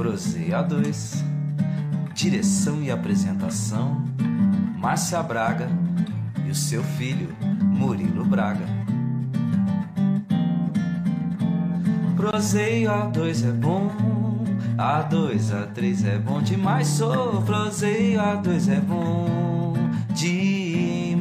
[0.00, 1.22] Proseio a dois.
[2.14, 4.02] Direção e apresentação:
[4.78, 5.68] Márcia Braga
[6.46, 8.64] e o seu filho, Murilo Braga.
[12.16, 13.90] Proseio A2 é bom,
[14.78, 16.88] A2, A3 é bom demais.
[16.88, 19.74] Sou proseio A2 é bom
[20.14, 21.20] demais.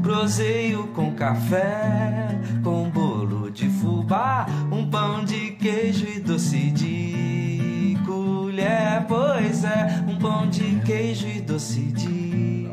[0.00, 2.28] Proseio com café,
[2.62, 7.13] com bolo de fubá, um pão de queijo e doce de
[8.64, 9.06] colher.
[9.06, 12.72] Pois é, um pão de queijo e doce de.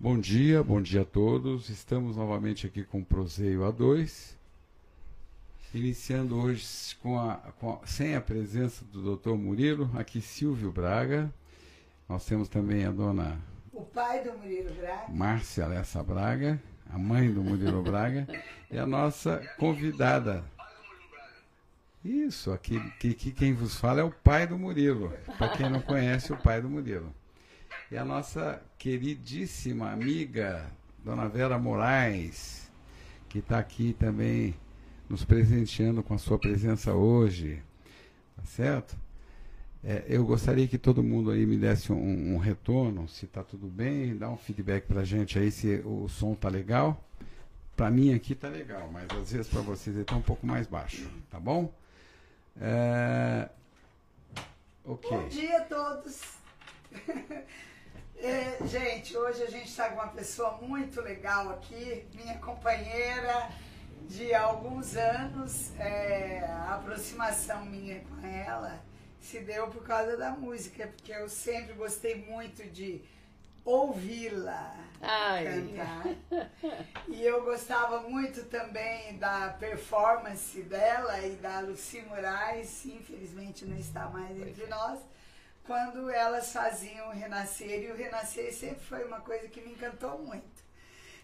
[0.00, 1.68] Bom dia, bom dia a todos.
[1.70, 4.34] Estamos novamente aqui com o Proseio A2.
[5.72, 6.64] Iniciando hoje
[7.02, 9.30] com a, com a- sem a presença do Dr.
[9.30, 11.32] Murilo, aqui Silvio Braga.
[12.08, 13.38] Nós temos também a dona
[13.72, 15.04] O pai do Murilo Braga.
[15.08, 16.60] Márcia Lessa Braga,
[16.92, 18.28] a mãe do Murilo Braga,
[18.70, 20.44] e a nossa convidada.
[22.04, 25.10] Isso, aqui, que, que quem vos fala é o pai do Murilo.
[25.38, 27.10] Para quem não conhece, o pai do Murilo.
[27.90, 30.70] E a nossa queridíssima amiga,
[31.02, 32.70] Dona Vera Moraes,
[33.26, 34.54] que está aqui também
[35.08, 37.62] nos presenteando com a sua presença hoje.
[38.36, 38.96] Tá certo?
[39.82, 43.66] É, eu gostaria que todo mundo aí me desse um, um retorno, se está tudo
[43.66, 47.02] bem, dá um feedback para a gente aí se o som tá legal.
[47.74, 50.66] Para mim aqui tá legal, mas às vezes para vocês ele tá um pouco mais
[50.66, 51.72] baixo, tá bom?
[52.60, 53.48] É,
[54.84, 55.10] Ok.
[55.10, 56.20] Bom dia a todos.
[58.16, 63.50] É, gente, hoje a gente está com uma pessoa muito legal aqui, minha companheira
[64.08, 65.78] de alguns anos.
[65.78, 68.82] É, a aproximação minha com ela
[69.20, 73.02] se deu por causa da música, porque eu sempre gostei muito de
[73.64, 74.74] ouvi-la
[75.44, 76.04] cantar.
[77.08, 84.08] E eu gostava muito também da performance dela e da Lucy Moraes, infelizmente não está
[84.08, 85.00] mais entre nós,
[85.64, 90.18] quando elas faziam o Renascer, e o Renascer sempre foi uma coisa que me encantou
[90.18, 90.53] muito.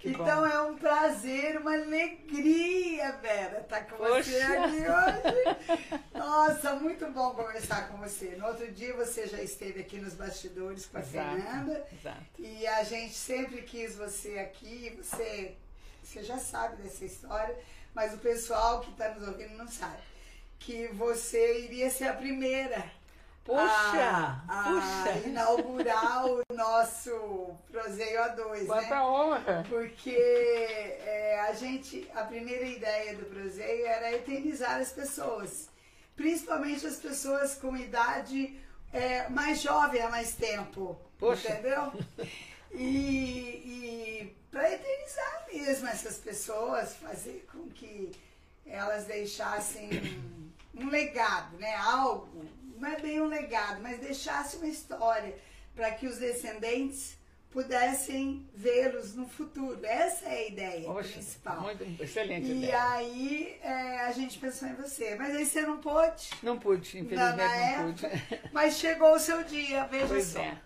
[0.00, 0.46] Que então bom.
[0.46, 4.64] é um prazer, uma alegria, Vera, estar com você Poxa.
[4.64, 6.00] aqui hoje.
[6.14, 8.34] Nossa, muito bom conversar com você.
[8.36, 11.86] No outro dia você já esteve aqui nos bastidores com a Fernanda.
[11.92, 12.24] Exato.
[12.38, 15.54] E a gente sempre quis você aqui, você,
[16.02, 17.54] você já sabe dessa história,
[17.94, 20.00] mas o pessoal que está nos ouvindo não sabe.
[20.58, 22.90] Que você iria ser a primeira
[23.44, 25.18] Puxa, a, a puxa.
[25.28, 29.02] inaugurar o nosso Proseio A2, Quanta né?
[29.02, 29.66] honra.
[29.68, 35.68] Porque é, a gente, a primeira ideia do Proseio era eternizar as pessoas,
[36.14, 38.60] principalmente as pessoas com idade
[38.92, 41.52] é, mais jovem há mais tempo, Poxa.
[41.52, 41.92] entendeu?
[42.72, 48.12] E, e para eternizar mesmo essas pessoas, fazer com que
[48.66, 49.90] elas deixassem
[50.76, 51.74] um, um legado, né?
[51.76, 52.28] Algo,
[52.80, 55.34] não é bem um legado, mas deixasse uma história
[55.74, 57.18] para que os descendentes
[57.50, 59.80] pudessem vê-los no futuro.
[59.84, 61.60] Essa é a ideia Poxa, principal.
[61.62, 62.82] muito excelente E ideia.
[62.92, 66.30] aí é, a gente pensou em você, mas aí você não pôde.
[66.42, 68.06] Não pude, infelizmente na não pude.
[68.52, 70.40] mas chegou o seu dia, veja Pois só.
[70.40, 70.58] é.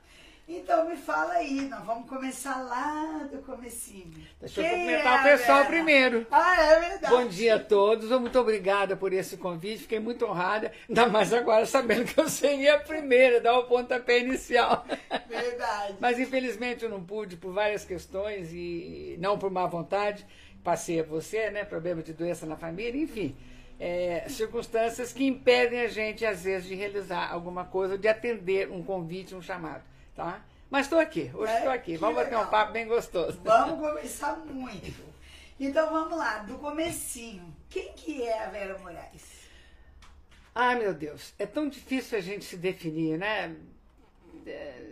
[0.47, 4.13] Então me fala aí, nós vamos começar lá do comecinho.
[4.39, 5.69] Deixa eu Quem cumprimentar é o pessoal Vera?
[5.71, 6.27] primeiro.
[6.31, 7.15] Ah, é verdade.
[7.15, 11.65] Bom dia a todos, muito obrigada por esse convite, fiquei muito honrada, ainda mais agora
[11.65, 14.85] sabendo que eu seria a primeira, dar o pontapé inicial.
[15.27, 15.97] Verdade.
[15.99, 20.27] Mas infelizmente eu não pude por várias questões e não por má vontade.
[20.63, 21.65] Passei a você, né?
[21.65, 23.35] Problema de doença na família, enfim.
[23.81, 28.83] é, circunstâncias que impedem a gente, às vezes, de realizar alguma coisa, de atender um
[28.83, 29.83] convite, um chamado.
[30.15, 30.41] Tá?
[30.71, 31.93] Mas estou aqui, hoje É, estou aqui.
[31.93, 32.51] que Vamos bater um legal.
[32.51, 33.41] papo bem gostoso.
[33.45, 34.93] Vamos conversar muito.
[35.59, 37.55] Então vamos lá, do comecinho.
[37.69, 39.23] Quem que é a Vera Moraes?
[40.55, 43.55] Ai, meu Deus, é tão difícil a gente se definir, né?
[44.47, 44.83] É,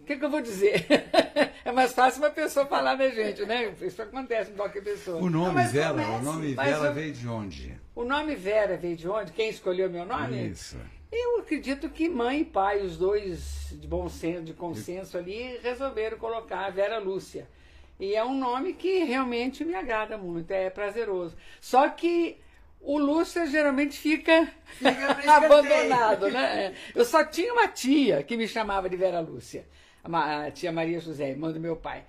[0.00, 0.86] O que, que eu vou dizer?
[1.64, 3.74] É mais fácil uma pessoa falar da gente, né?
[3.82, 5.18] Isso acontece com qualquer pessoa.
[5.20, 6.10] O nome mas Vera, comece.
[6.12, 7.78] o nome Vera eu- veio de onde?
[7.94, 9.32] O nome Vera veio de onde?
[9.32, 10.48] Quem escolheu meu nome?
[10.48, 10.78] Isso.
[11.10, 16.18] Eu acredito que mãe e pai, os dois de bom senso, de consenso ali, resolveram
[16.18, 17.48] colocar Vera Lúcia.
[17.98, 21.36] E é um nome que realmente me agrada muito, é prazeroso.
[21.60, 22.38] Só que
[22.80, 26.66] o Lúcia geralmente fica, Fica abandonado, né?
[26.66, 26.74] É.
[26.94, 29.66] Eu só tinha uma tia que me chamava de Vera Lúcia,
[30.04, 32.04] a a tia Maria José, irmã do meu pai.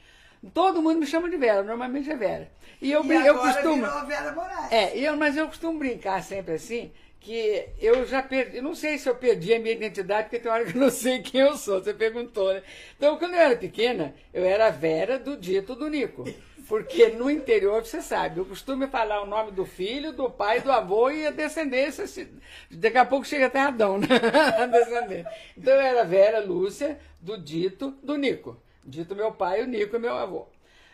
[0.54, 2.52] Todo mundo me chama de Vera, normalmente é Vera.
[2.82, 3.76] E eu, E eu costumo.
[3.86, 4.72] virou Vera Moraes.
[4.72, 9.10] É, eu, mas eu costumo brincar sempre assim, que eu já perdi, não sei se
[9.10, 11.84] eu perdi a minha identidade, porque tem hora que eu não sei quem eu sou,
[11.84, 12.64] você perguntou, né?
[12.98, 16.24] Então, quando eu era pequena, eu era Vera do dito do Nico.
[16.68, 20.72] Porque no interior, você sabe, eu costumo falar o nome do filho, do pai, do
[20.72, 22.06] avô e a descendência.
[22.06, 22.28] se-
[22.70, 24.08] Daqui a pouco chega até Adão, né?
[25.58, 28.56] Então eu era Vera Lúcia, do dito do Nico.
[28.86, 30.48] Dito meu pai, o Nico é meu avô.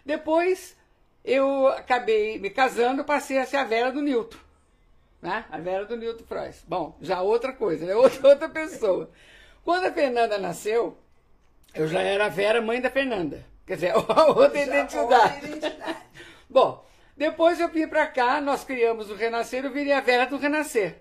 [0.06, 0.78] Depois
[1.24, 4.38] eu acabei me casando, passei a ser a Vera do Nilton
[5.26, 5.46] né?
[5.50, 6.64] A Vera do Nilton Frois.
[6.68, 7.96] Bom, já outra coisa, né?
[7.96, 9.10] Outra, outra pessoa.
[9.64, 10.98] Quando a Fernanda nasceu,
[11.74, 13.44] eu já era a Vera, mãe da Fernanda.
[13.66, 14.98] Quer dizer, outra identidade.
[14.98, 15.98] outra identidade.
[16.48, 16.86] Bom,
[17.18, 21.00] depois eu vim pra cá, nós criamos o Renascer, eu virei a Vera do Renascer.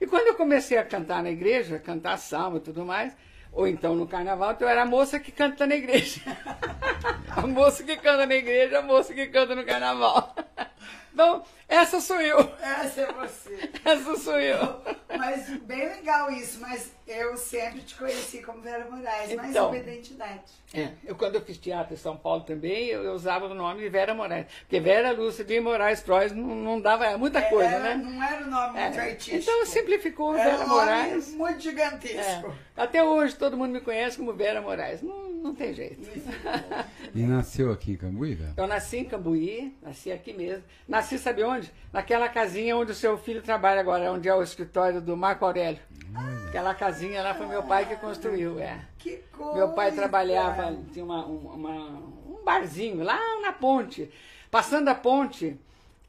[0.00, 3.16] E quando eu comecei a cantar na igreja, cantar salmo e tudo mais,
[3.52, 6.20] ou então no carnaval, então eu era a moça que canta na igreja.
[7.36, 10.34] a moça que canta na igreja, a moça que canta no carnaval.
[11.12, 12.38] Então, essa sou eu.
[12.60, 13.70] Essa é você.
[13.84, 14.80] Essa sou eu.
[15.18, 19.68] Mas bem legal isso, mas eu sempre te conheci como Vera Moraes, mais Então.
[19.68, 20.40] uma identidade.
[20.72, 23.80] É, eu quando eu fiz teatro em São Paulo também, eu, eu usava o nome
[23.82, 24.46] de Vera Moraes.
[24.60, 28.02] Porque Vera Lúcia de Moraes Trois não, não dava é muita coisa, Era- né?
[28.04, 29.36] Não era o nome É, muito artístico.
[29.36, 31.32] Então simplificou era Vera um nome Moraes.
[31.34, 32.54] muito gigantesco.
[32.76, 32.82] É.
[32.82, 35.02] Até hoje todo mundo me conhece como Vera Moraes.
[35.02, 36.08] Não, não tem jeito.
[37.12, 38.54] E nasceu aqui em Cambuí, velho?
[38.56, 40.62] Eu nasci em Cambuí, nasci aqui mesmo.
[40.86, 41.72] Nasci, sabe onde?
[41.92, 45.80] Naquela casinha onde o seu filho trabalha agora, onde é o escritório do Marco Aurélio.
[46.48, 48.80] Aquela casinha lá foi meu pai que construiu, é.
[48.98, 49.54] Que coisa.
[49.54, 51.88] Meu pai trabalhava, tinha uma, um- uma-
[52.28, 54.10] um barzinho lá na ponte.
[54.50, 55.58] Passando a ponte,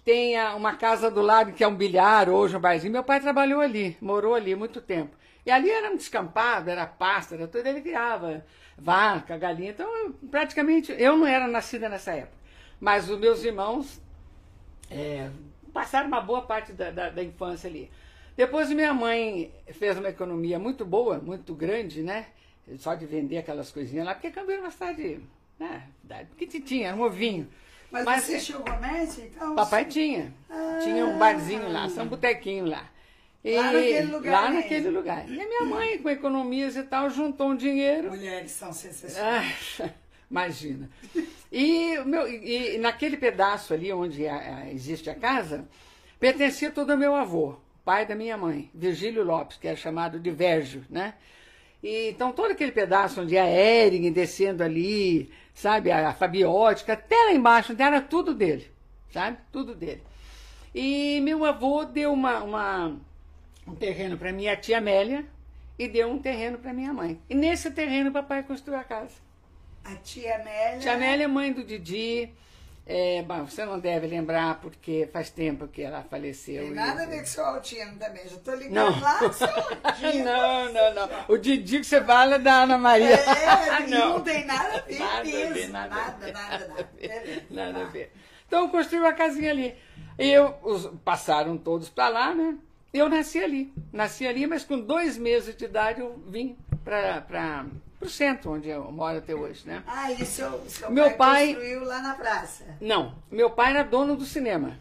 [0.04, 2.92] tem uma casa do lado que é um bilhar, hoje um barzinho.
[2.94, 5.16] Meu pai trabalhou ali, morou ali muito tempo.
[5.46, 8.46] E ali era um descampado, era pasto, era tudo, ele criava
[8.78, 9.72] vaca, galinha.
[9.72, 12.38] Então, eu, praticamente, eu não era nascida nessa época.
[12.80, 14.02] Mas os meus irmãos
[14.90, 15.30] é,
[15.74, 17.90] passaram uma boa parte da, da, da infância ali.
[18.42, 22.26] Depois minha mãe fez uma economia muito boa, muito grande, né?
[22.80, 25.20] Só de vender aquelas coisinhas lá, porque Cambuí era uma cidade,
[25.60, 25.84] né?
[26.32, 27.48] pequititinha, era um ovinho.
[27.92, 29.54] Mas, Mas você é- tinha o comércio, então?
[29.56, 30.34] Papai tinha.
[30.84, 32.90] Tinha um barzinho lá, só um botequinho lá.
[33.44, 34.56] E, Lá naquele lugar Lá mesmo.
[34.62, 35.30] naquele lugar.
[35.30, 38.10] E a minha mãe, com economias e tal, juntou um dinheiro.
[38.10, 39.78] Mulheres são sensacionais.
[39.82, 39.90] Ah,
[40.32, 40.90] imagina.
[41.52, 45.68] E, meu, e, e naquele pedaço ali onde a- a- existe a casa,
[46.20, 50.30] pertencia todo ao meu avô, pai da minha mãe, Virgílio Lopes, que era chamado de
[50.32, 51.16] Vérgio, né?
[51.84, 57.16] E, então todo aquele pedaço onde a Ering descendo ali, sabe, a, a Fabiótica, até
[57.16, 58.70] lá embaixo, era tudo dele,
[59.12, 59.38] sabe?
[59.52, 60.04] Tudo dele.
[60.74, 62.96] E meu avô deu uma, uma-
[63.68, 65.26] um terreno para minha tia Amélia
[65.78, 67.20] e deu um terreno para minha mãe.
[67.30, 69.16] E nesse terreno o papai construiu a casa.
[69.84, 70.80] A tia Amélia.
[70.80, 72.30] Tia Amélia é mãe do Didi.
[72.94, 76.64] É, bom, você não deve lembrar porque faz tempo que ela faleceu.
[76.64, 78.28] Tem nada a ver com seu Altino também.
[78.28, 79.00] Já tô ligando Não.
[79.00, 79.48] lá seu
[79.82, 80.26] Altino.
[80.26, 81.10] não, não, não.
[81.30, 83.16] O Didi que você fala é da Ana Maria.
[83.16, 85.72] É, e não tem nada a ver Nada a ver, mesmo.
[85.74, 86.90] nada Nada, nada, nada.
[87.00, 87.42] Beleza.
[87.50, 88.12] Nada a ver.
[88.46, 89.74] Então construiu a casinha ali.
[90.20, 92.58] E eu, os, passaram todos para lá, né?
[92.94, 93.74] Eu nasci ali.
[93.94, 97.22] Nasci ali, mas com dois meses de idade eu vim para
[98.08, 99.84] o centro, onde eu moro até hoje, né?
[99.88, 102.64] Ah, e seu, seu Meu pai, pai- construiu lá na praça.
[102.82, 104.78] Não, meu pai era dono do cinema.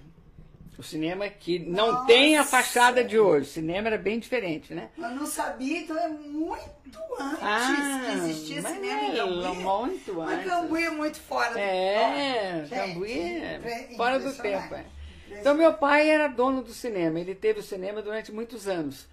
[0.78, 2.06] O cinema que não Nossa!
[2.06, 3.46] tem a fachada de hoje.
[3.46, 4.88] O cinema era bem diferente, né?
[4.96, 9.56] Eu não sabia, então é muito antes Ah, que existia mas cinema em é Cambuí.
[9.62, 10.50] muito Mas antes.
[10.50, 14.74] Cambuí é muito fora do É, Gente, Cambuí é impre- fora do tempo.
[14.74, 14.84] é.
[15.32, 19.06] Então meu pai era dono do cinema, ele teve o cinema durante muitos anos.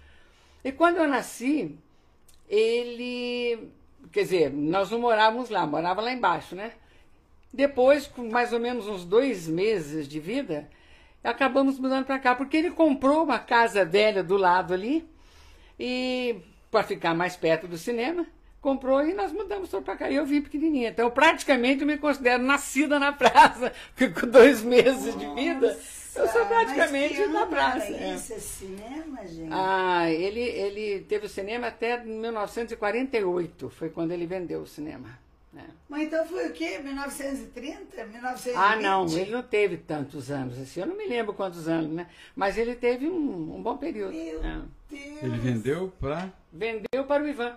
[0.64, 1.76] E quando eu nasci,
[2.48, 3.68] ele,
[4.12, 6.72] quer dizer, nós não morávamos lá, morava lá embaixo, né?
[7.52, 10.68] Depois, com mais ou menos uns dois meses de vida,
[11.22, 15.08] acabamos mudando para cá, porque ele comprou uma casa velha do lado ali,
[15.78, 16.36] e
[16.70, 18.26] para ficar mais perto do cinema,
[18.60, 20.10] comprou e nós mudamos para cá.
[20.10, 20.90] E eu vim pequenininha.
[20.90, 23.72] Então, praticamente, eu me considero nascida na praça,
[24.20, 25.78] com dois meses de vida,
[26.18, 27.86] eu sou praticamente na praça.
[27.86, 28.14] era é.
[28.14, 29.50] Isso é cinema, gente?
[29.52, 35.18] Ah, ele, ele teve o cinema até 1948, foi quando ele vendeu o cinema.
[35.52, 35.64] né?
[35.88, 36.78] Mas então foi o quê?
[36.78, 38.04] 1930?
[38.06, 38.56] 1920?
[38.56, 40.80] Ah, não, ele não teve tantos anos assim.
[40.80, 42.06] Eu não me lembro quantos anos, né?
[42.36, 44.12] Mas ele teve um, um bom período.
[44.12, 44.60] Meu é.
[44.90, 45.22] Deus.
[45.22, 46.32] Ele vendeu para.
[46.52, 47.56] Vendeu para o Ivan.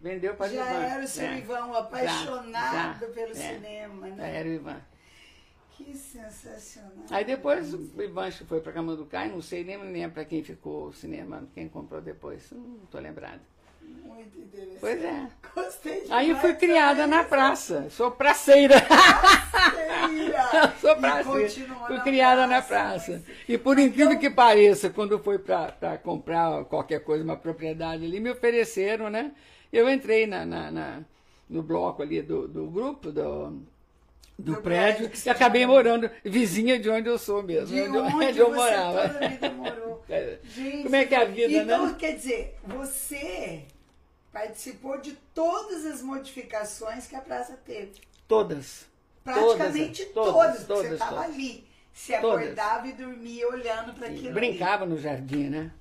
[0.00, 0.82] Vendeu para o Já Ivan.
[0.84, 1.38] era o seu é.
[1.38, 3.54] Ivão apaixonado Já, pelo já, é.
[3.54, 4.36] cinema, Já né?
[4.38, 4.80] era o Ivan.
[5.78, 6.90] Que sensacional.
[7.10, 10.92] Aí depois o Ivan foi para Camanducai, não sei nem lembro para quem ficou o
[10.92, 13.40] cinema, quem comprou depois, não estou lembrada.
[13.80, 14.78] Muito interessante.
[14.80, 15.28] Pois é.
[15.54, 18.80] Gostei Aí eu demais fui criada na praça, sou praceira.
[18.80, 19.38] praceira.
[20.80, 21.24] Sou E praça.
[21.30, 23.22] continua Fui na criada na praça, praça.
[23.26, 28.18] mas- E por incrível que pareça, quando foi para comprar qualquer coisa, uma propriedade ali,
[28.20, 29.32] me ofereceram, né?
[29.72, 31.00] Eu entrei na, na- na-
[31.48, 33.62] no bloco ali do, do grupo, do,
[34.38, 37.74] do, Do prédio, e acabei morando vizinha de onde eu sou mesmo.
[37.74, 39.08] De onde, onde eu morava.
[39.08, 39.88] toda a vida morou.
[40.10, 40.38] É.
[40.42, 41.96] Gente, Como é que é a vida, então, né?
[41.98, 43.64] quer dizer, você
[44.32, 47.92] participou de todas as modificações que a praça teve.
[48.26, 48.86] Todas.
[49.22, 51.34] Praticamente Todas, todas, todas, porque você todas, estava todas.
[51.34, 51.68] ali.
[51.92, 52.42] Se Todas.
[52.42, 54.26] acordava e dormia olhando para aquilo.
[54.28, 54.34] ali.
[54.34, 55.72] Brincava no jardim, né?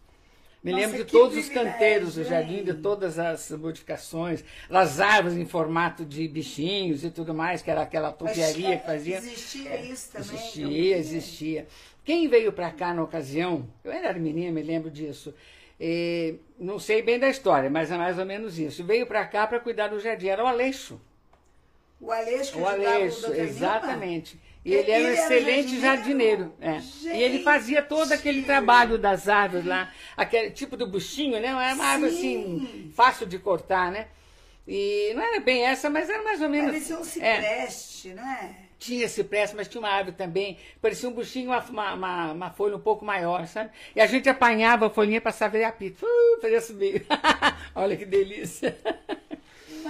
[0.67, 5.37] Me Nossa, lembro de todos os canteiros do jardim, de todas as modificações, as árvores
[5.37, 9.17] em formato de bichinhos e tudo mais, que era aquela topiaria que fazia.
[9.17, 10.27] Existia isso também.
[10.35, 11.67] Existia, existia.
[12.03, 15.33] Quem veio para cá na ocasião, eu era menina, me lembro disso.
[15.79, 18.83] eh, não sei bem da história, mas é mais ou menos isso.
[18.83, 20.99] Veio para cá para cuidar do jardim, era o Aleixo.
[22.01, 23.31] O Aleixo que O Aleixo.
[23.31, 23.37] Lima?
[23.43, 24.37] exatamente.
[24.67, 26.53] E Ele ele era um era excelente jardineiro?
[26.59, 27.09] jardineiro.
[27.09, 27.17] é.
[27.17, 31.47] E ele fazia todo aquele trabalho das árvores lá, aquele tipo do buchinho, né?
[31.47, 32.91] Era uma árvore assim, Sim.
[32.93, 34.07] fácil de cortar, né?
[34.67, 36.71] E não era bem essa, mas era mais ou menos.
[36.71, 38.55] Parecia um é, cipreste, né?
[38.77, 40.57] tinha cipreste, mas tinha uma árvore também.
[40.81, 43.69] Parecia um buchinho, uma, uma, uma, uma folha um pouco maior, sabe?
[43.95, 46.05] E a gente apanhava a folhinha para saber a pita.
[46.05, 47.05] Uh, fazia subir.
[47.73, 48.77] Olha que delícia.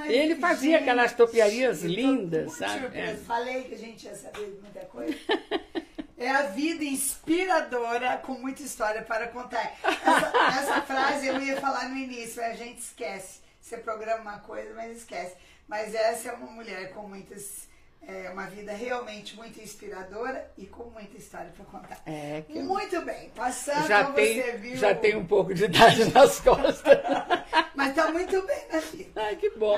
[0.05, 2.81] Ele fazia aquelas topiarias lindas, muito sabe?
[2.81, 3.11] surpresa.
[3.11, 3.25] É.
[3.25, 5.17] Falei que a gente ia saber de muita coisa.
[6.19, 9.77] É a vida inspiradora com muita história para contar.
[9.83, 13.39] Essa, essa frase eu ia falar no início, a gente esquece.
[13.61, 15.35] Você programa uma coisa, mas esquece.
[15.67, 17.67] Mas essa é uma mulher com muitas.
[18.01, 22.01] É uma vida realmente muito inspiradora e com muita história para contar.
[22.05, 24.75] É, que Muito bem, passando já tem, você viu.
[24.77, 26.83] já tem um pouco de idade nas costas.
[27.75, 29.21] Mas tá muito bem na vida.
[29.21, 29.77] Ai, que bom.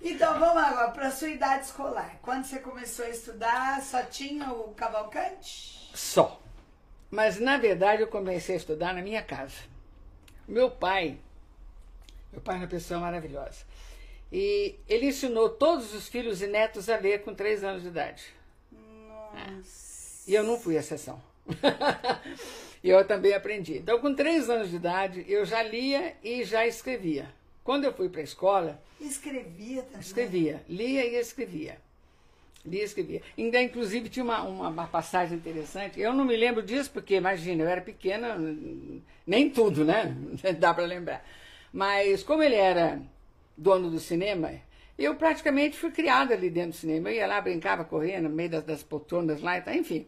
[0.00, 2.16] Então vamos agora para a sua idade escolar.
[2.22, 5.90] Quando você começou a estudar, só tinha o Cavalcante?
[5.94, 6.40] Só.
[7.10, 9.54] Mas, na verdade, eu comecei a estudar na minha casa.
[10.48, 11.18] Meu pai,
[12.32, 13.64] meu pai é uma pessoa maravilhosa.
[14.36, 18.24] E ele ensinou todos os filhos e netos a ler com três anos de idade.
[18.72, 20.28] Nossa.
[20.28, 21.22] E eu não fui exceção.
[22.82, 23.78] e eu também aprendi.
[23.78, 27.32] Então, com três anos de idade, eu já lia e já escrevia.
[27.62, 30.00] Quando eu fui para a escola, Escrevia também.
[30.00, 31.78] Escrevia, lia e escrevia.
[32.64, 33.22] Lia e escrevia.
[33.38, 36.00] Ainda, inclusive, tinha uma, uma, uma passagem interessante.
[36.00, 38.36] Eu não me lembro disso, porque, imagina, eu era pequena,
[39.24, 40.16] nem tudo, né?
[40.58, 41.24] Dá para lembrar.
[41.72, 43.00] Mas, como ele era
[43.56, 44.52] dono do cinema,
[44.98, 47.10] eu praticamente fui criada ali dentro do cinema.
[47.10, 50.06] Eu ia lá, brincava, correndo, no meio das, das poltronas lá e tal, enfim.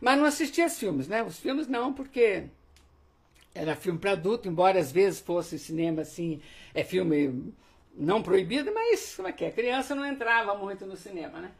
[0.00, 1.22] Mas não assistia aos filmes, né?
[1.22, 2.44] Os filmes não, porque
[3.54, 6.40] era filme para adulto, embora às vezes fosse cinema assim,
[6.72, 7.52] é filme
[7.94, 9.50] não proibido, mas como é que é?
[9.50, 11.50] Criança não entrava muito no cinema, né?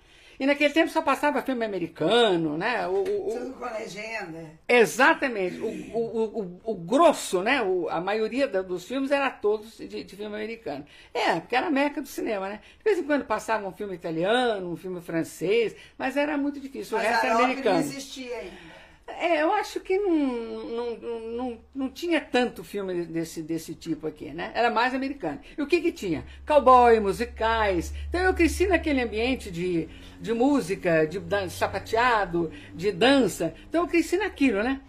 [0.41, 2.89] E naquele tempo só passava filme americano, né?
[2.89, 4.51] O, o- Tudo com legenda.
[4.67, 5.59] exatamente.
[5.61, 7.61] O, o, o, o grosso, né?
[7.91, 10.87] A maioria dos filmes era todos de, de filme americano.
[11.13, 12.61] É, porque era a meca do cinema, né?
[12.79, 16.97] De vez em quando passava um filme italiano, um filme francês, mas era muito difícil.
[16.97, 17.79] O Mas resto era não americano.
[17.81, 18.80] existia ainda.
[19.19, 24.31] É, eu acho que não, não, não, não, tinha tanto filme desse, desse tipo aqui,
[24.31, 24.53] né?
[24.55, 25.41] Era mais americano.
[25.57, 26.25] E o que que tinha?
[26.47, 27.93] Cowboy, musicais.
[28.09, 29.89] Então eu cresci naquele ambiente de,
[30.21, 33.55] de música, de dan- sapateado, de dança.
[33.69, 34.81] Então eu cresci naquilo, né?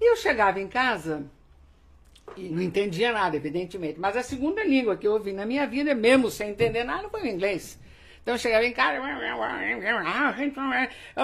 [0.00, 1.24] E eu chegava em casa
[2.36, 3.98] e não entendia nada, evidentemente.
[3.98, 7.22] Mas a segunda língua que eu ouvi na minha vida, mesmo sem entender nada, foi
[7.22, 7.78] o inglês.
[8.22, 9.04] Então eu chegava em casa, eu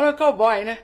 [0.00, 0.78] era cowboy, né?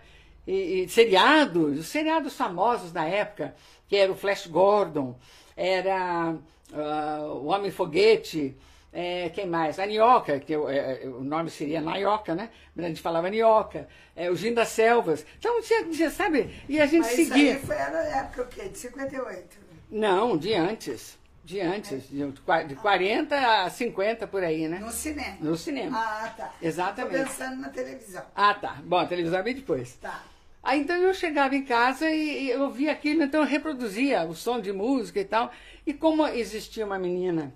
[0.46, 3.54] E, e seriados, os seriados famosos da época,
[3.88, 5.18] que era o Flash Gordon,
[5.56, 6.37] era
[6.72, 8.56] ah, o Homem Foguete,
[8.92, 9.78] é, quem mais?
[9.78, 12.48] A Nioca, que eu- é, é, o nome seria Naioca, né?
[12.74, 15.26] Mas a gente falava Nioca, é, o Gin das Selvas.
[15.38, 16.54] Então, tinha, tinha, sabe?
[16.68, 17.52] E a gente Mas isso seguia.
[17.54, 18.68] aí foi era a época o quê?
[18.68, 19.59] De 58.
[19.90, 21.18] Não, de antes.
[21.44, 22.09] De antes.
[22.09, 24.78] De, qua- de 40 a 50 por aí, né?
[24.80, 25.37] No cinema.
[25.40, 25.98] No cinema.
[25.98, 26.52] Ah, tá.
[26.61, 27.18] Exatamente.
[27.18, 28.22] Tô pensando na televisão.
[28.35, 28.78] Ah, tá.
[28.85, 29.94] Bom, a televisão é bem depois.
[29.96, 30.24] Tá.
[30.66, 34.35] Aí então eu chegava em casa e, e eu via aquilo, então eu reproduzia o
[34.35, 35.52] som de música e tal.
[35.87, 37.55] E como existia uma menina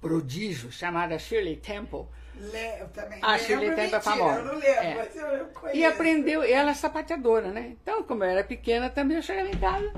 [0.00, 2.04] prodígio chamada Shirley Temple,
[2.36, 2.84] Le...
[2.94, 4.38] Também Ah, lembro, Shirley Temple é famosa.
[4.38, 4.94] Eu não lembro, É.
[4.94, 5.76] mas eu, eu conheço.
[5.78, 7.72] E aprendeu, ela é sapateadora, né?
[7.82, 9.92] Então, como eu era pequena, também eu chegava em casa.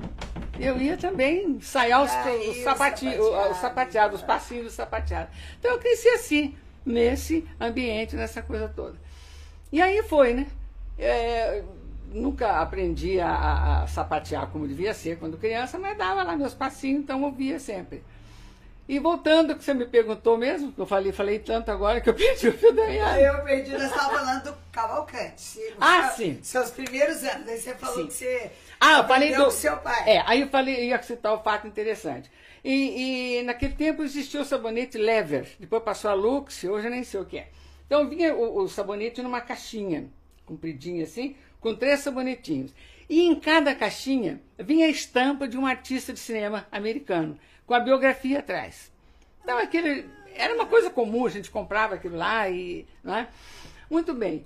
[0.59, 4.71] Eu ia também ensaiar os, Aí, os, o sapati, o- os sapateados, os passinhos do
[4.71, 5.29] sapateado.
[5.59, 8.97] Então eu cresci assim, nesse ambiente, nessa coisa toda.
[9.71, 10.47] E aí foi, né?
[10.99, 11.63] É,
[12.13, 17.01] nunca aprendi a, a, sapatear como devia ser quando criança, mas dava lá meus passinhos,
[17.01, 18.03] então ouvia sempre.
[18.87, 22.13] E voltando, que você me perguntou mesmo, que eu falei, falei tanto agora que eu
[22.15, 23.21] perdi o fio da meada.
[23.21, 25.59] Eu perdi, nós estávamos falando do Cavalcante.
[25.79, 26.39] Ah, sim.
[26.41, 28.07] Seus primeiros anos, aí você falou sim.
[28.07, 28.51] que você
[28.85, 30.09] ah, eu falei do seu pai.
[30.09, 32.29] É, aí eu falei, ia citar o fato interessante.
[32.61, 37.01] E, e, naquele tempo existia o sabonete Lever, depois passou a Lux, hoje eu nem
[37.01, 37.47] sei o que é.
[37.85, 40.09] Então vinha o, o sabonete numa caixinha,
[40.45, 42.73] compridinha assim, com três sabonetinhos.
[43.09, 47.79] E em cada caixinha vinha a estampa de um artista de cinema americano, com a
[47.79, 48.91] biografia atrás.
[49.41, 52.85] Então aquele era uma coisa comum, a gente comprava aquilo lá e.
[53.03, 53.27] Não é?
[53.89, 54.45] Muito bem.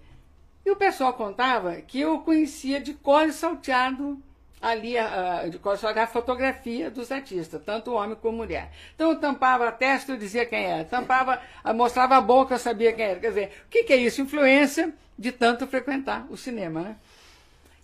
[0.66, 4.22] E o pessoal contava que eu conhecia de cor salteado
[4.62, 8.72] ali uh, de salteado a fotografia dos artistas, tanto homem como mulher.
[8.96, 10.84] Então eu tampava a testa, eu dizia quem era.
[10.84, 11.42] Tampava,
[11.76, 13.20] mostrava a boca, eu sabia quem era.
[13.20, 14.22] Quer dizer, o que, que é isso?
[14.22, 16.96] Influência de tanto frequentar o cinema, né?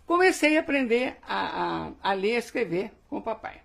[0.05, 3.61] Comecei a aprender a, a, a ler e escrever com o papai.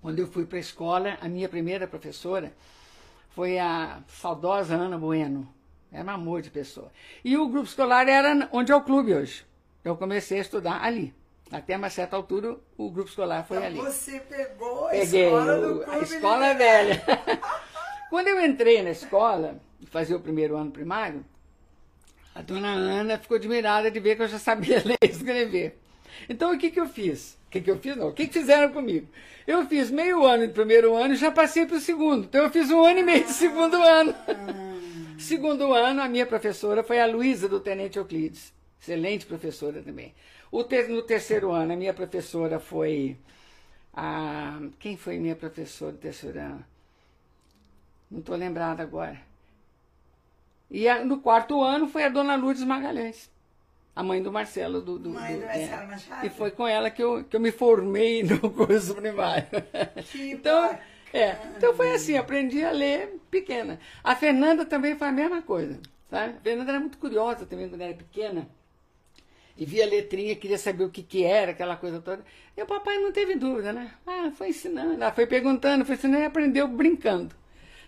[0.00, 2.52] Quando eu fui para a escola, a minha primeira professora
[3.30, 5.48] foi a saudosa Ana Bueno.
[5.90, 6.90] Era um amor de pessoa.
[7.24, 9.44] E o grupo escolar era onde é o clube hoje.
[9.84, 11.14] Eu comecei a estudar ali.
[11.50, 13.78] Até uma certa altura, o grupo escolar foi então ali.
[13.78, 17.02] Você pegou a Peguei escola do clube a escola velha.
[18.10, 21.24] Quando eu entrei na escola, fazer o primeiro ano primário,
[22.34, 25.78] a dona Ana ficou admirada de ver que eu já sabia ler e escrever.
[26.28, 27.38] Então, o que, que eu fiz?
[27.46, 27.96] O que, que eu fiz?
[27.96, 29.06] Não, o que, que fizeram comigo?
[29.46, 32.24] Eu fiz meio ano de primeiro ano e já passei para o segundo.
[32.24, 34.14] Então, eu fiz um ano e meio de segundo ano.
[35.18, 38.52] segundo ano, a minha professora foi a Luísa do Tenente Euclides.
[38.80, 40.14] Excelente professora também.
[40.62, 43.16] Ter, no terceiro ano, a minha professora foi
[43.92, 44.60] a.
[44.78, 46.64] Quem foi minha professora no terceiro ano?
[48.08, 49.20] Não estou lembrada agora.
[50.70, 53.30] E a, no quarto ano foi a dona Lourdes Magalhães,
[53.94, 54.80] a mãe do Marcelo.
[54.80, 56.26] Do, do, mãe do, do Marcelo é, Machado.
[56.26, 59.46] E foi com ela que eu, que eu me formei no curso primário.
[60.10, 60.78] Que então,
[61.12, 63.80] é, então foi assim, aprendi a ler pequena.
[64.02, 65.80] A Fernanda também foi a mesma coisa.
[66.10, 66.34] Sabe?
[66.36, 68.48] A Fernanda era muito curiosa também quando era pequena.
[69.56, 72.24] E via a letrinha, queria saber o que, que era, aquela coisa toda.
[72.56, 73.92] E o papai não teve dúvida, né?
[74.04, 77.34] Ah, foi ensinando, ela foi perguntando, foi ensinando e aprendeu brincando.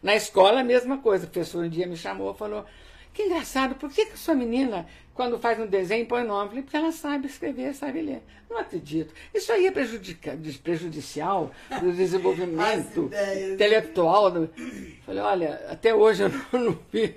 [0.03, 1.27] Na escola, a mesma coisa.
[1.27, 2.65] O professor um dia me chamou e falou:
[3.13, 6.45] Que engraçado, por que, que a sua menina, quando faz um desenho, põe nome?
[6.45, 8.23] Eu falei, porque ela sabe escrever, sabe ler.
[8.49, 9.13] Não acredito.
[9.35, 9.73] Isso aí é
[10.63, 13.11] prejudicial para o desenvolvimento
[13.53, 14.31] intelectual.
[14.31, 14.51] Do...
[15.05, 17.17] Falei, olha, até hoje eu não, não vi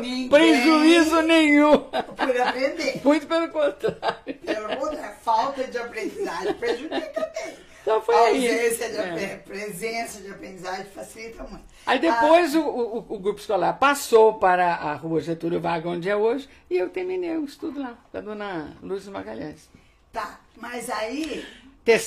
[0.00, 1.78] Ninguém prejuízo nenhum.
[1.78, 3.00] Por aprender.
[3.04, 4.34] Muito pelo contrário.
[4.44, 7.64] Pelo contrário, falta de aprendizagem prejudica também.
[7.82, 8.48] Então foi a aí.
[8.48, 9.36] ausência de é.
[9.36, 11.64] presença de aprendizagem facilita muito.
[11.84, 16.08] Aí depois ah, o, o, o, grupo escolar passou para a rua Getúlio Vargas, onde
[16.08, 19.68] é hoje, e eu terminei o estudo lá, com a dona Lúcia Magalhães.
[20.10, 21.44] Tá, mas aí.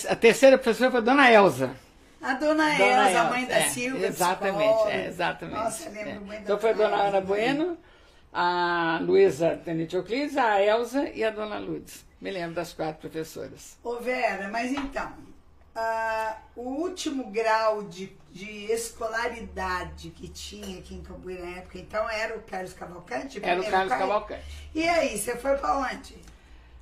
[0.10, 1.87] A terceira professora foi a dona Elza.
[2.21, 4.08] A dona, dona Elza, Elza, a mãe da é, Silvia.
[4.08, 5.58] Exatamente, é, exatamente.
[5.58, 6.19] Nossa, eu lembro é.
[6.19, 7.77] muito Então foi a dona Ana Bueno,
[8.34, 12.06] a Luísa Tenente Euclides, a Elza e a dona Lourdes.
[12.19, 13.77] Me lembro das quatro professoras.
[13.84, 15.13] Ô Vera, mas então,
[15.75, 22.10] uh, o último grau de, de escolaridade que tinha aqui em Cambuí na época, então
[22.10, 23.39] era o Carlos Cavalcante?
[23.43, 24.43] Era o Carlos Cavalcante.
[24.73, 26.15] E aí, você foi para onde?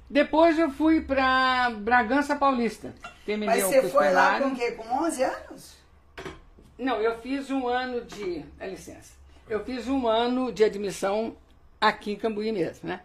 [0.09, 2.93] Depois eu fui para Bragança Paulista.
[3.25, 4.71] Terminei Mas você foi lá com o quê?
[4.71, 5.77] Com 11 anos?
[6.77, 8.45] Não, eu fiz um ano de.
[8.57, 9.13] Dá licença.
[9.49, 11.35] Eu fiz um ano de admissão
[11.79, 13.01] aqui em Cambuí mesmo, né?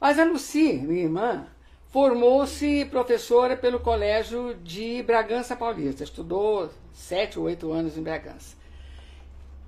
[0.00, 1.46] Mas a Luci, minha irmã,
[1.90, 6.02] formou-se professora pelo Colégio de Bragança Paulista.
[6.02, 8.56] Estudou sete ou oito anos em Bragança.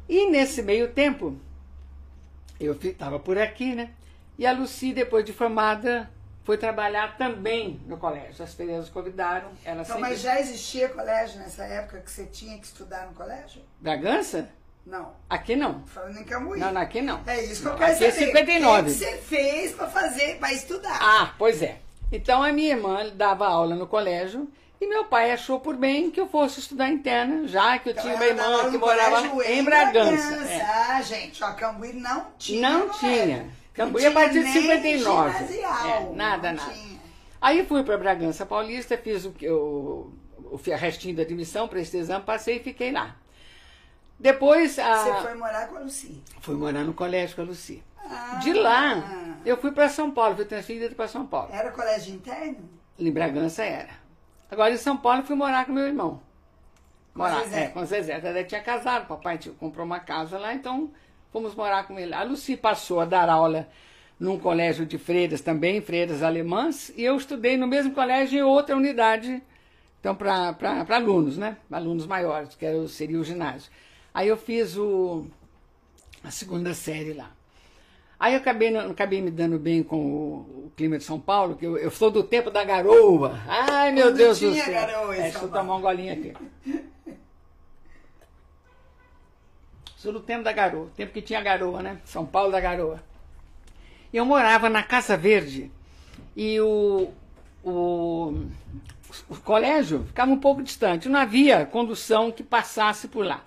[0.08, 1.36] E nesse meio tempo,
[2.58, 3.90] eu estava por aqui, né?
[4.38, 6.10] E a Luci, depois de formada,
[6.44, 8.42] foi trabalhar também no colégio.
[8.42, 9.50] As freiras convidaram.
[9.64, 10.00] Ela então, sempre...
[10.00, 13.62] mas já existia colégio nessa época que você tinha que estudar no colégio?
[13.80, 14.48] Bragança?
[14.84, 15.12] Não.
[15.30, 15.84] Aqui não.
[15.86, 16.58] Falando em Cambuí.
[16.58, 17.20] Não, aqui não.
[17.26, 18.24] É isso que eu quero aqui saber.
[18.24, 18.80] é 59.
[18.80, 20.98] O que você fez para fazer, para estudar?
[21.00, 21.78] Ah, pois é.
[22.10, 24.50] Então a minha irmã dava aula no colégio
[24.80, 28.02] e meu pai achou por bem que eu fosse estudar interna, já que eu então,
[28.02, 30.10] tinha uma irmã que morava em Bragança.
[30.10, 30.52] Bragança.
[30.52, 30.62] É.
[30.62, 32.68] Ah, gente, ó, Cambuí não tinha.
[32.68, 33.48] Não tinha.
[33.74, 35.54] Cambuí a partir de 59.
[35.54, 36.72] É, nada, nada.
[36.72, 37.00] Tinha.
[37.40, 41.96] Aí fui para Bragança Paulista, fiz o, o, o, o restinho da admissão para esse
[41.96, 43.16] exame, passei e fiquei lá.
[44.18, 44.78] Depois.
[44.78, 44.96] A...
[44.96, 46.22] Você foi morar com a Luci?
[46.40, 47.82] Fui morar no colégio com a Luci.
[48.04, 51.52] Ah, de lá, eu fui para São Paulo, fui transferida para São Paulo.
[51.52, 52.68] Era colégio interno?
[52.98, 53.90] Em Bragança era.
[54.50, 56.20] Agora em São Paulo fui morar com meu irmão.
[57.14, 57.62] Morar, com Zezé.
[57.62, 58.20] É, com Zezé.
[58.20, 60.92] Zezé tinha casado, papai comprou uma casa lá, então
[61.32, 62.14] fomos morar com ele.
[62.14, 63.68] A Luci passou a dar aula
[64.20, 68.76] num colégio de freiras também, freiras alemãs, e eu estudei no mesmo colégio em outra
[68.76, 69.42] unidade,
[69.98, 70.54] então para
[70.90, 71.56] alunos, né?
[71.70, 73.70] Alunos maiores, que era, seria o ginásio.
[74.14, 75.26] Aí eu fiz o,
[76.22, 77.32] a segunda série lá.
[78.20, 81.66] Aí eu acabei, acabei me dando bem com o, o clima de São Paulo, que
[81.66, 83.40] eu, eu, sou do tempo da garoa.
[83.48, 84.72] Ai, meu Quando Deus do céu.
[84.72, 86.32] garoa é, deixa eu tomar um golinho aqui.
[90.02, 92.00] Sou do tempo da garoa, tempo que tinha garoa, né?
[92.04, 93.00] São Paulo da garoa.
[94.12, 95.70] Eu morava na Casa Verde
[96.34, 97.12] e o,
[97.62, 98.34] o,
[99.28, 103.44] o colégio ficava um pouco distante, não havia condução que passasse por lá.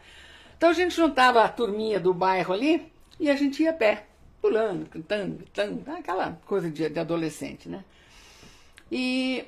[0.55, 2.89] Então a gente juntava a turminha do bairro ali
[3.19, 4.05] e a gente ia a pé,
[4.41, 7.83] pulando, cantando, gritando, aquela coisa de, de adolescente, né?
[8.89, 9.45] E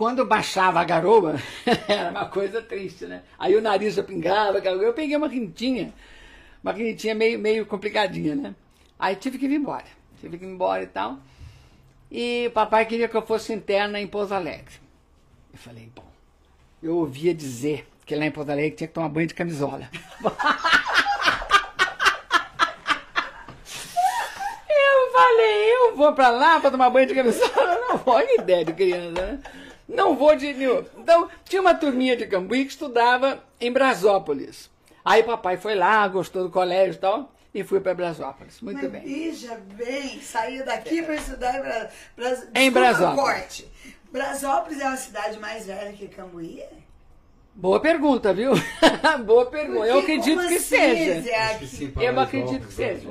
[0.00, 1.34] quando baixava a garoa,
[1.86, 3.22] era uma coisa triste, né?
[3.38, 5.92] Aí o nariz já pingava, eu peguei uma quintinha,
[6.62, 8.54] uma quintinha meio, meio complicadinha, né?
[8.98, 9.84] Aí tive que ir embora,
[10.18, 11.18] tive que ir embora e tal.
[12.10, 14.72] E o papai queria que eu fosse interna em Pouso Alegre.
[15.52, 16.10] Eu falei, bom,
[16.82, 19.86] eu ouvia dizer que lá em Pouso Alegre tinha que tomar banho de camisola.
[24.82, 27.78] Eu falei, eu vou pra lá pra tomar banho de camisola?
[27.88, 29.40] Não olha a ideia de criança, né?
[29.94, 30.84] Não vou de nenhum.
[30.96, 34.70] Então, tinha uma turminha de Cambuí que estudava em Brasópolis.
[35.04, 38.60] Aí papai foi lá, gostou do colégio e tal, e fui para Brasópolis.
[38.60, 39.02] Muito Mas bem.
[39.02, 41.90] veja bem, saiu daqui para estudar em, Bra...
[42.16, 42.48] Bras...
[42.54, 43.20] Em Brasópolis.
[43.20, 43.68] corte.
[44.12, 46.62] Brasópolis é uma cidade mais velha que Cambuí?
[47.54, 48.52] Boa pergunta, viu?
[49.26, 49.86] Boa pergunta.
[49.86, 51.20] Eu Porque acredito que assim, seja.
[51.20, 53.08] Zé, Acho que sim, Eu acredito que seja.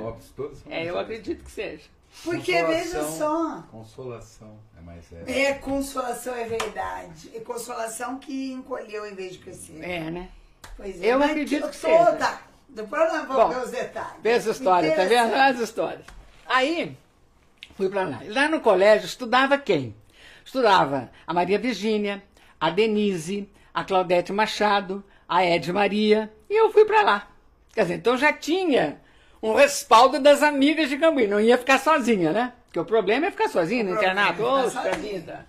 [0.69, 1.83] É, eu acredito que seja.
[2.23, 3.61] Porque veja Consolação- só.
[3.71, 5.29] Consolação é mais velho.
[5.29, 7.31] É, consolação é verdade.
[7.35, 9.79] É consolação que encolheu em vez de crescer.
[9.81, 10.29] É, né?
[10.75, 12.05] Pois Eu mas acredito to- que seja.
[12.05, 12.39] toda.
[12.69, 14.13] Depois nós vamos Bom, ver os detalhes.
[14.21, 15.33] Vê essa história, tá vendo?
[15.33, 16.05] As histórias.
[16.45, 16.97] Aí,
[17.75, 18.19] fui pra lá.
[18.27, 19.95] Lá no colégio estudava quem?
[20.45, 22.21] Estudava a Maria Virgínia,
[22.59, 27.27] a Denise, a Claudete Machado, a Ed Maria, e eu fui pra lá.
[27.73, 28.99] Quer dizer, então já tinha
[29.41, 31.27] um respaldo das amigas de Cambuí.
[31.27, 32.53] Não ia ficar sozinha, né?
[32.65, 34.41] Porque o problema é ficar sozinha no internato.
[34.41, 34.95] é Poxa sozinha.
[34.95, 35.47] vida.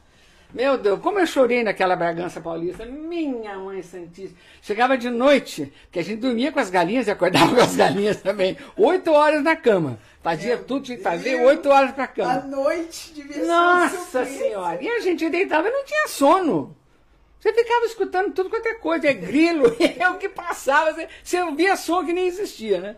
[0.52, 2.84] Meu Deus, como eu chorei naquela Bragança Paulista.
[2.84, 4.36] Minha mãe santíssima.
[4.60, 8.16] Chegava de noite, porque a gente dormia com as galinhas e acordava com as galinhas
[8.20, 8.56] também.
[8.76, 9.98] Oito horas na cama.
[10.22, 12.34] Fazia tudo, tinha que fazer oito horas pra A cama.
[12.40, 14.24] noite devia ser um Nossa.
[14.26, 14.82] Senhora!
[14.82, 16.76] E a gente deitava e não tinha sono.
[17.38, 20.92] Você ficava escutando tudo quanto é coisa, é grilo, é o que passava.
[20.92, 22.96] Você, você ouvia som que nem existia, né?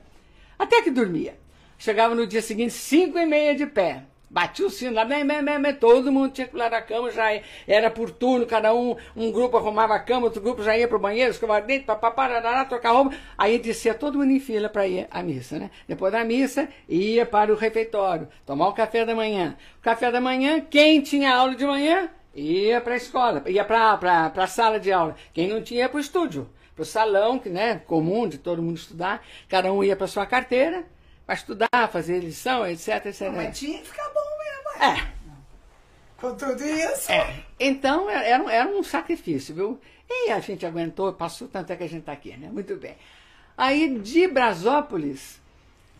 [0.63, 1.37] Até que dormia.
[1.77, 4.05] Chegava no dia seguinte, cinco e meia de pé.
[4.31, 7.37] Batia o sino lá, mé, mé, mé, todo mundo tinha que pular da cama, já
[7.67, 11.01] era por turno, cada um, um grupo arrumava a cama, outro grupo já ia pro
[11.01, 13.13] banheiro, escovava dente, papapá, trocar roupa.
[13.37, 15.69] Aí descia todo mundo em fila para ir à missa, né?
[15.89, 19.57] Depois da missa, ia para o refeitório, tomar o café da manhã.
[19.81, 24.33] O café da manhã, quem tinha aula de manhã, ia para a escola, ia para
[24.37, 25.17] a sala de aula.
[25.35, 28.63] Quem não tinha, ia para o estúdio, para o salão, que né, comum de todo
[28.63, 29.25] mundo estudar.
[29.49, 30.85] Cada um ia para sua carteira,
[31.27, 33.31] para estudar, fazer lição, etc, etc.
[33.35, 34.83] Mas tinha que ficar bom mesmo.
[34.85, 35.13] É,
[36.21, 37.11] Com tudo isso.
[37.13, 37.45] é.
[37.61, 39.81] Então era, um- era um sacrifício, viu?
[40.09, 42.49] E a gente aguentou, passou, tanto é que a gente está aqui, né?
[42.53, 42.97] Muito bem.
[43.57, 45.41] Aí de Brasópolis,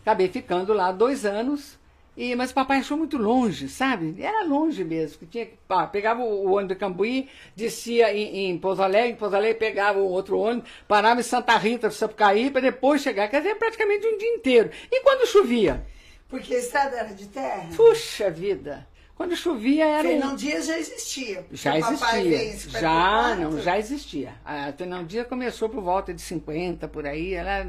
[0.01, 1.77] acabei ficando lá dois anos,
[2.15, 4.21] e, mas o papai achou muito longe, sabe?
[4.21, 5.19] Era longe mesmo.
[5.19, 9.15] Que tinha, que- pá, pegava o, ônibus do Cambuí, descia em, em Pouso Alegre, em
[9.15, 13.27] Pouso Alegre pegava o outro ônibus, parava em Santa Rita do Sapucaí para depois chegar.
[13.29, 14.69] Quer dizer, praticamente um dia inteiro.
[14.91, 15.85] E quando chovia?
[16.29, 17.69] Porque a estrada era de terra.
[17.75, 18.87] Puxa vida!
[19.15, 20.11] Quando chovia era um...
[20.11, 21.45] Fernão Dias já existia.
[21.51, 22.09] Já existia.
[22.09, 22.79] 54.
[22.81, 24.33] Já, não, já existia.
[24.43, 27.67] A Fernão Dias começou por volta de 50, por aí, ela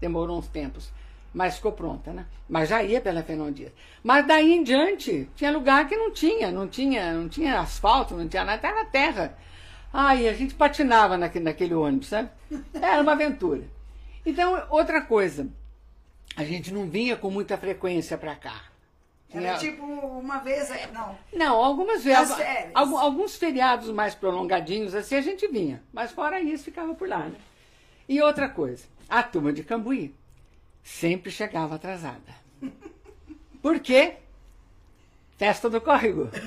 [0.00, 0.90] demorou uns tempos.
[1.32, 2.26] Mas ficou pronta, né?
[2.48, 3.70] Mas já ia pela Fernão Dias.
[4.02, 8.26] Mas daí em diante, tinha lugar que não tinha, não tinha, não tinha asfalto, não
[8.26, 9.36] tinha nada, era terra.
[9.92, 12.30] Ai, a gente patinava naquele, naquele ônibus, sabe?
[12.74, 13.62] Era uma aventura.
[14.24, 15.48] Então, outra coisa,
[16.36, 18.62] a gente não vinha com muita frequência para cá.
[19.30, 20.70] Era tipo uma vez.
[20.92, 21.18] Não.
[21.34, 22.30] não, algumas vezes.
[22.30, 22.70] As férias.
[22.74, 25.82] algu- alguns feriados mais prolongadinhos, assim, a gente vinha.
[25.92, 27.34] Mas fora isso, ficava por lá, né?
[28.08, 30.14] E outra coisa, a turma de Cambuí
[30.88, 32.34] sempre chegava atrasada.
[33.62, 34.14] Por quê?
[35.36, 36.28] Festa do córrego.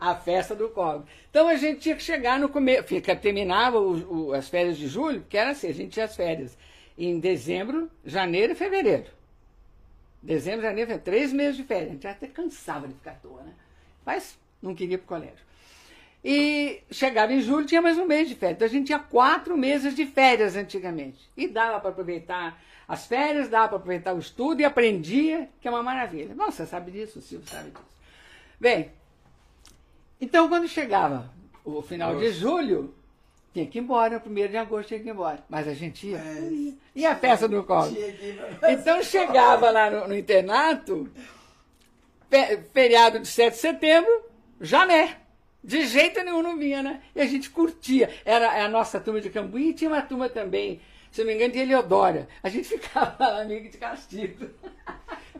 [0.00, 1.06] A festa do córrego.
[1.28, 2.84] Então a gente tinha que chegar no começo.
[2.84, 6.14] Fica, terminava o- o- as férias de julho, que era assim, a gente tinha as
[6.16, 6.56] férias
[6.96, 9.06] em dezembro, janeiro e fevereiro.
[10.22, 11.88] Dezembro, janeiro, fevereiro, três meses de férias.
[11.90, 13.52] A gente até cansava de ficar à toa, né?
[14.06, 15.47] Mas não queria ir pro colégio.
[16.30, 18.56] E chegava em julho, tinha mais um mês de férias.
[18.56, 21.18] Então a gente tinha quatro meses de férias antigamente.
[21.34, 25.70] E dava para aproveitar as férias, dava para aproveitar o estudo e aprendia, que é
[25.70, 26.34] uma maravilha.
[26.34, 27.82] Você sabe disso, o Silvio sabe disso.
[28.60, 28.92] Bem,
[30.20, 31.32] então quando chegava
[31.64, 32.26] o final Nossa.
[32.26, 32.94] de julho,
[33.54, 35.42] tinha que ir embora, no primeiro de agosto tinha que ir embora.
[35.48, 36.18] Mas a gente ia.
[36.18, 36.74] É.
[36.94, 37.96] E a festa do colo?
[38.68, 41.08] Então chegava lá no, no internato,
[42.74, 44.24] feriado de 7 de setembro,
[44.60, 45.22] jané.
[45.62, 47.02] De jeito nenhum não vinha, né?
[47.14, 48.10] E a gente curtia.
[48.24, 51.52] Era a nossa turma de Cambuí e tinha uma turma também, se não me engano,
[51.52, 52.28] de Eliodora.
[52.42, 54.48] A gente ficava lá amigo de castigo.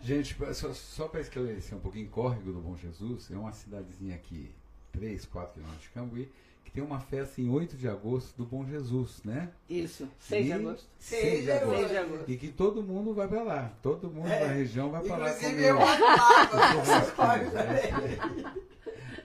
[0.03, 4.51] Gente, só, só para esclarecer um pouquinho, Córrego do Bom Jesus é uma cidadezinha aqui,
[4.93, 6.29] 3, 4 quilômetros de Cambuí,
[6.69, 9.49] que tem uma festa em 8 de agosto do Bom Jesus, né?
[9.71, 10.87] Isso, 6 de agosto.
[10.99, 11.77] 6 de agosto.
[11.79, 12.31] 6 de agosto.
[12.31, 13.73] E que todo mundo vai para lá.
[13.83, 14.41] Todo mundo é.
[14.41, 15.31] da região vai para lá.
[15.31, 15.99] Inclusive eu lá,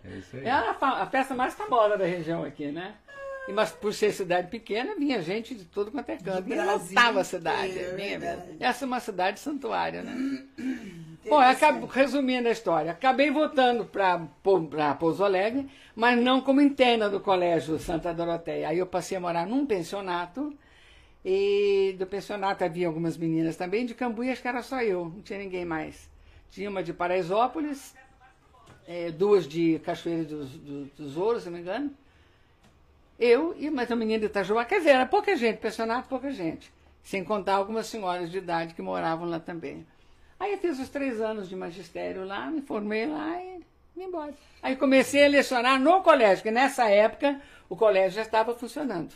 [0.06, 0.46] É isso aí.
[0.46, 2.96] É a, a festa mais famosa da região aqui, né?
[3.50, 6.50] E, mas por ser cidade pequena, vinha gente de todo quanto é canto.
[6.50, 7.78] E lotava a cidade.
[7.78, 10.48] É, Essa é uma cidade santuária, né?
[11.28, 17.20] Bom, acabo, resumindo a história, acabei voltando para Pouso Alegre, mas não como interna do
[17.20, 18.68] Colégio Santa Doroteia.
[18.68, 20.54] Aí eu passei a morar num pensionato,
[21.24, 25.22] e do pensionato havia algumas meninas também, de Cambuí acho que era só eu, não
[25.22, 26.10] tinha ninguém mais.
[26.50, 27.96] Tinha uma de Paraisópolis,
[28.86, 31.92] é, duas de Cachoeira dos, dos, dos Ouros, se não me engano.
[33.18, 34.66] Eu e mais uma menina de Itajuá.
[34.66, 36.72] Quer dizer, era pouca gente, pensionato, pouca gente.
[37.02, 39.86] Sem contar algumas senhoras de idade que moravam lá também.
[40.40, 43.64] Aí eu fiz os três anos de magistério lá, me formei lá e
[43.96, 44.34] me embora.
[44.62, 49.14] Aí comecei a lecionar no colégio, que nessa época o colégio já estava funcionando.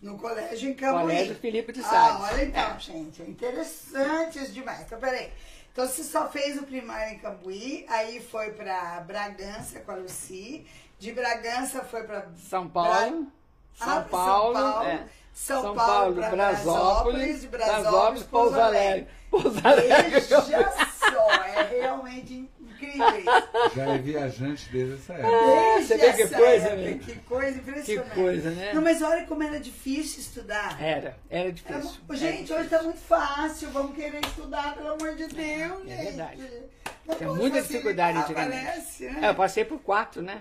[0.00, 1.00] No colégio em Cambuí.
[1.00, 1.90] Colégio Felipe de Sá.
[1.90, 2.78] Ah, olha então, é.
[2.78, 4.82] gente, é interessante demais.
[4.82, 5.30] Então, peraí.
[5.72, 10.64] Então você só fez o primário em Cambuí, aí foi para Bragança com a Luci,
[11.00, 13.26] de Bragança foi para São Paulo, Bra...
[13.74, 15.08] São, ah, Paulo, São Paulo, é.
[15.32, 19.08] São, São Paulo, Paulo Brasópolis, de Brasópolis, Pouso Alegre.
[19.64, 20.20] Alegre.
[20.20, 23.24] Veja só, é realmente incrível.
[23.74, 25.30] Já é viajante desde essa época.
[25.30, 28.08] Desde Você vê que coisa, época, Que coisa impressionante.
[28.10, 28.72] Que coisa, né?
[28.72, 30.80] Não, mas olha como era difícil estudar.
[30.82, 31.74] Era, era difícil.
[32.08, 32.56] Era, gente, difícil.
[32.56, 36.42] hoje está muito fácil, vamos querer estudar, pelo amor de Deus, É verdade.
[37.18, 38.64] Tinha muita dificuldade antigamente.
[38.64, 39.20] Parece, né?
[39.22, 40.40] É, eu passei por quatro, né?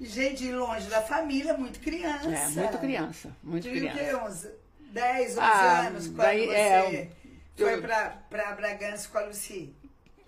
[0.00, 2.28] Gente longe da família, muito criança.
[2.28, 4.26] É, muito criança, muito Tinha criança.
[4.26, 7.08] uns 10, 11 ah, anos, quando daí, você é,
[7.58, 9.74] foi eu, para Bragança com a Luci?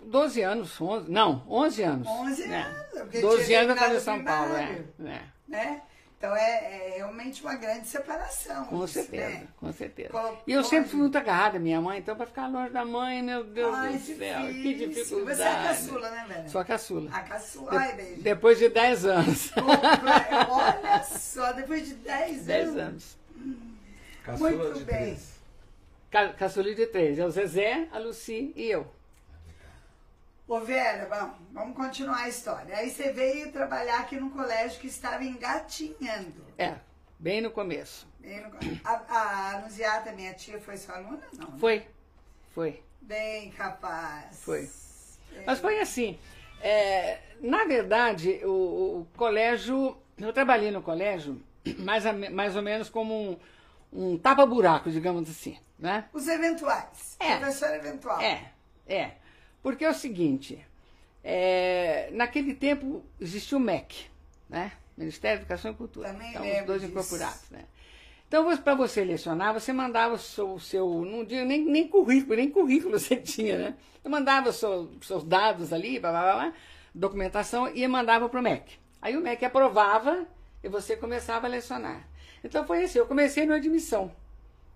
[0.03, 2.07] 12 anos, 11, não, 11 anos.
[2.07, 2.85] 11 né?
[2.93, 3.21] anos.
[3.21, 4.83] 12 anos eu estava em São Paulo, é.
[5.05, 5.21] é.
[5.47, 5.81] Né?
[6.17, 8.65] Então é, é, realmente uma grande separação.
[8.65, 9.47] Com isso, certeza, né?
[9.57, 10.11] com certeza.
[10.45, 13.23] e eu sempre fui muito agarrada à minha mãe, então para ficar longe da mãe,
[13.23, 15.37] meu Deus Ai, do céu, que dificuldade.
[15.37, 16.49] Você é a caçula, né, velho?
[16.51, 17.09] Sou a caçula.
[17.11, 18.21] A caçula, ai, beijo.
[18.21, 19.51] Depois de 10 anos.
[19.57, 22.45] Olha só, depois de 10 anos.
[22.45, 23.17] 10 anos.
[24.23, 24.97] Caçula muito de bem.
[24.97, 25.40] Três.
[26.11, 27.17] Ca caçula de três.
[27.17, 28.85] É o Zezé, a Luci e eu.
[30.45, 32.75] Ô Vera, vamos, vamos continuar a história.
[32.75, 36.45] Aí você veio trabalhar aqui no colégio que estava engatinhando.
[36.57, 36.75] É,
[37.17, 38.05] bem no começo.
[38.19, 38.51] Bem no,
[38.83, 41.21] a, a Anunciata, minha tia, foi sua aluna?
[41.39, 41.47] Não.
[41.51, 41.57] Né?
[41.57, 41.87] Foi,
[42.49, 42.83] foi.
[43.01, 44.43] Bem capaz.
[44.43, 44.69] Foi.
[45.33, 45.43] É.
[45.45, 46.19] Mas foi assim.
[46.59, 48.49] É, na verdade, o,
[48.99, 49.97] o, colégio.
[50.17, 51.41] Eu trabalhei no colégio
[51.79, 53.39] mais, a, mais ou menos como um,
[53.93, 55.57] um tapa-buraco, digamos assim.
[55.81, 56.05] Né?
[56.13, 57.17] Os eventuais.
[57.19, 57.37] É.
[57.37, 58.21] Professor eventual.
[58.21, 58.51] É,
[58.87, 59.15] é.
[59.63, 60.63] Porque é o seguinte,
[61.23, 64.05] é, naquele tempo existia o MEC,
[64.47, 64.73] né?
[64.95, 66.09] Ministério da Educação e Cultura.
[66.09, 66.91] Também então, os dois disso.
[66.91, 67.65] incorporados, né?
[68.27, 72.49] Então, para você lecionar, você mandava o seu, seu não digo nem, nem currículo, nem
[72.49, 73.75] currículo você tinha, né?
[74.01, 76.53] Você mandava seu, seus dados ali, blá, blá, blá,
[76.93, 78.79] documentação, e mandava para o MEC.
[79.01, 80.27] Aí o MEC aprovava
[80.63, 82.07] e você começava a lecionar.
[82.43, 84.11] Então foi assim, eu comecei no admissão.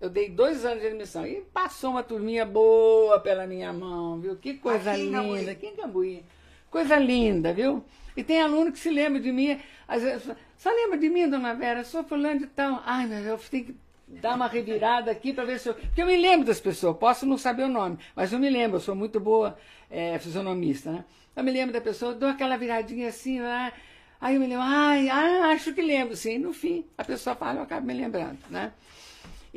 [0.00, 1.26] Eu dei dois anos de admissão.
[1.26, 4.36] E passou uma turminha boa pela minha mão, viu?
[4.36, 5.50] Que coisa Aqui linda.
[5.50, 6.24] Aqui em Cambuí.
[6.70, 7.82] Coisa linda, viu?
[8.16, 9.58] E tem aluno que se lembra de mim.
[9.88, 11.84] Às vezes, só lembra de mim, dona Vera?
[11.84, 12.82] Sou fulano de tal.
[12.84, 13.76] Ai, meu, eu tenho que
[14.06, 15.74] dar uma revirada aqui para ver se eu.
[15.74, 18.76] Porque eu me lembro das pessoas, posso não saber o nome, mas eu me lembro,
[18.76, 19.56] eu sou muito boa
[19.90, 21.04] é, fisionomista, né?
[21.34, 23.72] Eu me lembro da pessoa, dou aquela viradinha assim lá.
[24.18, 26.38] Aí eu me lembro, ai, ah, acho que lembro, sim.
[26.38, 28.72] No fim, a pessoa fala, eu acabo me lembrando, né?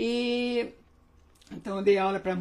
[0.01, 0.73] E
[1.51, 2.33] então eu dei aula para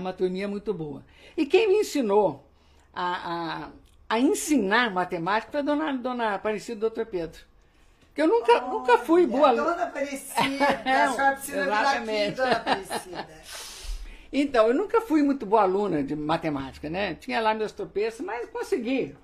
[0.00, 1.04] uma turminha muito boa.
[1.36, 2.44] E quem me ensinou
[2.92, 3.68] a, a,
[4.08, 7.40] a ensinar matemática foi a dona, dona Aparecida Doutor Pedro.
[8.12, 9.70] Que eu nunca, oh, nunca fui boa aluna.
[9.70, 12.26] Dona Aparecida, a senhora precisa Exatamente.
[12.26, 13.28] Aqui, dona Aparecida.
[14.32, 17.14] Então, eu nunca fui muito boa aluna de matemática, né?
[17.14, 19.14] Tinha lá meus tropeços, mas consegui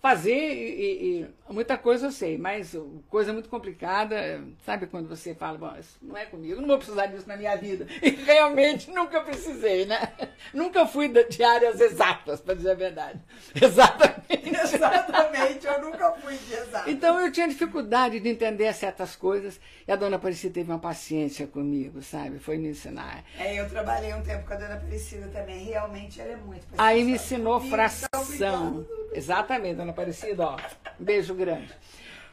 [0.00, 2.76] fazer e, e, muita coisa eu sei, mas
[3.08, 7.06] coisa muito complicada, sabe quando você fala, bom, isso não é comigo, não vou precisar
[7.06, 7.86] disso na minha vida.
[8.06, 10.12] E realmente nunca precisei, né?
[10.54, 13.20] Nunca fui de áreas exatas, para dizer a verdade.
[13.60, 14.16] Exatamente.
[14.48, 16.92] Exatamente, eu nunca fui de exatas.
[16.92, 21.46] Então eu tinha dificuldade de entender certas coisas e a dona Aparecida teve uma paciência
[21.46, 22.38] comigo, sabe?
[22.38, 23.24] Foi me ensinar.
[23.38, 26.78] É, eu trabalhei um tempo com a dona Aparecida também, realmente ela é muito paciente.
[26.78, 28.86] Aí me ensinou fração.
[29.16, 30.56] Exatamente, dona Aparecida, ó.
[31.00, 31.72] Um beijo grande.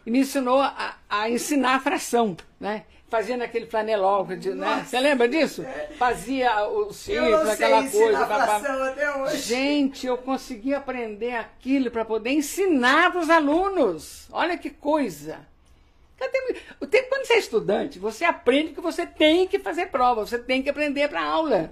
[0.06, 2.84] E me ensinou a, a ensinar a fração, né?
[3.10, 4.84] Fazia naquele flanelol, né?
[4.86, 5.64] Você lembra disso?
[5.98, 8.26] Fazia o círculo, aquela coisa.
[8.26, 9.38] Fração até hoje.
[9.38, 14.28] Gente, eu consegui aprender aquilo para poder ensinar para os alunos.
[14.32, 15.40] Olha que coisa.
[16.82, 20.40] O tempo quando você é estudante, você aprende que você tem que fazer prova, você
[20.40, 21.72] tem que aprender para aula.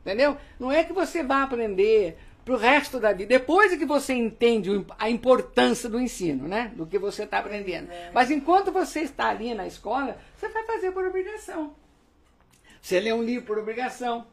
[0.00, 0.36] Entendeu?
[0.58, 2.18] Não é que você vai aprender
[2.50, 3.28] para o resto da vida.
[3.38, 6.72] Depois é que você entende a importância do ensino, né?
[6.74, 7.90] Do que você está aprendendo.
[7.92, 8.10] É.
[8.12, 11.74] Mas enquanto você está ali na escola, você vai fazer por obrigação.
[12.82, 14.26] Você lê um livro por obrigação,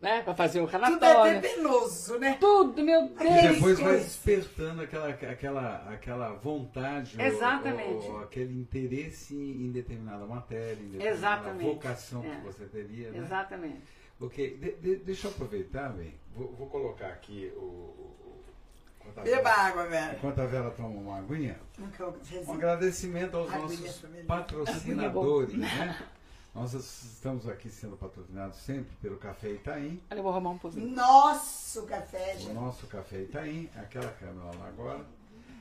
[0.00, 0.22] né?
[0.22, 1.40] Para fazer o relatório.
[1.40, 2.36] Tudo é penoso, né?
[2.38, 3.44] Tudo, meu Deus.
[3.44, 7.20] E depois vai despertando aquela, aquela, aquela vontade.
[7.20, 8.06] Exatamente.
[8.06, 11.74] Ou, ou aquele interesse em determinada matéria, em determinada Exatamente.
[11.74, 12.36] vocação é.
[12.36, 13.18] que você teria, né?
[13.18, 13.96] Exatamente.
[14.20, 16.14] Ok, de, de, deixa eu aproveitar, bem.
[16.34, 17.60] Vou, vou, colocar aqui o.
[17.60, 18.42] o,
[19.04, 20.16] o Beba água, velho.
[20.16, 21.58] Enquanto a Vera toma uma aguinha.
[22.46, 25.98] Um agradecimento aos nossos patrocinadores, né?
[26.54, 30.00] Nós estamos aqui sendo patrocinados sempre pelo Café Itaim.
[30.10, 30.88] Olha, eu vou arrumar um pouquinho.
[30.88, 32.50] Nosso café, gente.
[32.50, 35.04] O nosso Café Itaim, aquela câmera lá agora.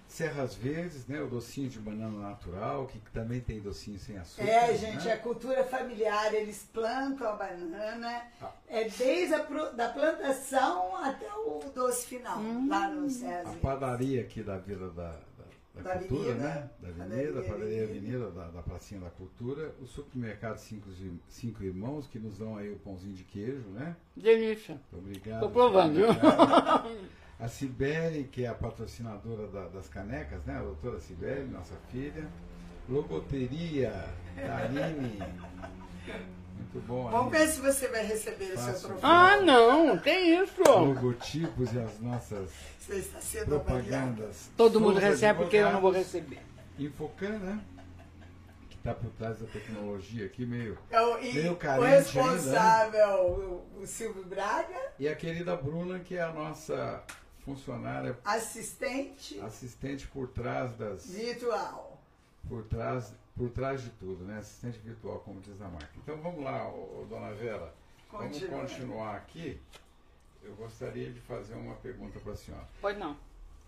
[0.07, 1.21] Serras Verdes, né?
[1.21, 4.47] O docinho de banana natural, que também tem docinho sem açúcar.
[4.47, 5.13] É, gente, né?
[5.13, 8.51] é cultura familiar, eles plantam a banana, ah.
[8.67, 12.67] é desde a da plantação até o doce final, hum.
[12.69, 16.69] lá no Serras A padaria aqui da Vila da, da, da, da Cultura, avenida, né?
[16.79, 20.89] Da Avenida, padaria, padaria Avenida, da, da Pracinha da Cultura, o supermercado Cinco,
[21.27, 23.95] Cinco Irmãos, que nos dão aí o pãozinho de queijo, né?
[24.15, 24.79] Delícia.
[24.93, 25.35] Obrigado.
[25.35, 26.07] Estou provando, viu?
[27.39, 30.57] A Cibele, que é a patrocinadora da, das canecas, né?
[30.57, 32.25] A doutora Cibele, nossa filha.
[32.87, 33.91] Logoteria,
[34.35, 35.19] Karine.
[36.57, 37.09] Muito bom.
[37.09, 38.99] Vamos ver se você vai receber o seu troféu.
[39.01, 40.61] Ah, não, tem isso.
[40.65, 42.51] Logotipos e as nossas
[43.45, 44.49] propagandas.
[44.55, 46.39] Todo mundo recebe porque eu não vou receber.
[46.77, 47.59] Infocan, né?
[48.69, 53.17] Que está por trás da tecnologia aqui, meio, eu, é meio carente O responsável, ainda,
[53.17, 53.23] né?
[53.23, 54.93] o, o Silvio Braga.
[54.99, 57.03] E a querida Bruna, que é a nossa
[57.45, 58.17] funcionária.
[58.25, 59.39] Assistente.
[59.39, 61.09] Assistente por trás das.
[61.09, 62.01] Virtual.
[62.49, 64.39] Por trás, por trás de tudo, né?
[64.39, 65.89] Assistente virtual, como diz a marca.
[65.97, 67.73] Então vamos lá, ô, dona Vera.
[68.09, 68.49] Continua.
[68.57, 69.59] Vamos continuar aqui.
[70.43, 72.67] Eu gostaria de fazer uma pergunta para a senhora.
[72.81, 73.17] Pode não.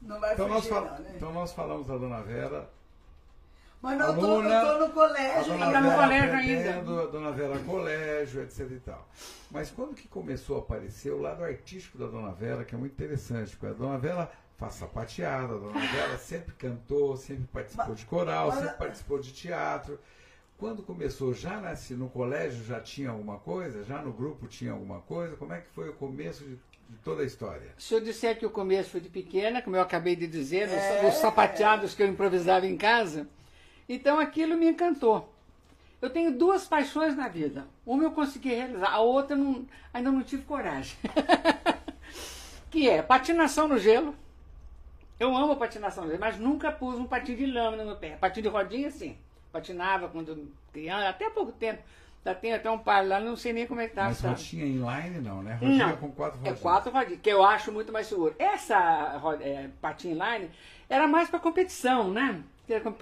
[0.02, 1.14] Não vai então, fugir, nós não, né?
[1.16, 2.70] então nós falamos da dona Vera.
[3.82, 4.42] Mas não estou
[4.80, 5.66] no colégio ainda.
[5.66, 7.02] Está no colégio ainda.
[7.04, 9.08] A dona Vera colégio, etc e tal.
[9.52, 12.94] Mas quando que começou a aparecer o lado artístico da Dona Vera, que é muito
[12.94, 18.06] interessante, porque a Dona Vera faz sapateada, a Dona Vera sempre cantou, sempre participou de
[18.06, 20.00] coral, sempre participou de teatro.
[20.58, 23.84] Quando começou, já nasci, no colégio já tinha alguma coisa?
[23.84, 25.36] Já no grupo tinha alguma coisa?
[25.36, 27.76] Como é que foi o começo de, de toda a história?
[27.78, 31.08] Se eu disser que o começo foi de pequena, como eu acabei de dizer, é.
[31.08, 33.28] os sapateados que eu improvisava em casa,
[33.88, 35.34] então aquilo me encantou.
[36.02, 37.66] Eu tenho duas paixões na vida.
[37.86, 40.96] Uma eu consegui realizar, a outra não, ainda não tive coragem.
[42.70, 44.14] que é patinação no gelo.
[45.20, 48.16] Eu amo patinação no gelo, mas nunca pus um patinho de lâmina no pé.
[48.18, 49.18] Patinho de rodinha, sim.
[49.52, 51.82] Patinava quando criança, até pouco tempo.
[52.24, 54.04] Já tem até um par lá, não sei nem como é que tá.
[54.04, 55.54] Mas rodinha inline não, né?
[55.54, 56.60] Rodinha não, com quatro rodinhas.
[56.60, 58.36] É quatro rodinhas, que eu acho muito mais seguro.
[58.38, 60.52] Essa é, patinha inline
[60.90, 62.44] era mais para competição, né?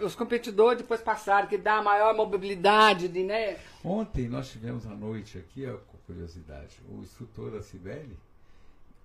[0.02, 3.58] Os competidores depois passaram, que dá maior mobilidade, de, né?
[3.84, 8.18] Ontem nós tivemos à noite aqui, ó, com curiosidade, o instrutor da Cibele,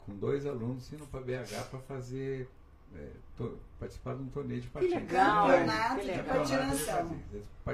[0.04, 2.48] com dois alunos indo para BH para fazer
[2.94, 4.88] é, to, participar de um torneio de patins.
[4.90, 7.20] Que legal, Campeonato de patinação.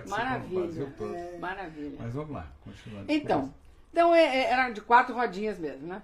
[0.08, 0.94] Maravilha.
[1.14, 1.38] É.
[1.38, 1.96] Maravilha.
[1.98, 3.10] Mas vamos lá, continuando.
[3.10, 3.54] Então,
[3.92, 6.02] então é, é, era de quatro rodinhas mesmo, né?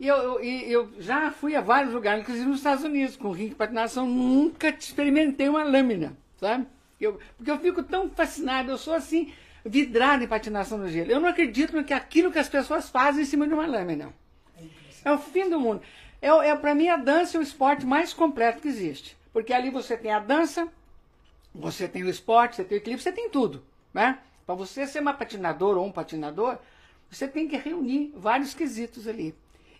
[0.00, 3.50] E eu, eu, eu, já fui a vários lugares, inclusive nos Estados Unidos, com ringue
[3.50, 6.66] de patinação, nunca experimentei uma lâmina, sabe?
[6.98, 9.30] Eu, porque eu fico tão fascinado, eu sou assim,
[9.62, 11.10] vidrado em patinação no gelo.
[11.10, 14.14] Eu não acredito no que aquilo que as pessoas fazem em cima de uma lâmina.
[15.04, 15.82] É o fim do mundo.
[16.22, 19.18] É, é, Para mim, a dança é o esporte mais completo que existe.
[19.34, 20.66] Porque ali você tem a dança,
[21.54, 23.62] você tem o esporte, você tem o equilíbrio, você tem tudo.
[23.92, 24.18] Né?
[24.46, 26.56] Para você ser uma patinadora ou um patinador,
[27.10, 29.34] você tem que reunir vários quesitos ali.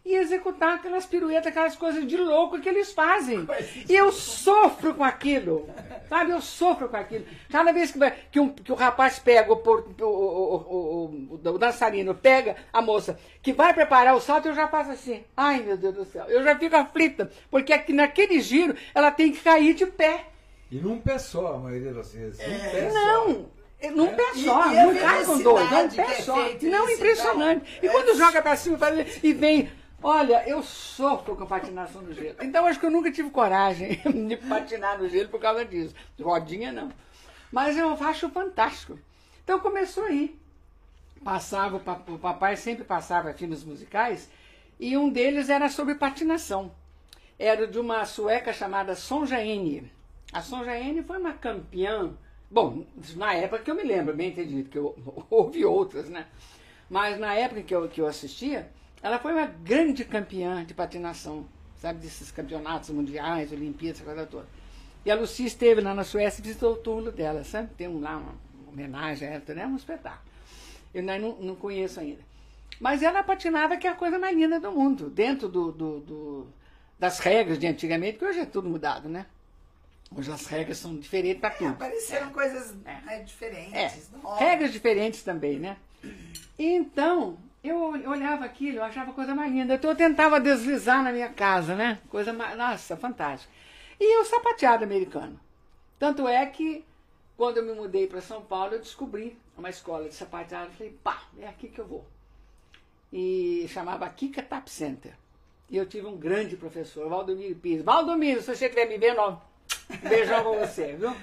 [0.05, 3.47] E executar aquelas piruetas, aquelas coisas de louco que eles fazem.
[3.89, 5.69] E eu sofro com aquilo,
[6.09, 6.33] sabe?
[6.33, 7.27] Eu sofro com aquilo.
[7.51, 7.99] Cada vez que,
[8.33, 13.53] que, um, que o rapaz pega, o, o, o, o, dançarino pega a moça que
[13.53, 16.57] vai preparar o salto, eu já faço assim, ai meu Deus do céu, eu já
[16.57, 20.27] fico aflita, porque aqui, naquele giro ela tem que cair de pé.
[20.71, 22.41] E num pé só, a maioria das vezes.
[22.41, 22.71] É.
[22.71, 23.35] Pé não.
[23.35, 23.61] Só.
[23.95, 24.13] Num é.
[24.13, 26.37] pé só, e, e não cai com dois, num pé é só.
[26.63, 27.81] Não, impressionante.
[27.83, 28.15] E quando é...
[28.15, 28.79] joga pra cima
[29.23, 29.71] e vem
[30.03, 32.37] Olha, eu sofro com patinação no gelo.
[32.41, 35.95] Então acho que eu nunca tive coragem de patinar no gelo por causa disso.
[36.19, 36.91] Rodinha não.
[37.53, 38.99] Mas eu acho fantástico.
[39.45, 40.39] Então começou aí.
[41.23, 41.77] Passava,
[42.09, 44.31] o papai sempre passava filmes musicais
[44.79, 46.73] e um deles era sobre patinação.
[47.39, 49.93] Era de uma sueca chamada Sonja Ene.
[50.33, 52.15] A Sonja Ene foi uma campeã.
[52.51, 52.87] Bom,
[53.17, 54.97] na época que eu me lembro, bem entendido, que eu
[55.29, 56.27] ouvi outras, né?
[56.89, 58.71] Mas na época que eu, que eu assistia,
[59.03, 61.47] ela foi uma grande campeã de patinação,
[61.79, 64.47] sabe, desses campeonatos mundiais, Olimpíadas, essa coisa toda.
[65.05, 67.73] E a Lucia esteve lá na Suécia e visitou o túmulo dela, sabe?
[67.75, 68.35] Tem lá uma
[68.69, 70.31] homenagem a ela, é um espetáculo.
[70.93, 72.21] Eu não, não conheço ainda.
[72.79, 76.47] Mas ela patinava que é a coisa mais linda do mundo, dentro do, do, do,
[76.99, 79.27] das regras de antigamente, que hoje é tudo mudado, né?
[80.15, 81.69] Hoje as regras são diferentes para é, tudo.
[81.69, 83.21] É, apareceram coisas é.
[83.21, 83.73] diferentes.
[83.75, 84.39] É.
[84.39, 85.77] Regras diferentes também, né?
[86.59, 89.75] Então, eu olhava aquilo, eu achava coisa mais linda.
[89.75, 91.99] Então eu tentava deslizar na minha casa, né?
[92.09, 92.57] Coisa mais.
[92.57, 93.53] Nossa, fantástica.
[93.99, 95.39] E eu sapateado americano.
[95.99, 96.85] Tanto é que,
[97.37, 100.73] quando eu me mudei para São Paulo, eu descobri uma escola de sapateado.
[100.73, 102.07] Falei, pá, é aqui que eu vou.
[103.13, 105.13] E chamava Kika Tap Center.
[105.69, 107.85] E eu tive um grande professor, Valdomiro Pires.
[107.85, 109.37] Valdomiro, se você estiver me vendo, ó,
[110.09, 111.15] beijão pra você, viu?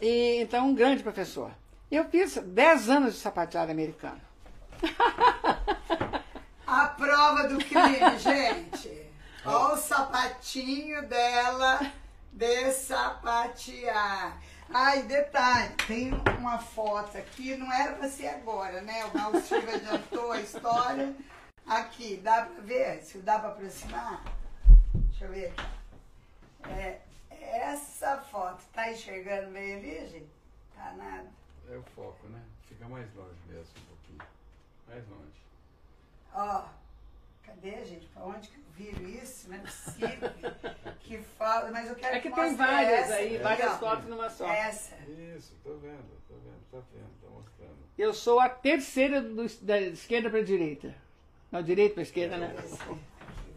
[0.00, 1.50] E, então, um grande professor.
[1.90, 4.20] Eu fiz 10 anos de sapateado americano.
[6.66, 9.10] A prova do crime, gente.
[9.44, 11.80] Olha o sapatinho dela
[12.32, 14.40] de sapatear.
[14.70, 19.04] Ai, detalhe, tem uma foto aqui, não era para ser agora, né?
[19.04, 21.14] O Raul adiantou a história.
[21.66, 23.02] Aqui, dá para ver?
[23.02, 24.24] Se dá para aproximar?
[24.94, 26.70] Deixa eu ver aqui.
[26.70, 27.00] É,
[27.40, 30.30] essa foto, tá enxergando bem ali, gente?
[30.74, 31.30] Tá nada.
[31.70, 32.42] É o foco, né?
[32.68, 33.72] Fica mais longe mesmo.
[35.08, 35.42] Longe.
[36.34, 36.64] Ó,
[37.44, 38.06] cadê, gente?
[38.06, 39.48] Pra onde que eu viro isso?
[39.48, 40.30] Não é possível
[41.00, 43.14] que fala, mas eu quero É que, que tem várias essa.
[43.14, 44.48] aí, várias fotos numa só.
[44.50, 44.96] Essa.
[45.36, 47.76] Isso, tô vendo, tô vendo, tá vendo, tá mostrando.
[47.96, 50.94] Eu sou a terceira do, da esquerda pra direita.
[51.52, 52.54] Não, direita pra esquerda, né?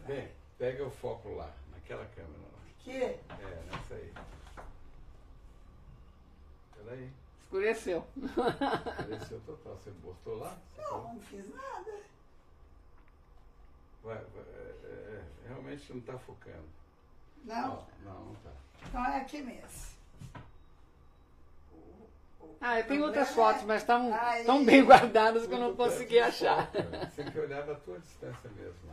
[0.06, 2.58] Bem, pega o foco lá, naquela câmera lá.
[2.80, 3.02] Aqui?
[3.02, 3.18] É,
[3.72, 4.12] nessa aí.
[6.76, 7.10] Peraí.
[7.48, 8.06] Escureceu.
[8.14, 9.78] Escureceu total.
[9.82, 10.54] Você postou lá?
[10.68, 11.92] Você não, não fiz nada.
[14.04, 16.68] Vai, vai, é, é, realmente não está focando.
[17.44, 17.86] Não?
[18.04, 18.50] Não, não está.
[18.86, 19.98] Então é aqui mesmo.
[22.60, 24.12] Ah, eu tenho outras fotos, mas estão
[24.44, 26.70] tão bem guardadas que eu não consegui achar.
[26.70, 28.92] Você tem que olhar da tua distância mesmo.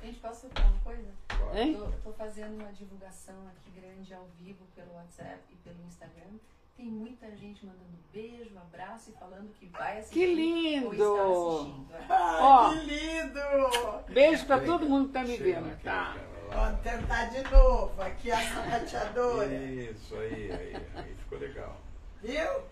[0.00, 1.10] A gente posso falar uma coisa?
[1.54, 1.72] Hein?
[1.96, 6.38] Estou fazendo uma divulgação aqui grande ao vivo pelo WhatsApp e pelo Instagram.
[6.76, 10.14] Tem muita gente mandando beijo, abraço e falando que vai assistir.
[10.14, 10.86] Que lindo!
[10.88, 12.12] Ou está assistindo.
[12.12, 14.12] Ah, que lindo!
[14.12, 15.82] Beijo para todo mundo que está me vendo.
[15.82, 16.16] Tá.
[16.50, 18.02] Vamos tentar de novo.
[18.02, 19.54] Aqui a sapateadora.
[19.54, 21.80] Isso, aí, aí, aí ficou legal.
[22.22, 22.62] Viu?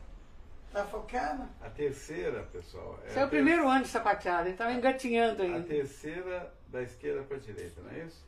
[0.70, 1.48] Tá focando?
[1.62, 2.98] A terceira, pessoal.
[3.04, 5.60] É Esse é o primeiro ano de sapateado, ele estava engatinhando ainda.
[5.60, 8.24] A terceira da esquerda para a direita, não é isso?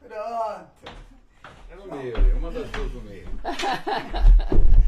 [0.00, 1.13] Pronto.
[1.70, 3.28] É no meio, uma das duas no meio.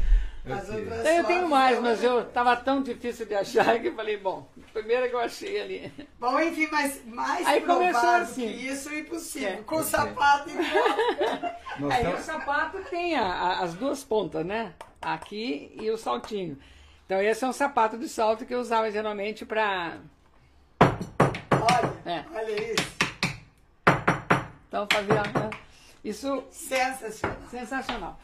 [0.51, 4.17] As outras eu tenho mais, mas eu estava tão difícil de achar que eu falei,
[4.17, 6.07] bom, primeira que eu achei ali.
[6.19, 8.47] Bom, enfim, mas mais Aí começou assim.
[8.47, 9.49] que isso é impossível.
[9.49, 11.91] É, com o sapato igual.
[11.91, 14.73] Aí o sapato tem a, a, as duas pontas, né?
[15.01, 16.57] Aqui e o saltinho.
[17.05, 19.97] Então esse é um sapato de salto que eu usava geralmente para...
[20.79, 22.25] Olha, é.
[22.33, 22.97] olha isso.
[24.67, 25.57] Então fazia...
[26.03, 26.43] Isso.
[26.51, 27.37] Sensacional.
[27.49, 28.19] Sensacional.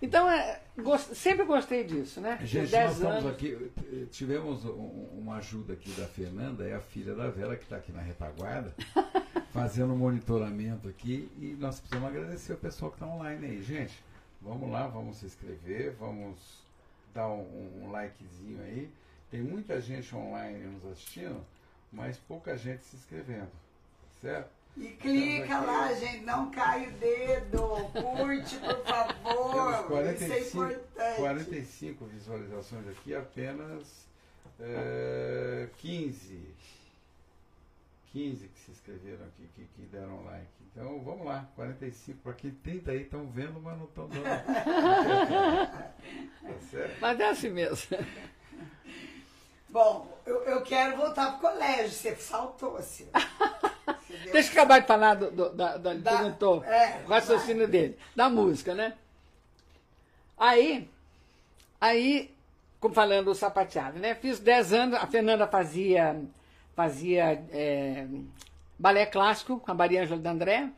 [0.00, 2.38] Então, é, gost, sempre gostei disso, né?
[2.42, 3.32] Gente, nós estamos anos.
[3.32, 3.70] aqui,
[4.12, 7.90] tivemos um, uma ajuda aqui da Fernanda, é a filha da Vera, que está aqui
[7.90, 8.72] na retaguarda,
[9.50, 13.62] fazendo um monitoramento aqui, e nós precisamos agradecer o pessoal que está online aí.
[13.62, 14.00] Gente,
[14.40, 16.62] vamos lá, vamos se inscrever, vamos
[17.12, 18.88] dar um, um likezinho aí.
[19.32, 21.44] Tem muita gente online nos assistindo,
[21.92, 23.50] mas pouca gente se inscrevendo,
[24.22, 24.57] certo?
[24.78, 27.68] E clica lá, gente, não cai o dedo.
[27.92, 29.86] Curte, por favor.
[29.88, 31.16] 45, Isso é importante.
[31.16, 34.06] 45 visualizações aqui, apenas
[34.60, 36.54] é, 15.
[38.12, 40.46] 15 que se inscreveram aqui, que, que deram like.
[40.72, 44.22] Então vamos lá, 45 para aqui, 30 aí estão vendo, mas não estão dando.
[44.24, 45.92] tá
[46.70, 47.00] certo?
[47.00, 47.98] Mas é assim mesmo.
[49.68, 53.08] Bom, eu, eu quero voltar pro colégio, você saltou assim.
[54.32, 57.96] Deixa eu acabar de falar do, do, da, da, Da- perguntou é, o raciocínio dele,
[58.14, 58.94] da música, né?
[60.36, 60.88] Aí,
[61.80, 62.30] aí,
[62.80, 64.14] como falando do sapateado, né?
[64.14, 66.20] Fiz 10 anos, a Fernanda fazia,
[66.76, 68.06] fazia é,
[68.78, 70.70] balé clássico com a Maria Ângela D'André.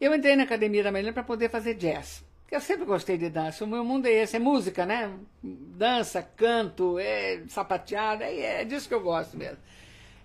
[0.00, 2.24] Eu entrei na Academia da Marina para poder fazer jazz.
[2.42, 3.64] Porque eu sempre gostei de dança.
[3.64, 5.10] O meu mundo é esse, é música, né?
[5.42, 9.58] Dança, canto, é sapateado, é, é disso que eu gosto mesmo.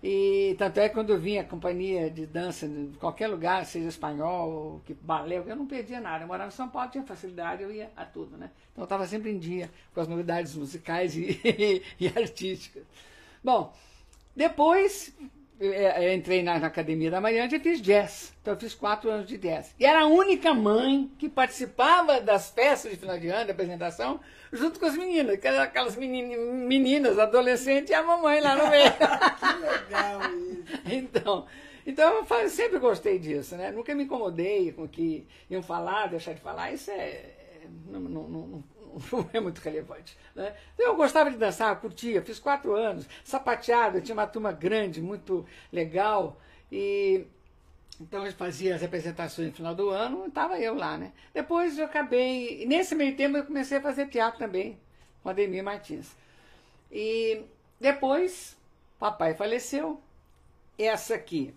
[0.07, 3.87] E tanto é que quando eu vinha a companhia de dança de qualquer lugar, seja
[3.87, 6.23] espanhol, que balé, eu não perdia nada.
[6.23, 8.51] Eu morava em São Paulo, tinha facilidade, eu ia a tudo, né?
[8.71, 11.41] Então eu estava sempre em dia com as novidades musicais e,
[11.99, 12.83] e artísticas.
[13.43, 13.73] Bom,
[14.35, 15.11] depois
[15.59, 18.33] eu, eu entrei na, na Academia da Mariana e fiz jazz.
[18.41, 19.73] Então eu fiz quatro anos de jazz.
[19.79, 24.19] E era a única mãe que participava das festas de final de ano, da apresentação,
[24.51, 28.69] junto com as meninas, que eram aquelas meninas, meninas adolescentes e a mamãe lá no
[28.69, 28.91] meio.
[28.91, 30.65] Que legal isso.
[30.85, 31.45] Então,
[31.87, 33.71] então eu sempre gostei disso, né?
[33.71, 36.71] Nunca me incomodei com o que iam falar, deixar de falar.
[36.71, 38.63] Isso é, é- não, não- não-
[39.11, 40.17] não- é muito relevante.
[40.33, 40.55] Né?
[40.73, 45.45] Então, eu gostava de dançar, curtia, fiz quatro anos, sapateado, tinha uma turma grande, muito
[45.71, 46.39] legal.
[46.71, 47.25] E
[47.99, 51.13] então a gente fazia as representações no final do ano, estava eu lá, né?
[51.33, 52.65] Depois eu acabei.
[52.65, 54.77] Nesse meio tempo eu comecei a fazer teatro também,
[55.23, 56.11] com Ademir Martins.
[56.91, 57.41] E
[57.79, 58.57] depois,
[58.99, 60.01] papai faleceu.
[60.77, 61.53] Essa aqui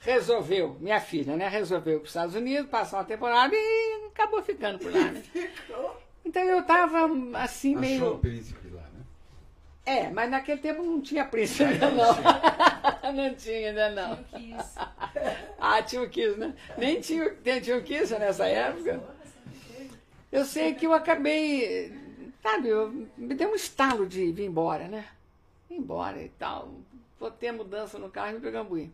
[0.00, 1.46] resolveu, minha filha, né?
[1.48, 5.22] Resolveu ir para os Estados Unidos, passar uma temporada e acabou ficando por lá, né?
[5.32, 6.05] Ficou.
[6.26, 7.06] Então eu estava
[7.38, 8.14] assim, Achou meio.
[8.14, 9.04] o príncipe lá, né?
[9.86, 13.12] É, mas naquele tempo não tinha príncipe ainda não.
[13.14, 14.16] não tinha ainda não.
[14.24, 14.74] Tinha o Kiss.
[15.58, 16.54] Ah, tinha o Kiss, né?
[16.76, 19.00] Nem tinha, tinha, tinha o Kiss nessa época.
[20.30, 21.92] Eu sei que eu acabei,
[22.42, 25.06] sabe, eu, me deu um estalo de vir embora, né?
[25.70, 26.72] Ir embora e tal.
[27.18, 28.90] Botei a mudança no carro e para Gambuí.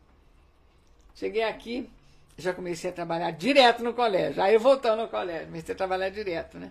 [1.14, 1.90] Cheguei aqui,
[2.36, 4.42] já comecei a trabalhar direto no colégio.
[4.42, 6.70] Aí eu voltando no colégio, comecei a trabalhar direto, né?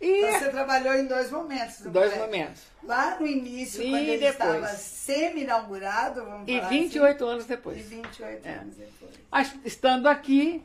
[0.00, 1.80] E Então você trabalhou em dois momentos.
[1.80, 2.18] dois colégio.
[2.20, 2.62] momentos.
[2.84, 4.34] Lá no início, E quando ele depois?
[4.54, 7.78] estava semi-inaugurado, vamos E falar 28 anos assim, depois.
[7.78, 8.52] E 28 É.
[8.58, 9.56] anos depois.
[9.64, 10.62] Estando aqui,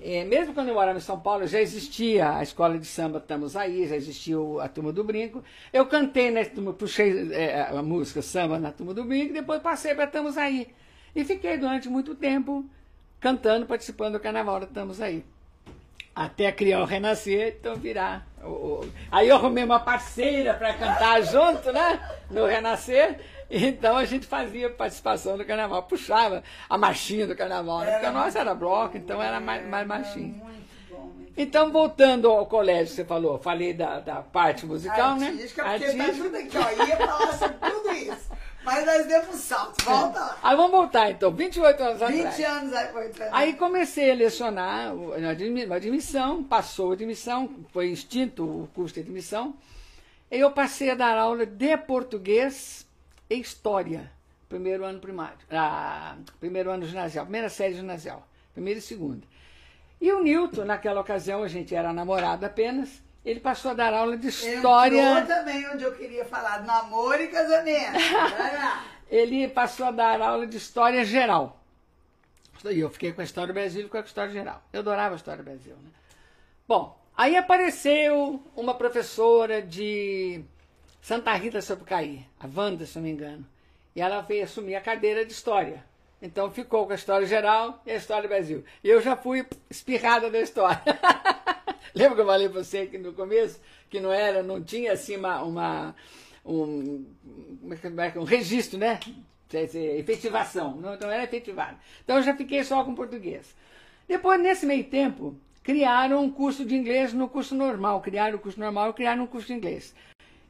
[0.00, 3.56] eh, mesmo quando eu morava em São Paulo, já existia a escola de samba Estamos
[3.56, 5.42] Aí, já existia a Turma do Brinco.
[5.72, 9.94] Eu cantei, na turma, puxei eh, a música samba na Turma do Brinco, depois passei
[9.94, 10.68] para Estamos Aí.
[11.16, 12.64] E fiquei durante muito tempo
[13.18, 15.24] cantando, participando do carnaval da Estamos Aí.
[16.20, 18.26] Até criar o Renascer, então virar.
[18.42, 18.48] o-
[18.82, 22.00] o- Aí eu arrumei uma parceira para cantar junto, né?
[22.28, 23.20] No Renascer.
[23.48, 27.92] Então a gente fazia participação do carnaval, puxava a marchinha do carnaval, né?
[27.92, 30.34] porque a nossa era bloco, então era mais, mais marchinha.
[30.42, 31.00] Muito bom.
[31.14, 35.78] Muito Então, voltando ao colégio, você falou, falei da, da parte musical, Artística, né?
[35.78, 36.84] porque tá tudo aqui, ó.
[36.84, 38.28] Ia falar sobre tudo isso.
[38.68, 39.82] Mas nós demos um salto.
[39.82, 40.38] Volta lá.
[40.42, 42.40] Aí vamos voltar então, 28 anos 20 atrás.
[42.44, 48.68] anos aí foi Aí comecei a lecionar na admissão, passou a admissão, foi extinto o
[48.74, 49.54] curso de admissão.
[50.30, 52.86] E eu passei a dar aula de português
[53.30, 54.12] e história,
[54.48, 59.26] primeiro ano primário, ah, primeiro ano ginasial, primeira série ginasial, primeira e segunda.
[60.00, 64.16] E o Newton, naquela ocasião, a gente era namorado apenas, ele passou a dar aula
[64.16, 64.98] de história.
[64.98, 67.98] Entrou também onde eu queria falar, namoro e casamento.
[69.10, 71.62] Ele passou a dar aula de história geral.
[72.64, 74.62] E eu fiquei com a história do Brasil e com a história geral.
[74.72, 75.74] Eu adorava a história do Brasil.
[75.74, 75.90] Né?
[76.66, 80.42] Bom, aí apareceu uma professora de
[81.02, 83.46] Santa Rita Sapucaí, a Wanda, se não me engano.
[83.94, 85.84] E ela veio assumir a cadeira de história.
[86.22, 88.64] Então ficou com a história geral e a história do Brasil.
[88.82, 90.80] E eu já fui espirrada da história.
[91.94, 93.60] Lembra que eu falei para você que no começo
[93.90, 95.94] que não era, não tinha assim uma, uma
[96.44, 97.04] um,
[97.70, 99.00] é é um registro, né?
[99.52, 101.76] Efetivação, não, não era efetivado.
[102.04, 103.54] Então eu já fiquei só com português.
[104.06, 108.00] Depois, nesse meio tempo, criaram um curso de inglês no curso normal.
[108.00, 109.94] Criaram o curso normal e criaram um curso de inglês.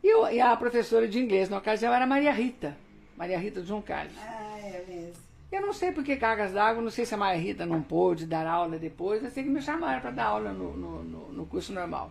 [0.03, 2.77] E, eu- e a professora de inglês, na ocasião, era Maria Rita.
[3.17, 4.15] Maria Rita João Carlos.
[4.21, 5.28] Ah, é mesmo.
[5.51, 8.27] Eu não sei por que cargas d'água, não sei se a Maria Rita não pôde
[8.27, 11.73] dar aula depois, eu sei que me chamaram para dar aula no, no, no- curso
[11.73, 12.11] normal.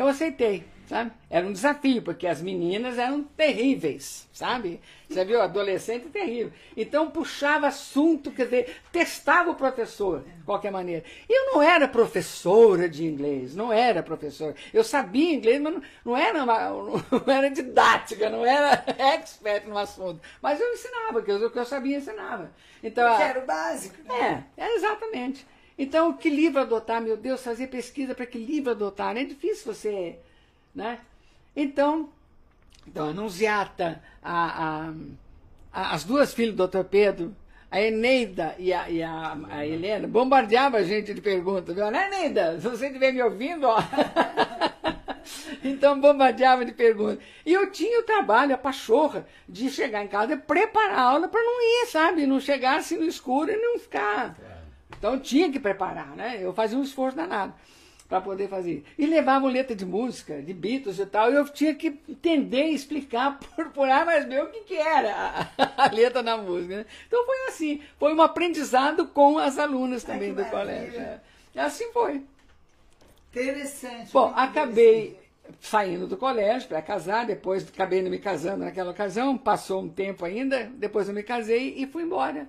[0.00, 1.12] Eu aceitei, sabe?
[1.28, 4.80] Era um desafio, porque as meninas eram terríveis, sabe?
[5.08, 6.52] Você viu, adolescente terrível.
[6.76, 11.04] Então puxava assunto, quer dizer, testava o professor, de qualquer maneira.
[11.28, 14.54] Eu não era professora de inglês, não era professora.
[14.72, 16.70] Eu sabia inglês, mas não, não era, uma,
[17.26, 20.20] não era didática, não era expert no assunto.
[20.40, 22.50] Mas eu ensinava, porque o que eu sabia ensinava.
[22.82, 24.44] Então, era o básico, né?
[24.56, 25.46] é, é exatamente.
[25.82, 29.16] Então, que livro adotar, meu Deus, fazer pesquisa para que livro adotar?
[29.16, 30.18] É difícil você,
[30.74, 31.00] né?
[31.56, 32.10] Então,
[32.86, 33.12] então a
[34.22, 34.92] a,
[35.72, 36.84] a- as duas filhas do Dr.
[36.84, 37.34] Pedro,
[37.70, 41.74] a Eneida e a, e a, a Helena, bombardeava a gente de perguntas.
[41.74, 41.90] Viu?
[41.90, 42.60] Né, Eneida?
[42.60, 43.78] Se você estiver me ouvindo, ó.
[45.62, 47.22] Então bombardeava de perguntas.
[47.44, 51.28] E eu tinha o trabalho, a pachorra, de chegar em casa e preparar a aula
[51.28, 52.26] para não ir, sabe?
[52.26, 54.36] Não chegar assim no escuro e não ficar.
[54.98, 56.38] Então tinha que preparar, né?
[56.40, 57.54] Eu fazia um esforço danado
[58.10, 58.84] para poder fazer.
[58.98, 62.74] E levavam letra de música, de Beatles e tal, e eu tinha que entender e
[62.74, 66.78] explicar por, por A mais B o que, que era a, a letra da música.
[66.78, 66.86] Né?
[67.06, 71.00] Então foi assim, foi um aprendizado com as alunas Ai, também que do colégio.
[71.00, 71.20] é.
[71.56, 72.22] Assim foi.
[73.30, 74.12] Interessante.
[74.12, 75.16] Bom, muito acabei
[75.60, 80.24] saindo do colégio para casar, depois acabei não me casando naquela ocasião, passou um tempo
[80.24, 82.48] ainda, depois eu me casei e fui embora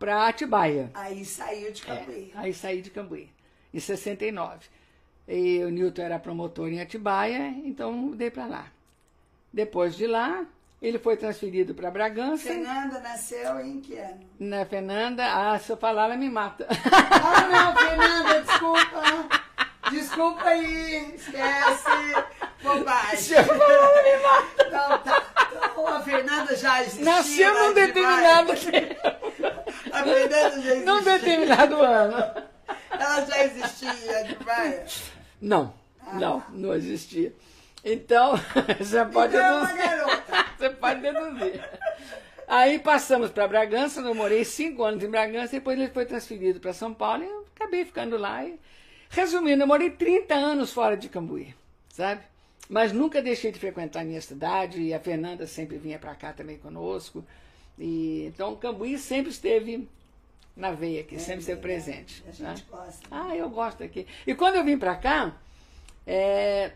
[0.00, 0.90] para Atibaia.
[0.94, 2.32] Aí saiu de Cambuí.
[2.34, 3.30] É, aí saí de Cambuí,
[3.72, 4.66] em 69.
[5.28, 8.66] E o Newton era promotor em Atibaia, então mudei para lá.
[9.52, 10.46] Depois de lá,
[10.80, 12.44] ele foi transferido para Bragança.
[12.44, 14.20] Fernanda nasceu em que ano?
[14.38, 16.66] Na Fernanda, ah, se eu falar, ela me mata.
[16.70, 19.40] Ah, não, Fernanda, desculpa.
[19.90, 21.90] Desculpa aí, esquece.
[22.62, 23.16] Bobagem.
[23.16, 24.66] Se eu falar, ela me mata.
[24.66, 25.26] Então, tá.
[25.52, 27.04] Então, a Fernanda já existia.
[27.04, 28.70] Nasceu num de determinado baixo.
[29.92, 30.84] A Fernanda já existia.
[30.84, 32.16] num determinado ano.
[32.90, 34.86] Ela já existia de baia.
[35.40, 35.72] Não,
[36.14, 37.32] não, não existia.
[37.84, 38.34] Então,
[38.78, 39.88] você pode Então é uma deduzir.
[39.96, 40.46] garota.
[40.60, 41.70] Você pode deduzir.
[42.46, 46.74] Aí passamos para Bragança, eu morei cinco anos em Bragança, depois ele foi transferido para
[46.74, 48.44] São Paulo e eu acabei ficando lá.
[48.44, 48.58] E,
[49.08, 51.54] resumindo, eu morei 30 anos fora de Cambuí,
[51.88, 52.20] sabe?
[52.68, 56.34] Mas nunca deixei de frequentar a minha cidade e a Fernanda sempre vinha para cá
[56.34, 57.24] também conosco.
[57.80, 59.88] E, então, Cambuí sempre esteve
[60.54, 62.22] na veia aqui, sempre esteve presente.
[62.24, 62.54] A né?
[62.54, 63.08] gente gosta.
[63.10, 64.06] Ah, eu gosto aqui.
[64.26, 65.34] E quando eu vim para cá,
[66.06, 66.72] é,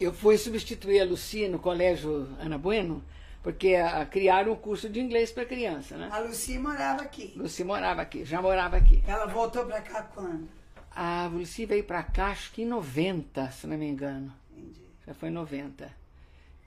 [0.00, 3.02] eu fui substituir a Lucia no colégio Ana Bueno,
[3.42, 6.08] porque a, criaram um curso de inglês para criança, né?
[6.12, 7.32] A Lucy morava aqui.
[7.36, 9.02] Lucia morava aqui, já morava aqui.
[9.08, 10.48] Ela voltou pra cá quando?
[10.94, 14.32] A Lucia veio para cá, acho que em 90, se não me engano.
[14.52, 14.80] Entendi.
[15.04, 15.90] Já foi em 90.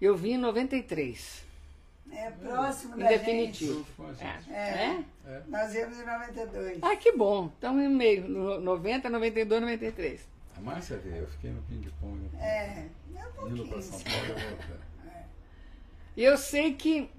[0.02, 1.47] Eu vim em 93,
[2.12, 3.86] É próximo em da definitivo.
[4.20, 4.52] gente.
[4.52, 4.56] É.
[4.56, 5.04] É.
[5.26, 5.42] É?
[5.48, 6.80] Nós viemos em 92.
[6.82, 7.52] Ah, que bom.
[7.58, 10.28] Então, em meio, no 90, 92, 93.
[10.58, 12.30] A Márcia veio, eu fiquei no ping-pong.
[12.40, 12.86] É,
[13.16, 13.82] é um Indo para pouquinho.
[13.82, 14.88] São Paulo e voltando.
[16.16, 17.10] E eu sei que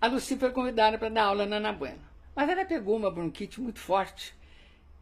[0.00, 1.98] a Lucy foi convidada para dar aula na Ana Bueno.
[2.34, 4.34] Mas ela pegou uma bronquite muito forte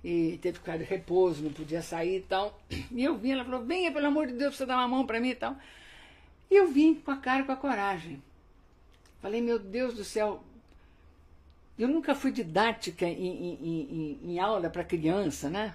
[0.02, 2.58] e teve que ficar de repouso, não podia sair e tal.
[2.90, 5.20] E eu vim, ela falou: venha, pelo amor de Deus, você dá uma mão para
[5.20, 5.56] mim e tal.
[6.50, 8.22] E eu vim com a cara e com a coragem.
[9.26, 10.40] Falei: meu Deus do céu,
[11.76, 15.74] eu nunca fui didática em, em- em- em- aula para criança, né?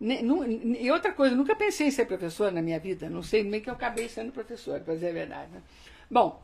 [0.00, 3.08] E outra coisa, nunca pensei em ser professora na minha vida.
[3.08, 5.52] Não sei nem que eu acabei sendo professora, para dizer a verdade.
[5.52, 5.62] Né?
[6.10, 6.42] Bom,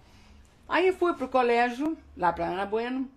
[0.69, 3.11] aí fui para o colégio, lá para Ana Bueno.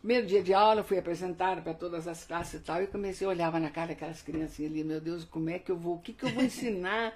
[0.00, 2.82] Primeiro dia de aula, fui apresentada para todas as classes e tal.
[2.82, 4.82] E comecei a olhar na cara daquelas criancinhas ali.
[4.82, 5.94] Meu Deus, como é que eu vou?
[5.94, 7.14] O que, que eu vou ensinar?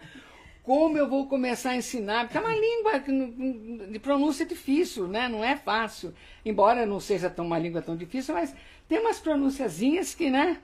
[0.64, 2.24] Como eu vou começar a ensinar?
[2.24, 2.98] Porque é uma língua
[3.86, 5.28] de pronúncia difícil, né?
[5.28, 6.14] Não é fácil.
[6.42, 8.54] Embora não seja tão uma língua tão difícil, mas
[8.88, 10.58] tem umas pronunciazinhas que, né?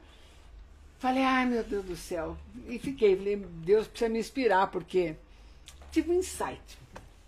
[0.98, 2.36] Falei, ai meu Deus do céu.
[2.66, 5.16] E fiquei, falei, Deus precisa me inspirar, porque
[5.92, 6.78] tive um insight.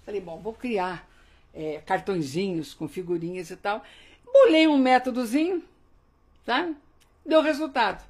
[0.07, 1.07] Falei, bom, vou criar
[1.53, 3.85] é, cartõezinhos com figurinhas e tal.
[4.25, 5.63] Bolei um métodozinho,
[6.47, 6.75] sabe?
[7.25, 8.03] Deu resultado.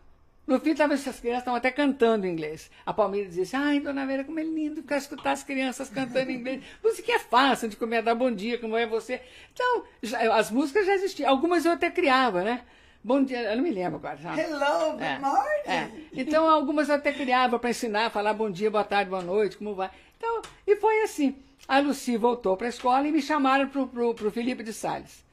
[0.46, 2.68] No fim, tava, essas crianças estavam até cantando inglês.
[2.84, 6.30] A Palmeira dizia assim, ai, dona Vera, como é lindo ficar escutar as crianças cantando
[6.32, 6.62] inglês.
[6.82, 9.20] Música é fácil de comer, dar bom dia, como é você.
[9.52, 11.30] Então, já- as músicas já existiam.
[11.30, 12.62] Algumas eu até criava, né?
[13.04, 14.16] Bom dia, eu não me lembro agora.
[14.18, 14.40] sabe?
[14.40, 15.66] Hello, good É, morning.
[15.66, 15.90] é.
[16.12, 19.74] Então, algumas eu até criava para ensinar, falar bom dia, boa tarde, boa noite, como
[19.74, 19.90] vai.
[20.18, 21.36] Então, e foi assim.
[21.68, 25.24] A Lucy voltou para a escola e me chamaram para o Felipe de Salles.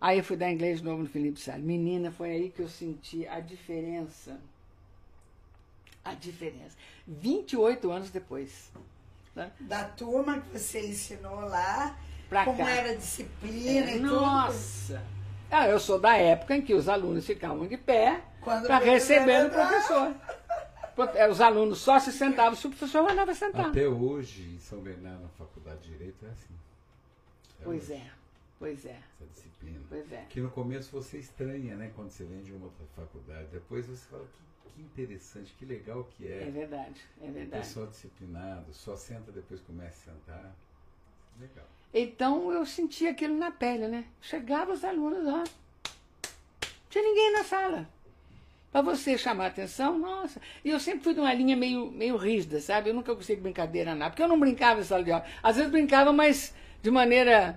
[0.00, 1.64] Aí eu fui dar inglês de novo no Felipe Salles.
[1.64, 4.38] Menina, foi aí que eu senti a diferença.
[6.04, 6.76] A diferença.
[7.06, 8.70] 28 anos depois.
[9.34, 9.50] né?
[9.60, 11.96] Da turma que você ensinou lá,
[12.28, 12.70] Pra como cá.
[12.70, 14.10] era a disciplina e tudo.
[14.20, 15.02] Nossa!
[15.50, 18.20] Ah, eu sou da época em que os alunos ficavam de pé
[18.66, 20.14] para receber o professor.
[21.14, 23.66] é, os alunos só se sentavam se o professor mandava sentar.
[23.66, 26.54] Até hoje, em São Bernardo, na Faculdade de Direito, é assim.
[27.56, 28.10] Até Pois hoje, é,
[28.58, 29.80] pois é, Essa disciplina.
[29.88, 30.26] pois é.
[30.28, 31.90] Que no começo você estranha, né?
[31.94, 33.48] Quando você vem de uma outra faculdade.
[33.52, 34.24] Depois você fala
[34.66, 36.50] que, que interessante, que legal que É é.
[36.50, 37.62] verdade, é verdade.
[37.66, 40.54] Pessoal disciplinado, só senta depois começa a sentar.
[41.40, 41.66] Legal.
[41.94, 44.04] Então eu sentia aquilo na pele, né?
[44.20, 45.44] Chegava os alunos lá, não
[46.90, 47.88] tinha ninguém na sala.
[48.70, 50.40] Para você chamar a atenção, nossa.
[50.62, 52.90] E eu sempre fui de uma linha meio, meio rígida, sabe?
[52.90, 54.10] Eu nunca gostei de brincadeira nada.
[54.10, 55.24] Porque eu não brincava em sala de aula.
[55.42, 57.54] Às vezes brincava, mas de maneira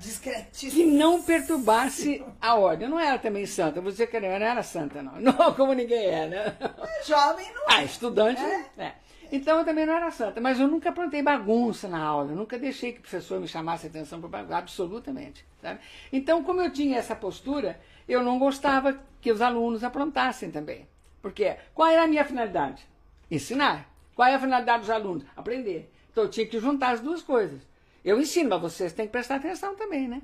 [0.53, 2.85] que não perturbasse a ordem.
[2.87, 3.79] Eu não era também santa.
[3.81, 5.13] Vou dizer que eu não era santa, não.
[5.21, 6.57] Não, como ninguém é, né?
[7.05, 8.65] Jovem não Ah, estudante, É?
[8.77, 8.93] é.
[9.31, 12.59] Então eu também não era santa, mas eu nunca aprontei bagunça na aula, eu nunca
[12.59, 15.45] deixei que o professor me chamasse atenção para bagunça, absolutamente.
[15.61, 15.79] Sabe?
[16.11, 20.85] Então, como eu tinha essa postura, eu não gostava que os alunos aprontassem também.
[21.21, 22.85] Porque qual era a minha finalidade?
[23.29, 23.89] Ensinar.
[24.13, 25.23] Qual é a finalidade dos alunos?
[25.37, 25.89] Aprender.
[26.11, 27.61] Então eu tinha que juntar as duas coisas.
[28.03, 30.21] Eu ensino, mas vocês têm que prestar atenção também, né?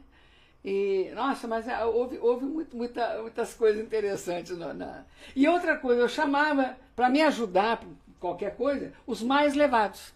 [0.65, 4.57] E, nossa, mas ah, houve, houve muito- muita- muitas coisas interessantes.
[4.57, 5.05] na-
[5.35, 7.81] E outra coisa, eu chamava, para me ajudar,
[8.19, 10.13] qualquer coisa, os mais levados.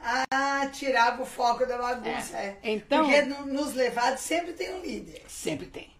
[0.00, 2.36] Ah, tirava o foco da bagunça.
[2.36, 2.58] É.
[2.62, 2.72] É.
[2.72, 5.22] Então- Porque no- nos levados sempre tem um líder.
[5.28, 5.93] Sempre tem.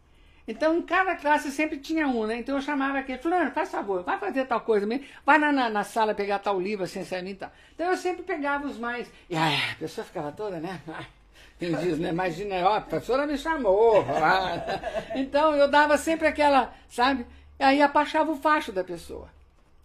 [0.47, 2.37] Então, em cada classe sempre tinha um, né?
[2.37, 5.71] Então eu chamava aquele, fulano, faz favor, vai fazer tal coisa mesmo, vai na, na,
[5.71, 7.51] na sala pegar tal livro, assim, assim, e tal.
[7.75, 9.11] Então eu sempre pegava os mais.
[9.31, 10.81] E a pessoa ficava toda, né?
[11.59, 12.11] Quem diz, né?
[12.11, 14.05] Imagina, ó, a professora me chamou.
[15.15, 17.25] Então eu dava sempre aquela, sabe?
[17.59, 19.29] Aí abaixava o facho da pessoa.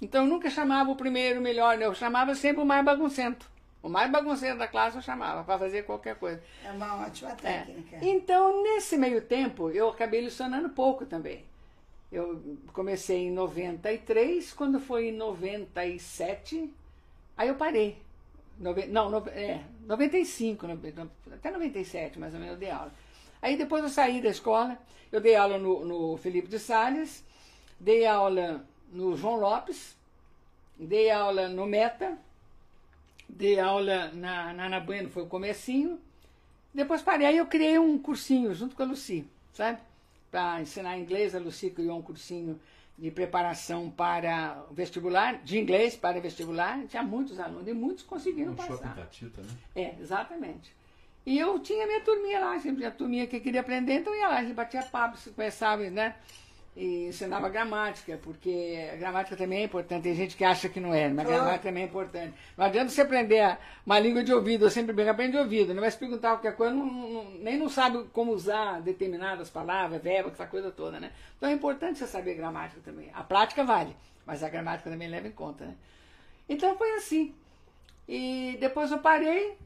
[0.01, 1.85] Então eu nunca chamava o primeiro, melhor, né?
[1.85, 3.45] eu chamava sempre o mais baguncento.
[3.81, 6.41] O mais bagunceiro da classe eu chamava para fazer qualquer coisa.
[6.65, 7.35] É uma ótima É.
[7.35, 7.97] técnica.
[8.01, 11.45] Então, nesse meio tempo, eu acabei lecionando pouco também.
[12.11, 16.73] Eu comecei em 93, quando foi em 97,
[17.37, 17.97] aí eu parei.
[18.57, 20.93] Nove- não, nove- é, 95, nove-
[21.31, 22.91] até 97 mais ou menos eu dei aula.
[23.41, 24.77] Aí depois eu saí da escola,
[25.11, 27.23] eu dei aula no, no Felipe de Salles,
[27.79, 29.95] dei aula no João Lopes,
[30.77, 32.17] dei aula no Meta,
[33.29, 35.99] dei aula na, na Ana Bueno, foi o comecinho,
[36.73, 39.79] depois parei, aí eu criei um cursinho junto com a Luci, sabe?
[40.29, 42.59] Para ensinar inglês, a Luci criou um cursinho
[42.97, 46.85] de preparação para vestibular, de inglês para vestibular.
[46.87, 48.95] Tinha muitos alunos e muitos conseguiram Um shopping passar.
[48.95, 49.49] Tatita, né?
[49.75, 50.75] É, exatamente.
[51.25, 54.37] E eu tinha minha turminha lá, sempre tinha turminha que queria aprender, então ia lá,
[54.37, 56.15] a gente batia papo, se conversava, né?
[56.81, 60.03] E ensinava gramática, porque a gramática também é importante.
[60.03, 61.41] Tem gente que acha que não é, mas a Claro.
[61.41, 62.33] gramática também é importante.
[62.55, 65.81] Não adianta você aprender uma língua de ouvido, eu sempre brinco, aprende de ouvido, não
[65.81, 70.31] vai se perguntar qualquer coisa, não- não- nem não sabe como usar determinadas palavras, verbos,
[70.31, 71.11] essa coisa toda, né?
[71.35, 73.11] Então é importante você saber gramática também.
[73.13, 73.93] A prática vale,
[74.25, 75.75] mas a gramática também leva em conta, né?
[76.47, 77.35] Então foi assim.
[78.07, 79.57] E depois eu parei,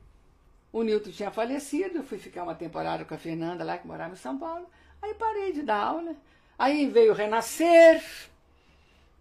[0.72, 4.14] o Newton tinha falecido, eu fui ficar uma temporada com a Fernanda lá, que morava
[4.14, 4.66] em São Paulo.
[5.00, 6.16] Aí parei de dar aula.
[6.58, 8.04] Aí veio Renascer,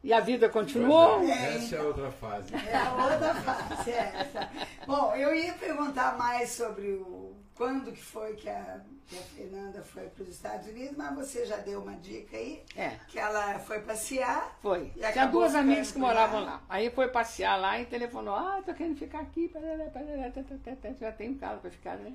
[0.04, 1.20] e a vida continuou.
[1.22, 2.54] É, Essa é outra fase.
[2.54, 4.50] É a outra fase, é essa.
[4.86, 9.82] Bom, eu ia perguntar mais sobre o quando que foi que a, que a Fernanda
[9.82, 12.96] foi para os Estados Unidos, mas você já deu uma dica aí, É.
[13.08, 14.58] que ela foi passear.
[14.60, 14.90] Foi.
[14.96, 16.52] E Tinha duas amigas que moravam lá.
[16.52, 16.62] lá.
[16.68, 20.40] Aí foi passear lá e telefonou, ah, tô querendo ficar aqui, tá, tá,
[20.82, 22.12] tá, já tenho casa para ficar, né?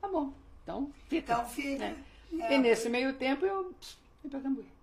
[0.00, 1.32] Tá bom, então fica.
[1.32, 1.78] Então fica.
[1.86, 1.96] né?
[2.40, 3.72] É, e nesse meio tempo eu
[4.20, 4.64] pss, fui para Cambuí.
[4.64, 4.79] Cambuí.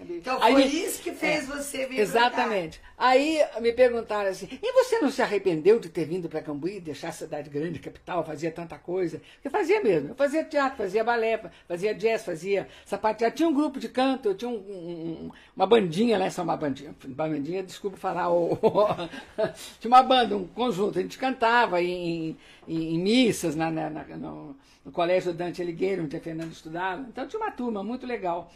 [0.00, 2.80] Então Aí foi me- isso que fez é, você vir Exatamente.
[2.98, 7.10] Aí me perguntaram assim: e você não se arrependeu de ter vindo para Cambuí, deixar
[7.10, 9.22] a cidade grande, capital, fazia tanta coisa?
[9.44, 10.08] Eu fazia mesmo.
[10.08, 13.36] Eu fazia teatro, fazia balé, fazia jazz, fazia sapateado.
[13.36, 16.92] Tinha um grupo de canto, eu tinha um- um- uma bandinha lá, só uma bandinha.
[17.06, 18.32] Bandinha, desculpa falar.
[18.32, 18.58] o-
[19.78, 20.98] tinha uma banda, um conjunto.
[20.98, 22.36] A gente cantava em,
[22.66, 27.00] em- em missas na, na- na- no, no Colégio Dante Alighieri, onde a Fernanda estudava.
[27.08, 28.52] Então tinha uma turma muito legal.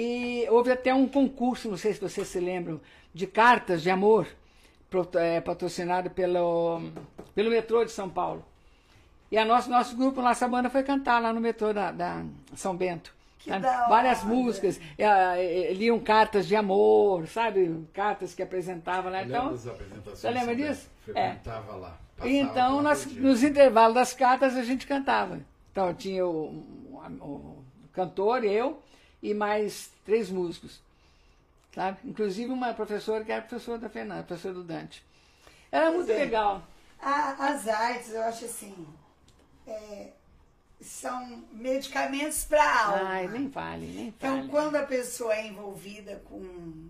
[0.00, 2.80] E houve até um concurso, não sei se vocês se lembram,
[3.12, 4.28] de cartas de amor,
[5.16, 6.80] é, patrocinado pelo,
[7.34, 8.44] pelo metrô de São Paulo.
[9.30, 12.24] E a nosso, nosso grupo, nossa banda foi cantar lá no metrô da, da
[12.54, 13.12] São Bento.
[13.40, 14.28] Que da Várias hora.
[14.34, 17.84] músicas, é, é, liam cartas de amor, sabe?
[17.92, 19.24] Cartas que apresentavam lá.
[19.24, 20.88] Então, você lembra disso?
[21.06, 21.18] Bento.
[21.18, 21.30] É.
[21.30, 21.98] Frequentava lá.
[22.24, 25.40] então, nós, nos intervalos das cartas, a gente cantava.
[25.72, 26.64] Então, tinha o,
[27.00, 28.80] o- o cantor, eu,
[29.22, 30.80] e mais três músicos.
[31.74, 31.98] Sabe?
[32.04, 35.04] Inclusive uma professora que era professora da Fernanda, professora do Dante.
[35.70, 36.14] Era muito é.
[36.16, 36.62] legal.
[37.00, 38.86] A- as artes, eu acho assim,
[39.66, 40.08] é,
[40.80, 43.08] são medicamentos para a alma.
[43.10, 44.48] Ai, nem vale, nem Então, fale.
[44.48, 46.88] quando a pessoa é envolvida com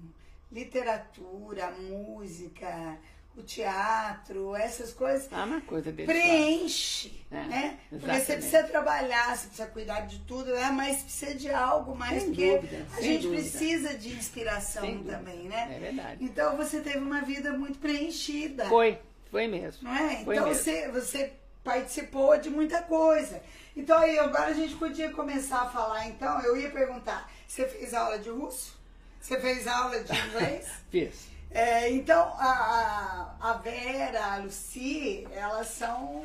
[0.51, 2.97] literatura, música,
[3.41, 6.07] o teatro, essas coisas, Ah, uma coisa dele.
[6.13, 7.79] preenche, É, né?
[7.91, 8.27] Porque você exatamente.
[8.41, 10.71] precisa trabalhar, você precisa cuidar de tudo, né?
[10.71, 13.43] mas precisa de algo mais, Sem porque dúvida, a gente dúvida.
[13.43, 15.17] precisa de inspiração Sem dúvida.
[15.19, 15.69] também, né?
[15.75, 16.25] É verdade.
[16.25, 18.67] Então você teve uma vida muito preenchida.
[18.67, 18.99] Foi,
[19.31, 19.83] foi mesmo.
[19.89, 20.25] Não é?
[20.25, 20.63] Foi Então mesmo.
[20.63, 21.33] você, você
[21.63, 23.41] participou de muita coisa.
[23.77, 27.95] Então aí agora a gente podia começar a falar, então, eu ia perguntar, você fez
[27.95, 28.77] aula de russo?
[29.21, 30.67] Você fez aula de inglês?
[30.91, 31.29] Fiz.
[31.51, 36.23] É, então, a, a Vera, a Lucy, elas são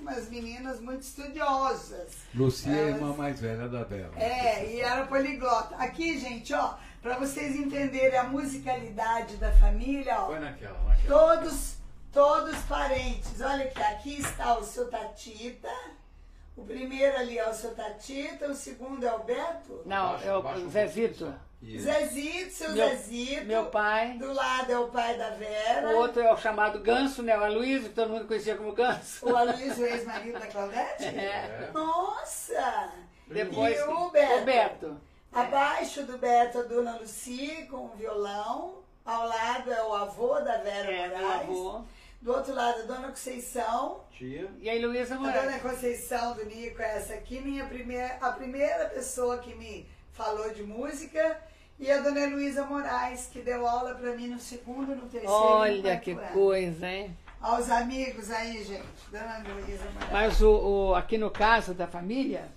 [0.00, 2.12] umas meninas muito estudiosas.
[2.34, 4.12] Lucia é a Elas- irmã mais velha da Bela.
[4.16, 5.76] É, e era poliglota.
[5.76, 11.36] Aqui, gente, ó, para vocês entenderem a musicalidade da família, ó, Foi naquela, naquela.
[11.36, 11.76] todos,
[12.12, 13.40] todos parentes.
[13.40, 15.70] Olha aqui, aqui está o seu Tatita.
[16.56, 19.82] O primeiro ali é o seu Tatita, o segundo é o Beto.
[19.86, 21.32] Não, é o um Zezito.
[21.66, 21.84] Isso.
[21.84, 23.44] Zezito, seu Meu- Zezito.
[23.44, 24.12] Meu pai.
[24.18, 25.88] Do lado é o pai da Vera.
[25.88, 27.36] O outro é o chamado Ganso, né?
[27.36, 29.26] O Aloysio, que todo mundo conhecia como Ganso.
[29.28, 31.04] O Aloysio, o ex-marido da Claudete?
[31.04, 31.70] É.
[31.74, 32.92] Nossa!
[33.26, 34.34] Depois, E o Beto?
[34.34, 35.00] O Beto.
[35.32, 38.76] Abaixo do Beto, a Dona Luci, com o violão.
[39.04, 41.40] Ao lado é o avô da Vera É, Moraes.
[41.42, 41.82] avô.
[42.22, 44.00] Do outro lado, a Dona Conceição.
[44.10, 44.48] Tia.
[44.60, 45.62] E a Heloísa A Dona Moraes.
[45.62, 50.62] Conceição do Nico é essa aqui, minha primeira, a primeira pessoa que me falou de
[50.62, 51.38] música.
[51.78, 55.26] E a Dona Heloísa Moraes, que deu aula pra mim no segundo, no terceiro e
[55.26, 56.28] no Olha quarto que ano.
[56.32, 57.16] coisa, hein?
[57.40, 58.86] Aos amigos aí, gente.
[59.12, 60.10] Dona Heloísa Moraes.
[60.12, 60.50] Mas o,
[60.90, 62.48] o- aqui no caso da família,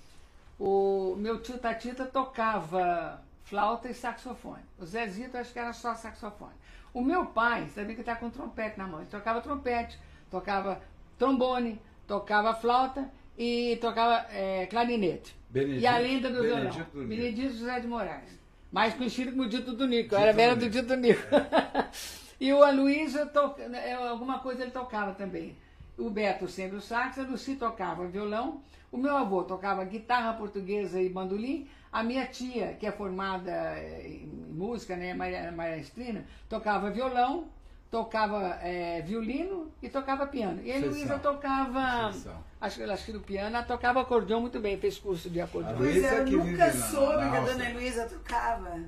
[0.58, 4.64] o meu tio Tatita tocava flauta e saxofone.
[4.80, 6.54] O Zezito acho que era só saxofone.
[6.94, 9.00] O meu pai, você sabia que está com trompete na mão.
[9.02, 10.00] Ele tocava trompete,
[10.32, 10.82] tocava
[11.18, 15.36] trombone, tocava flauta e tocava eh, clarinete.
[15.50, 17.08] Benedito- e a lenda do Benedito violão.
[17.10, 18.39] Benedito José de Moraes.
[18.72, 20.10] Mais conhecido como Dito do Nico.
[20.10, 20.70] Dito era velha do.
[20.70, 21.22] Dito do Nico.
[22.40, 25.58] e o Aloysio, toca, é, alguma coisa ele tocava também.
[25.98, 28.62] O Beto sempre o sax, a Lucy tocava violão,
[28.92, 34.08] o meu avô tocava guitarra portuguesa e bandolim, a minha tia, que é formada eh,
[34.24, 37.50] em música, né, Maria- maestrina, tocava violão,
[37.92, 40.62] tocava eh, violino e tocava piano.
[40.64, 40.80] E a.
[40.80, 42.14] Luísa tocava.
[42.62, 45.76] Acho, que- acho que no piano, ela tocava acordeão muito bem, fez curso de acordeão.
[45.78, 47.40] Pois Luísa é, eu nunca soube na que a.
[47.42, 48.80] Dona Heloísa tocava.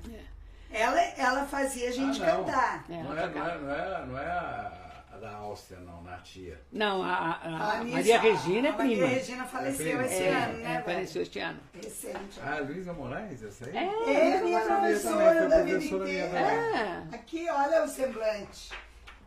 [0.71, 2.45] Ela, ela fazia a gente Ah, não.
[2.45, 2.85] cantar.
[2.89, 6.17] É, Não é, não é, não é, não é a, a da Áustria, não, na
[6.19, 6.61] tia.
[6.71, 9.07] Não, a, a- a Maria Regina é a Maria prima.
[9.07, 10.03] Regina faleceu prima.
[10.05, 10.75] esse É, ano, né?
[10.75, 11.59] é, faleceu este ano.
[11.73, 12.39] Recente.
[12.41, 13.75] Ah, Luísa Moraes, essa aí?
[13.77, 16.39] É, É, minha professora foi da vida professora minha inteira.
[16.39, 17.15] É.
[17.15, 18.71] Aqui, olha o semblante.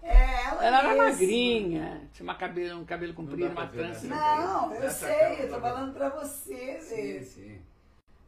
[0.04, 4.06] É, ela Ela era magrinha, tinha uma cabelo, um cabelo comprido, uma ver, trança.
[4.06, 4.14] né?
[4.16, 7.22] Não, eu Essa sei, eu tô tá falando pra você, Sim, Zê.
[7.24, 7.62] sim.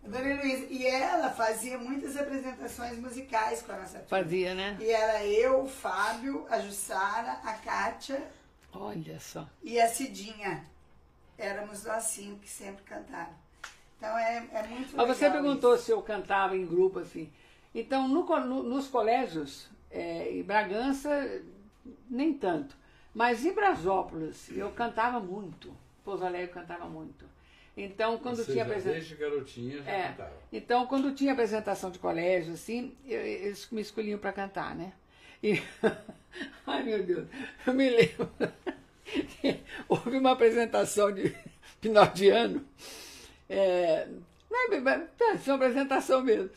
[0.03, 0.67] Dona Heloísa.
[0.71, 4.09] E ela fazia muitas apresentações musicais com a nossa turma.
[4.09, 4.77] Fazia, né?
[4.81, 8.23] E era eu, o Fábio, a Jussara, a Kátia
[8.73, 9.47] Olha só.
[9.63, 10.65] e a Cidinha.
[11.37, 13.35] Éramos nós cinco que sempre cantaram.
[13.99, 15.85] Então é, é muito Mas você perguntou isso.
[15.85, 17.31] se eu cantava em grupo assim.
[17.75, 21.11] Então, no no- nos colégios, é, em Bragança,
[22.11, 22.77] nem tanto.
[23.15, 25.75] Mas em Brasópolis, eu cantava muito.
[26.05, 27.25] Pouso Alegre cantava muito.
[27.77, 28.93] Então, quando tinha apresentação.
[28.93, 30.09] Desde garotinha já É.
[30.09, 30.33] cantava.
[30.53, 34.93] Então, quando tinha apresentação de colégio, assim, eu- eles me escolhiam para cantar, né?
[35.43, 35.61] E,
[36.67, 37.29] ai meu Deus,
[37.67, 38.31] eu me lembro.
[39.89, 41.35] Houve uma apresentação de
[41.81, 42.65] final de ano.
[43.49, 44.09] É,
[44.51, 46.51] não é, bem- é, uma apresentação mesmo.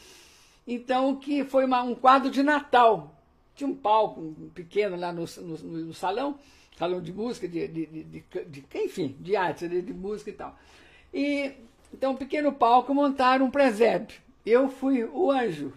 [0.65, 3.15] Então, que foi uma- um quadro de Natal.
[3.59, 4.21] Tinha um palco
[4.55, 5.57] pequeno lá no, no-
[5.87, 6.39] no salão,
[6.77, 10.57] salão de música, de, de, de, de- enfim, de arte, de, de música e tal.
[11.13, 11.51] E
[11.93, 14.21] então, um pequeno palco montaram um presépio.
[14.45, 15.73] Eu fui o anjo,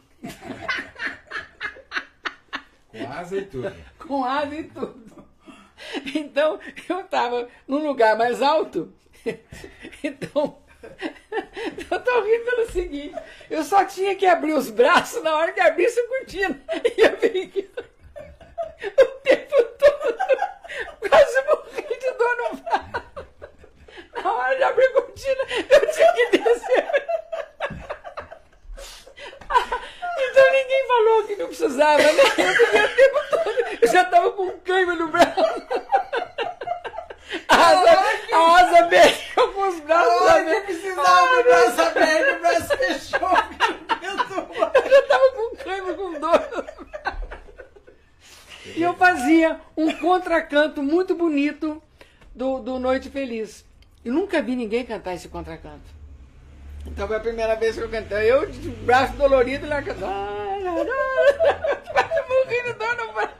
[2.89, 3.72] Com asa e tudo.
[3.99, 5.24] com asa e tudo.
[6.14, 8.93] Então, eu estava num lugar mais alto.
[10.05, 10.57] Então,
[11.91, 13.16] eu estou rindo pelo seguinte:
[13.51, 16.61] eu só tinha que abrir os braços na hora que abrisse a cortina.
[16.97, 17.70] E eu fiquei
[18.99, 20.16] o tempo todo,
[21.09, 23.26] quase morri de dor no braço.
[24.14, 26.93] Na hora de abrir a cortina, eu tinha que descer.
[30.24, 32.22] Então ninguém falou que não precisava, né?
[32.39, 35.43] Eu o tempo todo, eu já estava com um câmbio no braço.
[37.49, 37.91] A asa,
[38.33, 40.53] a asa aberta com os braços abertos.
[40.53, 43.28] eu precisava do braço aberto, o braço fechou.
[44.74, 46.66] Eu já estava com câmbio, com dor.
[48.76, 51.83] E eu fazia um contracanto muito bonito
[52.35, 53.64] do, do Noite Feliz.
[54.05, 55.83] Eu nunca vi ninguém cantar esse contracanto.
[56.87, 58.30] Então foi a primeira vez que eu cantei.
[58.30, 60.12] Eu, de braço dolorido, lá cantando.
[61.93, 63.33] Quase morri de dor no braço.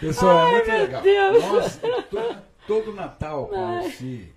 [0.00, 1.02] Pessoal, Ai, é muito meu legal.
[1.02, 1.44] Deus.
[1.44, 2.36] Nós, to-
[2.66, 3.84] todo Natal com a Ai.
[3.84, 4.32] Luci,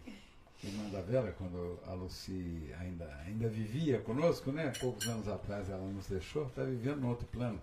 [0.63, 4.71] irmã da Vera, quando a Luci ainda, ainda vivia conosco, né?
[4.79, 7.61] Poucos anos atrás ela nos deixou, está vivendo no outro plano.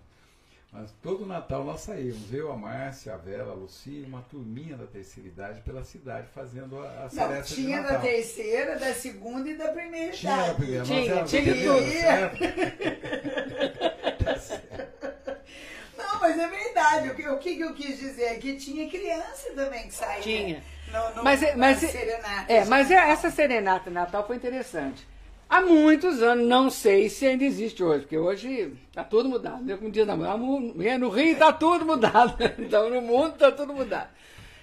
[0.71, 4.85] Mas todo Natal nós saímos, eu, a Márcia, a Vera, a Luci, uma turminha da
[4.85, 8.01] terceira idade pela cidade fazendo a, a Não, tinha da Natal.
[8.01, 10.55] terceira, da segunda e da primeira Tinha a idade.
[10.57, 11.91] primeira, Tinha, tinha primeira, tudo.
[11.91, 12.39] certo?
[14.25, 15.24] Tá certo.
[15.97, 17.09] Não, mas é verdade.
[17.09, 20.21] O que, o que eu quis dizer é que tinha criança também que saía.
[20.21, 20.63] Tinha.
[20.91, 25.07] No, no, Mas, é- mas, é- serenata é, mas é- essa serenata Natal foi interessante.
[25.49, 29.63] Há muitos anos, não sei se ainda existe hoje, porque hoje está tudo mudado.
[29.63, 29.77] né?
[29.77, 32.35] Como diz na mãe, no Rio está tudo mudado.
[32.59, 34.09] Então no mundo está tudo mudado.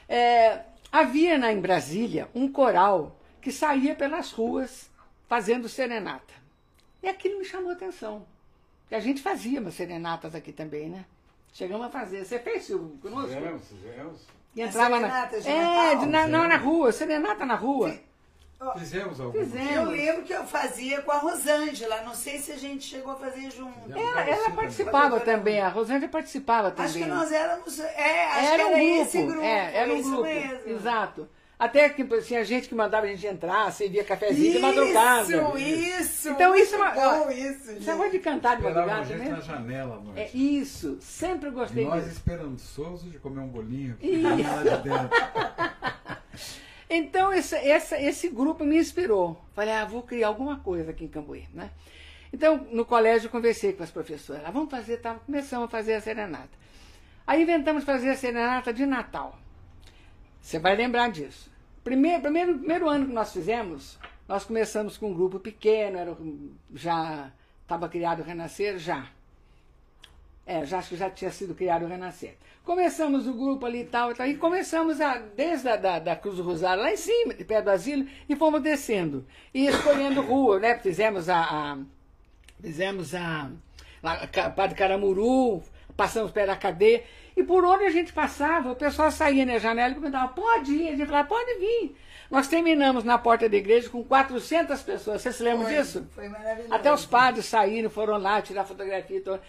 [0.09, 0.61] É,
[0.91, 4.91] havia na, em Brasília um coral que saía pelas ruas
[5.29, 6.35] fazendo serenata.
[7.03, 8.25] E aquilo me chamou a atenção.
[8.91, 11.05] E a gente fazia umas serenatas aqui também, né?
[11.53, 12.25] Chegamos a fazer.
[12.25, 13.29] Você fez, Silvio, conosco?
[13.29, 14.21] Fizemos, fizemos.
[14.55, 15.29] E entrava na.
[15.45, 17.95] É, de na, não, na rua, serenata na rua.
[18.79, 19.47] Fizemos algumas.
[19.49, 19.75] Fizemos.
[19.75, 22.03] Eu lembro que eu fazia com a Rosângela.
[22.03, 23.93] Não sei se a gente chegou a fazer junto.
[23.93, 26.85] Ela, ela participava também, a Rosângela participava também.
[26.87, 27.79] Acho que nós éramos.
[27.81, 29.43] É, acho era que um era grupo, esse grupo.
[29.43, 30.23] é, era um isso grupo.
[30.23, 30.69] mesmo.
[30.69, 31.29] Exato.
[31.65, 35.23] Até que tinha gente que mandava a gente entrar, servia cafezinho de madrugada.
[35.23, 36.29] Isso, isso.
[36.31, 37.71] Então isso é uma- bom, isso.
[37.71, 39.43] Esse negócio de cantar de madrugada, gente na né?
[39.43, 40.21] janela à noite.
[40.21, 42.17] É isso, sempre E gostei nós disso.
[42.17, 45.11] esperançosos de comer um bolinho lá de dentro.
[46.91, 49.41] Então esse, essa- esse grupo me inspirou.
[49.55, 51.71] Falei, ah, vou criar alguma coisa aqui em Cambuí, né?
[52.33, 54.43] Então, no colégio, eu conversei com as professoras.
[54.45, 55.15] Ah, vamos fazer, tá?
[55.25, 56.51] começamos a fazer a serenata.
[57.27, 59.39] Aí inventamos fazer a serenata de Natal.
[60.41, 61.52] Você vai lembrar disso.
[61.85, 66.17] Primeiro, primeiro, primeiro ano que nós fizemos, nós começamos com um grupo pequeno, era,
[66.75, 67.31] já
[67.63, 69.07] estava criado o Renascer, já.
[70.47, 72.37] É, já acho que já tinha sido criado o Renascer.
[72.65, 76.15] Começamos o grupo ali e tal, e tal, e começamos a, desde a da, da
[76.17, 79.25] Cruz do Rosário, lá em cima, de perto do asilo, e fomos descendo.
[79.53, 80.79] E escolhendo rua, né?
[80.79, 81.41] Fizemos a.
[81.41, 81.79] a-
[82.61, 83.51] fizemos a.
[84.55, 85.63] Padre Caramuru,
[85.97, 87.05] passamos da cadeia.
[87.37, 90.89] E por onde a gente passava, o pessoal saía na janela e perguntava, pode ir?
[90.89, 91.97] A gente falava, pode vir.
[92.31, 95.21] Nós terminamos na porta da igreja com 400 pessoas.
[95.23, 96.07] Você se lembra Foi, disso?
[96.15, 96.73] Foi maravilhoso.
[96.75, 99.19] Até os padres saíram, foram lá tirar fotografia.
[99.19, 99.41] e tudo.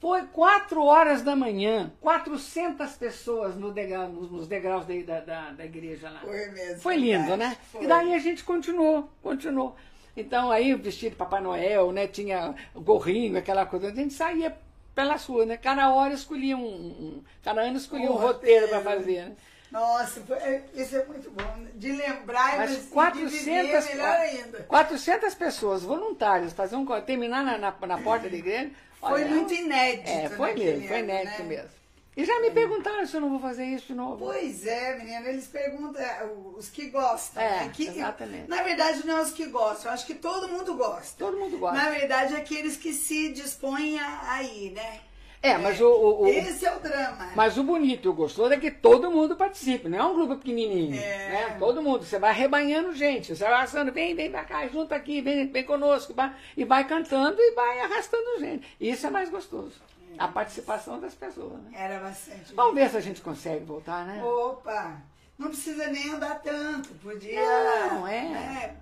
[0.00, 6.08] Foi quatro horas da manhã, 400 pessoas no degrau- nos degraus da, da, da- igreja
[6.08, 6.20] lá.
[6.20, 6.80] Foi mesmo.
[6.80, 7.56] Foi lindo, né?
[7.72, 7.82] Foi.
[7.82, 9.74] E daí a gente continuou, continuou.
[10.16, 12.06] Então aí o vestido de Papai Noel, né?
[12.06, 13.88] Tinha gorrinho, aquela coisa.
[13.88, 14.56] A gente saía
[14.98, 15.56] pelas ruas, né?
[15.56, 16.60] Cada hora escolhia um.
[16.66, 19.00] um- cada ano escolhia um, Um roteiro para roteiro.
[19.00, 19.24] fazer.
[19.26, 19.36] Né?
[19.70, 21.66] Nossa, foi- é- isso é muito bom.
[21.74, 24.58] De lembrar e Mas de- de 400, viver melhor ainda.
[24.64, 28.70] 400 pessoas voluntárias fazer um, terminar na, na, na porta da igreja.
[28.98, 30.10] Foi olha, muito inédito.
[30.10, 31.48] É, foi naquele mesmo, foi inédito né?
[31.48, 31.77] mesmo.
[32.18, 34.16] E já me perguntaram se eu não vou fazer isso de novo.
[34.18, 37.40] Pois é, menina, eles perguntam é, os que gostam.
[37.40, 37.70] É, né?
[37.72, 38.48] Que- exatamente.
[38.48, 41.14] Na verdade, não é os que gostam, eu acho que todo mundo gosta.
[41.16, 41.76] Todo mundo gosta.
[41.80, 45.00] Na verdade, é aqueles que se dispõem a, ir, né?
[45.40, 47.30] É, mas o, o- o- Esse é o drama.
[47.36, 50.34] mas o bonito e o gostoso é que todo mundo participe, não é um grupo
[50.38, 51.00] pequenininho.
[51.00, 51.28] É.
[51.28, 51.56] Né?
[51.60, 55.20] Todo mundo, você vai rebanhando gente, você vai arrastando, vem, vem pra cá, junta aqui,
[55.20, 58.66] vem, vem conosco, vai, e vai cantando e vai arrastando gente.
[58.80, 59.74] Isso é mais gostoso.
[60.18, 61.52] A participação das pessoas.
[61.62, 61.70] Né?
[61.74, 62.54] Era bastante.
[62.54, 64.22] Vamos ver se a gente consegue voltar, né?
[64.22, 64.96] Opa!
[65.38, 67.40] Não precisa nem andar tanto, podia.
[67.40, 68.22] Não, é.
[68.22, 68.76] né,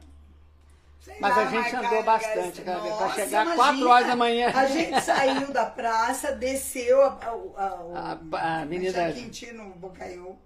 [1.20, 4.52] Mas lá, a gente andou bastante, cara, pra Nossa, chegar imagina, quatro horas da manhã.
[4.54, 10.36] A gente saiu da praça, desceu a, a, a, A- Avenida- Quintino Bocaiú.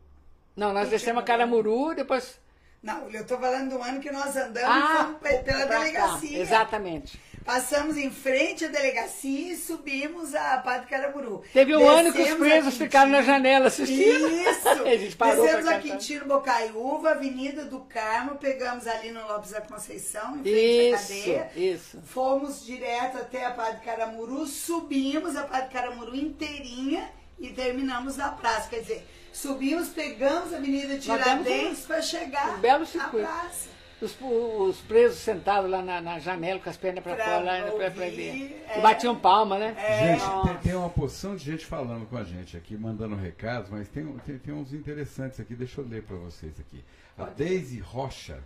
[0.56, 2.38] Não, nós descemos a Caramuru, depois.
[2.82, 5.66] Não, eu tô falando do ano que nós andamos Ah, pela pra cá.
[5.78, 6.38] delegacia.
[6.38, 7.20] Exatamente.
[7.50, 11.42] Passamos em frente à delegacia e subimos a Padre Caramuru.
[11.52, 14.28] Teve um ano que os Descemos presos ficaram na janela assistindo.
[14.28, 15.16] Isso!
[15.18, 15.80] parou Descemos a.
[15.80, 21.08] Quintino Bocaiúva, Avenida do Carmo, pegamos ali no Lopes da Conceição, em frente à Isso,
[21.08, 21.50] cadeia.
[21.56, 22.02] isso.
[22.06, 28.68] Fomos direto até a Padre Caramuru, subimos a Padre Caramuru inteirinha e terminamos na praça.
[28.70, 33.79] Quer dizer, subimos, pegamos a Avenida Tiradentes para chegar um belo praça.
[34.02, 37.70] Os, os presos sentados lá na, na janela com as pernas pra, Pra fora, lá,
[37.72, 38.64] pra, ver.
[38.68, 38.78] é.
[38.78, 39.74] E batiam palma, né?
[40.06, 40.48] Gente, Nossa.
[40.54, 44.06] tem, tem uma porção de gente falando com a gente aqui, mandando recados, mas tem,
[44.24, 46.82] tem, tem uns interessantes aqui, deixa eu ler para vocês aqui.
[47.18, 48.38] A Daisy Rocha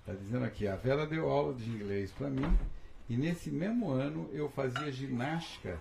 [0.00, 2.50] está dizendo aqui, a Vera deu aula de inglês para mim
[3.08, 5.80] e nesse mesmo ano eu fazia ginástica.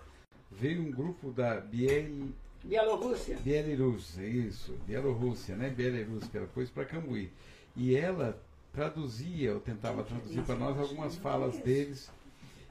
[0.49, 2.29] Veio um grupo da Biel,
[2.63, 3.37] Bielorrússia.
[3.43, 5.69] Bielorrússia, isso, Bielorrússia, né?
[5.69, 7.29] Bielorrússia, que era coisa para Cambuí.
[7.75, 8.41] E ela
[8.81, 12.11] traduzia, ou tentava traduzir para nós algumas falas deles,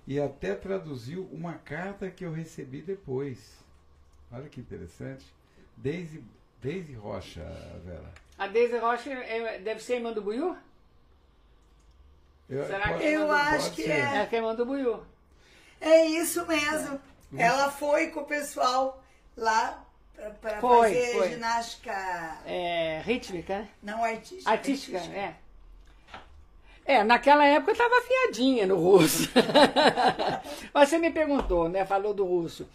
[0.07, 3.57] e até traduziu uma carta que eu recebi depois.
[4.31, 5.27] Olha que interessante.
[5.77, 6.23] Deise,
[6.62, 7.43] Deise Rocha,
[7.85, 8.12] Vera.
[8.39, 10.57] A Deise Rocha é- deve ser irmã do Buiú?
[12.49, 13.91] Eu, Será pode- que Eu pode acho que ser.
[13.91, 14.16] é.
[14.23, 15.03] É que é irmã do Buiú.
[15.81, 17.01] É isso mesmo.
[17.37, 19.03] Ela foi com o pessoal
[19.37, 19.85] lá
[20.41, 21.28] para fazer foi.
[21.31, 21.93] ginástica
[22.47, 23.69] É, rítmica, né?
[23.83, 24.49] não artística.
[24.51, 25.37] Artística, é.
[26.87, 29.29] É, naquela época eu estava afiadinha no russo.
[30.73, 31.85] Mas você me perguntou, né?
[31.85, 32.69] Falou do russo.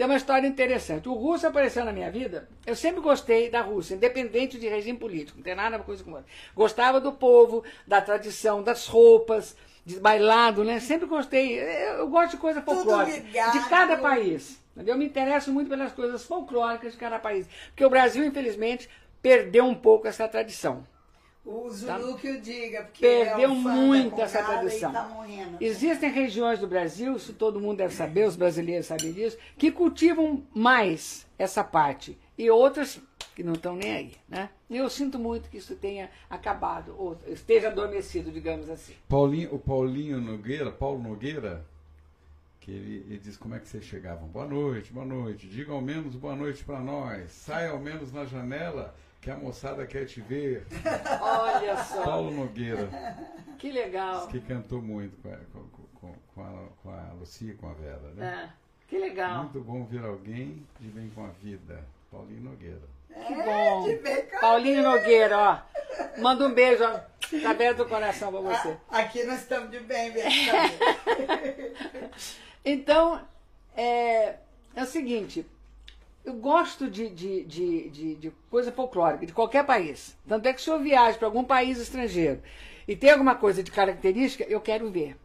[0.00, 1.10] Tem uma história interessante.
[1.10, 2.48] O russo apareceu na minha vida.
[2.64, 5.36] Eu sempre gostei da Rússia, independente de regime político.
[5.36, 6.24] Não tem nada a coisa com outra.
[6.56, 9.54] Gostava do povo, da tradição, das roupas,
[9.84, 10.80] de bailado, né?
[10.80, 11.60] Sempre gostei.
[11.98, 13.20] Eu, gosto de coisa folclórica.
[13.20, 14.58] De cada país.
[14.74, 14.94] entendeu?
[14.94, 17.46] Eu me interesso muito pelas coisas folclóricas de cada país.
[17.66, 18.88] Porque o Brasil, infelizmente,
[19.20, 20.82] perdeu um pouco essa tradição.
[21.50, 23.24] O Zulu que o diga, porque Tá.
[23.24, 24.92] Perdeu é um muito essa tradição.
[24.92, 25.56] Tá morrendo.
[25.60, 30.44] Existem regiões do Brasil, isso todo mundo deve saber, os brasileiros sabem disso, que cultivam
[30.54, 33.00] mais essa parte e outras
[33.34, 34.50] que não estão nem aí, né?
[34.68, 38.94] E eu sinto muito que isso tenha acabado, ou esteja adormecido, digamos assim.
[39.08, 41.64] Paulinho, o Paulinho Nogueira, Paulo Nogueira,
[42.60, 44.28] que ele, ele diz como é que vocês chegavam.
[44.28, 45.48] Boa noite, boa noite.
[45.48, 47.30] Diga ao menos boa noite para nós.
[47.30, 50.66] Saia ao menos na janela que a moçada quer te ver.
[51.20, 52.88] Olha só, Paulo Nogueira,
[53.58, 54.26] que legal.
[54.28, 55.60] que cantou muito com a, com,
[56.00, 58.48] com- com a, com a Lucia e com a Vera, né?
[58.48, 59.44] É, que legal.
[59.44, 61.84] Muito bom ver alguém de bem com a vida.
[62.10, 62.80] Paulinho Nogueira.
[63.26, 63.84] Que bom.
[63.84, 65.58] de bem com a Paulinho Nogueira, ó.
[66.20, 67.00] Manda um beijo, ó.
[67.42, 68.76] Tá aberto o coração pra você.
[68.88, 70.24] A- Aqui nós estamos de bem, bem.
[72.64, 73.20] Então,
[73.76, 74.36] é,
[74.74, 75.46] é o seguinte,
[76.24, 80.16] eu gosto de, de, de, de, de coisa folclórica, de qualquer país.
[80.28, 82.42] Tanto é que se eu viajo para algum país estrangeiro
[82.86, 85.16] e tem alguma coisa de característica, eu quero ver.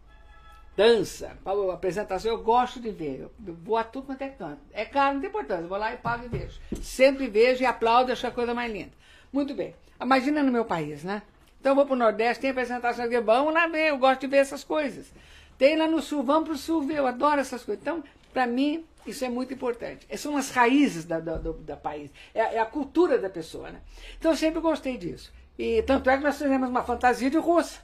[0.78, 1.38] Dança,
[1.74, 3.22] apresentação, eu gosto de ver.
[3.22, 3.32] Eu,
[3.64, 4.60] vou a tudo quanto é canto.
[4.74, 5.64] É caro, não tem importância.
[5.64, 6.60] Eu vou lá e pago e vejo.
[6.82, 8.92] Sempre vejo e aplaudo acho a coisa mais linda.
[9.32, 9.74] Muito bem.
[10.02, 11.22] Imagina no meu país, né?
[11.60, 14.28] Então eu vou para o Nordeste, tem apresentação aqui, vamos lá ver, eu gosto de
[14.28, 15.12] ver essas coisas.
[15.58, 17.82] Tem lá no Sul, vamos para o Sul ver, eu adoro essas coisas.
[17.82, 18.04] Então,
[18.36, 20.06] para mim, isso é muito importante.
[20.10, 23.30] Essas são as raízes da, da, do, da país, é, a- é a cultura da
[23.30, 23.80] pessoa, né?
[24.20, 25.32] Então eu sempre gostei disso.
[25.58, 27.80] E tanto é que nós fizemos uma fantasia de russa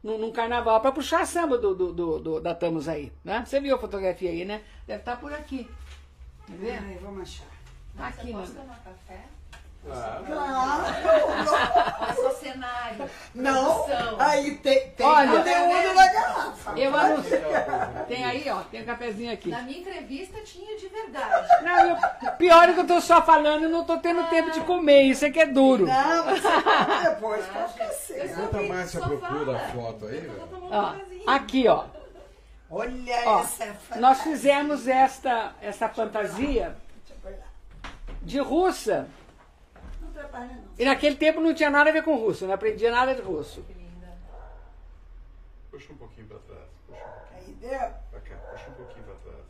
[0.00, 3.42] num, num carnaval para puxar a samba do, do, do, do- da Tamos aí, né?
[3.44, 4.62] Você viu a fotografia aí, né?
[4.86, 5.68] Deve estar por aqui.
[6.46, 6.84] Tá vendo?
[6.86, 7.46] Ai, vamos achar.
[7.96, 8.38] Tá aqui, Você né?
[8.40, 9.24] posso tomar café?
[9.86, 10.24] Claro.
[12.18, 13.10] O cenário.
[13.34, 14.16] Não, produção.
[14.20, 15.38] aí tem, tem Olha.
[15.38, 16.78] conteúdo na garrafa.
[16.78, 17.38] Eu anuncio.
[18.06, 19.48] Tem aí, ó, tem um cafezinho aqui.
[19.48, 21.48] Na minha entrevista tinha de verdade.
[21.64, 24.60] Não, eu- pior é que eu tô só falando e não tô tendo tempo de
[24.60, 25.02] comer.
[25.04, 25.86] Isso é que é duro.
[25.86, 28.14] Não, come depois Eu você.
[28.28, 30.30] sou Enquanto a Márcia procura a foto aí,
[30.70, 31.30] Ó, um cafezinho.
[31.30, 31.84] aqui, ó.
[32.70, 34.00] Olha Ó, essa é fantástica.
[34.00, 36.76] nós fizemos esta, essa fantasia
[38.22, 39.08] de russa.
[40.28, 40.60] Não.
[40.78, 43.62] E naquele tempo não tinha nada a ver com russo, não aprendia nada de russo.
[43.62, 44.08] Que linda.
[45.70, 46.68] Puxa um pouquinho para trás.
[46.86, 47.90] Puxa um pouquinho Aí deu.
[48.10, 48.36] pra cá.
[48.52, 49.44] Puxa um pouquinho para trás.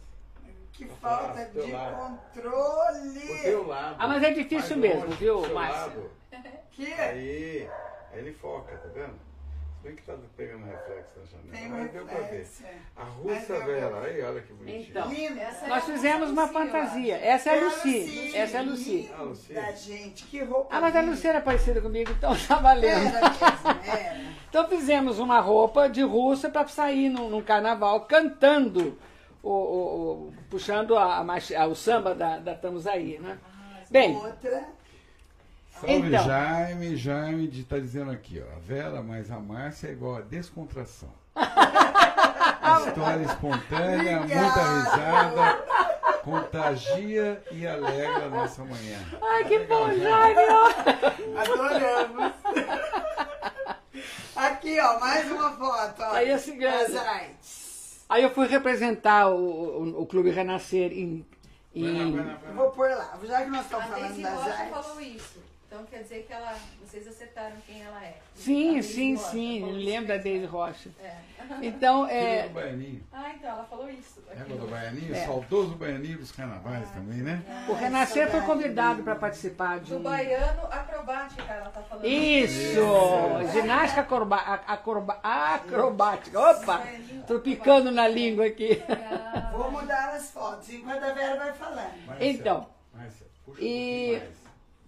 [0.72, 1.97] Que Pra falta trás, de lado.
[2.32, 3.18] controle.
[3.18, 3.97] O teu lado.
[3.98, 6.10] Ah, mas é difícil mesmo, longe, viu, lado.
[6.70, 7.68] Que Aí,
[8.12, 9.14] aí ele foca, tá vendo?
[9.82, 11.52] Bem que tá pegando reflexo na janela.
[11.52, 12.23] tem mas um deu pra ver.
[12.24, 12.65] reflexo.
[12.66, 12.74] é.
[12.97, 14.09] A russa Vera, ver.
[14.11, 14.86] aí olha que bonitinho.
[14.90, 15.09] Então.
[15.11, 15.40] Linda.
[15.40, 17.16] Essa é Nós fizemos uma Lucy, eu fantasia.
[17.16, 18.36] Essa é a Lucy.
[18.36, 19.11] Essa é a Lucy.
[19.16, 19.55] Ah, Lucy.
[19.77, 20.24] gente.
[20.27, 21.01] Que roupa Ah, mas a.
[21.01, 23.07] Lucy era parecida comigo, então tá valendo.
[23.16, 24.20] Era mesmo, era.
[24.51, 28.98] Então fizemos uma roupa de russa para sair num, num carnaval cantando,
[29.43, 33.39] o, o- o- puxando a, a o samba da, da Estamos Aí, né?
[33.90, 34.69] Bem, Outra.
[35.81, 36.24] Salve Então.
[36.24, 38.57] Jaime, Jaime de, tá dizendo aqui, ó.
[38.57, 41.11] A Vera, mas a Márcia é igual a descontração.
[42.86, 45.65] História espontânea, muita risada,
[46.23, 48.98] contagia e alegra a nossa manhã.
[49.23, 50.40] ai que bom, Jaime!
[50.51, 51.40] ó.
[51.40, 52.32] Adoramos.
[54.36, 56.02] Aqui, ó, mais uma foto.
[56.02, 56.97] Ó, Aí é esse grande.
[56.97, 58.05] As artes.
[58.09, 61.27] Aí eu fui representar o, o, o Clube Renascer em...
[61.74, 62.55] Vai lá, em vai lá, vai lá.
[62.57, 63.19] vou pôr lá.
[63.23, 64.70] Já que nós estamos falando das artes.
[64.70, 65.49] falou isso.
[65.70, 66.52] Então quer dizer que ela,
[66.84, 68.16] vocês acertaram quem ela é.
[68.34, 70.16] Sim, sim, Rocha sim, isso lembro da.
[70.16, 70.90] Deise Rocha.
[71.01, 71.14] É.
[71.62, 73.02] Então, Filha é, do Baianinho.
[73.12, 74.20] Ah, então ela falou isso.
[74.28, 75.14] aqui Lembra do Baianinho?
[75.14, 75.24] É.
[75.26, 77.42] Saudoso Baianinho dos carnavais também, né?
[77.68, 80.02] o Renascer foi convidado para participar de Do um...
[80.02, 82.05] baiano acrobática, ela tá falando.
[82.05, 82.80] Isso!
[83.52, 84.36] Ginástica acroba,
[85.22, 86.38] acrobática.
[86.38, 86.82] Opa!
[87.26, 88.80] Tô picando na língua aqui.
[88.88, 92.06] Ah, Vou mudar as fotos enquanto a Vera vai falando.
[92.06, 94.40] Márcia, Então, Márcia, puxa e- um mais.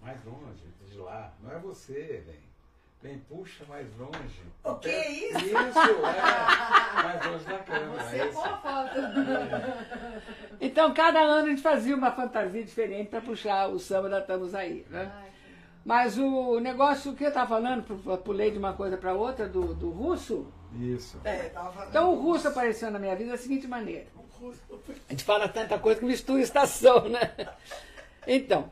[0.03, 0.62] Mais longe,
[1.03, 1.33] lá.
[1.41, 2.53] Não é você, velho.
[3.01, 4.41] Bem, puxa mais longe.
[4.63, 5.37] O que é isso?
[5.39, 5.55] Isso,
[6.05, 7.03] é.
[7.03, 8.03] Mais longe da câmera.
[8.03, 8.41] Você é é isso.
[8.41, 8.95] foto.
[10.61, 14.55] Então, cada ano a gente fazia uma fantasia diferente para puxar o samba da Estamos
[14.55, 14.85] Aí.
[14.89, 15.11] Né?
[15.13, 15.29] Ai,
[15.83, 19.73] Mas o negócio que eu estava falando, pu- pulei de uma coisa para outra, do,
[19.73, 20.47] do russo.
[20.79, 21.19] Isso.
[21.25, 21.51] É,
[21.89, 24.07] Então, o russo apareceu na minha vida da seguinte maneira.
[24.41, 27.31] A gente fala tanta coisa que mistura estação, né?
[28.25, 28.71] Então,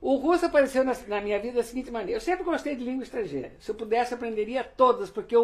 [0.00, 2.16] o russo apareceu na, na minha vida da seguinte maneira.
[2.16, 3.52] Eu sempre gostei de língua estrangeira.
[3.58, 5.34] Se eu pudesse, aprenderia todas, porque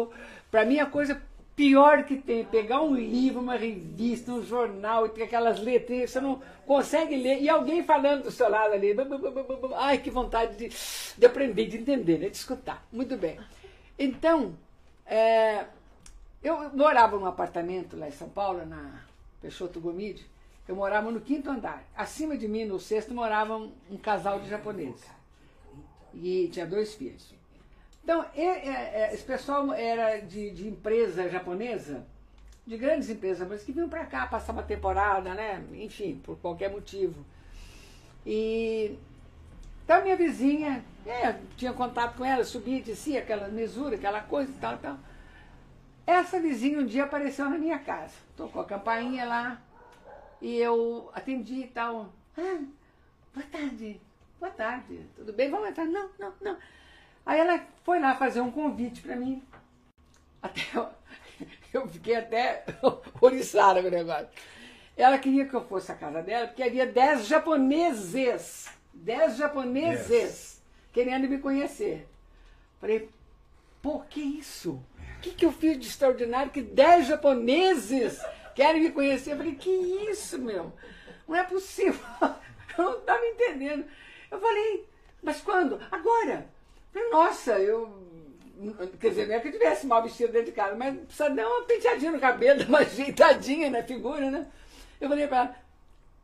[0.49, 1.21] para mim a coisa
[1.55, 6.11] pior que tem é pegar um livro, uma revista, um jornal, e ter aquelas letrinhas,
[6.11, 8.95] você não consegue ler, e alguém falando do seu lado ali.
[9.75, 10.75] Ai, que vontade de,
[11.17, 12.29] de aprender, de entender, né?
[12.29, 12.85] de escutar.
[12.91, 13.39] Muito bem.
[13.97, 14.55] Então,
[15.05, 15.65] é,
[16.43, 19.01] eu morava num apartamento lá em São Paulo, na
[19.41, 20.25] Peixoto Gomide.
[20.67, 21.83] Eu morava no quinto andar.
[21.95, 25.05] Acima de mim, no sexto, morava um, um casal de japoneses.
[26.13, 27.33] E tinha dois filhos.
[28.03, 32.05] Então, esse pessoal era de, de empresa japonesa,
[32.67, 35.63] de grandes empresas, mas que vinham para cá passar uma temporada, né?
[35.73, 37.25] Enfim, por qualquer motivo.
[38.25, 38.97] E
[39.83, 44.51] então minha vizinha, é, tinha contato com ela, subia e descia, aquela mesura, aquela coisa
[44.51, 44.97] e tal, tal.
[46.07, 48.13] Essa vizinha um dia apareceu na minha casa.
[48.35, 49.61] Tocou a campainha lá
[50.43, 52.13] e eu atendi e tal.
[52.37, 52.59] Ah,
[53.33, 53.99] boa tarde,
[54.37, 55.49] boa tarde, tudo bem?
[55.49, 55.85] Vamos entrar?
[55.85, 56.57] Não, não, não.
[57.25, 59.41] Aí ela foi lá fazer um convite para mim.
[60.41, 60.89] Até eu,
[61.73, 62.65] eu fiquei até
[63.21, 64.27] oriçada com o negócio.
[64.97, 70.61] Ela queria que eu fosse à casa dela, porque havia dez japoneses, dez japoneses Yes.
[70.91, 72.05] querendo me conhecer.
[72.81, 73.09] Falei,
[73.81, 74.73] pô, que isso?
[74.73, 78.21] O que, que eu fiz de extraordinário que dez japoneses
[78.55, 79.33] querem me conhecer?
[79.33, 80.71] Eu falei, que isso, meu?
[81.27, 81.99] Não é possível.
[82.77, 83.85] Eu não estava entendendo.
[84.31, 84.87] Eu falei,
[85.21, 85.79] mas quando?
[85.91, 86.47] Agora.
[86.93, 88.01] Eu falei, Nossa, eu.
[88.99, 91.47] Quer dizer, não é que eu tivesse mal vestido dentro de casa, mas precisa dar
[91.47, 94.47] uma penteadinha no cabelo, uma ajeitadinha na figura, né?
[95.01, 95.55] Eu falei para ela,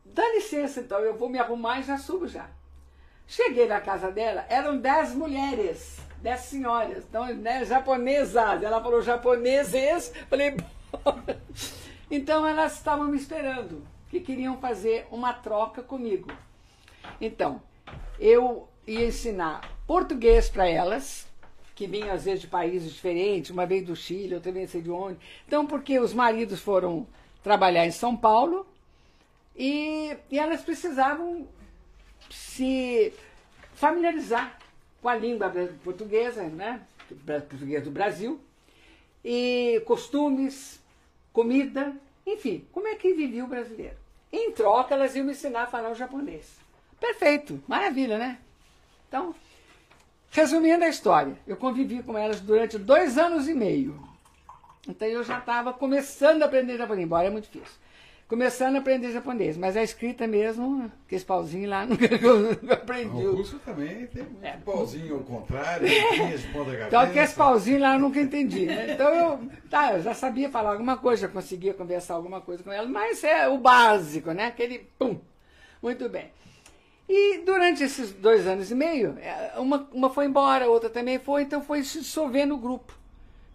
[0.06, 2.48] dá licença então, eu vou me arrumar e já subo já.
[3.28, 8.64] Cheguei na casa dela, eram dez mulheres, dez senhoras, então, né, japonesas.
[8.64, 10.56] Ela falou japoneses, falei.
[12.10, 16.32] então elas estavam me esperando, que queriam fazer uma troca comigo.
[17.22, 17.62] Então,
[18.20, 21.28] eu ia ensinar português para elas,
[21.76, 24.92] que vinham às vezes de países diferentes, uma vez do Chile, outra vez sei de
[24.92, 25.18] onde.
[25.48, 27.08] Então, porque os maridos foram
[27.42, 28.68] trabalhar em São Paulo
[29.56, 31.48] e, e elas precisavam
[32.30, 33.14] se
[33.74, 34.58] familiarizar
[35.02, 35.50] com a língua
[35.84, 36.82] portuguesa, né?
[37.26, 38.40] Português do Brasil,
[39.24, 40.79] e costumes,
[41.40, 41.94] comida,
[42.28, 43.96] enfim, como é que vivia o brasileiro.
[44.30, 46.58] Em troca, elas iam me ensinar a falar o japonês.
[47.00, 48.38] Perfeito, maravilha, né?
[49.08, 49.34] Então,
[50.32, 53.98] resumindo a história, eu convivi com elas durante dois anos e meio.
[54.86, 57.78] Então eu já estava começando a aprender japonês, embora é muito difícil.
[58.30, 63.26] Começando a aprender japonês, mas a escrita mesmo, que esse pauzinho lá, nunca, nunca aprendi.
[63.26, 64.56] O russo também tem muito É.
[64.58, 66.86] pauzinho ao contrário, de ponta.
[66.88, 68.68] Então, que esse pauzinho lá eu nunca entendi.
[68.68, 68.94] Né?
[68.94, 72.72] Então, eu, tá, eu já sabia falar alguma coisa, já conseguia conversar alguma coisa com
[72.72, 74.46] ela, mas é o básico, né?
[74.46, 75.20] Aquele pum.
[75.82, 76.32] Muito bem.
[77.10, 81.18] E durante esses dois anos e meio, é, uma, uma foi embora, a outra também
[81.18, 82.94] foi, então foi se dissolvendo o grupo.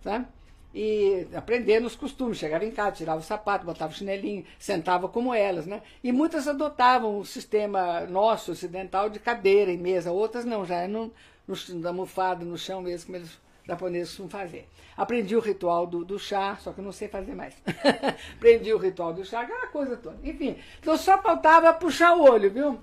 [0.03, 0.27] Sabe?
[0.75, 2.39] E aprendendo os costumes.
[2.39, 5.83] Chegava em casa, tirava o sapato, botava o chinelinho, sentava como elas, né?
[6.03, 10.11] E muitas adotavam o sistema nosso, ocidental, de cadeira e mesa.
[10.11, 11.13] Outras não, já no,
[11.47, 14.69] no, almofada, no chão mesmo, como eles japoneses costumam fazer.
[14.97, 17.55] Aprendi o ritual do, do chá, só que eu não sei fazer mais.
[18.37, 20.19] Aprendi o ritual do chá, aquela coisa toda.
[20.23, 22.79] Enfim, então só faltava puxar o olho, viu?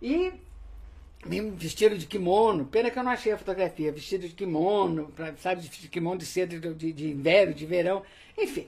[0.00, 0.32] E
[1.28, 5.34] mesmo vestido de kimono, pena que eu não achei a fotografia, vestido de kimono, pra,
[5.36, 8.02] sabe, de kimono de seda de, de, inverno, de verão,
[8.36, 8.66] enfim.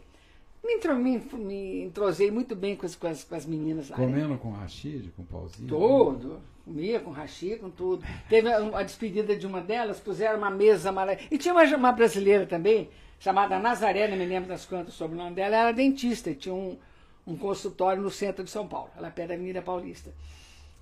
[0.63, 3.97] Me, intro, me, me entrosei muito bem com as, com as, com as meninas lá.
[3.97, 4.05] né?
[4.05, 5.69] Comendo com rachide, com pauzinho.
[5.69, 6.41] Tudo.
[6.65, 8.05] Comia com hashi, com tudo.
[8.29, 11.19] Teve a, a despedida de uma delas, puseram uma mesa amarela.
[11.31, 12.89] E tinha uma, uma brasileira também,
[13.19, 16.35] chamada Nazaré, não me lembro das quantas sobre o nome dela, ela era dentista, e
[16.35, 16.79] tinha um,
[17.27, 20.13] um consultório no centro de São Paulo, ela perto da Avenida Paulista.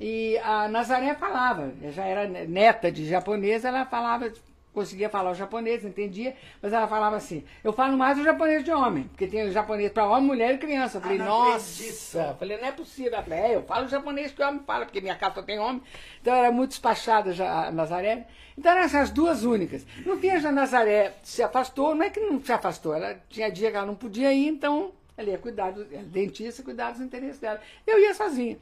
[0.00, 4.32] E a Nazaré falava, já era neta de japonês, ela falava,
[4.72, 8.70] conseguia falar o japonês, entendia, mas ela falava assim, eu falo mais o japonês de
[8.70, 10.98] homem, porque tem o japonês para homem, mulher e criança.
[10.98, 13.12] Eu falei, Ah, nossa, eu falei, não é possível.
[13.12, 15.58] Ela falou, é, eu falo japonês que o homem fala, porque minha casa só tem
[15.58, 15.82] homem.
[16.20, 18.28] Então era muito despachada já a Nazaré.
[18.56, 19.84] Então eram essas duas únicas.
[20.06, 23.70] No fim, a Nazaré se afastou, não é que não se afastou, ela tinha dia
[23.72, 27.40] que ela não podia ir, então Ela ia cuidar, do, ela, dentista, cuidar dos interesses
[27.40, 27.60] dela.
[27.84, 28.56] Eu ia sozinha.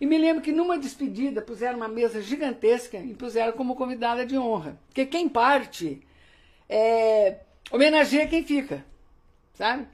[0.00, 4.38] E me lembro que numa despedida puseram uma mesa gigantesca e puseram como convidada de
[4.38, 4.80] honra.
[4.88, 6.02] Porque quem parte
[6.66, 7.40] é,
[7.70, 8.82] homenageia quem fica,
[9.52, 9.86] sabe?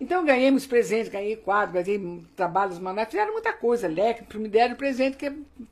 [0.00, 4.74] Então ganhei muitos presentes, ganhei quadros, ganhei trabalhos manuais, fizeram muita coisa, leque, me deram
[4.74, 5.26] presente que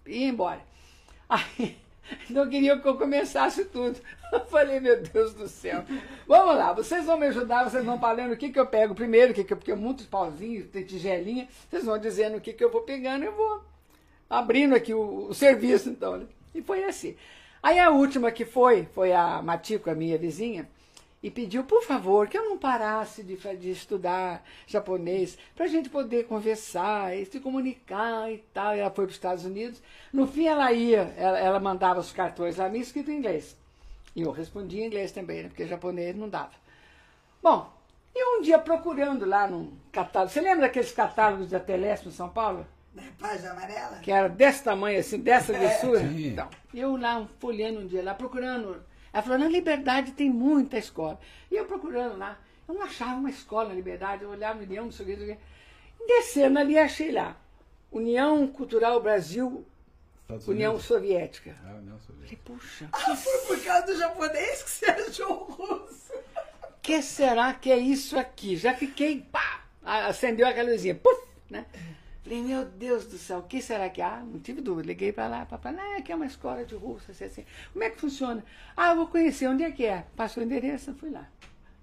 [0.06, 0.60] ia embora.
[1.26, 1.78] Aí,
[2.28, 3.98] não queriam que eu começasse tudo.
[4.32, 5.84] Eu falei, meu Deus do céu.
[6.26, 9.34] Vamos lá, vocês vão me ajudar, vocês vão falando o que, que eu pego primeiro,
[9.34, 12.70] que, que eu, porque muitos pauzinhos, tem tigelinha, vocês vão dizendo o que, que eu
[12.70, 13.64] vou pegando, eu vou
[14.28, 16.16] abrindo aqui o, o serviço, então.
[16.18, 16.26] Né?
[16.54, 17.16] E foi assim.
[17.62, 20.68] Aí a última que foi, foi a Matico, a minha vizinha,
[21.22, 25.90] e pediu, por favor, que eu não parasse de, de estudar japonês, para a gente
[25.90, 28.74] poder conversar e se comunicar e tal.
[28.74, 29.82] E ela foi para os Estados Unidos.
[30.12, 33.56] No fim, ela ia, ela, ela mandava os cartões lá, me escrito em inglês.
[34.16, 36.52] E eu respondia em inglês também, né, porque japonês não dava.
[37.42, 37.70] Bom,
[38.14, 42.28] e um dia procurando lá num catálogo, você lembra daqueles catálogos da Telesp em São
[42.28, 42.66] Paulo?
[42.94, 43.98] Da página amarela?
[43.98, 46.00] Que era desse tamanho, assim, dessa grossura.
[46.00, 50.78] É, então, eu lá folheando um dia lá, procurando ela falou, na Liberdade tem muita
[50.78, 51.18] escola.
[51.50, 52.38] E eu procurando lá,
[52.68, 55.26] eu não achava uma escola na Liberdade, eu olhava União, não sei o que, não
[55.26, 56.06] sei o que.
[56.06, 57.36] Descendo ali, achei lá.
[57.90, 59.66] União Cultural Brasil,
[60.22, 60.86] Estados União Unidos.
[60.86, 61.56] Soviética.
[61.64, 62.42] Ah, União Soviética.
[62.44, 62.88] Falei, puxa.
[62.92, 66.12] Ah, foi por causa do japonês que você achou o russo.
[66.80, 68.56] que será que é isso aqui?
[68.56, 71.20] Já fiquei, pá, acendeu aquela luzinha, puf,
[71.50, 71.66] né?
[72.22, 74.18] Falei, meu Deus do céu, o que será que há?
[74.18, 74.88] Não tive dúvida.
[74.88, 77.46] Liguei para lá, papai, não, aqui é uma escola de russo, assim, assim.
[77.72, 78.44] Como é que funciona?
[78.76, 80.04] Ah, eu vou conhecer, onde é que é?
[80.14, 81.26] Passou o endereço, fui lá.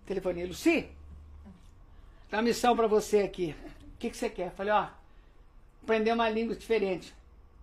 [0.06, 0.88] Telefonei, Luci,
[2.30, 3.56] tem uma missão para você aqui.
[3.96, 4.52] O que, que você quer?
[4.52, 4.88] Falei, ó,
[5.84, 7.16] aprender uma língua diferente.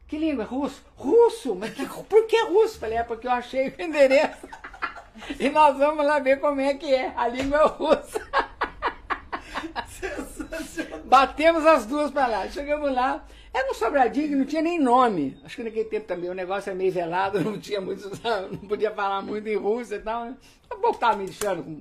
[0.09, 0.45] Que língua?
[0.45, 0.83] Russo?
[0.97, 1.55] Russo?
[1.55, 2.79] Mas que, por que russo?
[2.79, 4.49] Falei, é porque eu achei o endereço.
[5.39, 7.13] e nós vamos lá ver como é que é.
[7.17, 8.21] A língua é russa.
[11.05, 12.49] Batemos as duas para lá.
[12.49, 13.25] Chegamos lá.
[13.53, 15.39] Era um sobradinho que não tinha nem nome.
[15.45, 18.11] Acho que naquele tempo também o negócio era meio velado, não tinha muito,
[18.51, 20.25] não podia falar muito em russo e tal.
[20.25, 20.37] Né?
[20.71, 21.79] O povo estava me deixando com,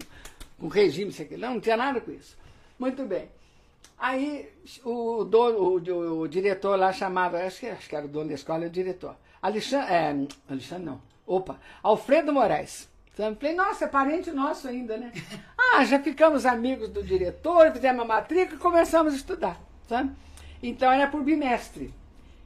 [0.59, 1.35] com regime, aqui.
[1.35, 2.37] Não, não tinha nada com isso.
[2.77, 3.29] Muito bem.
[3.97, 4.49] Aí
[4.83, 8.35] o, dono, o, o, diretor lá chamava, acho que, acho que era o dono da
[8.35, 9.15] escola, o diretor.
[9.41, 10.15] Alexandre, é,
[10.49, 12.89] Alexandre não, opa, Alfredo Moraes.
[13.15, 15.11] Falei, nossa, é parente nosso ainda, né?
[15.75, 20.11] Ah, já ficamos amigos do diretor, fizemos a matrícula e começamos a estudar, sabe?
[20.61, 21.91] Então era por bimestre.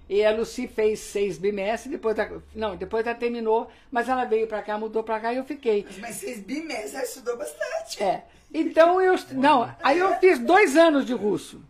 [0.10, 4.48] E a Lucy fez seis bimestres, depois da, não, depois ela terminou, mas ela veio
[4.48, 5.85] para cá, mudou para cá e eu fiquei.
[5.99, 8.02] Mas seis bimestres, ela estudou bastante.
[8.02, 8.23] É.
[8.53, 11.61] Então eu, não, aí eu fiz dois anos de russo.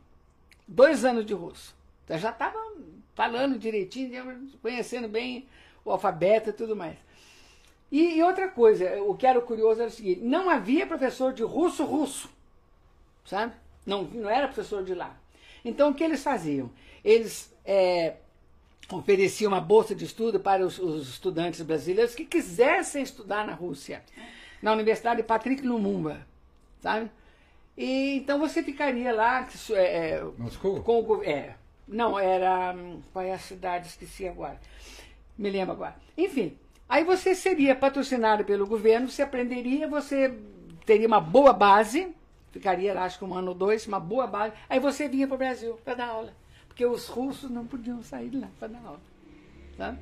[0.68, 1.76] Dois anos de russo.
[2.08, 2.60] Eu já estava
[3.16, 5.48] falando direitinho, conhecendo bem
[5.84, 7.07] o alfabeto e tudo mais.
[7.92, 11.44] E, e, outra coisa, o que era curioso era o seguinte: não havia professor de
[11.44, 12.30] russo russo,
[13.26, 13.54] sabe?
[13.86, 15.16] Não, não era professor de lá.
[15.64, 16.70] Então o que eles faziam?
[17.04, 18.16] Eles é,
[18.92, 24.04] ofereciam uma bolsa de estudo para os, os, estudantes brasileiros que quisessem estudar na Rússia,
[24.62, 26.26] na Universidade Patrick Lumumba,
[26.82, 27.10] sabe?
[27.78, 29.48] E então você ficaria lá.
[29.72, 30.82] É, é, Moscou?
[30.82, 31.56] Com o, é,
[31.88, 32.74] não, era.
[32.74, 33.88] Hum, qual é a cidade?
[33.88, 34.60] Esqueci agora.
[35.38, 35.96] Me lembro agora.
[36.18, 36.58] Enfim,
[36.90, 40.34] Aí você seria patrocinado pelo governo, você aprenderia, você
[40.86, 42.16] teria uma boa base,
[42.52, 45.38] ficaria acho que um ano ou dois, uma boa base, aí você vinha para o
[45.38, 46.34] Brasil para dar aula.
[46.68, 49.02] Porque os russos não podiam sair de lá para dar aula.
[49.78, 49.98] Tá?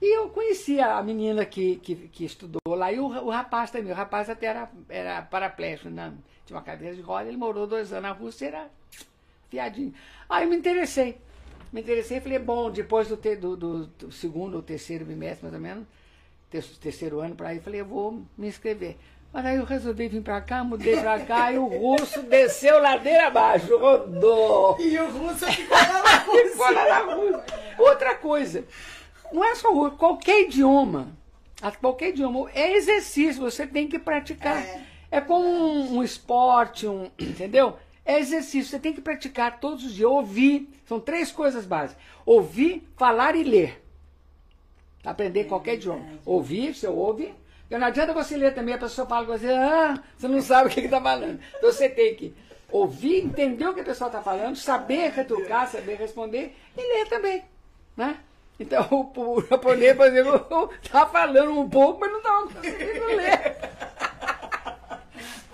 [0.00, 3.90] E eu conhecia a menina que, que, que estudou lá, e o, o, rapaz também.
[3.90, 6.12] O rapaz até era, era paraplégico, né?
[6.44, 8.70] tinha uma cadeira de roda, ele morou dois anos na Rússia, era
[9.48, 9.94] fiadinho.
[10.28, 11.18] Aí eu me interessei.
[11.72, 15.42] Me interessei e falei, bom, depois do, ter, do, do, do segundo ou terceiro bimestre,
[15.42, 15.86] mais ou menos,
[16.62, 18.96] terceiro ano para ir, falei, eu vou me inscrever.
[19.34, 23.26] Mas aí eu resolvi vir para cá, mudei para cá e o russo desceu ladeira
[23.26, 24.76] abaixo, rodou.
[24.78, 26.50] E o russo ficou lá na Rússia.
[26.50, 27.44] ficou lá na Rússia.
[27.76, 28.64] Outra coisa,
[29.32, 31.08] não é só russo, qualquer idioma,
[31.80, 34.56] qualquer idioma, é exercício, você tem que praticar.
[34.56, 37.76] É, é como um, um esporte, um, entendeu?
[38.04, 40.68] É exercício, você tem que praticar todos os dias, ouvir.
[40.86, 43.83] São três coisas básicas: ouvir, falar e ler
[45.04, 46.04] aprender é qualquer idioma.
[46.24, 47.34] Ouvir, você ouve.
[47.62, 50.68] Porque não adianta você ler também, a pessoa fala com você, ah, você não sabe
[50.68, 51.40] o que está falando.
[51.56, 52.34] Então você tem que
[52.70, 57.42] ouvir, entender o que a pessoa está falando, saber retrucar, saber responder e ler também.
[57.96, 58.18] Né?
[58.58, 63.56] Então o, o japonês, por exemplo, está falando um pouco, mas não estava conseguindo ler.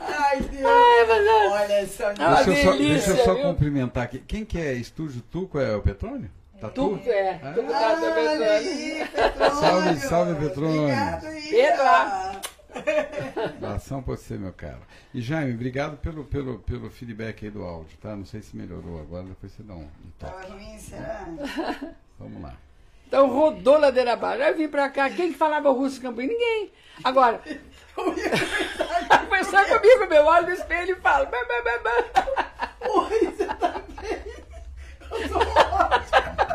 [0.01, 0.67] Ai, Deus.
[0.67, 2.15] Ai, mas, Olha, essa é
[2.45, 4.19] deixa, eu só, deixa eu só cumprimentar aqui.
[4.19, 5.59] Quem que é Estúdio Tuco?
[5.59, 6.31] É o Petrônio?
[6.61, 6.99] Tatu?
[7.03, 9.61] Tu, é, ah, Aí, Petrônio.
[9.61, 10.83] Salve, salve, Petrônio.
[10.83, 12.41] Obrigado,
[12.75, 13.45] Pedro.
[13.45, 14.81] Abração pra você, meu caro.
[15.13, 18.15] E Jaime, obrigado pelo, pelo, pelo feedback aí do áudio, tá?
[18.15, 20.53] Não sei se melhorou agora, depois você dá um, um Tava toque.
[20.53, 21.27] ruim, será?
[22.19, 22.55] Vamos lá.
[23.09, 24.43] Então rodou ladeira abaixo.
[24.43, 26.31] Aí eu vim pra cá, quem que falava russo em Campinas?
[26.31, 26.71] Ninguém.
[27.03, 27.41] Agora,
[27.97, 31.25] conversar comigo, meu olho no espelho e fala.
[31.27, 34.21] "Bá, bá, bá, bá." Oi, você tá bem?
[35.11, 36.50] Eu tô ótimo.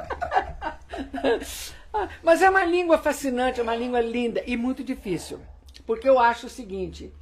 [1.98, 5.40] Ah, Mas é uma língua fascinante, é uma língua linda e muito difícil.
[5.86, 7.14] Porque eu acho o seguinte: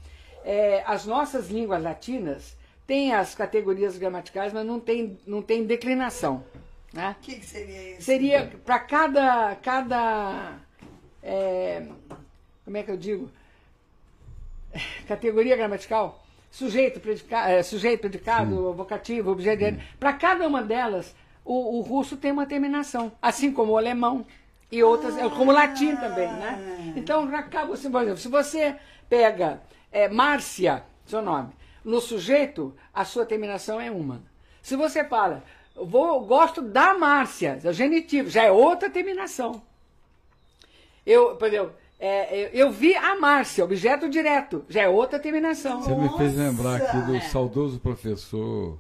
[0.44, 6.44] é, as nossas línguas latinas têm as categorias gramaticais, mas não tem, não tem declinação.
[6.92, 7.16] Né?
[7.20, 8.02] O que, que seria isso?
[8.02, 9.56] Seria para cada.
[9.58, 10.60] cada
[11.22, 11.86] é,
[12.66, 13.30] como é que eu digo?
[15.08, 16.24] Categoria gramatical.
[16.50, 19.80] Sujeito, predica, é, sujeito predicado, vocativo, objeto.
[20.00, 23.12] Para cada uma delas, o, o russo tem uma terminação.
[23.22, 24.26] Assim como o alemão
[24.72, 26.94] e outras, é, como o latim também, né?
[26.96, 28.76] Então, acaba, assim, por exemplo, se você
[29.10, 29.62] pega
[29.92, 31.50] é, Márcia, seu nome,
[31.84, 34.22] no sujeito, a sua terminação é uma.
[34.62, 35.44] Se você fala,
[35.76, 39.62] vou, gosto da Márcia, é o genitivo, já é outra terminação.
[41.06, 45.82] Eu, por exemplo, é, eu, eu vi a Márcia, objeto direto, já é outra terminação.
[45.82, 46.50] Você me fez Nossa!
[46.50, 47.20] lembrar aqui do É.
[47.22, 48.78] saudoso professor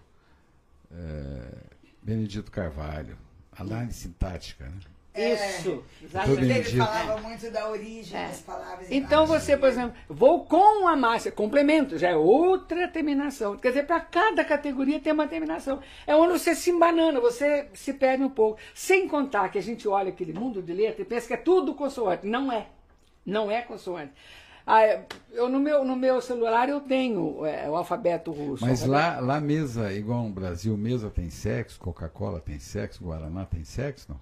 [0.92, 1.63] é,
[2.04, 3.18] Benedito Carvalho,
[3.58, 4.74] análise sintática, né?
[5.16, 6.70] Isso, Tudo exatamente.
[6.70, 8.28] Ele falava muito da origem É.
[8.30, 8.88] das palavras.
[8.90, 13.56] Então você, por exemplo, vou com a Márcia, complemento, já é outra terminação.
[13.56, 15.80] Quer dizer, para cada categoria tem uma terminação.
[16.08, 18.60] É onde você se embanana, você se perde um pouco.
[18.74, 21.76] Sem contar que a gente olha aquele mundo de letra e pensa que é tudo
[21.76, 22.26] consoante.
[22.26, 22.66] Não é.
[23.24, 24.14] Não é consoante.
[24.66, 25.00] Ah,
[25.32, 28.64] eu, no, meu, no meu celular eu tenho é, o alfabeto russo.
[28.66, 28.92] Mas alfabeto-
[29.26, 34.08] lá, lá mesa, igual no Brasil, mesa tem sexo, Coca-Cola tem sexo, Guaraná tem sexo,
[34.10, 34.20] não?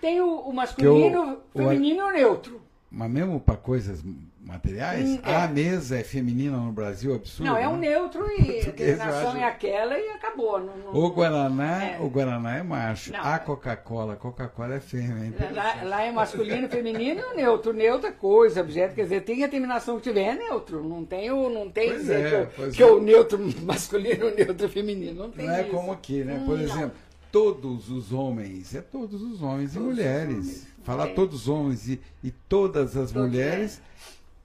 [0.00, 2.60] Tem o, o masculino, o- o- feminino e o neutro.
[2.90, 4.02] Mas mesmo para coisas
[4.42, 5.36] materiais, Hum, é.
[5.36, 7.50] a mesa é feminina no Brasil, absurdo.
[7.50, 7.90] Não, é um né?
[7.90, 8.60] neutro e
[9.00, 9.36] a acho.
[9.36, 10.58] é aquela e acabou.
[10.58, 11.98] Não, não- O Guaraná, É.
[12.00, 13.12] o Guaraná é macho.
[13.12, 13.20] Não.
[13.20, 15.26] A Coca-Cola, Coca-Cola é fêmea.
[15.26, 15.34] hein?
[15.54, 17.72] Lá, lá é masculino, feminino e neutro.
[17.72, 18.94] Neutro é coisa, objeto.
[18.94, 20.82] Quer dizer, tem a terminação que tiver, é neutro.
[20.82, 22.86] Não tem o, não tem Pois dizer é, que, o- que é.
[22.86, 25.24] o neutro masculino o neutro feminino.
[25.24, 25.70] Não tem Não é isso.
[25.70, 26.42] como aqui, né?
[26.46, 26.92] Por Hum, exemplo,
[27.30, 30.66] todos os homens, é todos os homens e mulheres.
[30.82, 31.12] Falar É.
[31.12, 33.82] todos os homens e, e todas as Todos, mulheres,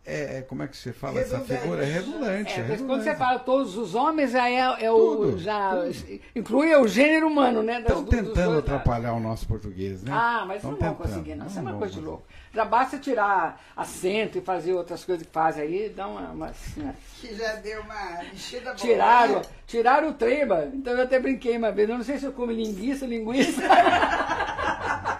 [0.05, 1.61] é, é- como é que você fala essa Redundante.
[1.61, 1.83] figura?
[1.83, 2.53] É redundante.
[2.53, 3.17] É, É, mas quando você redundante.
[3.17, 4.97] fala todos os homens, já é, é o.
[4.97, 6.21] Tudo, já tudo.
[6.35, 7.79] inclui o gênero humano, né?
[7.79, 8.59] Estão tentando dois lados.
[8.59, 10.11] atrapalhar o nosso português, né?
[10.13, 11.47] Ah, mas Tão não vão tentando, conseguir, não.
[11.47, 12.23] Isso é uma vão coisa de louco.
[12.53, 16.21] Já basta tirar acento e fazer outras coisas que fazem aí, dá uma.
[16.31, 16.95] uma né?
[17.19, 18.75] Que já deu uma mexida boa.
[18.75, 19.41] Tiraram, né?
[19.67, 20.69] tiraram o trema.
[20.73, 21.89] Então eu até brinquei uma vez.
[21.89, 23.61] Eu não sei se eu como linguiça, linguiça.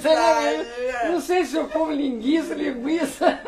[0.00, 0.68] Verdade,
[1.10, 3.40] não sei se eu como linguiça, linguiça.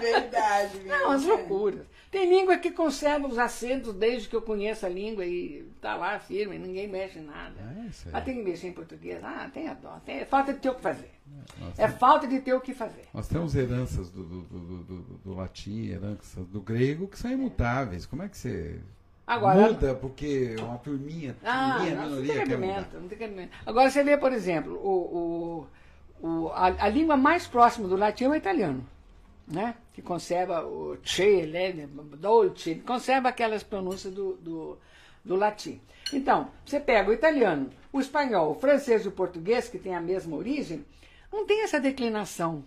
[0.00, 0.80] verdade.
[0.86, 1.26] Não, as verdade.
[1.48, 1.86] loucuras.
[2.10, 6.18] Tem língua que conserva os acentos desde que eu conheço a língua e tá lá
[6.18, 7.54] firme, ninguém mexe em nada.
[7.84, 8.14] É isso aí.
[8.14, 9.22] Ah, tem que mexer em português?
[9.22, 10.00] Ah, tem a dó.
[10.04, 11.10] Tem, é falta de ter o que fazer.
[11.76, 13.02] É falta de ter o que fazer.
[13.12, 17.30] nós temos heranças do, do, do, do- do- do latim, heranças do grego, que são
[17.30, 18.06] imutáveis.
[18.06, 18.80] Como é que você
[19.26, 22.50] Agora- muda porque uma turminha, Ah, turminha, não, não tem minoria quer mudar?
[22.68, 23.50] cabimento, não tem cabimento.
[23.66, 25.66] Agora você vê, por exemplo, o,
[26.22, 28.86] o, o- a, a língua mais próxima do latim é o italiano,
[29.48, 29.74] né?
[29.92, 31.88] Que conserva o che, né?
[32.18, 34.78] dolce, conserva aquelas pronúncias do, do,
[35.24, 35.80] do latim.
[36.12, 40.00] Então, você pega o italiano, o espanhol, o francês e o português, que têm a
[40.00, 40.84] mesma origem,
[41.32, 42.62] não tem essa declinação.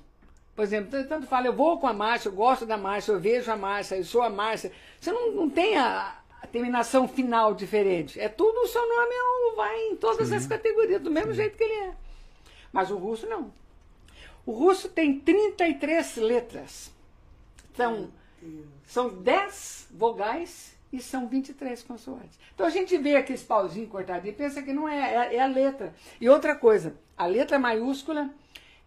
[0.56, 3.50] Por exemplo, tanto- fala, eu vou com a Márcia, eu gosto da Márcia, eu vejo
[3.50, 4.74] a Márcia, eu sou a Márcia.
[5.00, 6.16] Você não, não tem a
[6.48, 8.20] terminação final diferente.
[8.20, 11.58] É tudo o seu nome é um- vai em todas as categorias, do mesmo jeito
[11.58, 11.94] que ele é.
[12.72, 13.52] Mas o russo não.
[14.46, 16.92] O russo tem 33 letras.
[17.76, 18.12] São,
[18.86, 22.40] são 10 vogais e são 23 consoantes.
[22.54, 25.46] Então a gente vê aqueles pauzinhos cortadinhos e pensa que não é, é, é a
[25.48, 25.94] letra.
[26.20, 28.30] E outra coisa, a letra maiúscula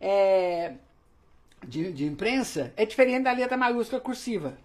[0.01, 0.75] é,
[1.67, 4.57] de, de imprensa é diferente da letra maiúscula cursiva.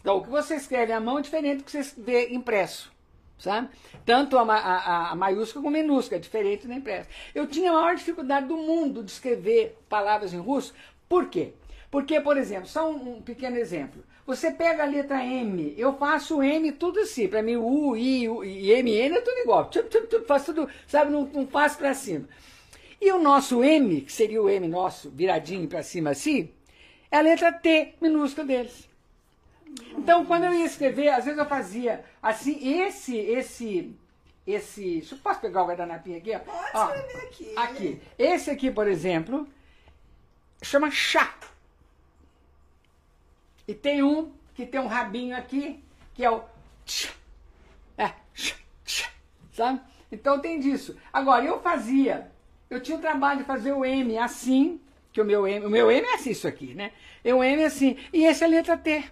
[0.00, 2.90] Então, o que você escreve à mão é diferente do que você vê impresso.
[3.38, 3.68] Sabe?
[4.04, 7.08] Tanto a, a- a maiúscula como a minúscula, é diferente da impressa.
[7.34, 10.74] Eu tinha a maior dificuldade do mundo de escrever palavras em russo.
[11.08, 11.52] Por quê?
[11.90, 14.02] Porque, por exemplo, só um, um pequeno exemplo.
[14.26, 17.28] Você pega a letra M, eu faço M tudo assim.
[17.28, 19.70] Para mim, U, I, U, M, N é tudo igual.
[19.70, 21.10] Tchup, tchup, tchup, faço tudo, sabe?
[21.12, 22.28] Não, não faço para cima.
[23.00, 26.50] E o nosso M, que seria o M nosso, viradinho para cima assim,
[27.10, 28.87] é a letra T minúscula deles.
[29.96, 33.96] Então, quando eu ia escrever, às vezes eu fazia assim, esse, esse,
[34.46, 34.98] esse.
[34.98, 36.34] Deixa eu posso pegar o guardanapinho aqui?
[36.34, 36.38] Ó.
[36.38, 37.54] Pode Ó, escrever aqui.
[37.56, 38.02] Aqui.
[38.18, 39.46] Esse aqui, por exemplo,
[40.62, 41.34] chama chá.
[43.66, 45.84] E tem um que tem um rabinho aqui,
[46.14, 46.42] que é o
[46.84, 47.12] tch,
[47.96, 49.10] é, tch, tch,
[49.52, 49.80] sabe?
[50.10, 50.96] Então tem disso.
[51.12, 52.32] Agora, eu fazia,
[52.70, 54.80] eu tinha o trabalho de fazer o M assim,
[55.12, 56.92] que o meu M, o meu M é assim, isso aqui, né?
[57.22, 59.04] Eu M assim, e essa é a letra T.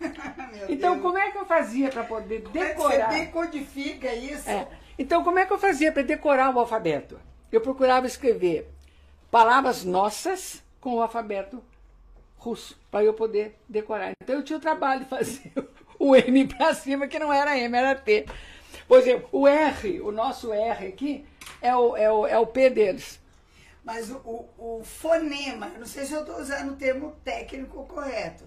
[0.68, 1.02] Então, Deus.
[1.02, 3.12] como é que eu fazia para poder Como é que decorar?
[3.12, 4.48] você decodifica isso?
[4.48, 4.66] É.
[4.98, 7.20] Então, como é que eu fazia para decorar o alfabeto?
[7.52, 8.68] Eu procurava escrever
[9.30, 11.62] palavras nossas com o alfabeto
[12.36, 14.12] russo, para eu poder decorar.
[14.22, 15.52] Então, eu tinha o trabalho de fazer
[15.98, 18.26] o M para cima, que não era M, era T.
[18.88, 21.24] Por exemplo, o R, o nosso R aqui,
[21.60, 23.20] é o, é o, é o P deles.
[23.84, 28.44] Mas o, o, o fonema, não sei se eu estou usando o termo técnico correto.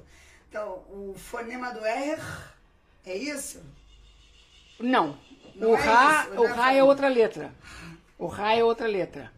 [0.49, 2.19] Então, o fonema do R
[3.05, 3.61] é isso?
[4.79, 5.15] Não.
[5.53, 7.53] Não o é Rá, isso, o né, Rá é outra letra.
[8.17, 9.31] O Rá é outra letra.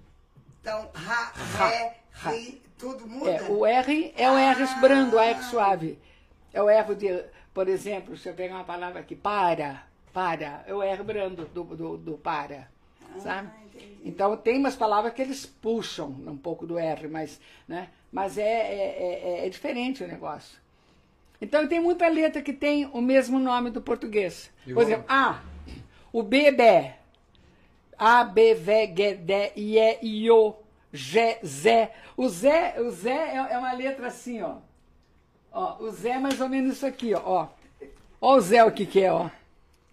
[0.62, 1.34] Então, Rá,
[1.68, 2.32] Ré, Rá.
[2.32, 3.30] Ri, tudo muda?
[3.32, 4.80] É, o R é o R Ah.
[4.80, 6.00] brando, o R suave.
[6.54, 9.84] É o R de, por exemplo, se eu pegar uma palavra aqui, para,
[10.14, 12.70] para, é o R brando do, do, do para,
[13.20, 13.50] sabe?
[13.54, 13.98] Ah, entendi.
[14.06, 17.90] Então tem umas palavras que eles puxam um pouco do R, mas, né?
[18.12, 20.61] mas é, é, é, é diferente o negócio.
[21.42, 24.52] Então tem muita letra que tem o mesmo nome do português.
[24.64, 24.86] Por Igual.
[24.86, 25.42] exemplo, A,
[26.14, 26.98] o B é.
[27.98, 30.56] A, B, V, G, D, I, E, I, O,
[30.94, 31.94] G, Zé.
[32.16, 34.58] O Zé, o Zé é, é uma letra assim, ó.
[35.52, 35.78] ó.
[35.80, 37.22] O Zé é mais ou menos isso aqui, ó.
[37.24, 37.48] Ó,
[38.20, 39.30] ó o Zé o que que é, ó.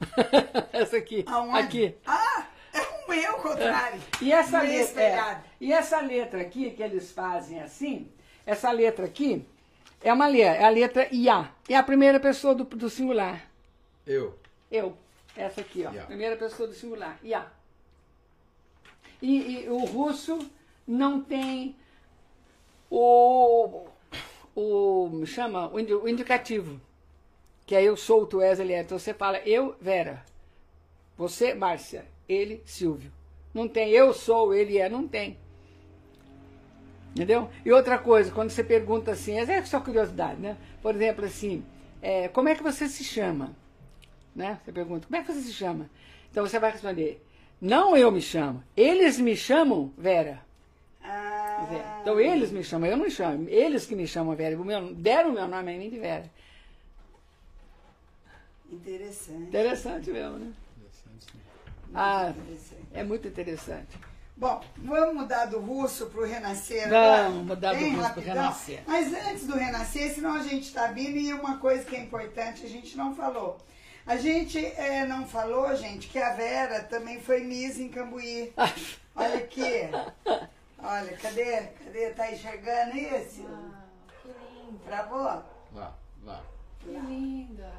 [0.73, 1.25] Essa aqui.
[1.27, 1.59] Aonde?
[1.59, 1.95] Aqui.
[2.07, 4.01] Ah, é um E ao contrário.
[4.21, 8.11] E essa E letra, é, e essa letra aqui que eles fazem assim,
[8.45, 9.47] essa letra aqui
[10.01, 11.51] é uma letra, é a letra IA.
[11.69, 13.49] É a primeira pessoa do, do singular.
[14.07, 14.39] Eu.
[14.71, 14.97] Eu.
[15.37, 15.93] Essa aqui, ó.
[15.93, 16.05] Ia.
[16.05, 17.19] Primeira pessoa do singular.
[17.23, 17.47] IA.
[19.21, 20.39] E, e o russo
[20.87, 21.77] não tem
[22.91, 23.87] o,
[24.55, 26.81] o me chama o indicativo,
[27.67, 28.81] que é eu sou, tu és, ele é.
[28.81, 30.25] Então você fala eu, Vera.
[31.17, 32.07] Você, Márcia.
[32.29, 33.11] Ele, Silvio.
[33.53, 34.89] Não tem eu sou, ele é.
[34.89, 35.39] Não tem.
[37.15, 37.51] Entendeu?
[37.65, 40.57] E outra coisa, quando você pergunta assim, é só curiosidade, né?
[40.83, 41.65] Por exemplo, assim,
[42.01, 43.57] é, como é que você se chama?
[44.35, 44.61] Né?
[44.65, 45.91] Você pergunta, como é que você se chama?
[46.31, 47.25] Então você vai responder,
[47.61, 50.47] não eu me chamo, eles me chamam Vera.
[51.03, 54.57] Ah, Então eles me chamam, eu não me chamo, eles que me chamam Vera.
[54.61, 56.31] O meu- deram o meu nome a mim de Vera.
[58.71, 59.43] interessante.
[59.43, 60.53] Interessante mesmo, né?
[61.95, 62.83] Ah, interessante.
[62.93, 63.99] é muito interessante.
[64.39, 67.29] Bom, vamos mudar do russo para o renascer Vamos agora?
[67.31, 68.35] mudar do Bem russo pro rapidão.
[68.35, 68.83] renascer.
[68.87, 72.65] Mas antes do renascer, senão a gente está vindo e uma coisa que é importante
[72.65, 73.59] a gente não falou.
[74.07, 78.53] A gente eh, não falou, gente, que a Vera também foi Miss em Cambuí.
[79.17, 79.91] Olha aqui.
[80.79, 81.63] Olha, cadê?
[81.85, 82.11] Cadê?
[82.11, 83.45] Tá enxergando isso?
[83.45, 83.83] Ah,
[84.23, 84.79] que linda.
[84.87, 85.43] Travou?
[85.75, 85.95] Lá,
[86.25, 86.45] lá.
[86.79, 87.73] Que linda.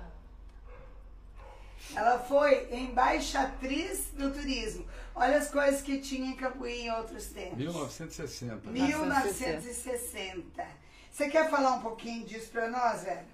[1.95, 4.85] Ela foi embaixatriz do turismo.
[5.19, 7.57] Olha as coisas que tinha em Cambuí em outros tempos.
[7.57, 8.69] 1960.
[8.71, 10.65] 1960.
[11.11, 13.27] Você quer falar um pouquinho disso para nós, velho?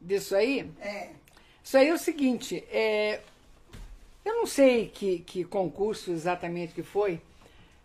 [0.00, 1.10] Disso aí, É.
[1.64, 3.20] Isso aí é o seguinte, é,
[4.24, 7.20] eu não sei que, que concurso exatamente que foi,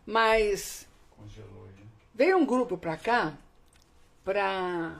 [0.05, 1.85] mas Congelou aí.
[2.13, 3.37] veio um grupo para cá,
[4.23, 4.99] para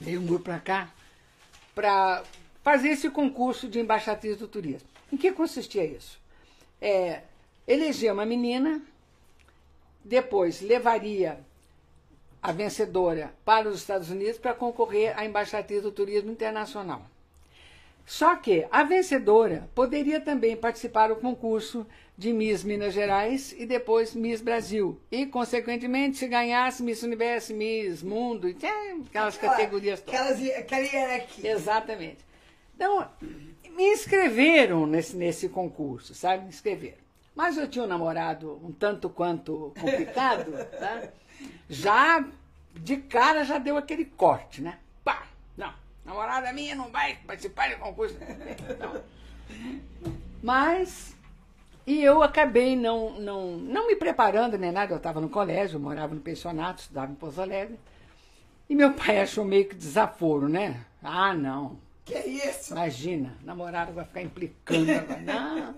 [0.00, 0.92] veio um grupo para cá
[1.74, 2.24] para
[2.62, 4.88] fazer esse concurso de embaixatriz do turismo.
[5.12, 6.18] Em que consistia isso?
[6.88, 7.22] É,
[7.66, 8.80] eleger uma menina,
[10.04, 11.40] depois levaria
[12.40, 17.02] a vencedora para os Estados Unidos para concorrer à embaixatriz do turismo internacional.
[18.06, 21.84] Só que a vencedora poderia também participar do concurso
[22.16, 24.96] de Miss Minas Gerais e depois Miss Brasil.
[25.10, 28.46] E, consequentemente, se ganhasse Miss Universo, Miss Mundo,
[29.08, 30.20] aquelas categorias todas.
[30.20, 31.50] Aquelas, aquela hierarquia.
[31.50, 32.18] Exatamente.
[32.76, 33.08] Então,
[33.76, 36.44] me inscreveram nesse, nesse concurso, sabe?
[36.44, 37.04] Me inscreveram.
[37.34, 41.02] Mas eu tinha um namorado um tanto quanto complicado, tá?
[41.68, 42.24] Já,
[42.74, 44.78] de cara, já deu aquele corte, né?
[45.04, 45.26] Pá!
[45.56, 45.72] Não,
[46.04, 48.16] namorada minha não vai participar do concurso.
[48.80, 49.02] Não.
[50.42, 51.14] Mas,
[51.86, 54.94] e eu acabei não, não, não me preparando nem nada.
[54.94, 57.78] Eu estava no colégio, morava no pensionato, estudava em Pouso Alegre.
[58.68, 60.84] E meu pai achou meio que desaforo, né?
[61.02, 61.78] Ah, não.
[62.06, 62.72] Que é isso?
[62.72, 64.86] Imagina, namorado vai ficar implicando.
[65.24, 65.74] Não.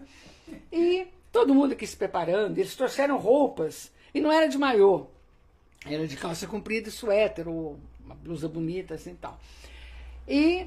[0.71, 3.91] E todo mundo aqui se preparando, eles trouxeram roupas.
[4.13, 5.07] E não era de maiô.
[5.87, 9.41] Era de calça comprida e suéter, ou uma blusa bonita, assim e tal.
[10.29, 10.67] E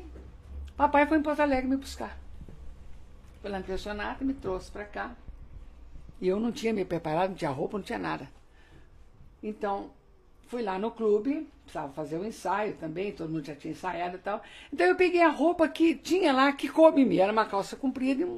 [0.75, 2.17] papai foi em Porto Alegre me buscar.
[3.39, 5.15] Foi lá no pensionato e me trouxe para cá.
[6.19, 8.27] E eu não tinha me preparado, não tinha roupa, não tinha nada.
[9.43, 9.91] Então,
[10.47, 14.17] fui lá no clube, precisava fazer o um ensaio também, todo mundo já tinha ensaiado
[14.17, 14.41] e tal.
[14.71, 17.17] Então eu peguei a roupa que tinha lá, que coube em mim.
[17.17, 18.29] Era uma calça comprida e um,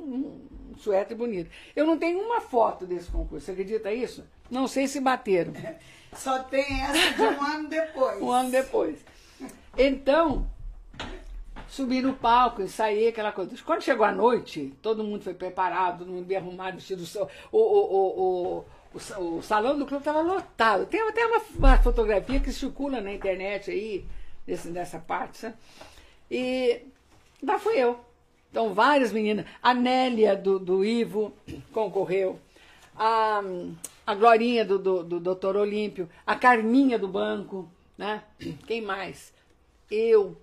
[0.72, 1.50] um suéter bonito.
[1.76, 4.24] Eu não tenho uma foto desse concurso, você acredita isso?
[4.52, 5.54] Não sei se bateram.
[6.14, 8.22] Só tem essa de um ano depois.
[8.22, 9.04] um ano depois.
[9.76, 10.48] Então,
[11.68, 13.52] subi no palco, ensaiei aquela coisa.
[13.66, 17.04] Quando chegou a noite, todo mundo foi preparado, todo mundo bem arrumado, vestido.
[17.52, 20.86] O, o, o, o, o, salão do clube estava lotado.
[20.86, 24.06] Tem até uma, uma, fotografia que circula na internet aí,
[24.46, 25.56] desse, dessa parte, sabe?
[26.30, 26.82] E
[27.42, 28.00] lá fui eu.
[28.52, 29.46] Então, várias meninas.
[29.62, 31.34] A Nélia do, do Ivo
[31.72, 32.40] concorreu.
[32.96, 33.42] A,
[34.06, 36.08] a Glorinha do, do, do Doutor Olímpio.
[36.26, 37.68] A Carminha do banco.
[37.98, 38.24] Né?
[38.68, 39.34] Quem mais?
[39.90, 40.38] Eu.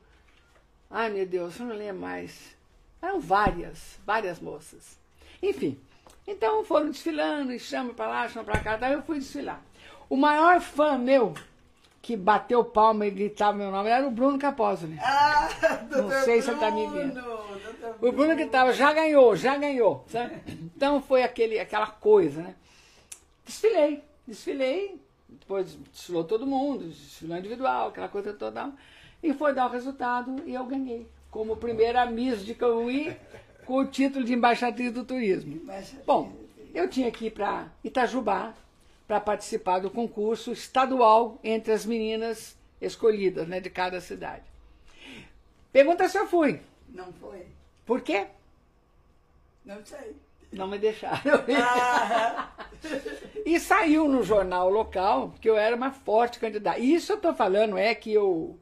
[0.91, 2.57] Ai, meu Deus, eu não lembro mais.
[3.01, 4.99] Eram várias, várias moças.
[5.41, 5.79] Enfim,
[6.27, 9.61] então foram desfilando, e chama para lá, chama para cá, daí eu fui desfilar.
[10.09, 11.35] O maior fã meu,
[12.03, 14.97] que bateu palma e gritava meu nome, era o Bruno Capozzi.
[15.01, 15.49] Ah,
[15.91, 17.21] Não sei se você está me vendo.
[18.01, 20.05] O Bruno que estava, já ganhou, já ganhou.
[20.09, 20.37] Sabe?
[20.47, 22.55] Então foi aquele, aquela coisa, né?
[23.45, 28.73] Desfilei, desfilei, depois desfilou todo mundo, desfilou individual, aquela coisa toda.
[29.23, 31.07] E foi dar o resultado e eu ganhei.
[31.31, 33.17] Como primeira Miss de Cauí,
[33.71, 35.63] com o título de embaixatriz do turismo.
[36.05, 36.33] Bom,
[36.75, 38.53] eu tinha que ir para Itajubá
[39.07, 44.43] para participar do concurso estadual entre as meninas escolhidas né, de cada cidade.
[45.73, 46.61] Pergunta se eu fui.
[46.89, 47.47] Não foi.
[47.87, 48.27] Por quê?
[49.65, 50.17] Não sei.
[50.51, 51.45] Não me deixaram.
[51.63, 52.51] Ah.
[53.47, 56.81] e saiu no jornal local que eu era uma forte candidata.
[56.81, 58.59] Isso eu estou falando é que eu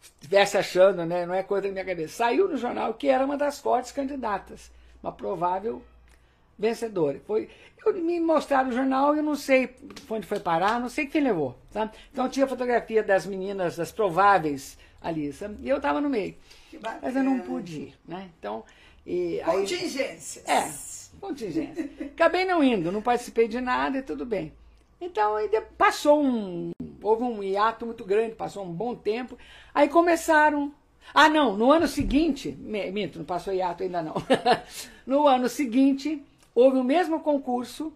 [0.00, 2.16] estivesse achando, né, não é coisa da minha cabeça.
[2.16, 4.70] Saiu no jornal que era uma das fortes candidatas,
[5.02, 5.82] uma provável
[6.58, 7.20] vencedora.
[7.26, 7.48] Foi,
[7.84, 9.74] eu, me mostraram o jornal, eu não sei
[10.08, 11.56] onde foi parar, não sei quem levou.
[11.70, 11.92] Sabe?
[12.12, 15.56] Então tinha fotografia das meninas, das prováveis ali, sabe?
[15.62, 16.34] e eu estava no meio.
[17.02, 17.94] Mas eu não pude ir.
[18.06, 18.30] Né?
[18.38, 18.64] Então,
[19.06, 20.44] e, Contingências.
[20.46, 20.72] Aí, é,
[21.20, 21.90] contingência.
[22.12, 24.52] Acabei não indo, não participei de nada e tudo bem.
[25.00, 25.48] Então, aí
[25.78, 26.72] passou um.
[27.02, 29.38] Houve um hiato muito grande, passou um bom tempo.
[29.74, 30.72] Aí começaram.
[31.14, 32.52] Ah, não, no ano seguinte.
[32.52, 34.14] Minto, não passou hiato ainda não.
[35.06, 36.22] no ano seguinte,
[36.54, 37.92] houve o mesmo concurso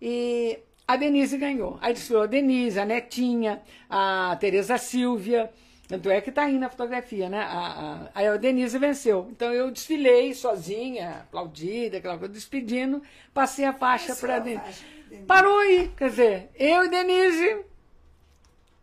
[0.00, 1.78] e a Denise ganhou.
[1.80, 3.60] Aí desfilou a Denise, a Netinha,
[3.90, 5.50] a Tereza Silvia.
[5.88, 7.40] Tanto é que está aí na fotografia, né?
[7.40, 9.28] A, a, a Denise venceu.
[9.30, 13.02] Então eu desfilei sozinha, aplaudida, aquela coisa, despedindo,
[13.34, 14.95] passei a faixa para Denise.
[15.26, 17.64] Parou aí, quer dizer, eu e Denise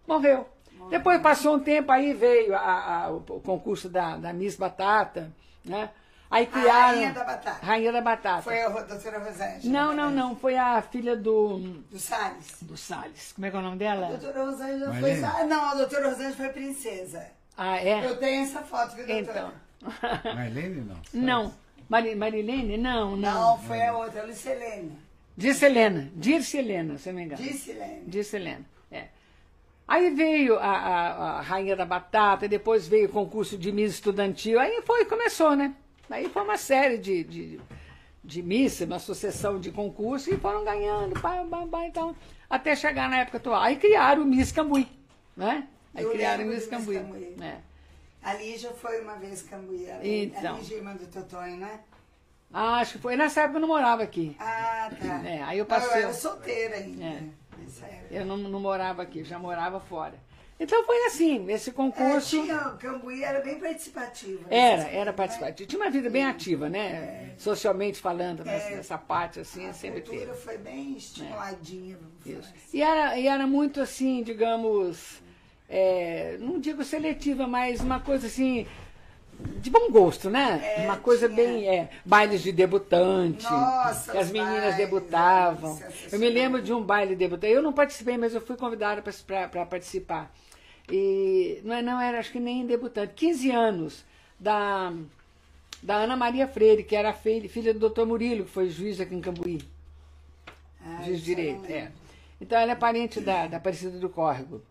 [0.07, 0.47] morreu.
[0.73, 0.89] morreu.
[0.89, 5.31] Depois passou um tempo, aí veio a, a, o concurso da, da Miss Batata,
[5.63, 5.89] né?
[6.33, 6.73] Aí criaram.
[6.73, 7.65] A Rainha da Batata.
[7.65, 8.41] Rainha da Batata.
[8.41, 9.61] Foi a doutora Rosângela.
[9.65, 10.35] Não, não, não.
[10.35, 11.59] Foi a filha do.
[11.91, 12.57] Do Salles.
[12.59, 13.33] Do Salles.
[13.33, 14.07] Como é que é o nome dela?
[14.07, 15.15] A doutora Rosângela foi.
[15.45, 17.27] Não, a doutora Rosângela foi princesa.
[17.55, 18.03] Ah, é?
[18.03, 19.53] Eu tenho essa foto, viu, doutora?
[19.79, 20.33] Então.
[20.33, 20.97] Marlene, não?
[21.13, 21.53] Não.
[21.87, 22.77] Mari, Marilene?
[22.77, 23.41] Não, não.
[23.55, 25.02] Não, foi a outra, a Lucelena.
[25.35, 27.41] Disse Helena, disse Helena, se não me engano.
[27.41, 28.01] Disse Helena.
[28.05, 29.07] Disse Helena, é.
[29.87, 34.59] Aí veio a, a, a, Rainha da Batata, depois veio o concurso de Miss Estudantil,
[34.59, 35.75] aí foi, começou, né?
[36.09, 37.61] Aí foi uma série de, de,
[38.23, 42.15] de Miss, uma sucessão de concursos, e foram ganhando, pá, pá, pá, então,
[42.49, 43.61] até chegar na época atual.
[43.61, 44.87] Aí criaram o Miss Cambuí,
[45.35, 45.67] né?
[45.93, 46.97] Aí Eu criaram o Miss Cambuí.
[46.97, 47.35] Miss Cambuí.
[47.41, 47.57] É.
[48.23, 50.55] A Lígia foi uma vez Cambuí, a Então.
[50.55, 51.81] a Lígia irmã do Totonho, né?
[52.53, 53.15] Ah, acho que foi.
[53.17, 54.35] Nessa época eu não morava aqui.
[54.39, 55.21] Ah, tá.
[55.27, 57.03] É, aí eu Não, passei- eu era solteira ainda.
[57.03, 57.21] É.
[57.57, 58.13] Nessa época.
[58.13, 60.13] Eu não, não morava aqui, eu já morava fora.
[60.59, 62.29] Então foi assim, esse É, concurso.
[62.29, 64.45] tinha, o Cambuí era bem participativo.
[64.49, 65.67] Era, nessas era coisas, participativo.
[65.69, 67.33] Tinha uma vida bem ativa, né?
[67.37, 68.75] Socialmente falando, nessa, É.
[68.75, 70.37] nessa parte assim, A sempre cultura teve.
[70.37, 72.53] foi bem estimuladinha, vamos falar Isso.
[72.55, 72.77] assim.
[72.77, 75.21] E era, e era muito assim, digamos,
[75.67, 78.67] é, não digo seletiva, mas uma coisa assim,
[79.59, 80.61] de bom gosto, né?
[80.77, 81.35] É, uma coisa tinha.
[81.35, 81.67] bem.
[81.67, 83.43] É, bailes de debutante.
[83.43, 85.79] Nossa, que as meninas bailes, debutavam.
[86.11, 87.53] Eu me lembro de um baile debutante.
[87.53, 90.31] Eu não participei, mas eu fui convidada para participar.
[90.91, 93.13] E não, é- não era, acho que nem debutante.
[93.15, 94.05] 15 anos
[94.39, 94.91] da,
[95.81, 98.05] da Ana Maria Freire, que era filha, filha do Dr.
[98.05, 99.61] Murilo, que foi juiz aqui em Cambuí.
[100.85, 101.89] Ah, Juiz de direito, é.
[102.41, 104.61] Então ela é parente da, da Aparecida do Córrego.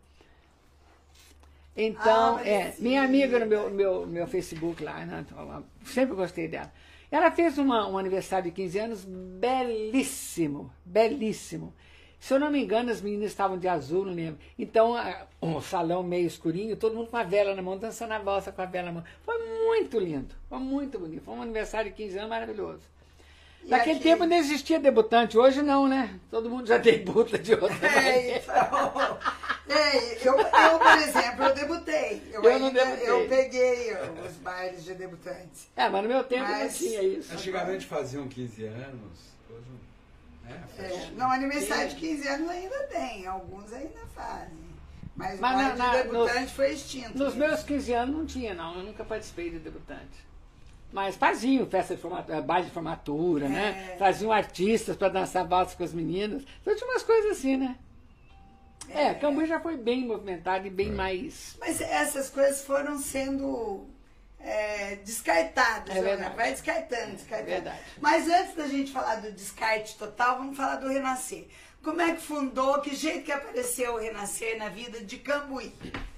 [1.76, 6.46] Então, Ah, é, minha amiga no meu, meu, meu Facebook lá, né, então, sempre gostei
[6.48, 6.72] dela.
[7.10, 11.74] Ela fez uma, um aniversário de 15 anos belíssimo, belíssimo.
[12.18, 14.38] Se eu não me engano, as meninas estavam de azul, não lembro.
[14.58, 18.18] Então, a- um salão meio escurinho, todo mundo com a vela na mão, dançando a
[18.18, 19.04] valsa com a vela na mão.
[19.24, 19.36] Foi
[19.66, 21.24] muito lindo, foi muito bonito.
[21.24, 22.80] Foi um aniversário de 15 anos maravilhoso.
[23.64, 26.18] Naquele aqui- tempo não existia debutante, hoje não, né?
[26.30, 29.18] Todo mundo já debuta de outra É, então,
[29.68, 32.22] Ei, eu, eu, por exemplo, eu debutei.
[32.32, 33.08] Eu, Eu não ainda- debutei.
[33.10, 35.68] Eu peguei os bailes de debutantes.
[35.76, 37.32] É, mas no meu tempo Mas- não tinha isso.
[37.32, 39.32] Antigamente faziam 15 anos.
[39.48, 39.64] Hoje,
[40.44, 44.72] né, É, não, aniversário de 15 anos ainda tem, alguns ainda fazem.
[45.14, 47.16] Mas, Mas o baile na- na- de debutante foi extinto.
[47.18, 47.46] Nos né?
[47.48, 48.76] meus 15 anos não tinha, não.
[48.78, 50.31] Eu nunca participei de debutante.
[50.92, 53.92] Mas faziam festa de formatura, baile de formatura, né?
[53.94, 53.96] É.
[53.96, 56.42] Faziam artistas para dançar valsa com as meninas.
[56.60, 57.76] Então tinha umas coisas assim, né?
[58.90, 61.56] É, Cambuí já foi bem movimentado e bem mais.
[61.58, 63.86] Mas essas coisas foram sendo
[64.38, 65.96] é, descartadas.
[65.96, 66.32] É né?
[66.36, 67.48] Vai descartando, descartando.
[67.48, 67.80] Verdade.
[68.00, 71.46] Mas antes da gente falar do descarte total, vamos falar do Renascer.
[71.82, 75.72] Como é que fundou, que jeito que apareceu o Renascer na vida de Cambuí?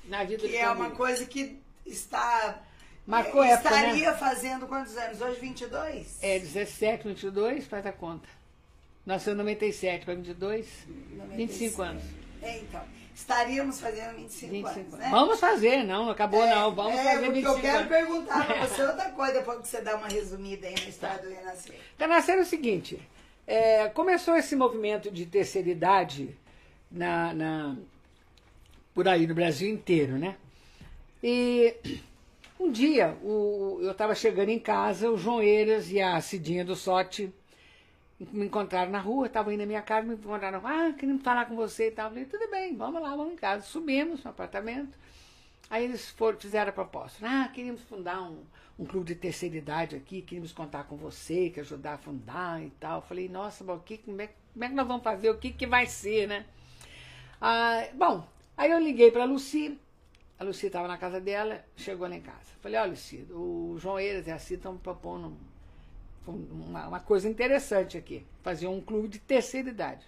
[0.07, 0.87] Na vida Que de é Cambuí.
[0.87, 2.61] uma coisa que está...
[3.06, 3.76] Marcou é, época, né?
[3.81, 5.20] Estaria fazendo quantos anos?
[5.20, 6.18] Hoje 22?
[6.22, 8.28] É 17, 22, faz a conta.
[9.05, 10.66] Nasceu em 97 para 22,
[11.36, 12.02] 25 anos.
[12.40, 12.81] É, então.
[13.14, 15.09] Estaríamos fazendo 25, 25 anos, né?
[15.10, 16.74] Vamos fazer, não, acabou É, não.
[16.74, 17.89] Vamos é, fazer porque 25 eu quero anos.
[17.89, 21.28] perguntar pra você outra coisa, depois que você dá uma resumida aí na história do
[21.28, 21.76] Renascer.
[21.98, 23.01] Renascer é o seguinte,
[23.47, 26.36] é, começou esse movimento de terceira idade
[26.90, 27.76] na, na-
[28.93, 30.36] por aí no Brasil inteiro, né?
[31.22, 31.76] E
[32.59, 36.76] um dia o- eu estava chegando em casa, o João Eiras e a Cidinha do
[36.76, 37.32] Sote
[38.32, 41.56] me encontraram na rua, estavam indo na minha casa, me encontraram, ah, queremos falar com
[41.56, 42.06] você e tal.
[42.06, 43.64] Eu falei, tudo bem, vamos lá, vamos em casa.
[43.66, 44.97] Subimos no apartamento,
[45.70, 47.26] Aí eles foram, fizeram a proposta.
[47.26, 48.39] Ah, queríamos fundar um,
[48.78, 52.70] um clube de terceira idade aqui, queríamos contar com você, que ajudar a fundar e
[52.81, 52.98] tal.
[53.01, 55.31] Eu falei, nossa, o que, como, é, como é que nós vamos fazer?
[55.31, 56.47] O que, que vai ser, né?
[57.40, 58.26] Ah, bom,
[58.56, 59.78] aí eu liguei para a Luci,
[60.45, 62.39] a Luci estava na casa dela, chegou lá em casa.
[62.62, 65.37] Falei, olha, Luci, o João Eiras e a Cida estão propondo
[66.29, 66.33] um-
[66.69, 70.05] uma, uma coisa interessante aqui, fazer um clube de terceira idade.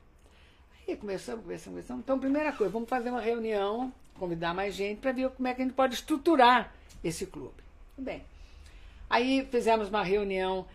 [0.89, 2.03] Aí começamos, começamos, começamos.
[2.05, 5.61] Então, primeira coisa, vamos fazer uma reunião, convidar mais gente para ver como é que
[5.61, 6.73] a gente pode estruturar
[7.03, 7.55] esse clube.
[7.97, 8.23] Tudo bem.
[9.11, 10.67] Aí fizemos uma reunião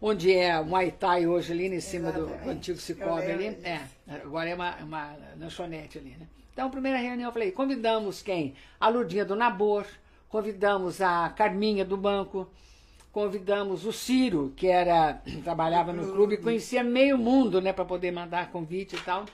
[0.00, 2.56] onde é o Muay Thai hoje ali em cima do, do Exatamente.
[2.58, 3.46] antigo Cicobi ali.
[3.64, 6.26] É, agora é uma, uma lanchonete ali, né?
[6.56, 8.54] Então, primeira reunião, eu falei, convidamos quem?
[8.80, 9.86] A Lurdinha do Nabor,
[10.26, 12.50] convidamos a Carminha do banco,
[13.12, 18.50] convidamos o Ciro, que era trabalhava no clube, conhecia meio mundo, né, para poder mandar
[18.50, 19.26] convite e tal.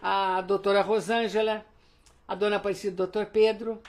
[0.00, 1.66] A doutora Rosângela,
[2.28, 3.82] a dona Aparecida, o doutor Pedro,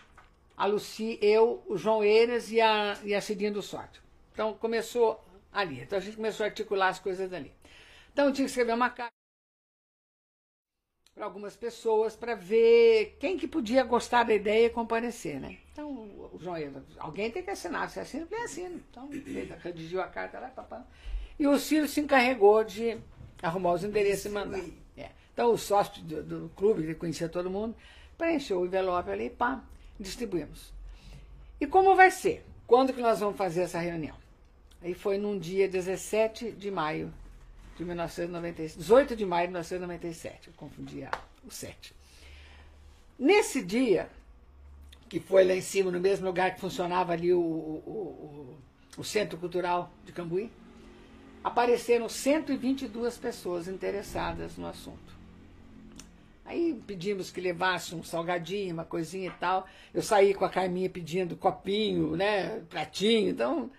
[0.57, 4.01] a Luci, eu, o João Eiras e a, e a Cidinha do Sorte.
[4.33, 5.81] Então começou ali.
[5.81, 7.53] Então a gente começou a articular as coisas ali.
[8.11, 9.20] Então eu tinha que escrever uma carta
[11.21, 15.59] para algumas pessoas para ver quem que podia gostar da ideia e comparecer, né?
[15.71, 18.81] Então, o João Eiras, alguém tem que assinar, você assina, eu assino.
[18.89, 20.83] Então, ele redigiu a carta lá, papá.
[21.37, 22.97] E o Ciro se encarregou de
[23.39, 24.61] arrumar os endereços e mandar.
[24.97, 25.11] É.
[25.31, 27.75] Então, o sócio do, do clube, que conhecia todo mundo,
[28.17, 29.63] preencheu o envelope ali, pá,
[29.99, 30.73] distribuímos.
[31.59, 32.43] E como vai ser?
[32.65, 34.15] Quando que nós vamos fazer essa reunião?
[34.81, 37.13] Aí foi num dia 17 de maio
[37.77, 41.11] de 1997, 18 de maio de 1997, eu confundi a-
[41.45, 41.93] o 7.
[43.17, 44.09] Nesse dia,
[45.09, 47.43] que foi lá em cima, no mesmo lugar que funcionava ali o, o,
[47.85, 48.57] o-
[48.97, 50.51] o Centro Cultural de Cambuí,
[51.43, 55.11] apareceram 122 pessoas interessadas no assunto.
[56.45, 59.65] Aí pedimos que levasse um salgadinho, uma coisinha e tal.
[59.93, 63.71] Eu saí com a Carminha pedindo copinho, né, pratinho, então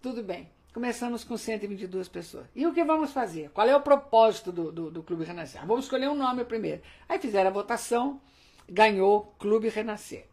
[0.00, 0.48] tudo bem.
[0.72, 2.46] Começamos com 122 pessoas.
[2.54, 3.50] E o que vamos fazer?
[3.50, 5.66] Qual é o propósito do, do, do Clube Renascer?
[5.66, 6.80] Vamos escolher um nome primeiro.
[7.08, 8.20] Aí fizeram a votação,
[8.68, 10.26] ganhou Clube Renascer.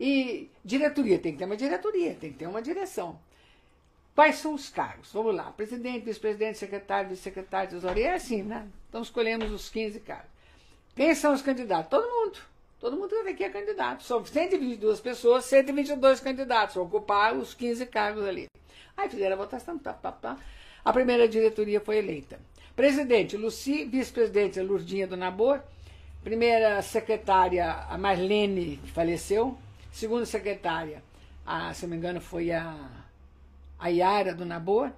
[0.00, 3.18] E diretoria, tem que ter uma diretoria, tem que ter uma direção.
[4.14, 5.12] Quais são os cargos?
[5.12, 5.50] Vamos lá.
[5.50, 8.10] Presidente, vice-presidente, secretário, vice-secretário, tesoureiro.
[8.10, 8.66] É assim, né?
[8.88, 10.30] Então escolhemos os 15 cargos.
[10.94, 11.90] Quem são os candidatos?
[11.90, 12.38] Todo mundo.
[12.84, 14.02] Todo mundo aqui é candidato.
[14.02, 16.74] São 122 pessoas, 122 candidatos.
[16.74, 18.46] Vão ocupar os 15 cargos ali.
[18.94, 20.36] Aí fizeram a votação, pá, pá.
[20.84, 22.38] A primeira diretoria foi eleita.
[22.76, 25.62] Presidente, Luci, vice-presidente, Lurdinha do Nabor.
[26.22, 29.56] Primeira secretária, a Marlene, que faleceu.
[29.90, 31.02] Segunda secretária,
[31.46, 32.76] a, se não me engano, foi a,
[33.78, 34.92] a Yara do Nabor.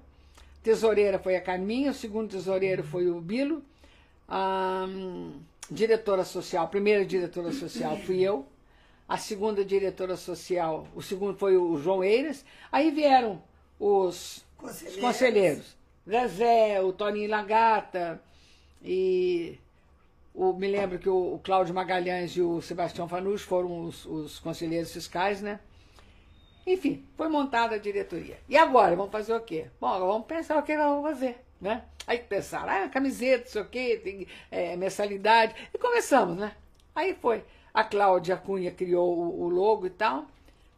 [0.61, 1.93] Tesoureira foi a Carminha.
[1.93, 3.63] O segundo tesoureiro foi o Bilo.
[5.71, 8.47] Diretora social, a primeira diretora social fui eu.
[9.09, 12.45] A segunda diretora social, o segundo foi o João Eiras.
[12.73, 13.43] Aí vieram
[13.79, 14.97] os Conselheiros.
[14.97, 15.77] os conselheiros.
[16.09, 18.21] Zezé, o Toninho Lagata
[18.83, 19.59] e
[20.35, 24.39] o, me lembro que o, o Cláudio Magalhães e o Sebastião Fanucci foram os, os
[24.39, 25.61] conselheiros fiscais, né?
[26.67, 28.39] Enfim, foi montada a diretoria.
[28.49, 29.67] E agora, vamos fazer o quê?
[29.81, 31.83] Bom, agora vamos pensar o que nós vamos fazer, né?
[32.07, 35.55] Aí pensaram, ah, camiseta, não sei o quê, tem é, mensalidade.
[35.75, 36.53] E começamos, né?
[36.95, 37.45] Aí foi.
[37.75, 40.27] A Cláudia Cunha criou o, o logo e tal.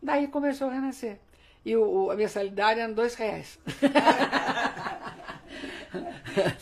[0.02, 1.18] Daí começou a renascer.
[1.64, 3.58] E o, o- a mensalidade era dois reais.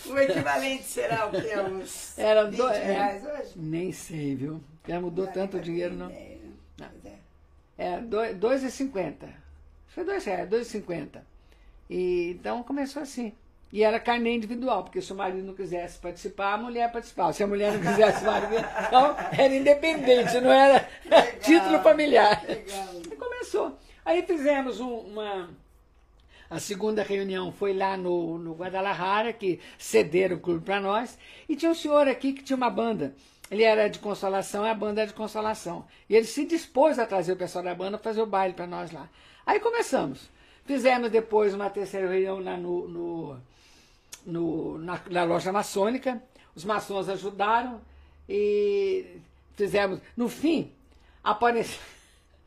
[0.08, 1.58] O equivalente será o quê?
[1.58, 2.84] Uns Era 20 do- é.
[2.84, 3.52] reais hoje?
[3.56, 4.60] Nem sei, viu?
[4.86, 6.08] Já mudou tanto o dinheiro, não.
[6.10, 6.36] É,
[6.78, 6.88] Não.
[6.88, 7.16] pois é.
[7.76, 9.28] É, do- dois e cinquenta.
[9.88, 11.26] Foi dois reais, dois e cinquenta.
[11.90, 13.32] E então começou assim.
[13.72, 17.32] E era carnê individual, porque se o marido não quisesse participar, a mulher participava.
[17.32, 18.54] Se a mulher não quisesse, o marido.
[18.86, 20.88] Então, era independente, não era
[21.42, 22.44] título familiar.
[22.46, 22.86] Legal.
[23.12, 23.76] E começou.
[24.04, 25.50] Aí fizemos um- uma.
[26.48, 31.18] A segunda reunião foi lá no, no Guadalajara, que cederam o clube para nós.
[31.48, 33.14] E tinha um senhor aqui que tinha uma banda.
[33.50, 35.84] Ele era de consolação, a banda era de consolação.
[36.08, 38.66] E ele se dispôs a trazer o pessoal da banda para fazer o baile para
[38.66, 39.08] nós lá.
[39.44, 40.30] Aí começamos.
[40.64, 43.36] Fizemos depois uma terceira reunião lá no, no,
[44.26, 46.22] no- na, na loja maçônica.
[46.54, 47.80] Os maçons ajudaram
[48.28, 49.18] e
[49.54, 50.00] fizemos.
[50.16, 50.72] No fim,
[51.22, 51.78] apareceu.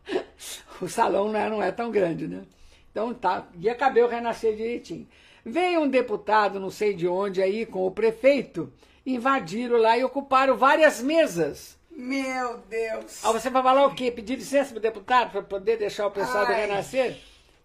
[0.81, 2.43] o salão não é, não é tão grande, né?
[2.91, 5.07] Então tá, ia caber o renascer direitinho.
[5.45, 8.72] Veio um deputado, não sei de onde, aí, com o prefeito,
[9.06, 11.77] invadiram lá e ocuparam várias mesas.
[11.91, 13.23] Meu Deus.
[13.26, 14.11] Aí você vai falar o quê?
[14.11, 16.61] Pedir licença para o deputado para poder deixar o pessoal do Ai.
[16.61, 17.18] renascer?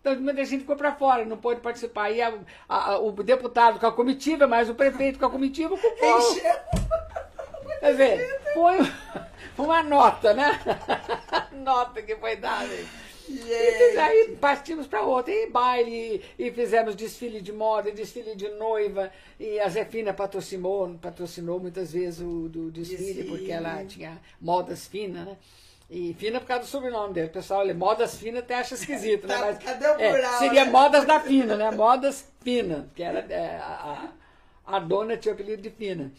[0.04, 2.10] Então, muita gente ficou para fora, não pôde participar.
[2.10, 6.18] E a- a- o deputado com a comitiva, mas o prefeito com a comitiva ocupou.
[6.18, 6.52] Encheu.
[7.80, 8.76] Quer dizer, foi
[9.56, 10.60] uma nota, né?
[11.52, 12.68] nota que foi dada.
[13.26, 13.98] E Gente.
[13.98, 19.10] aí partimos para outra, e baile, e fizemos desfile de moda, e desfile de noiva,
[19.40, 23.28] e a Zefina patrocinou, patrocinou muitas vezes o do desfile, Desfile.
[23.30, 25.36] porque ela tinha modas finas, né?
[25.90, 27.28] E fina por causa do sobrenome dele.
[27.28, 29.34] O pessoal olha, modas finas até acha esquisito, né?
[29.38, 31.70] Tá- Mas, cadê o é, seria modas da fina, né?
[31.70, 34.08] Modas fina, que era é, a,
[34.66, 36.10] a dona tinha o apelido de fina.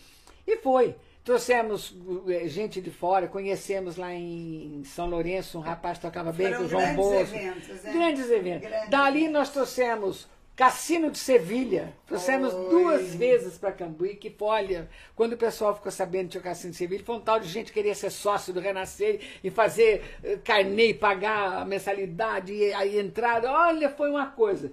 [0.48, 0.96] E foi.
[1.24, 1.96] Trouxemos
[2.30, 6.66] eh, gente de fora, conhecemos lá em São Lourenço um rapaz que tocava bem, com
[6.66, 7.36] o João grandes Bolso.
[7.36, 7.92] eventos, né?
[7.94, 8.70] Grandes eventos.
[8.70, 11.94] Grandes Dali nós trouxemos Cassino de Sevilha.
[12.08, 12.70] Trouxemos Oi.
[12.70, 16.72] duas vezes para Cambuí, que olha, quando o pessoal ficou sabendo que tinha o Cassino
[16.72, 20.18] de Sevilha, foi um tal de gente que queria ser sócio do Renascer e fazer
[20.24, 23.52] eh, carnê, e pagar a mensalidade e a entrada.
[23.52, 24.72] Olha, foi uma coisa.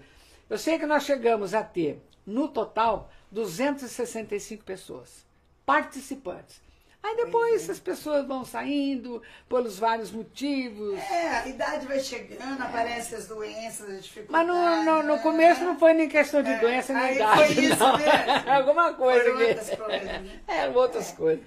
[0.48, 5.26] Eu sei que nós chegamos a ter, no total, 265 pessoas
[5.66, 6.60] participantes.
[7.02, 10.98] Aí depois as pessoas vão saindo pelos vários motivos.
[11.00, 14.46] É, a idade vai chegando, aparecem as doenças, as Mas dificuldades.
[14.46, 15.22] no, no, no né?
[15.22, 17.54] começo não foi nem questão de É, doença nem aí idade.
[17.54, 17.98] foi isso não.
[17.98, 18.12] mesmo.
[18.52, 20.40] Alguma coisa Foram outras coisas, né?
[20.46, 21.44] Eram outras coisas.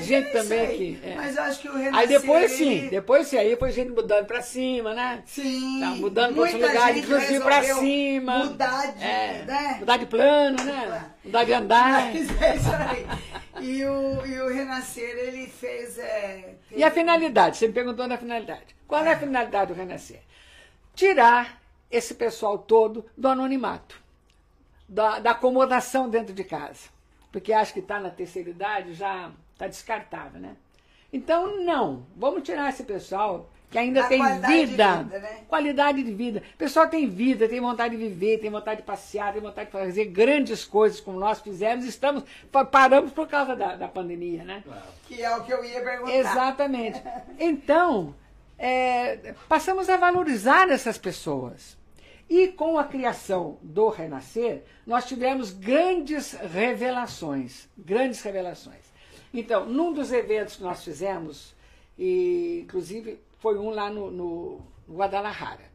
[0.00, 0.76] Gente é também aí.
[0.76, 1.06] que.
[1.08, 1.14] é.
[1.16, 4.26] Mas eu acho que o Aí Renascer, depois sim, depois sim, aí foi gente mudando
[4.26, 5.22] pra cima, né?
[5.26, 5.80] Sim.
[5.80, 8.44] Tá mudando pra outro lugar, inclusive pra cima.
[8.44, 9.76] Mudar de, É, né?
[9.80, 11.10] Mudar de plano, né?
[11.24, 12.12] Mudar de andar.
[12.14, 13.06] Mas é isso aí.
[13.60, 15.98] E o, e o Renascer, ele fez.
[15.98, 17.56] É, E a finalidade?
[17.56, 18.76] Você me perguntou da finalidade.
[18.86, 20.20] Qual é a finalidade do Renascer?
[20.94, 21.60] Tirar
[21.90, 24.00] esse pessoal todo do anonimato,
[24.88, 26.88] da, da acomodação dentro de casa.
[27.30, 30.54] Porque acha que está na terceira idade, já está descartável, né?
[31.12, 32.06] Então, não.
[32.16, 34.96] Vamos tirar esse pessoal que ainda A tem qualidade de vida.
[35.02, 35.38] vida, né?
[35.48, 36.42] Qualidade de vida.
[36.54, 39.72] O pessoal tem vida, tem vontade de viver, tem vontade de passear, tem vontade de
[39.72, 41.84] fazer grandes coisas como nós fizemos.
[41.84, 42.22] Estamos,
[42.52, 44.62] pa- paramos por causa da, da pandemia, né?
[45.06, 46.14] Que é o que eu ia perguntar.
[46.14, 47.02] Exatamente.
[47.38, 48.14] Então,
[48.58, 51.76] é, passamos a valorizar essas pessoas.
[52.30, 57.66] E com a criação do Renascer, nós tivemos grandes revelações.
[57.76, 58.87] Grandes revelações.
[59.38, 61.54] Então, num dos eventos que nós fizemos,
[61.96, 65.70] e inclusive foi um lá no, no Guadalajara.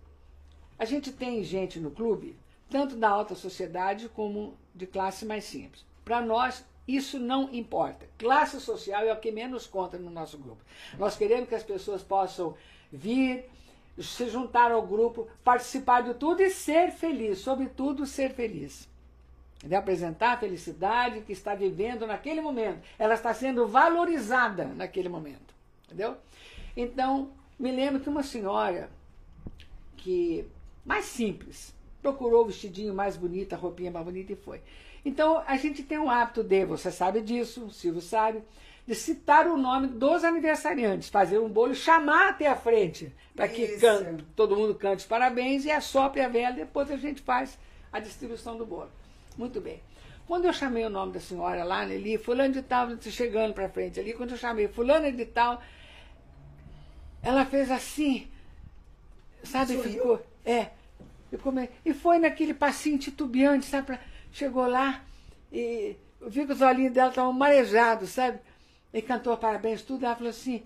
[0.77, 2.35] A gente tem gente no clube,
[2.69, 5.85] tanto da alta sociedade como de classe mais simples.
[6.03, 8.05] Para nós, isso não importa.
[8.17, 10.61] Classe social é o que menos conta no nosso grupo.
[10.99, 12.55] Nós queremos que as pessoas possam
[12.91, 13.45] vir,
[13.97, 18.89] se juntar ao grupo, participar de tudo e ser feliz, sobretudo ser feliz.
[19.63, 22.81] De apresentar a felicidade que está vivendo naquele momento.
[22.99, 25.53] Ela está sendo valorizada naquele momento.
[25.85, 26.17] Entendeu?
[26.75, 28.89] Então, me lembro que uma senhora
[29.95, 30.45] que
[30.85, 34.61] mais simples, procurou o vestidinho mais bonito, a roupinha mais bonita e foi.
[35.05, 38.43] Então, a gente tem um hábito de, você sabe disso, o Silvio sabe,
[38.85, 43.77] de citar o nome dos aniversariantes, fazer um bolo, chamar até a frente, para que
[44.35, 47.57] todo mundo cante os parabéns e assopre a vela, depois a gente faz
[47.91, 48.91] a distribuição do bolo.
[49.37, 49.81] Muito bem.
[50.27, 53.99] Quando eu chamei o nome da senhora lá, ali, fulano de tal, chegando para frente
[53.99, 55.61] ali, quando eu chamei fulano de tal,
[57.21, 58.27] ela fez assim,
[59.43, 59.91] sabe, Sorriu?
[59.91, 60.67] ficou, é,
[61.29, 61.53] ficou
[61.85, 63.99] e foi naquele passinho titubeante, sabe, pra-
[64.31, 65.03] chegou lá
[65.51, 68.39] e eu vi que os olhinhos dela estavam marejados, sabe,
[68.93, 70.63] e cantou parabéns, tudo, ela falou assim,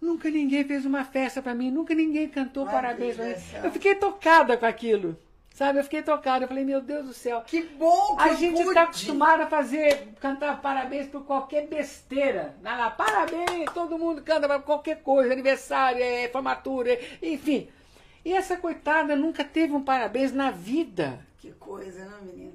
[0.00, 3.34] Nunca ninguém fez uma festa para mim, nunca ninguém cantou parabéns para mim.
[3.62, 5.14] Eu fiquei tocada com aquilo.
[5.54, 6.44] Sabe, eu fiquei tocada.
[6.44, 7.42] Eu falei, meu Deus do céu.
[7.46, 8.68] Que bom que A eu gente pude.
[8.68, 12.54] está acostumado a fazer, cantar parabéns por qualquer besteira.
[12.62, 17.68] Vai lá, parabéns, todo mundo canta para qualquer coisa, aniversário, é, formatura, é, enfim.
[18.24, 21.20] E essa coitada nunca teve um parabéns na vida.
[21.38, 22.52] Que coisa, não, menina?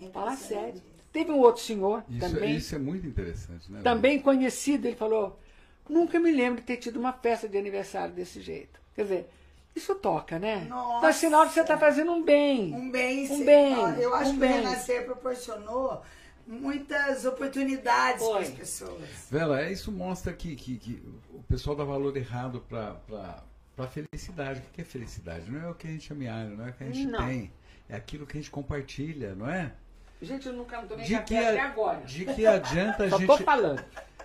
[0.00, 0.82] É Fala sério.
[1.12, 3.82] Teve um outro senhor Isso, também, isso é muito interessante, né?
[3.82, 5.38] também conhecido, ele falou,
[5.86, 8.80] nunca me lembro de ter tido uma festa de aniversário desse jeito.
[8.94, 9.30] Quer dizer,
[9.74, 10.66] isso toca, né?
[10.68, 10.96] Nossa.
[10.98, 12.74] Então é sinal de você estar fazendo um bem.
[12.74, 13.44] Um bem, Um sim.
[13.44, 14.50] bem, Eu acho um que bem.
[14.50, 16.02] o Renascer proporcionou
[16.46, 19.00] muitas oportunidades para as pessoas.
[19.30, 22.96] Vera, isso mostra que, que, que o pessoal dá valor errado para
[23.78, 24.60] a felicidade.
[24.60, 25.50] O que é felicidade?
[25.50, 27.26] Não é o que a gente amealha, não é o que a gente Não.
[27.26, 27.52] tem.
[27.88, 29.72] É aquilo que a gente compartilha, não é?
[30.20, 32.00] Gente, eu nunca não tomei De café que, até agora.
[32.04, 33.26] de que adianta a Só gente.
[33.26, 33.84] tô falando.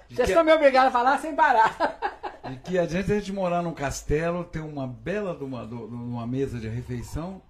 [0.10, 1.76] Vocês que- estão me obrigados a falar sem parar.
[2.50, 6.26] De que adianta a gente morar num castelo, ter uma bela de uma, de uma
[6.28, 7.42] mesa de refeição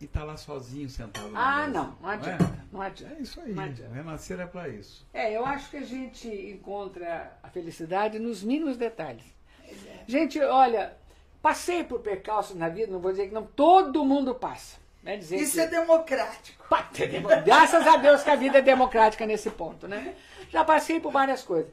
[0.00, 2.14] e estar lá sozinho sentado Ah, mesa, não, não é?
[2.14, 2.66] adianta.
[2.72, 3.14] Não adianta.
[3.14, 3.52] É isso aí.
[3.52, 3.64] Não.
[3.92, 5.06] Renascer é para isso.
[5.12, 9.24] É, eu acho que a gente encontra a felicidade nos mínimos detalhes.
[10.06, 10.96] Gente, olha,
[11.42, 14.78] passei por percalços na vida, não vou dizer que não, todo mundo passa.
[15.02, 15.16] Né?
[15.16, 16.64] Dizer Isso que- é democrático.
[16.98, 20.14] É Graças a Deus que a vida é democrática nesse ponto, né?
[20.50, 21.72] Já passei por várias coisas.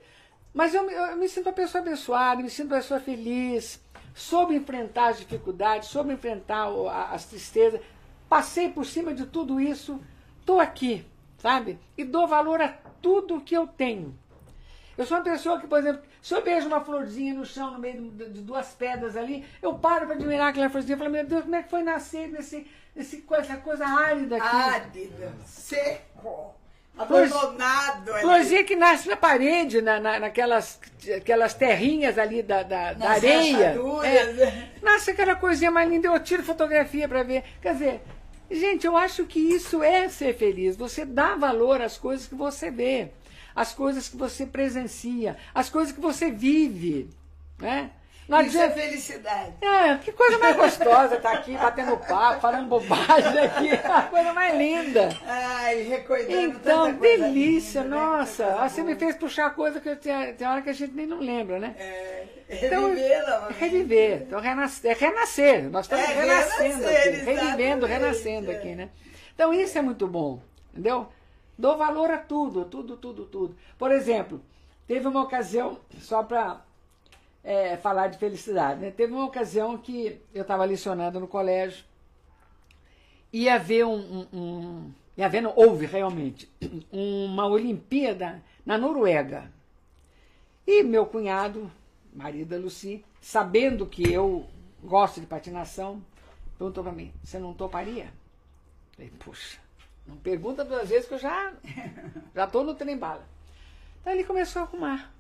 [0.54, 3.82] Mas eu, me- eu me sinto uma pessoa abençoada, me sinto uma pessoa feliz,
[4.14, 6.68] soube enfrentar as dificuldades, soube enfrentar
[7.12, 7.82] as tristezas.
[8.30, 10.00] Passei por cima de tudo isso,
[10.40, 11.06] estou aqui,
[11.38, 11.80] sabe?
[11.98, 12.68] E dou valor a
[13.02, 14.18] tudo que eu tenho.
[14.96, 17.80] Eu sou uma pessoa que, por exemplo, se eu vejo uma florzinha no chão, no
[17.80, 21.42] meio de duas pedras ali, eu paro para admirar aquela florzinha e falo, meu Deus,
[21.44, 24.46] como é que foi nascer nesse, nesse, coisa, coisa árida aqui?
[24.46, 26.54] Árido, seco,
[26.98, 28.12] abandonado.
[28.14, 28.22] ali.
[28.22, 30.80] Florzinha que nasce na parede, na, na- naquelas
[31.18, 33.76] aquelas terrinhas ali da, da, da areia.
[34.06, 37.44] É, nasce aquela coisinha mais linda, eu tiro fotografia para ver.
[37.62, 38.02] Quer dizer,
[38.50, 40.76] gente, eu acho que isso é ser feliz.
[40.76, 43.10] Você dá valor às coisas que você vê,
[43.56, 47.10] às coisas que você presencia, às coisas que você vive.
[47.60, 47.90] Né?
[48.28, 49.54] Não Isso é felicidade.
[49.62, 53.72] É, que coisa mais gostosa estar aqui batendo papo, falando bobagem aqui.
[53.86, 55.10] A coisa mais linda.
[55.28, 58.02] Ai, recordando Então, delícia, linda, né?
[58.02, 58.46] nossa.
[58.60, 61.06] Ah, Você me fez puxar coisa que eu tinha, tem hora que a gente nem
[61.06, 61.76] não lembra, né?
[61.78, 63.58] É, Então, reviver novamente.
[63.60, 64.22] reviver.
[64.24, 65.70] Então, renascer, é renascer.
[65.70, 68.56] Nós estamos É, renascendo renascer, aqui, revivendo, renascendo é.
[68.56, 68.90] aqui, né?
[69.36, 70.40] Então, isso é muito bom,
[70.72, 71.08] entendeu?
[71.58, 73.58] Dou valor a tudo, tudo, tudo, tudo.
[73.78, 74.42] Por exemplo,
[74.88, 76.62] teve uma ocasião, só para
[77.82, 78.92] falar de felicidade, né?
[78.92, 81.84] Teve uma ocasião que eu estava licionando no colégio,
[83.32, 86.52] ia haver um, um, um ia haver, não, houve realmente
[86.92, 89.52] uma Olimpíada na Noruega.
[90.66, 91.70] E meu cunhado,
[92.14, 94.48] marido da Lucy, sabendo que eu
[94.82, 96.02] gosto de patinação,
[96.58, 98.12] perguntou para mim: Você não toparia?
[98.94, 99.60] Falei: Puxa,
[100.08, 101.54] não pergunta duas vezes que eu já
[102.34, 103.28] já estou no trem bala.
[104.02, 105.14] Então ele começou a arrumar.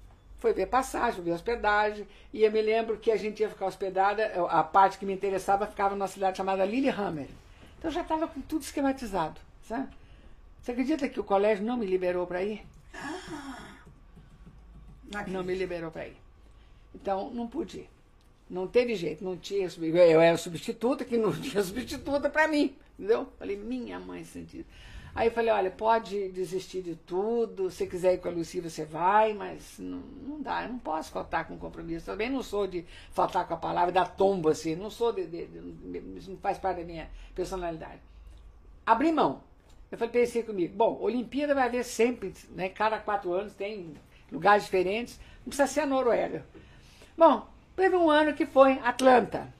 [0.44, 2.06] Foi ver passagem, ver hospedagem.
[2.34, 5.66] E eu me lembro que a gente ia ficar hospedada, a parte que me interessava
[5.66, 7.30] ficava numa cidade chamada Lillehammer.
[7.80, 9.40] Então eu já estava com tudo esquematizado.
[9.66, 9.88] Sabe?
[10.62, 12.62] Você acredita que o colégio não me liberou para ir?
[15.10, 16.18] Não Não me liberou para ir.
[16.94, 17.90] Então, não pude ir.
[18.50, 19.70] Não teve jeito, não tinha.
[19.80, 22.76] Eu era substituta, que não tinha substituta para mim.
[23.00, 23.30] Entendeu?
[23.40, 24.66] Falei, minha mãe sentida.
[25.16, 27.70] Aí eu falei, olha, pode desistir de tudo.
[27.70, 31.12] Se quiser ir com a Lucy, você vai, mas não, não dá, eu não posso
[31.12, 32.06] faltar com compromisso.
[32.08, 34.76] Também não sou de faltar com a palavra, dar tombo assim.
[34.76, 38.00] Não sou de, de- de- Isso não faz parte da minha personalidade.
[38.86, 39.42] Abri mão.
[39.92, 42.68] Eu falei, pensei comigo, bom, Olimpíada vai haver sempre, né?
[42.70, 43.94] Cada quatro anos tem
[44.32, 46.44] lugares diferentes, não precisa ser a Noruega.
[47.16, 49.54] Bom, teve um ano que foi Atlanta.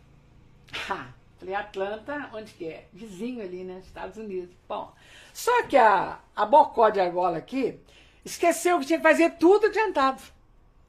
[0.90, 1.10] Ha,
[1.44, 2.86] falei, Atlanta, onde que é?
[2.94, 3.82] Vizinho ali, né?
[3.84, 4.56] Estados Unidos.
[4.68, 4.92] Bom,
[5.34, 7.80] só que a, a Bocó de Argola aqui
[8.24, 10.22] esqueceu que tinha que fazer tudo adiantado.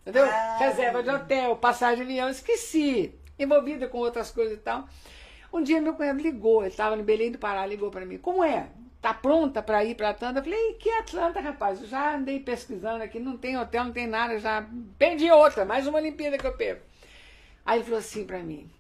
[0.03, 0.27] Entendeu?
[0.27, 0.57] Ah.
[0.59, 3.13] Reserva de hotel, passagem de avião, esqueci.
[3.39, 4.89] Envolvida com outras coisas e tal.
[5.53, 8.19] Um dia meu cunhado ligou, ele estava no Belém do Pará, ligou para mim.
[8.19, 8.69] Como é?
[9.01, 10.39] Tá pronta para ir para Atlanta?
[10.39, 11.81] Eu falei, que Atlanta, rapaz?
[11.81, 14.67] Eu já andei pesquisando aqui, não tem hotel, não tem nada, já
[14.99, 16.83] perdi outra, mais uma Olimpíada que eu perco.
[17.65, 18.71] Aí ele falou assim para mim: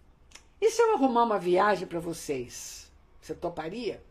[0.66, 2.90] e se eu arrumar uma viagem para vocês?
[3.20, 4.02] Você toparia?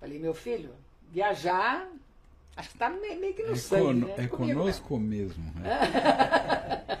[0.00, 0.70] Falei, meu filho,
[1.10, 1.88] viajar,
[2.56, 4.04] acho que tá meio, meio que no É, sangue.
[4.06, 4.14] né?
[4.18, 5.44] é Comigo conosco mesmo.
[5.56, 6.98] né?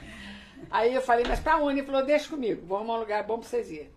[0.70, 1.80] Aí eu falei, mas pra onde?
[1.80, 3.90] Ele falou, deixa comigo, vou arrumar um lugar bom pra vocês irem.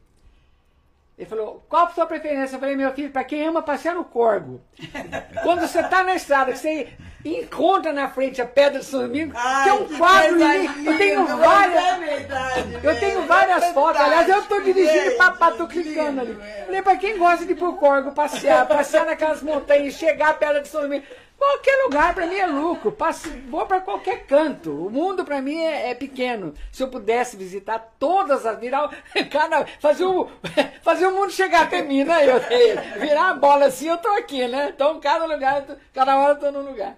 [1.18, 2.56] Ele falou, qual a sua preferência?
[2.56, 4.62] Eu falei, meu filho, para quem ama passear no corgo.
[5.42, 6.90] Quando você está na estrada, que você
[7.26, 10.92] encontra na frente a Pedra de São Domingos, que é um que quadro lindo.
[10.92, 11.84] Eu tenho várias.
[11.84, 15.52] É verdade, Eu velho, tenho é várias fotos, aliás, eu estou fantástico, dirigindo para pra,
[15.52, 16.38] tô clicando ali.
[16.40, 16.64] é.
[16.66, 20.62] Falei, para quem gosta de ir pro corgo passear, passear naquelas montanhas, chegar à Pedra
[20.62, 21.08] de São Domingos,
[21.38, 22.92] qualquer lugar para mim é lucro.
[22.92, 24.72] Passe, vou para qualquer canto.
[24.72, 26.54] O mundo para mim é, é pequeno.
[26.72, 28.90] Se eu pudesse visitar todas as, virar,
[29.32, 30.30] cada, fazer o,
[30.82, 32.26] fazer o mundo chegar até mim, né?
[32.28, 32.40] Eu,
[33.00, 34.70] virar a bola assim, eu tô aqui, né?
[34.70, 36.98] Então, cada lugar, cada hora eu tô num lugar.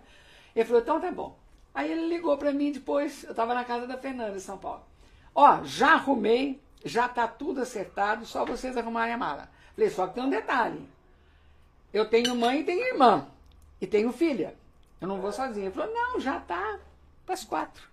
[0.56, 1.38] Ele falou, então tá bom.
[1.74, 4.84] Aí ele ligou para mim depois, eu estava na casa da Fernanda em São Paulo.
[5.34, 9.50] Ó, já arrumei, já tá tudo acertado, só vocês arrumarem a mala.
[9.76, 10.82] Falei, só que tem um detalhe.
[11.94, 13.28] Eu tenho mãe e tenho irmã.
[13.82, 14.56] E tenho filha.
[15.00, 15.68] Eu não vou sozinha.
[15.68, 16.80] Ele falou, não, já tá
[17.26, 17.84] para as quatro.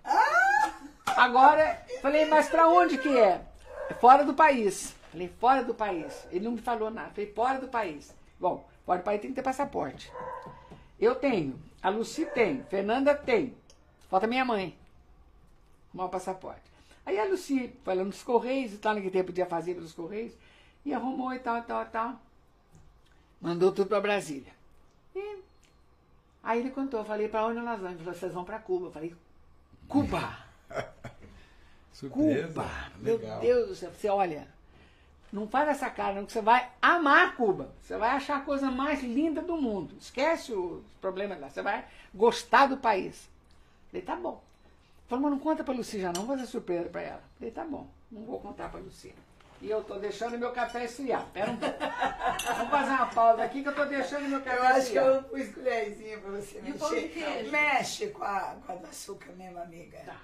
[1.07, 3.41] Agora, falei, mas para onde que é?
[3.89, 4.95] É Fora do país.
[5.11, 6.27] Falei, fora do país.
[6.31, 7.11] Ele não me falou nada.
[7.11, 8.15] Falei, fora do país.
[8.39, 10.13] Bom, fora do país tem que ter passaporte.
[10.99, 13.55] Eu tenho, a Luci tem, Fernanda tem.
[14.11, 14.77] Falta minha mãe.
[15.91, 16.63] Arrumar o passaporte.
[17.05, 20.33] Aí a Luci lá nos Correios e tal, naquele tempo podia fazer pelos Correios,
[20.85, 22.21] e arrumou e tal, e tal, e tal.
[23.41, 24.53] Mandou tudo para Brasília.
[25.15, 25.39] E
[26.47, 27.97] aí ele contou, eu falei, para onde nós vamos?
[27.97, 28.87] Ele falou, vocês vão para Cuba.
[28.87, 29.15] Eu falei,
[29.89, 30.39] Cuba!
[31.93, 32.47] Surpresa.
[32.47, 32.71] Cuba!
[33.03, 33.41] Legal.
[33.41, 34.47] Meu Deus do céu, você olha,
[35.33, 37.75] não faz essa cara, não, que você vai amar Cuba.
[37.83, 39.97] Você vai achar a coisa mais linda do mundo.
[40.01, 43.29] Esquece os problemas lá, você vai gostar do país.
[43.91, 44.43] Falei, tá bom.
[45.09, 47.23] Falei, mas não conta pra Luci já não, vou fazer surpresa pra ela.
[47.39, 49.13] Falei, tá bom, não vou contar pra Luci.
[49.61, 51.25] E eu tô deixando meu café esfriar.
[51.33, 51.79] Pera um pouco.
[51.79, 55.05] Vamos fazer uma pausa aqui que eu tô deixando meu café Eu acho que esfriar.
[55.07, 57.51] eu pus colherzinha pra você E mexer.
[57.51, 59.99] Mexe com a, com a do açúcar mesmo, amiga.
[60.05, 60.17] Tá.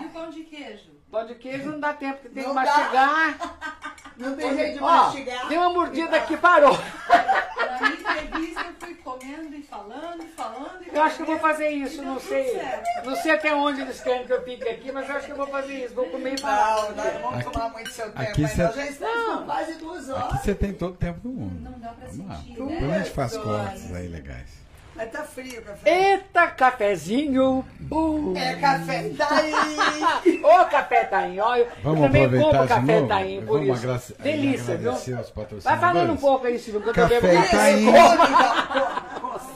[0.00, 0.90] E o pão de queijo?
[1.10, 2.62] Pão de queijo não dá tempo, porque tem que Não dá.
[2.64, 3.38] mastigar.
[4.16, 5.48] não tem jeito de Ó, mastigar.
[5.48, 6.78] deu uma mordida aqui, parou.
[6.78, 10.82] Na minha entrevista eu fui comendo e falando, e falando.
[10.86, 12.50] E Eu acho que eu vou fazer isso, não sei.
[12.54, 13.06] certo.
[13.06, 15.36] Não sei até onde eles querem que eu fique aqui, mas eu acho que eu
[15.36, 15.94] vou fazer isso.
[15.94, 16.82] Vou comer e falar.
[16.90, 19.38] Não, nós não vamos tomar muito seu tempo, aqui mas cê- nós já estamos Não.
[19.38, 20.40] com quase duas Aqui horas.
[20.42, 21.60] você tem todo o tempo do mundo.
[21.70, 22.36] Não dá pra Vamos lá.
[22.36, 22.94] sentir, Depois né?
[22.94, 24.59] a gente faz cortes aí legais.
[24.96, 26.12] Mas tá frio o café.
[26.12, 27.64] Eita, cafezinho.
[27.80, 28.34] bom.
[28.36, 29.52] É café daí.
[30.44, 33.06] Ô, café Taim, ó, eu Vamos eu também aproveitar como café?
[33.06, 33.86] Taim, por Vamos isso.
[33.86, 34.90] agrace- Delícia, viu?
[34.90, 35.30] agradecer aos
[35.64, 37.20] Vai falando um pouco aí, Silvio, que eu tô Café.
[37.20, 37.36] Come,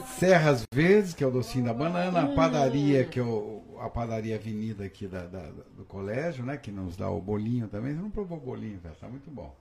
[0.19, 4.37] Serras Verdes, que é o docinho da banana, a padaria, que é o, a padaria
[4.37, 6.57] Avenida aqui da, da- do colégio, né?
[6.57, 7.95] Que nos dá o bolinho também.
[7.95, 8.95] Você não provou o bolinho, velho?
[9.01, 9.55] Tá muito bom.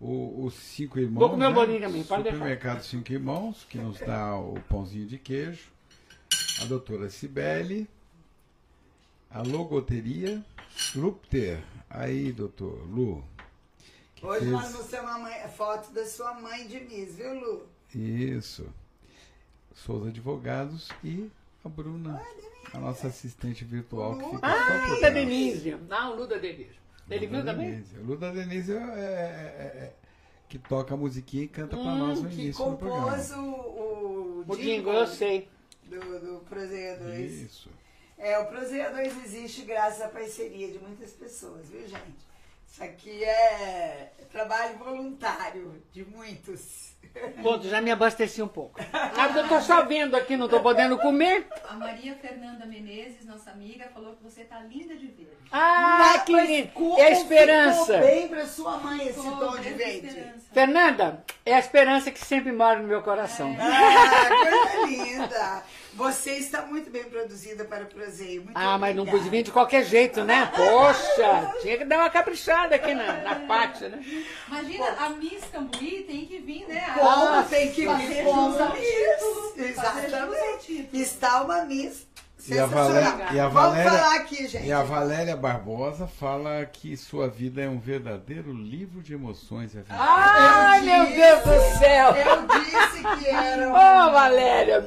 [0.00, 1.18] O- Os cinco irmãos.
[1.20, 1.54] Vou comer né?
[1.54, 2.36] bolinho também, pode deixar.
[2.38, 5.70] Supermercado Cinco Irmãos, que nos dá o pãozinho de queijo.
[6.62, 7.88] A doutora Cibele.
[9.30, 10.44] A logoteria
[10.94, 11.60] Lupter.
[11.90, 13.24] Aí, doutor Lu.
[14.22, 17.66] Hoje fez- nós mostramos a mãe- foto da sua mãe de Miss, viu, Lu?
[17.94, 18.66] Isso.
[19.74, 21.30] Souza Advogados e
[21.64, 22.20] a Bruna,
[22.72, 25.14] a nossa assistente virtual que fica só Ah, por trás.
[25.14, 25.76] Denise.
[25.88, 26.76] Não, Lu da Denise.
[27.10, 27.70] Ele viu também?
[27.70, 27.96] Denise.
[27.98, 29.92] Luda Denise é, é- é- é-
[30.48, 33.06] que toca a musiquinha e canta pra Hum, nós no Que início do programa.
[33.10, 35.48] compôs o, o, O jingle, eu sei.
[35.84, 37.32] do, do Prozeia 2.
[37.42, 37.70] Isso.
[38.16, 42.26] É, o Prozeia 2 existe graças à parceria de muitas pessoas, viu, gente?
[42.70, 46.87] Isso aqui é trabalho voluntário de muitos.
[47.42, 48.78] Pronto, já me abasteci um pouco.
[48.92, 51.46] Ah, eu tô só vendo aqui, não tô podendo comer.
[51.68, 55.32] A Maria Fernanda Menezes, nossa amiga, falou que você tá linda de verde.
[55.50, 56.68] Ah, que Mas lindo.
[56.68, 57.94] como É a esperança.
[57.94, 60.06] Ficou bem pra sua mãe esse Ficou tom de bem verde.
[60.06, 60.46] esperança.
[60.52, 63.56] Fernanda, é a esperança que sempre mora no meu coração.
[63.58, 65.62] Ah, coisa linda!
[65.98, 68.44] Você está muito bem produzida para o Prozeio.
[68.44, 69.24] Muito Ah, mas não obrigada.
[69.24, 70.50] pude vir de qualquer jeito, né?
[70.54, 74.00] Poxa, tinha que dar uma caprichada aqui na, na Pátia, né?
[74.46, 76.84] Imagina, a Miss Cambuí tem que vir, né?
[76.94, 79.56] Como Ah, tem que vir como Miss.
[79.56, 80.88] Exatamente.
[80.92, 82.06] Está uma Miss
[82.46, 82.66] E a.
[82.66, 84.66] Valéria, e a Vamos Valéria, falar aqui, gente.
[84.66, 89.74] e a Valéria Barbosa fala que sua vida é um verdadeiro livro de emoções.
[89.74, 90.00] e aventuras.
[90.00, 92.14] Ai, Eu meu Deus do céu!
[92.14, 93.68] Eu disse que era.
[93.68, 94.84] Ô, um- Valéria!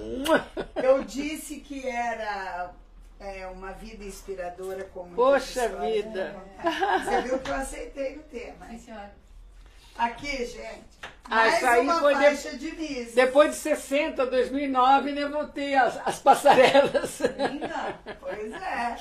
[0.82, 2.72] Eu disse que era
[3.20, 6.34] é, uma vida inspiradora como Poxa vida.
[6.64, 7.02] né?
[7.04, 8.66] Você viu que eu aceitei o tema.
[8.70, 9.21] Sim, senhora.
[9.98, 10.92] Aqui, gente.
[11.30, 13.14] Ah, Mais uma foi de- faixa de Miss.
[13.14, 17.20] Depois de 60, 2009, né, voltei as, as passarelas.
[17.20, 18.00] Linda.
[18.20, 18.98] Pois é,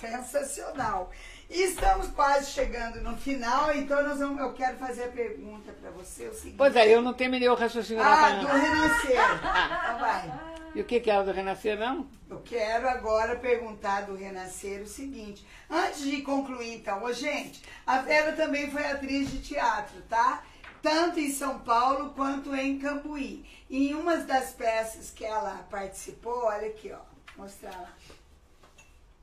[0.00, 1.10] sensacional.
[1.50, 5.90] E estamos quase chegando no final, então nós vamos, eu quero fazer a pergunta para
[5.92, 6.26] você.
[6.28, 6.56] O seguinte.
[6.58, 8.46] Pois é, eu não terminei o raciocínio da Ah, do.
[8.46, 9.12] Renascer.
[9.12, 10.32] Então vai.
[10.78, 12.06] E o que, que era do Renascer, não?
[12.30, 15.44] Eu quero agora perguntar do Renascer o seguinte.
[15.68, 20.44] Antes de concluir, então, ô, gente, a Vera também foi atriz de teatro, tá?
[20.80, 23.44] tanto em São Paulo quanto em Cambuí.
[23.68, 27.00] E em uma das peças que ela participou, olha aqui, ó,
[27.36, 27.92] mostrar lá.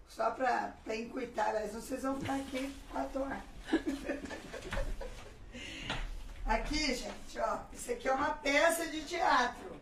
[0.10, 3.40] Só para encurtar, mas vocês vão ficar aqui quatro horas.
[6.46, 9.75] aqui, gente, ó, isso aqui é uma peça de teatro.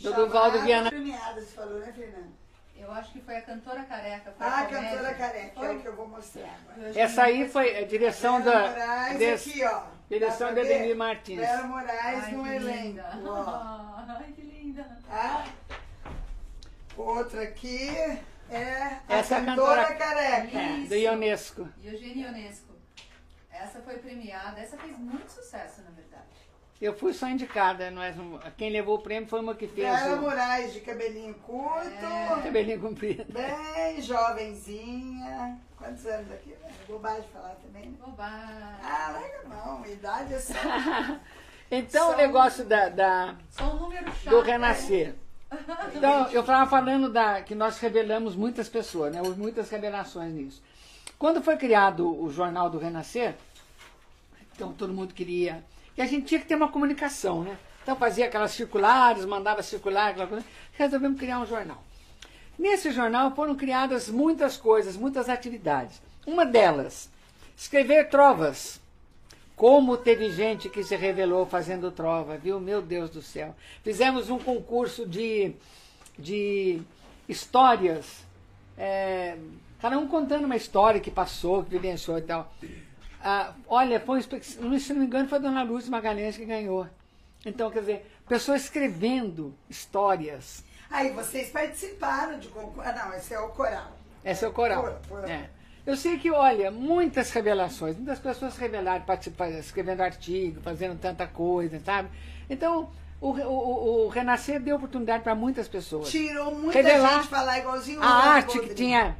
[0.00, 0.90] Do Duvaldo Viana.
[0.90, 2.38] Premiada, você falou, né, Fernanda?
[2.76, 4.32] Eu acho que foi a cantora careca.
[4.38, 4.90] Foi Ah, a a comédia.
[4.90, 5.76] cantora careca, é Foi.
[5.76, 6.98] o que eu vou mostrar agora.
[6.98, 8.68] Essa aí foi a direção Vera da.
[8.70, 9.82] Moraes aqui, ó.
[10.08, 10.74] direção Dá de pra ver?
[10.76, 11.38] Ademir Martins.
[11.40, 13.00] Vera Moraes Ai, no que elenco.
[14.08, 14.98] Ai, que linda.
[15.08, 15.44] Tá?
[16.96, 17.88] Outra aqui
[18.50, 20.58] é a Essa é a cantora, cantora- careca.
[20.58, 21.68] É, do Ionesco.
[21.82, 22.72] Eugênia Ionesco.
[23.50, 24.60] Essa foi premiada.
[24.60, 25.97] Essa fez muito sucesso, na verdade.
[26.80, 27.90] Eu fui só indicada.
[27.90, 31.34] Nós, não- quem levou o prêmio foi uma que fez Vera o Moraes de cabelinho
[31.34, 32.40] curto, É.
[32.42, 33.24] cabelinho comprido.
[33.32, 35.58] bem jovenzinha.
[35.76, 36.50] Quantos anos aqui?
[36.50, 36.70] né?
[36.88, 37.96] Bobagem falar também, né?
[38.04, 38.78] Bobagem.
[38.82, 40.54] Ah, larga não, idade é só.
[41.70, 44.30] Então Só o negócio da, da- Só um número chato.
[44.30, 45.14] do renascer.
[45.94, 49.20] Então, eu estava falando da, que nós revelamos muitas pessoas, né?
[49.22, 50.62] Houve muitas revelações nisso.
[51.18, 53.34] Quando foi criado o Jornal do Renascer,
[54.54, 55.64] então todo mundo queria.
[55.98, 57.58] E a gente tinha que ter uma comunicação, né?
[57.82, 60.46] Então fazia aquelas circulares, mandava circular, aquela coisa.
[60.74, 61.82] Resolvemos criar um jornal.
[62.56, 66.00] Nesse jornal foram criadas muitas coisas, muitas atividades.
[66.24, 67.10] Uma delas,
[67.56, 68.80] escrever trovas.
[69.56, 72.60] Como teve gente que se revelou fazendo trova, viu?
[72.60, 73.56] Meu Deus do céu.
[73.82, 75.52] Fizemos um concurso de,
[76.16, 76.80] de
[77.28, 78.24] histórias,
[78.76, 79.36] é,
[79.80, 82.52] cada um contando uma história que passou, que vivenciou e tal.
[83.22, 84.70] Ah, olha, foi, se não
[85.00, 86.86] me engano, foi a dona Lúcia Magalhães que ganhou.
[87.44, 90.64] Então, quer dizer, pessoas escrevendo histórias.
[90.90, 92.88] Aí vocês participaram de concurso.
[92.88, 93.92] Ah, não, esse é o coral.
[94.24, 94.82] Esse é o coral.
[94.82, 95.28] Coral, coral.
[95.28, 95.50] É.
[95.86, 101.80] Eu sei que, olha, muitas revelações, muitas pessoas revelaram, participando, escrevendo artigo, fazendo tanta coisa,
[101.80, 102.08] sabe?
[102.50, 102.90] Então,
[103.20, 106.10] o, o, o- Renascer deu oportunidade para muitas pessoas.
[106.10, 108.76] Tirou muita Revelar gente falar igualzinho o A arte que Rodrigues.
[108.76, 109.16] tinha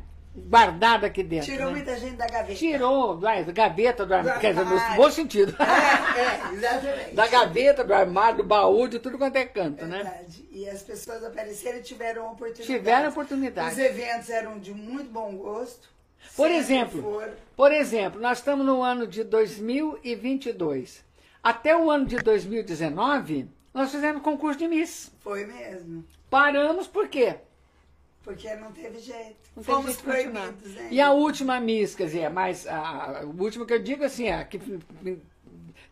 [0.46, 1.46] guardado aqui dentro.
[1.46, 1.72] Tirou né?
[1.72, 2.54] muita gente da gaveta.
[2.54, 5.56] Tirou da gaveta do armário, quer dizer, no bom sentido.
[6.18, 7.14] É, é, exatamente.
[7.14, 10.02] da gaveta, do armário, do baú, de tudo quanto é canto, né?
[10.02, 10.48] Verdade.
[10.50, 12.66] E as pessoas apareceram e tiveram oportunidade.
[12.66, 13.72] Tiveram oportunidade.
[13.72, 15.88] Os eventos eram de muito bom gosto.
[16.36, 17.32] Por exemplo, foram.
[17.56, 21.04] por exemplo, nós estamos no ano de 2022.
[21.42, 25.12] Até o ano de 2019, nós fizemos concurso de Miss.
[25.20, 26.04] Foi mesmo.
[26.28, 27.36] Paramos por quê?
[28.22, 29.47] Porque não teve jeito.
[29.58, 30.88] Não Fomos proibidos, né?
[30.90, 34.28] E a última Miss, quer dizer, mas a, a- o último que eu digo assim,
[34.30, 34.60] a que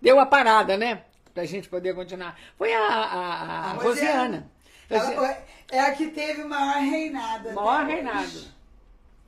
[0.01, 1.02] deu a parada, né?
[1.34, 2.38] Pra gente poder continuar.
[2.56, 4.51] Foi a, a, a Rosiana.
[4.88, 5.36] Foi-
[5.72, 7.52] é a que teve maior reinado.
[7.52, 8.56] Maior reinado.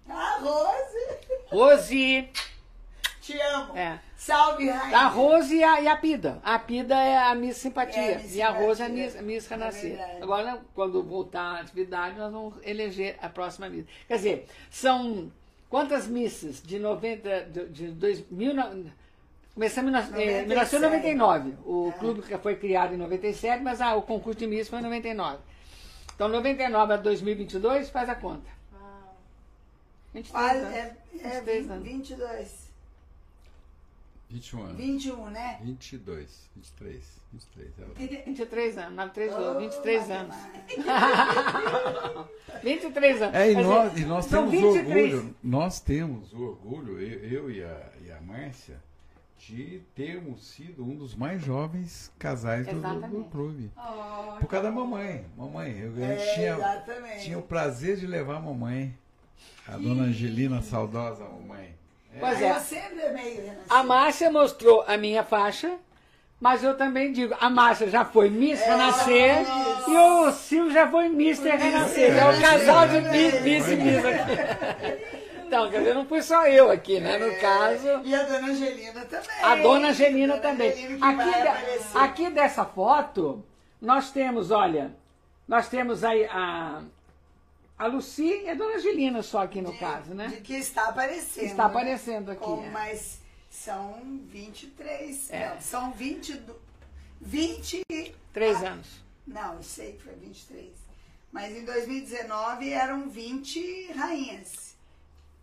[0.09, 1.19] A Rose.
[1.49, 2.29] Rose,
[3.21, 3.77] Te amo.
[3.77, 3.99] é.
[4.21, 4.99] Salve, Rainha.
[4.99, 6.41] A Rose e a, e a Pida.
[6.43, 8.03] A Pida é a Miss Simpatia.
[8.03, 8.89] É a Miss e a Rose é a.
[8.89, 9.97] Miss, Miss É Renascer.
[9.97, 10.23] verdade.
[10.23, 13.87] Agora, quando voltar à atividade, nós vamos eleger a próxima Miss.
[14.09, 15.31] Quer dizer, são
[15.71, 17.43] quantas missas de 90.
[17.45, 18.91] de, de dois, mil, no-
[19.55, 20.49] Começamos em eh, 97.
[20.49, 21.55] 1999.
[21.65, 21.99] O É.
[21.99, 25.39] clube que foi criado em 97, mas ah, o concurso de Miss foi em 99.
[26.15, 28.49] Então, 99 a 2022, faz a conta.
[28.73, 29.17] Uau.
[30.13, 30.75] 23 Olha, anos.
[30.75, 31.85] é, é 23 anos.
[31.85, 32.68] 22.
[34.31, 34.77] 21 anos.
[34.77, 35.59] 21, né?
[35.63, 37.79] 22, 23, 23.
[37.79, 37.95] Ela...
[38.25, 40.37] 23 anos, 93 Oh, 23 anos.
[40.77, 42.29] matemática.
[42.63, 43.35] 23 anos.
[43.35, 45.15] É, e nós, dizer, e nós temos 23.
[45.15, 48.77] orgulho, nós temos o orgulho, eu, eu e, a, e a Márcia,
[49.39, 53.71] de termos sido um dos mais jovens casais do, do, clube.
[53.77, 55.25] Oh, Por causa da mamãe.
[55.37, 57.25] Mamãe, eu, eu É, tinha, exatamente.
[57.25, 58.95] tinha o prazer de levar a mamãe,
[59.67, 61.78] a dona Angelina, a saudosa mamãe.
[62.19, 62.51] Pois é.
[62.51, 63.55] Amei o Renascer.
[63.71, 65.73] A Márcia mostrou a minha faixa,
[66.41, 69.45] mas eu também digo, a Márcia já foi Miss Renascer
[69.89, 72.17] e o Sil já foi Mister Renascer.
[72.17, 75.19] É o casal de Miss, Miss e Miss aqui.
[75.47, 77.17] Então, quer dizer, não fui só eu aqui, né?
[77.17, 79.29] No caso, E a dona Angelina também.
[79.43, 80.71] a dona Angelina Dona também.
[80.73, 81.43] Angelina Aqui,
[81.93, 83.43] de- aqui dessa foto,
[83.81, 84.91] nós temos, olha,
[85.49, 86.83] nós temos aí a,
[87.79, 90.29] a Lucy e a dona Angelina só aqui no caso, né?
[90.29, 91.45] De que está aparecendo.
[91.45, 92.71] Está aparecendo aqui, Como, é.
[92.71, 93.19] Mas
[93.51, 95.31] são 23.
[95.31, 95.49] É.
[95.51, 96.41] Não, são 20.
[97.21, 97.83] 20.
[98.33, 98.87] Três anos.
[99.27, 100.69] Não, eu sei que foi 23.
[101.33, 104.69] Mas em 2019 eram 20 rainhas.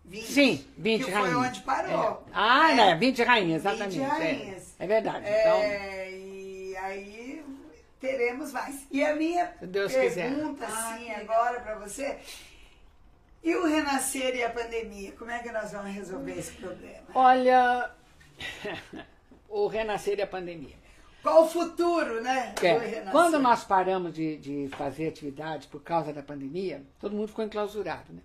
[0.04, 0.24] 20.
[0.24, 1.32] Sim, 20 que rainhas.
[1.32, 2.24] foi onde parou.
[2.26, 2.30] É.
[2.32, 2.74] Ah, É.
[2.76, 2.94] né?
[2.96, 4.00] 20 rainhas, 20 exatamente.
[4.00, 4.06] é.
[4.06, 4.74] rainhas.
[4.78, 5.18] É, verdade.
[5.28, 7.25] Então, É, e aí
[8.00, 8.86] teremos mais.
[8.90, 11.20] E a minha Deus pergunta, Ah, assim, legal.
[11.22, 12.18] agora para você.
[13.42, 15.12] E o renascer e a pandemia?
[15.12, 17.04] Como é que nós vamos resolver esse problema?
[17.14, 17.90] olha,
[19.48, 20.74] o renascer e a pandemia.
[21.22, 22.54] qual o futuro, né?
[22.62, 23.10] É, Renascer.
[23.12, 28.12] quando nós paramos de, de fazer atividades por causa da pandemia, todo mundo ficou enclausurado,
[28.12, 28.20] né?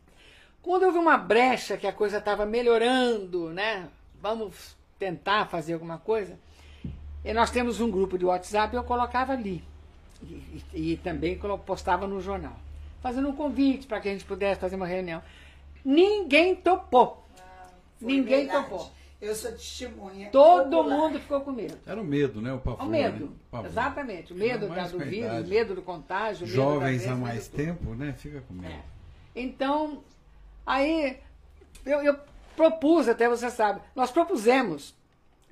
[0.62, 3.88] Quando houve uma brecha que a coisa estava melhorando, né?
[4.22, 6.38] Vamos tentar fazer alguma coisa.
[7.24, 9.64] E nós temos um grupo de WhatsApp e eu colocava ali.
[10.24, 12.56] E, e- e também postava no jornal.
[13.02, 15.22] Fazendo um convite para que a gente pudesse fazer uma reunião.
[15.84, 17.26] Ninguém topou.
[18.00, 18.70] Foi Ninguém verdade.
[18.70, 18.92] topou.
[19.20, 20.30] Eu sou testemunha.
[20.32, 20.98] Todo ocular.
[20.98, 21.78] mundo ficou com medo.
[21.86, 22.54] Era o medo, né?
[22.54, 22.84] O pavor.
[22.86, 23.32] O medo, né?
[23.32, 23.68] O pavor.
[23.68, 24.34] exatamente.
[24.34, 26.46] O medo da, do vírus, o medo do contágio.
[26.46, 27.58] o medo Jovens da há mais medo de tudo.
[27.66, 28.14] tempo, né?
[28.18, 28.74] Fica com medo.
[28.74, 28.82] É.
[29.36, 30.04] Então,
[30.66, 31.20] aí
[31.86, 32.18] eu, eu
[32.56, 34.96] propus, até você sabe, nós propusemos,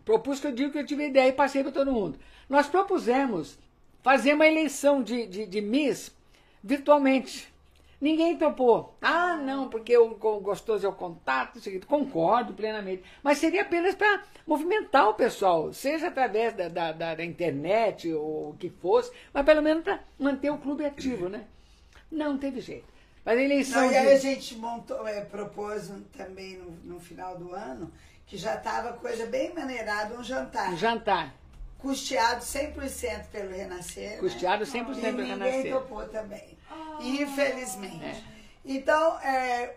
[0.10, 2.18] propus que eu digo que eu tive ideia e passei para todo mundo.
[2.49, 3.60] Nós propusemos
[4.02, 6.11] fazer uma eleição de, de, de Miss
[6.64, 7.48] virtualmente.
[8.02, 8.95] Ninguém topou.
[9.02, 13.03] Ah, não, porque o gostoso é o contato, concordo plenamente.
[13.22, 18.56] Mas seria apenas para movimentar o pessoal, seja através da, da, da- internet ou o
[18.57, 21.44] que fosse, mas pelo menos para manter o clube ativo, né?
[22.11, 22.88] Não teve jeito.
[23.23, 23.81] Mas a eleição.
[23.84, 27.91] Não, e aí a gente montou, é, propôs também no, no final do ano,
[28.30, 30.72] que já estava coisa bem maneirada, um jantar.
[30.72, 31.34] um jantar.
[31.80, 34.11] Custeado 100% pelo Renascer.
[34.11, 34.18] né?
[34.18, 35.73] Custeado 100% E pelo ninguém Renascer.
[35.73, 36.57] topou também.
[36.69, 36.97] Ah.
[37.01, 38.06] Infelizmente.
[38.06, 38.22] É.
[38.65, 39.76] Então, é,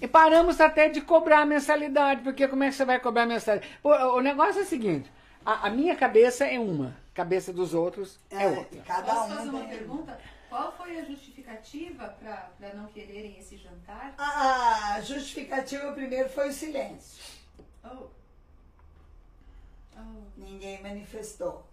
[0.00, 3.26] E paramos até de cobrar a mensalidade, porque como é que você vai cobrar a
[3.26, 3.70] mensalidade?
[3.82, 5.10] Pô, o negócio é o seguinte:
[5.44, 8.80] a, a minha cabeça é uma, a cabeça dos outros é é, outra.
[8.86, 10.18] cada Posso um fazer uma tem- pergunta?
[10.48, 14.14] Qual foi a justificativa para não quererem esse jantar?
[14.16, 17.33] A justificativa primeiro foi o silêncio.
[17.84, 18.08] Oh.
[19.96, 20.22] Oh.
[20.36, 21.66] Ninguém manifestou.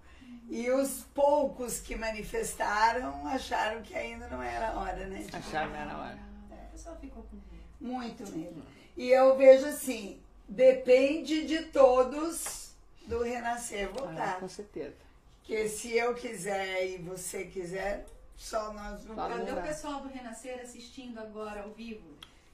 [0.49, 5.19] E os poucos que manifestaram acharam que ainda não era a hora, né?
[5.23, 6.19] de Acharam que era a hora.
[6.49, 7.63] O pessoal ficou com medo.
[7.79, 8.63] Muito mesmo.
[8.95, 12.73] E eu vejo assim, depende de todos
[13.07, 14.39] do renascer Ah, voltar.
[14.39, 14.95] com certeza.
[15.39, 18.05] Porque se eu quiser e você quiser,
[18.37, 22.07] só nós não Só Cadê o pessoal do Renascer assistindo agora ao vivo?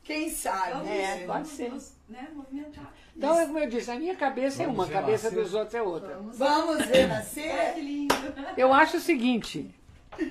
[0.08, 0.72] Quem sabe?
[0.72, 1.26] Vamos, É, né?
[1.28, 1.68] pode ser.
[1.68, 2.94] vamos, né, movimentar.
[3.14, 5.44] Então, é como eu disse, a minha cabeça é Vamos uma, a cabeça renascer.
[5.44, 6.16] dos outros é outra.
[6.16, 7.78] Vamos, Vamos Ai, que renascer?
[7.80, 8.16] lindo.
[8.56, 9.70] Eu acho o seguinte,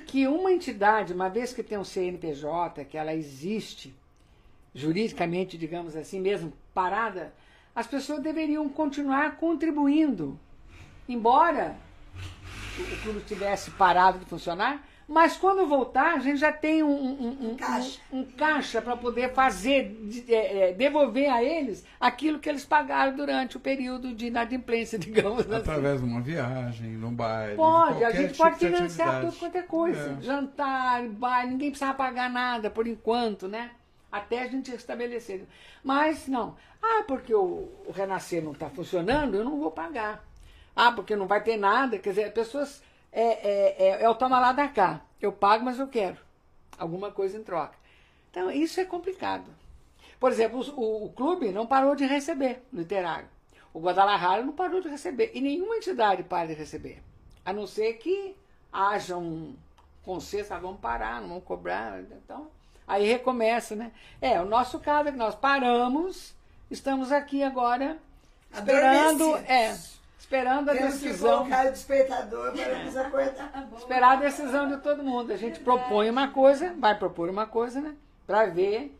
[0.07, 3.95] que uma entidade, uma vez que tem um CNPJ, que ela existe,
[4.73, 7.31] juridicamente, digamos assim, mesmo parada,
[7.75, 10.39] as pessoas deveriam continuar contribuindo.
[11.07, 11.75] Embora
[12.79, 16.89] o o clube tivesse parado de funcionar, mas quando voltar, a gente já tem um,
[16.91, 17.99] um, um- Caixa.
[18.11, 22.65] um- um caixa para poder fazer, de- é, é, devolver a eles aquilo que eles
[22.65, 25.55] pagaram durante o período de inadimplência, digamos assim.
[25.55, 27.51] Através de uma viagem, num baile.
[27.51, 30.17] de Pode, a gente tipo pode de financiar tudo quanto é coisa.
[30.19, 30.21] É.
[30.21, 33.71] Jantar, baile, ninguém precisa pagar nada por enquanto, né?
[34.11, 35.45] Até a gente estabelecer.
[35.83, 36.55] Mas não.
[36.81, 40.23] Ah, porque o, o Renascer não está funcionando, eu não vou pagar.
[40.75, 41.97] Ah, porque não vai ter nada.
[41.97, 42.83] Quer dizer, as pessoas.
[43.19, 45.01] É, é, é, é o toma lá da cá.
[45.19, 46.17] Eu pago, mas eu quero.
[46.77, 47.73] Alguma coisa em troca.
[48.29, 49.45] Então, isso é complicado.
[50.19, 53.27] Por exemplo, o, o clube não parou de receber literário.
[53.73, 55.31] O Guadalajara não parou de receber.
[55.33, 57.01] E nenhuma entidade para de receber.
[57.43, 58.35] A não ser que
[58.71, 59.55] haja um
[60.03, 61.99] consenso, ah, vamos parar, não vamos cobrar.
[61.99, 62.47] Então,
[62.87, 63.91] aí recomeça, né?
[64.21, 66.35] É, o nosso caso é que nós paramos,
[66.69, 67.97] estamos aqui agora
[68.53, 69.75] esperando, é,
[70.27, 71.37] esperando a Temos que decisão.
[71.39, 73.51] colocar o despertador para nos acordar.
[73.51, 73.67] Tá.
[73.77, 75.31] Esperar a decisão de todo mundo.
[75.31, 77.95] A gente propõe uma coisa, vai propor uma coisa, né?
[78.25, 78.93] Pra ver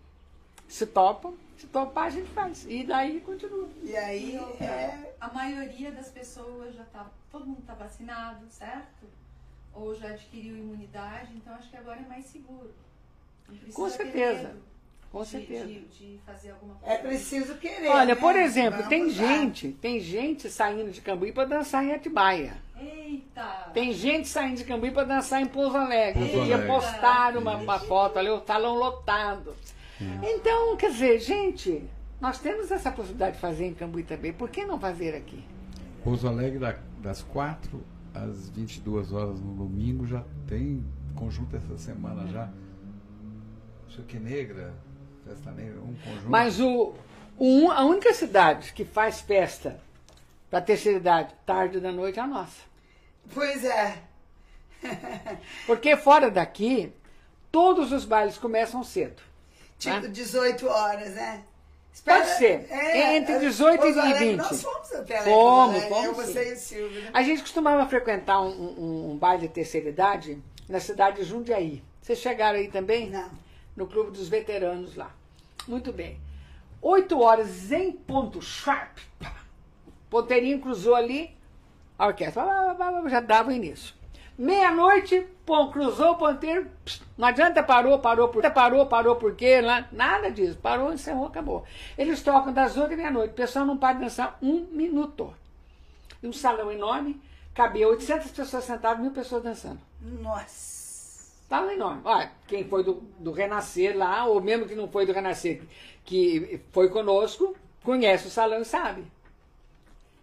[0.70, 1.34] se topam.
[1.58, 2.66] Se topar, a gente faz.
[2.70, 3.68] E daí continua.
[3.84, 5.16] E aí E outra, é.
[5.20, 7.08] A maioria das pessoas já tá.
[7.30, 9.06] Todo mundo está vacinado, certo?
[9.74, 12.74] Ou já adquiriu imunidade, então acho que agora é mais seguro.
[13.74, 14.56] Com ter certeza.
[15.12, 15.66] Com de- certeza.
[15.66, 16.94] De, de fazer alguma coisa.
[16.94, 17.88] É preciso querer.
[17.90, 18.16] Olha, né?
[18.16, 19.10] por exemplo, Vamos tem lá.
[19.14, 22.58] gente, tem gente saindo de Cambuí para dançar em Atibaia.
[22.80, 23.72] Eita!
[23.74, 26.20] Tem gente saindo de Cambuí para dançar em Pouso Alegre.
[26.24, 26.74] Pouso Eu ia Alegre.
[26.74, 29.56] postar uma, uma foto ali, o talão lotado.
[30.22, 31.84] Então, quer dizer, gente,
[32.22, 34.32] nós temos essa possibilidade de fazer em Cambuí também.
[34.32, 35.44] Por que não fazer aqui?
[36.04, 40.86] Pouso Alegre, da- das 4 às 22 horas no domingo, já tem
[41.16, 42.50] conjunto essa semana já.
[43.90, 44.74] Isso aqui negra,
[45.28, 46.30] festa negra, um conjunto.
[46.30, 46.94] Mas o,
[47.38, 49.80] o- a única cidade que faz festa
[50.49, 52.62] para terceira idade tarde da noite é a nossa.
[53.34, 53.98] Pois é.
[55.66, 56.91] Porque fora daqui,
[57.52, 59.22] todos os bailes começam cedo.
[59.78, 60.08] Tipo né?
[60.08, 61.44] 18 horas, né?
[62.06, 62.68] Pode ser.
[62.95, 64.38] Entre 18 e Pouso Alegre, 20.
[64.38, 66.34] Nós fomos até Fomos, Alegre, fomos Eu, sim.
[66.34, 67.10] você e o Silvio, né?
[67.14, 71.84] A gente costumava frequentar um, um- um baile de terceira idade na cidade de Jundiaí.
[72.02, 73.10] Vocês chegaram aí também?
[73.10, 73.30] Não.
[73.78, 75.16] No Clube dos Veteranos lá.
[75.68, 76.20] Muito bem.
[76.82, 78.98] Oito horas em ponto sharp.
[80.10, 81.36] Ponteirinho cruzou ali,
[81.98, 82.44] a orquestra
[83.08, 83.95] já dava início.
[84.38, 89.62] Meia-noite, pô, cruzou o ponteiro, pss, não adianta, parou, parou, por, parou, parou, por quê?
[89.62, 91.66] Lá, nada disso, parou, encerrou, acabou.
[91.98, 95.34] Eles tocam das oito e meia-noite, o pessoal não para de dançar um minuto.
[96.24, 97.20] Um salão enorme,
[97.54, 99.80] cabia 800 pessoas sentadas, mil pessoas dançando.
[100.02, 100.77] Nossa.
[101.48, 102.02] Estava enorme.
[102.03, 105.61] Olha, quem foi do, do Renascer lá, ou mesmo que não foi do Renascer,
[106.03, 107.56] que foi conosco,
[107.86, 109.06] conhece o salão e sabe.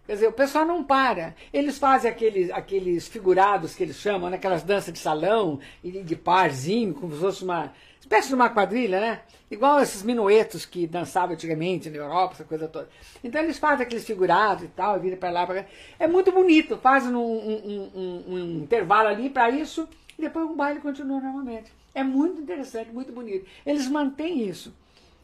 [0.05, 1.35] Quer dizer, o pessoal não para.
[1.51, 4.37] Eles fazem aqueles, aqueles figurados que eles chamam, né?
[4.37, 8.99] aquelas danças de salão, e de parzinho, como se fosse uma espécie de uma quadrilha,
[8.99, 9.21] né?
[9.49, 12.87] Igual esses minuetos que dançavam antigamente na Europa, essa coisa toda.
[13.23, 15.69] Então eles fazem aqueles figurados e tal, viram para lá, para cá.
[15.97, 20.55] É muito bonito, fazem um, um, um, um intervalo ali para isso, e depois o
[20.55, 21.71] baile continua normalmente.
[21.93, 23.47] É muito interessante, muito bonito.
[23.65, 24.73] Eles mantêm isso.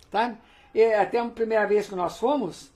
[0.10, 0.36] Tá?
[0.74, 2.72] E até a primeira vez que nós fomos,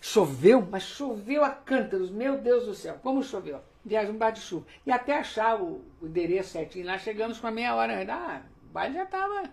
[0.00, 3.60] Choveu, mas choveu a cântaros, meu Deus do céu, como choveu.
[3.84, 4.66] Viagem um de chuva.
[4.84, 8.04] E até achar o, endereço certinho lá, chegamos com a meia hora.
[8.12, 9.50] Ah, o baile já estava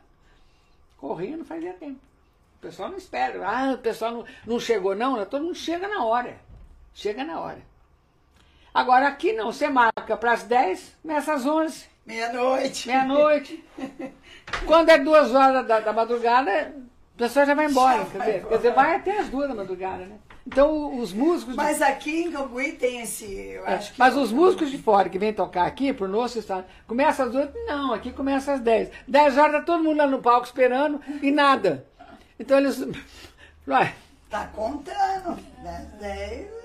[0.98, 2.00] correndo fazia tempo.
[2.58, 3.48] O pessoal não espera.
[3.48, 5.24] Ah, o pessoal não, não chegou, não.
[5.26, 6.38] Todo mundo chega na hora.
[6.94, 7.62] Chega na hora.
[8.76, 11.86] Agora aqui não, você marca para as 10, começa às 11.
[12.06, 12.90] Meia-noite.
[12.90, 13.64] Meia-noite.
[14.68, 16.76] Quando é duas horas da, da madrugada,
[17.14, 18.50] o pessoal já vai embora, já quer, vai dizer, embora.
[18.50, 20.18] quer dizer, vai até as duas da madrugada, né?
[20.46, 21.56] Então os músicos.
[21.56, 21.84] Mas de...
[21.86, 23.56] aqui em Cambuí tem esse.
[23.66, 27.34] É, mas os músicos de fora que vêm tocar aqui, por nosso estado, começa às
[27.34, 27.58] oito?
[27.66, 28.92] Não, aqui começa às dez.
[29.08, 31.88] Dez horas tá todo mundo lá no palco esperando e nada.
[32.38, 32.86] Então eles.
[33.66, 33.96] Vai.
[34.30, 35.40] Tá contando.
[35.64, 35.90] Né?
[35.98, 36.65] Dez, né?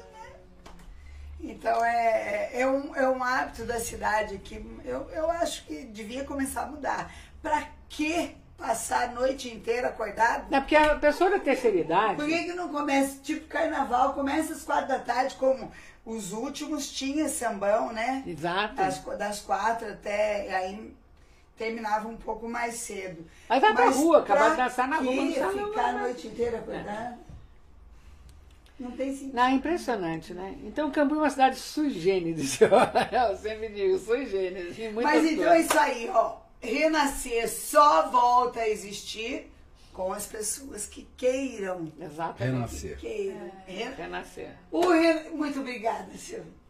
[1.43, 6.25] Então é, é, um, é um hábito da cidade que eu, eu acho que devia
[6.25, 7.13] começar a mudar.
[7.43, 8.35] Para quê?
[8.61, 10.51] passar a noite inteira acordado.
[10.51, 12.17] Não, porque a pessoa da terceira idade.
[12.17, 15.73] Por que, que não começa, tipo carnaval, começa às quatro da tarde, como
[16.05, 18.23] os últimos tinha sambão, né?
[18.27, 18.75] Exato.
[18.75, 20.55] Das, das quatro até.
[20.55, 20.95] Aí
[21.57, 23.27] terminava um pouco mais cedo.
[23.49, 25.15] Aí vai Mas pra rua, acabar de dançar na rua.
[25.15, 26.89] Não ficar a noite inteira acordado.
[26.89, 27.30] É.
[28.81, 29.35] Não tem sentido.
[29.35, 30.57] Não, é impressionante, né?
[30.65, 32.59] Então Cambu é uma cidade sui generis.
[33.13, 34.77] Eu sempre digo, sui generis.
[34.95, 39.51] Mas então é isso aí, ó renascer só volta a existir
[39.93, 41.91] com as pessoas que queiram.
[41.99, 42.53] Exatamente.
[42.53, 42.99] Renascer.
[42.99, 43.53] Que queiram.
[43.67, 43.95] É.
[43.97, 44.57] Renascer.
[44.71, 45.31] O re...
[45.31, 46.61] Muito obrigada, Silvio.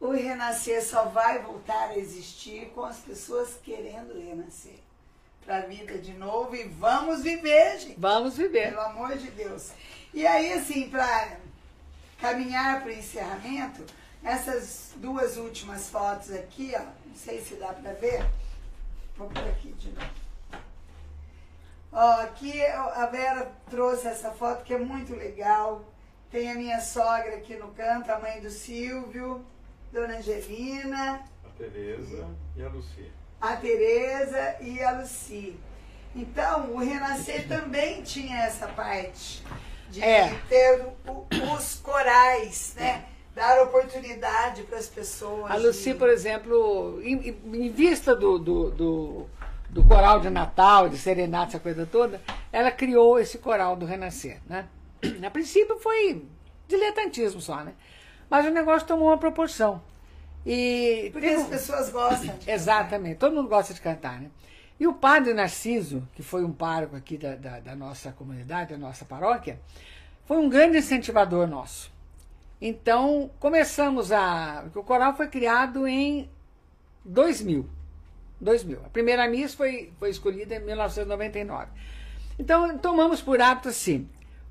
[0.00, 4.78] O renascer só vai voltar a existir com as pessoas querendo renascer
[5.48, 7.98] para a vida de novo e vamos viver, gente.
[7.98, 8.68] Vamos viver.
[8.68, 9.70] Pelo amor de Deus.
[10.12, 11.38] E aí, assim, para
[12.20, 13.82] caminhar para o encerramento,
[14.22, 18.28] essas duas últimas fotos aqui, ó, não sei se dá para ver,
[19.16, 20.06] Vou por aqui de novo.
[21.90, 25.82] Ó, aqui a Vera trouxe essa foto que é muito legal.
[26.30, 29.44] Tem a minha sogra aqui no canto, a mãe do Silvio,
[29.90, 31.24] Dona Angelina.
[31.42, 33.10] A Tereza e a Luci.
[33.40, 35.58] A Tereza e a Luci.
[36.14, 39.44] Então, o Renascer também tinha essa parte
[39.90, 40.34] de é.
[40.48, 43.04] ter o, os corais, né?
[43.38, 45.50] dar oportunidade para as pessoas.
[45.50, 49.26] A Luci, por exemplo, em, em vista do, do, do,
[49.70, 52.20] do, coral de Natal, de serenata, essa coisa toda,
[52.52, 54.40] ela criou esse coral do Renascer.
[54.46, 54.66] Né?
[55.24, 56.26] A princípio foi
[56.66, 57.74] diletantismo só, né?
[58.28, 59.80] Mas o negócio tomou uma proporção.
[60.50, 62.34] E, Porque as pessoas gostam.
[62.48, 64.30] Exatamente, todo mundo gosta de cantar, né?
[64.80, 68.78] E o padre Narciso, que foi um pároco aqui da, da, da nossa comunidade, da
[68.78, 69.60] nossa paróquia,
[70.24, 71.92] foi um grande incentivador nosso.
[72.62, 74.64] Então, começamos a.
[74.74, 76.30] O coral foi criado em
[77.04, 77.68] 2000.
[78.40, 78.80] 2000.
[78.86, 81.66] A primeira missa foi, foi escolhida em 1999.
[82.38, 84.08] Então, tomamos por hábito assim.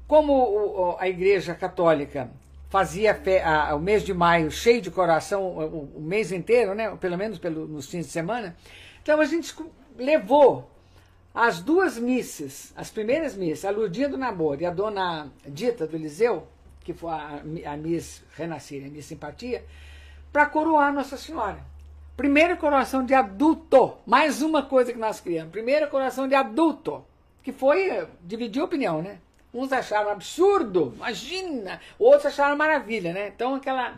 [0.07, 2.29] Como a Igreja Católica
[2.69, 6.95] fazia a, o mês de maio cheio de coração o, o mês inteiro, né?
[6.97, 8.55] pelo menos pelo, nos fins de semana,
[9.01, 9.53] então a gente
[9.97, 10.69] levou
[11.33, 15.95] as duas missas, as primeiras missas, a Lurdinha do Namoro e a Dona Dita do
[15.95, 16.47] Eliseu,
[16.83, 19.63] que foi a, a Miss Renascer, a Miss Simpatia,
[20.31, 21.59] para coroar Nossa Senhora.
[22.15, 25.51] Primeira coroação de adulto, mais uma coisa que nós criamos.
[25.51, 27.05] Primeira coroação de adulto,
[27.43, 29.19] que foi dividir opinião, né?
[29.57, 33.29] Uns acharam absurdo, imagina, outros acharam maravilha, né?
[33.29, 33.97] Então aquela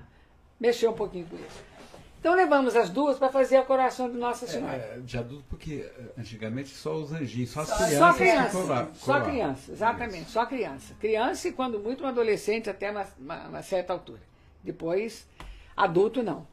[0.57, 1.69] mexeu um pouquinho com isso.
[2.17, 4.73] Então levamos as duas para fazer a coração de Nossa Senhora.
[4.73, 7.97] É, é, de adulto, porque eh, antigamente só os anjinhos, só as só, crianças.
[7.97, 10.31] Só criança, só criança, exatamente, Isso.
[10.31, 10.93] só criança.
[10.97, 14.21] Criança e quando muito um adolescente até uma, uma, uma, certa altura.
[14.63, 15.27] Depois,
[15.75, 16.47] adulto não.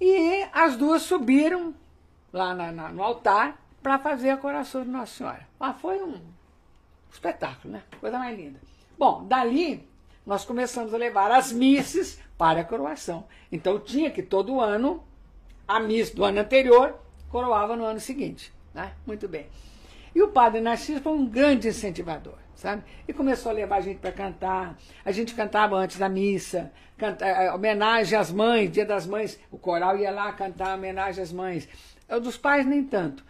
[0.00, 1.74] E as duas subiram
[2.32, 5.46] lá na, na, no altar para fazer a coração de Nossa Senhora.
[5.58, 6.39] Ah, foi um
[7.10, 7.82] espetáculo, né?
[8.00, 8.60] Coisa mais linda.
[8.98, 9.88] Bom, dali
[10.26, 13.26] nós começamos a levar as misses para a coroação.
[13.50, 15.02] Então tinha que todo ano,
[15.66, 16.94] a miss do ano anterior
[17.30, 18.52] coroava no ano seguinte.
[18.74, 18.92] Né?
[19.06, 19.46] Muito bem.
[20.14, 22.82] E o padre Narciso foi um grande incentivador, sabe?
[23.06, 24.76] E começou a levar a gente para cantar.
[25.04, 29.38] A gente cantava antes da missa, canta, eh, homenagem às mães, dia das mães.
[29.50, 31.68] O coral ia lá cantar homenagem às mães.
[32.08, 33.24] O dos pais, nem tanto.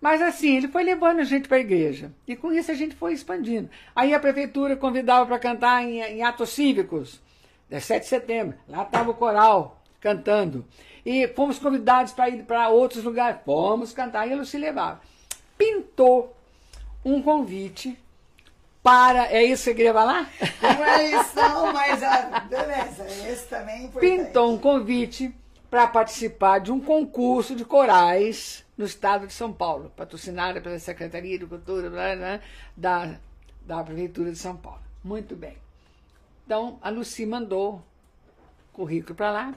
[0.00, 2.10] Mas assim, ele foi levando a gente para a igreja.
[2.26, 3.68] E com isso a gente foi expandindo.
[3.94, 7.20] Aí a prefeitura convidava para cantar em, em, atos cívicos.
[7.70, 8.58] 7 de setembro.
[8.66, 10.64] Lá estava o coral cantando.
[11.04, 13.40] E fomos convidados para ir para outros lugares.
[13.44, 15.00] Fomos cantar e ele se levava
[15.60, 16.34] pintou
[17.04, 17.98] um convite
[18.82, 19.26] para.
[19.30, 20.30] É isso que você queria falar?
[20.62, 24.00] Não é isso, não, mas a, beleza, esse também é.
[24.00, 25.34] Pintou um convite
[25.70, 31.38] para participar de um concurso de corais no estado de São Paulo, patrocinado pela Secretaria
[31.38, 32.40] de Cultura blá, blá,
[32.74, 33.20] da,
[33.60, 34.80] da Prefeitura de São Paulo.
[35.04, 35.54] Muito bem.
[36.46, 37.84] Então, a Luci mandou
[38.72, 39.54] currículo para lá.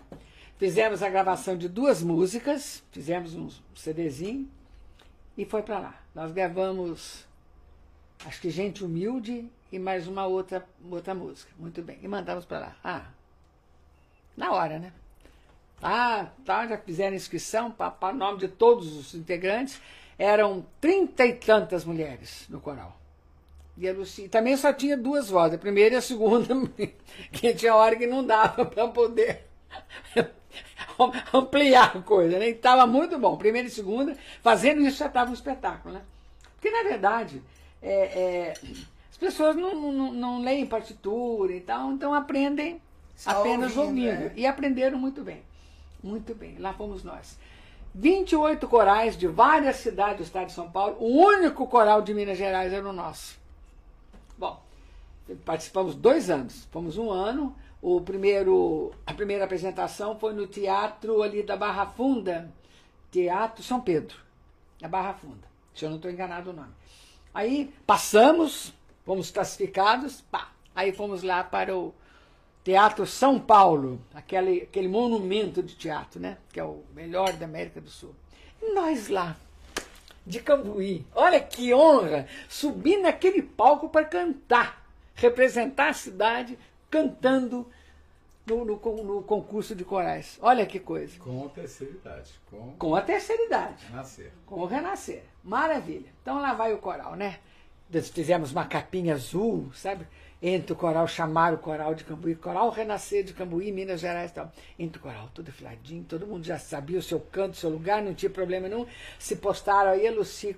[0.57, 4.51] Fizemos a gravação de duas músicas, fizemos um CDzinho
[5.37, 6.03] e foi para lá.
[6.13, 7.25] Nós gravamos,
[8.25, 11.49] acho que Gente Humilde e mais uma outra, outra música.
[11.57, 11.97] Muito bem.
[12.03, 12.75] E mandamos para lá.
[12.83, 13.05] Ah,
[14.35, 14.91] na hora, né?
[15.83, 19.81] Ah, tá, já fizeram inscrição para o nome de todos os integrantes.
[20.17, 22.97] Eram trinta e tantas mulheres no coral.
[23.77, 26.55] E a Lucia, também só tinha duas vozes, a primeira e a segunda,
[27.31, 29.47] que tinha hora que não dava para poder
[31.33, 32.49] ampliar a coisa, né?
[32.49, 33.35] Estava muito bom.
[33.35, 36.01] Primeira e segunda, fazendo isso já estava um espetáculo, né?
[36.55, 37.41] Porque, na verdade,
[37.81, 38.53] é, é,
[39.11, 42.79] as pessoas não, não, não, leem partitura e tal, então aprendem
[43.15, 44.07] Só apenas ouvindo.
[44.07, 44.27] ouvindo.
[44.27, 44.33] É.
[44.35, 45.41] E aprenderam muito bem.
[46.03, 46.57] Muito bem.
[46.57, 47.39] Lá fomos nós.
[47.95, 50.97] 28 corais de várias cidades do estado de São Paulo.
[50.99, 53.39] O único coral de Minas Gerais era o nosso.
[54.37, 54.61] Bom,
[55.45, 56.67] participamos dois anos.
[56.71, 62.49] Fomos um ano o primeiro, a primeira apresentação foi no teatro ali da Barra Funda,
[63.11, 64.17] Teatro São Pedro,
[64.79, 66.71] da Barra Funda, se eu não estou enganado o nome.
[67.33, 68.73] Aí passamos,
[69.03, 71.93] fomos classificados, pá, aí fomos lá para o
[72.63, 76.37] Teatro São Paulo, aquele, aquele monumento de teatro, né?
[76.51, 78.15] Que é o melhor da América do Sul.
[78.61, 79.35] E nós lá,
[80.25, 84.85] de Cambuí, olha que honra, subir naquele palco para cantar,
[85.15, 86.57] representar a cidade
[86.89, 87.67] cantando
[88.45, 90.37] no, no, no, concurso de corais.
[90.41, 91.17] Olha que coisa.
[91.19, 92.31] Com a terceira idade.
[92.49, 93.85] Com, com a terceira idade.
[93.87, 94.31] Renascer.
[94.45, 95.23] Com o renascer.
[95.43, 96.09] Maravilha.
[96.21, 97.39] Então lá vai o coral, né?
[98.13, 100.07] Fizemos uma capinha azul, sabe?
[100.45, 104.33] Entre o coral, chamaram o coral de Cambuí, coral Renascer de Cambuí, Minas Gerais e
[104.33, 104.51] tal.
[104.77, 108.01] Entre o coral, tudo filadinho, todo mundo já sabia o seu canto, o seu lugar,
[108.01, 108.85] não tinha problema nenhum.
[109.17, 110.57] Se postaram aí, a Luci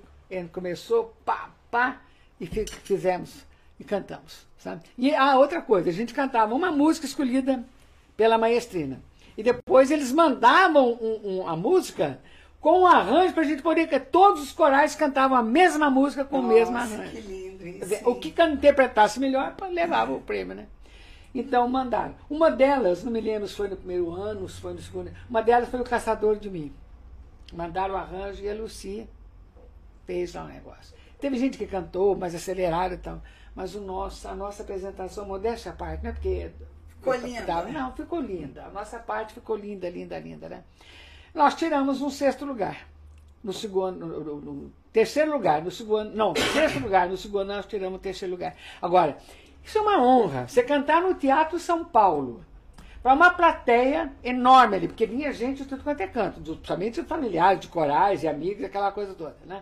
[0.52, 2.02] começou, pá, pá,
[2.42, 3.46] e fizemos,
[3.80, 4.48] e cantamos.
[4.58, 4.82] Sabe?
[4.98, 7.64] E a ah, outra coisa, a gente cantava uma música escolhida
[8.18, 9.00] pela maestrina.
[9.38, 12.20] E depois eles mandavam um, um, a música
[12.60, 16.26] com um arranjo para a gente poder que todos os corais cantavam a mesma música
[16.26, 17.12] com Nossa, o mesmo arranjo.
[17.12, 20.68] Que lindo Dizer, o que interpretasse melhor levava o prêmio, né?
[21.34, 22.16] Então mandaram.
[22.30, 25.12] Uma delas, não me lembro se foi no primeiro ano, se foi no segundo.
[25.30, 26.74] Uma delas foi o Caçador de Mim.
[27.54, 29.08] Mandaram o arranjo e a Lucia
[30.06, 30.96] fez lá o um negócio.
[31.20, 33.22] Teve gente que cantou, mais acelerado e tal.
[33.54, 36.52] Mas o nosso, a nossa apresentação, modéstia à parte, não é porque.
[36.90, 37.64] Ficou linda.
[37.64, 37.72] Né?
[37.72, 38.66] Não, ficou linda.
[38.66, 40.64] A nossa parte ficou linda, linda, linda, né?
[41.34, 42.88] Nós tiramos um sexto lugar.
[43.44, 44.06] No segundo.
[44.06, 46.16] No, no, no terceiro lugar, no segundo.
[46.16, 48.56] Não, sexto lugar, no segundo nós tiramos o terceiro lugar.
[48.82, 49.18] Agora,
[49.62, 50.48] isso é uma honra.
[50.48, 52.46] Você cantar no Teatro São Paulo
[53.04, 57.60] para uma plateia enorme ali, porque vinha gente de tudo quanto é canto, somente familiares,
[57.60, 59.62] de corais e amigos, aquela coisa toda, né?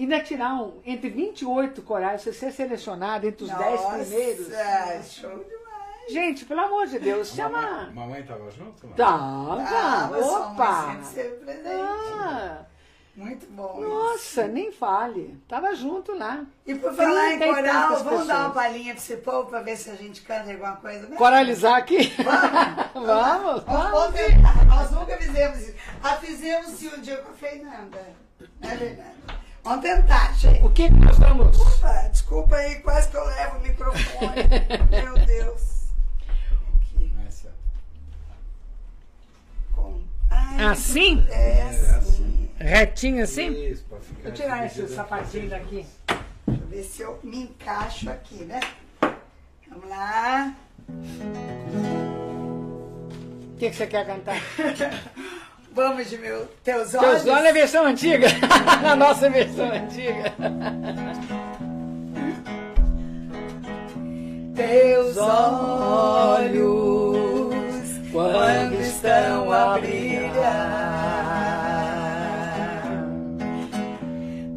[0.00, 5.12] ainda tirar um, entre 28 corais, você ser selecionado entre os Nossa, 10 primeiros.
[5.12, 6.12] show demais.
[6.12, 7.60] Gente, pelo amor de Deus, chama.
[7.60, 8.86] Mamãe, mamãe tava junto?
[8.86, 8.94] Não?
[8.94, 9.62] Tava.
[9.62, 10.96] Ah, Opa!
[10.96, 11.60] presente.
[11.66, 12.64] Ah,
[13.18, 13.80] Muito bom.
[13.80, 14.52] nossa, isso.
[14.52, 15.36] nem fale.
[15.48, 16.44] Tava junto lá.
[16.64, 18.54] E por falar em 30 coral, vamos dar uma pessoas.
[18.54, 21.08] palhinha pra esse povo pra ver se a gente canta alguma coisa.
[21.08, 21.16] né?
[21.16, 22.12] Coralizar aqui?
[22.22, 22.94] Vamos?
[22.94, 24.14] Vamos, Vamos vamos.
[24.14, 24.64] tentar.
[24.66, 25.74] Nós nunca fizemos isso.
[26.02, 27.98] Ah, fizemos sim um dia com a Fernanda.
[28.60, 29.10] Não é verdade?
[29.64, 30.64] Vamos tentar, gente.
[30.64, 31.50] O que que nós vamos?
[31.56, 34.42] Desculpa, desculpa aí, quase que eu levo o microfone.
[34.90, 35.62] Meu Deus.
[36.76, 37.52] Aqui, Essa.
[39.74, 40.00] com...
[40.30, 41.26] Ai, Assim?
[41.28, 42.37] É assim.
[42.58, 43.52] Retinho assim?
[43.70, 45.86] Isso, pra ficar Vou tirar esse sapatinho daqui.
[46.46, 48.60] Deixa eu ver se eu me encaixo aqui, né?
[49.68, 50.54] Vamos lá.
[53.52, 54.40] O que, que você quer cantar?
[55.72, 57.22] Vamos de meu, teus olhos.
[57.22, 58.26] Teus olhos é a versão antiga.
[58.82, 60.34] Na nossa versão antiga.
[64.56, 66.58] teus olhos
[68.10, 70.97] quando estão a brilhar.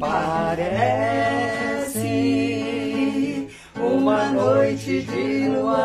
[0.02, 0.58] Parece
[3.80, 5.78] uma noite de luar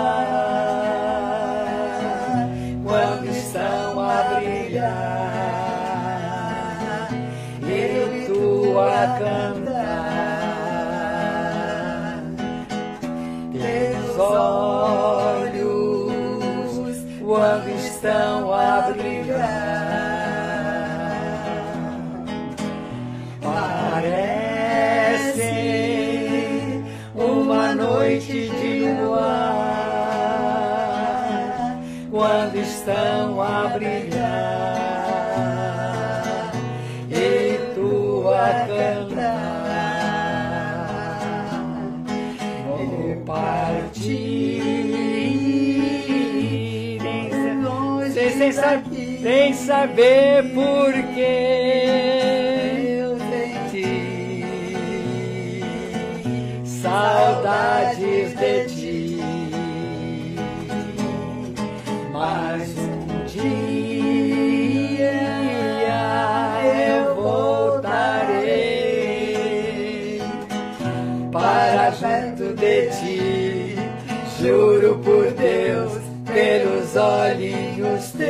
[2.84, 5.38] quando estão a brilhar.
[7.62, 9.78] Eu e tu a cantar.
[13.54, 15.38] Teus olhos
[17.24, 19.86] quando estão a brilhar.
[32.88, 34.16] Estão a brilhar
[37.11, 39.57] e tu a cantar.
[42.66, 44.61] Vou partir
[48.14, 48.82] Sem, sem, sa-
[49.22, 51.22] sem saber por que
[52.99, 53.91] eu senti
[56.66, 59.17] saudades de ti.
[62.14, 62.76] Mas
[74.48, 75.92] Juro por Deus,
[76.26, 78.27] pelos olhinhos teus.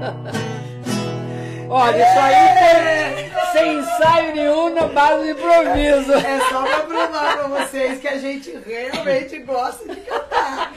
[1.68, 3.03] Olha, isso aí foi
[4.04, 6.12] ensaio nenhum, na base de improviso.
[6.12, 10.72] É só pra provar pra vocês que a gente realmente gosta de cantar.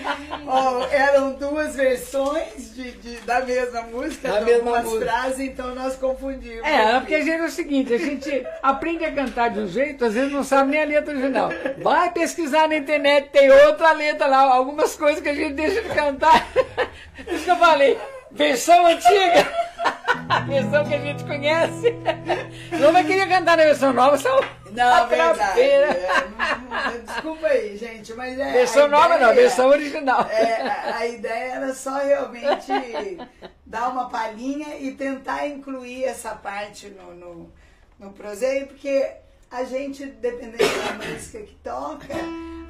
[0.48, 5.06] Ó, eram duas versões de, de- da mesma música, Da de mesma algumas música.
[5.12, 6.66] frases, então nós confundimos.
[6.66, 10.06] É, porque a gente é o seguinte, a gente aprende a cantar de um jeito,
[10.06, 11.50] às vezes não sabe nem a letra original.
[11.80, 15.90] Vai pesquisar na internet, tem outra letra lá, algumas coisas que a gente deixa de
[15.90, 16.48] cantar.
[16.54, 17.98] Por isso que eu falei,
[18.32, 19.52] versão antiga,
[20.30, 21.94] a versão que a gente conhece.
[22.80, 24.40] Não vai querer cantar na versão nova, são
[24.72, 25.62] Não, verdade.
[25.62, 28.52] É, não- não- desculpa aí, gente, mas é.
[28.54, 30.28] Versão nova não, ideia- versão original.
[30.30, 33.18] É, a, a ideia era só realmente
[33.66, 37.54] dar uma palhinha e tentar incluir essa parte no, no,
[38.00, 39.10] no proseio, porque
[39.50, 42.14] a gente, dependendo da música que toca,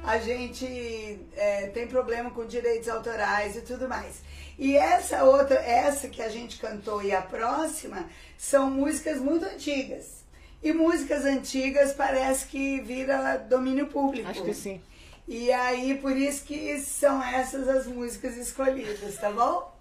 [0.04, 4.22] a gente é, tem problema com direitos autorais e tudo mais.
[4.58, 10.24] E essa outra, essa que a gente cantou e a próxima, são músicas muito antigas.
[10.60, 14.28] E músicas antigas parece que vira domínio público.
[14.28, 14.80] Acho que sim.
[15.28, 19.78] E aí, por isso que são essas as músicas escolhidas, tá bom?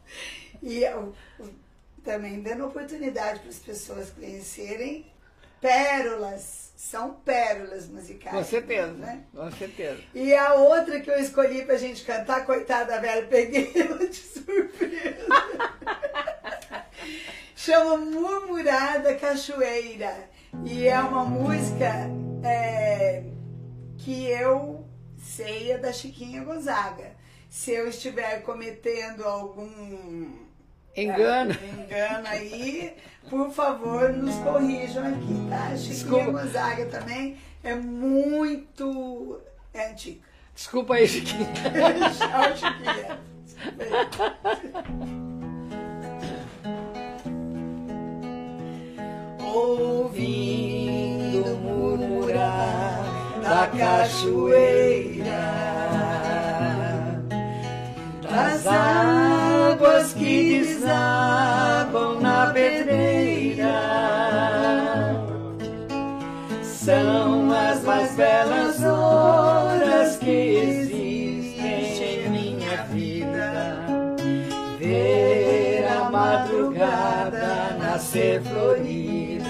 [0.61, 1.15] E eu,
[2.03, 5.05] também dando oportunidade para as pessoas conhecerem
[5.59, 8.35] pérolas, são pérolas musicais.
[8.35, 9.23] Com certeza, Né?
[9.35, 9.99] com certeza.
[10.13, 15.25] E a outra que eu escolhi pra gente cantar, coitada velha, peguei ela de surpresa.
[17.55, 20.29] Chama Murmurada Cachoeira.
[20.63, 21.91] E é uma música
[22.43, 23.23] é,
[23.97, 27.17] que eu sei é da Chiquinha Gonzaga.
[27.49, 30.29] Se eu estiver cometendo algum
[30.97, 31.51] Engano.
[31.53, 32.93] é, engano aí,
[33.29, 35.77] por favor, nos corrijam aqui, tá?
[35.77, 36.25] Chiquinha.
[36.25, 39.39] Gonzaga também é muito
[39.73, 40.21] é antiga.
[40.55, 41.45] Desculpa aí, Chiquinho.
[41.53, 43.19] Tchau, Chiquinha.
[50.17, 53.03] Ouvindo murmurar
[53.41, 55.16] da cachoeira,
[60.87, 60.93] que
[61.83, 63.65] desabam na pedreira,
[66.63, 73.85] são as mais belas horas que existem em minha vida.
[74.79, 79.43] Ver a madrugada nascer florida.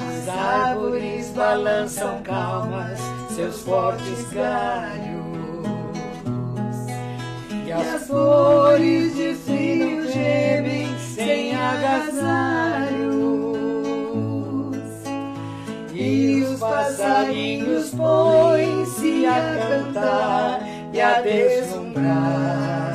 [0.00, 2.98] As árvores balançam calmas
[3.30, 4.97] seus fortes galhos.
[7.80, 12.98] As flores de frio gemem sem agasalhos.
[15.92, 20.60] E os passarinhos põem-se a cantar
[20.92, 22.94] e a deslumbrar.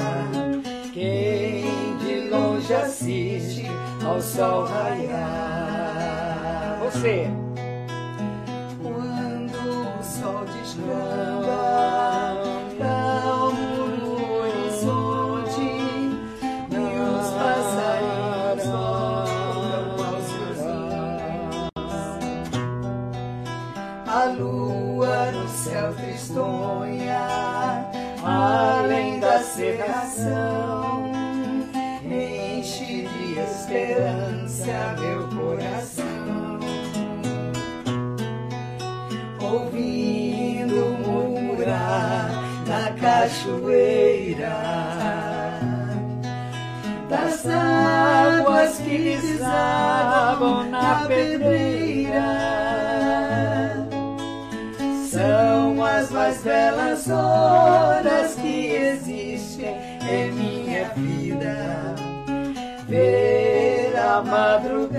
[0.94, 1.66] Quem
[2.00, 3.66] de longe assiste
[4.06, 6.04] ao sol raiar.
[6.84, 7.30] Você.
[8.82, 9.56] Quando
[10.00, 11.33] o sol descamba,
[43.44, 44.58] cachoeira
[47.10, 52.24] das águas que desabam na pedreira
[55.10, 59.76] são as mais belas horas que existem
[60.10, 61.96] em minha vida.
[62.88, 64.93] Ver a madrugada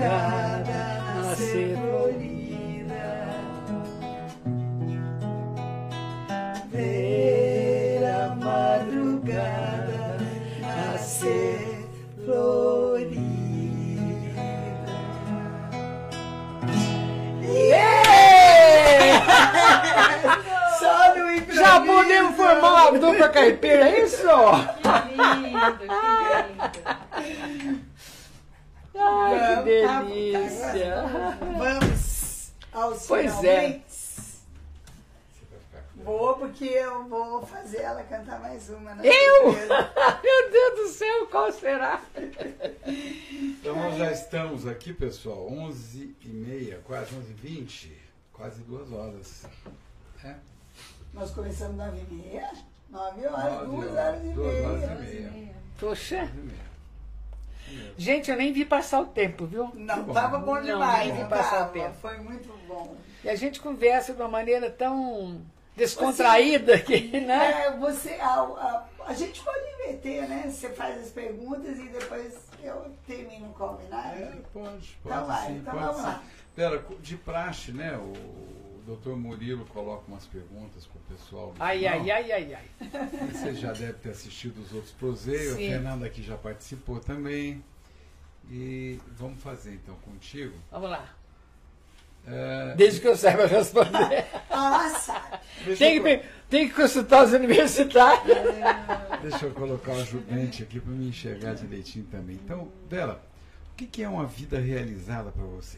[21.75, 24.17] Já podemos formar uma dupla caipira, é isso?
[24.81, 25.95] Que lindo, que lindo.
[28.97, 30.95] Ai, que Vamos, tá, delícia.
[30.95, 33.61] tá, Vamos aos Pois é.
[33.61, 34.05] finalmente.
[35.97, 38.95] Vou porque eu vou fazer ela cantar mais uma.
[38.95, 39.03] né?
[39.05, 39.51] Eu?
[39.51, 41.99] Meu Deus do céu, qual será?
[42.85, 47.91] Então nós já estamos aqui, pessoal, 11h30, quase 11h20,
[48.31, 49.43] quase duas horas.
[50.23, 50.35] É,
[51.15, 52.51] Nós começamos nove e meia,
[52.89, 55.55] nove horas, duas horas, horas e duas horas e meia.
[55.79, 56.25] Poxa.
[56.25, 56.65] 11h30.
[57.97, 59.71] Gente, eu nem vi passar o tempo, viu?
[59.73, 60.13] Não, bom.
[60.13, 61.71] tava bom Não, demais, não não, passar o tava.
[61.71, 61.95] tempo.
[62.01, 62.95] Foi muito bom.
[63.23, 65.41] E a gente conversa de uma maneira tão
[65.75, 67.63] descontraída que, né?
[67.65, 70.43] É, você, a, a, a gente pode inverter, né?
[70.49, 74.15] Você faz as perguntas e depois eu termino o combinado.
[74.21, 76.07] É, pode, pode Então vai, sim, então pode vamos sim.
[76.07, 76.23] lá.
[76.55, 78.13] Pera, de praxe, né, o
[78.85, 81.53] doutor Murilo coloca umas perguntas pro pessoal.
[81.57, 81.93] no Ai, final.
[82.01, 83.29] ai, ai, ai, ai.
[83.31, 85.57] Você já deve ter assistido os outros proseios, a.
[85.57, 87.63] Fernanda aqui já participou também.
[88.49, 90.53] E vamos fazer então contigo.
[90.71, 91.09] Vamos lá.
[92.27, 94.25] É, Desde que eu saiba responder.
[94.49, 95.21] Nossa!
[95.77, 98.37] Tem eu, que, tem que consultar os universitários.
[98.37, 102.35] co- deixa eu colocar o ajudante aqui para me enxergar direitinho também.
[102.35, 103.23] Então, Bela,
[103.71, 105.77] o que, que é uma vida realizada para você?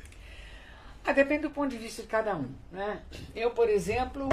[1.08, 2.50] Ah, depende do ponto de vista de cada um.
[2.70, 3.00] Né?
[3.34, 4.28] Eu, por exemplo,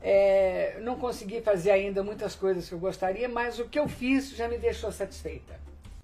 [0.00, 4.30] é, não consegui fazer ainda muitas coisas que eu gostaria, mas o que eu fiz
[4.30, 5.58] já me deixou satisfeita.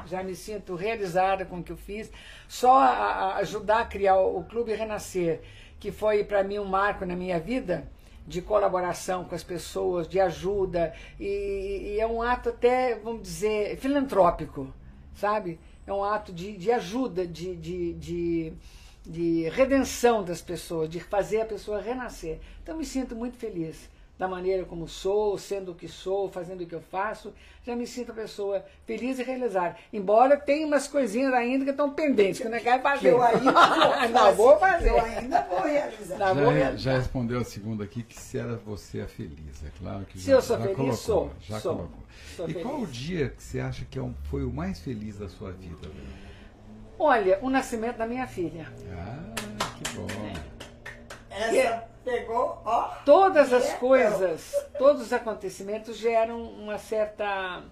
[0.07, 2.11] Já me sinto realizada com o que eu fiz.
[2.49, 5.41] Só a- a- ajudar a criar o, Clube Renascer,
[5.79, 7.87] que foi para mim um marco na minha vida,
[8.27, 13.77] de colaboração com as pessoas, de ajuda, e, e é um ato até, vamos dizer,
[13.77, 14.73] filantrópico,
[15.15, 15.61] sabe?
[15.87, 18.53] É um ato de, de ajuda, de, de, de,
[19.05, 22.39] de redenção das pessoas, de fazer a pessoa renascer.
[22.63, 26.67] Então me sinto muito feliz da maneira como sou, sendo o que sou, fazendo o
[26.67, 27.33] que eu faço,
[27.67, 29.75] já me sinto uma pessoa feliz e realizada.
[29.93, 33.09] Embora tenha umas coisinhas ainda que estão pendentes, que não quero Que fazer.
[33.11, 33.51] eu ainda
[34.07, 34.91] vou não vou fazer.
[34.91, 36.19] Eu ainda vou realizar.
[36.19, 36.79] Não vou Já, realizar.
[36.93, 39.65] já respondeu a segunda aqui que se era você a feliz.
[39.67, 40.97] É claro que Se já, eu sou já feliz, colocou.
[40.97, 41.75] sou, Já sou.
[41.75, 41.99] colocou.
[42.37, 42.63] Sou e feliz.
[42.69, 45.51] qual o dia que você acha que é um- foi o mais feliz da sua
[45.51, 45.89] vida?
[45.89, 46.22] Bela?
[47.05, 48.65] Olha, o nascimento da minha filha.
[48.97, 49.35] Ah,
[49.77, 50.07] que bom.
[51.29, 52.83] Essa pegou, ó.
[53.05, 57.65] Todas as É, coisas, todos os acontecimentos geram uma certa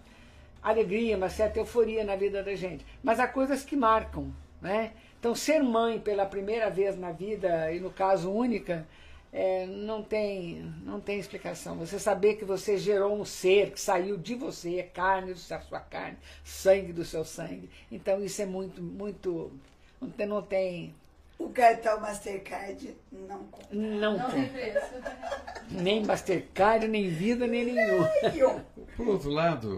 [0.61, 2.85] alegria, uma certa euforia na vida da gente.
[3.05, 4.95] Mas há coisas que marcam, né?
[5.21, 8.85] Então, ser mãe pela primeira vez na vida, e no caso única,
[9.33, 11.77] é, não, tem, não tem explicação.
[11.77, 15.81] Você saber que você gerou um ser que saiu de você, é carne da sua
[15.81, 17.71] carne, sangue do seu sangue.
[17.93, 19.53] Então, isso é muito, muito.
[20.01, 20.27] Não tem.
[20.27, 20.95] Não tem
[21.39, 23.69] O cartão Mastercard não conta.
[23.73, 24.95] não Não preço.
[25.71, 28.03] Nem Mastercard, nem vida, nem nenhum.
[28.97, 29.71] Por outro lado,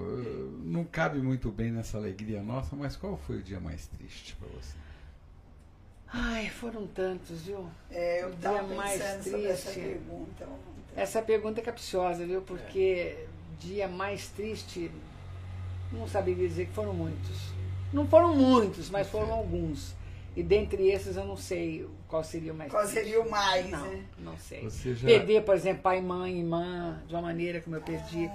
[0.65, 4.49] não cabe muito bem nessa alegria nossa, mas qual foi o dia mais triste para
[4.49, 4.82] você?
[6.13, 7.67] Ai, foram tantos, viu?
[7.91, 9.81] é, eu O estava dia mais sobre essa triste.
[9.89, 10.49] pergunta.
[10.95, 12.43] Essa pergunta é capciosa, viu?
[12.43, 13.17] Porque
[13.59, 14.91] dia mais triste,
[15.91, 17.39] não saberia dizer que foram muitos.
[17.93, 19.95] Não foram muitos, mas foram alguns.
[20.37, 22.99] E dentre esses eu não sei qual seria o mais Qual triste.
[23.03, 24.05] seria o mais, Não, né?
[24.19, 24.69] não sei.
[24.71, 28.31] Já- Perder, por exemplo, pai, mãe, irmã, de uma maneira como eu perdi.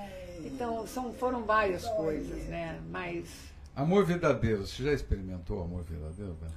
[0.46, 2.80] Então, são, foram várias coisas, né?
[2.90, 3.28] Mas.
[3.76, 6.54] Amor verdadeiro, você já experimentou amor verdadeiro, Bela?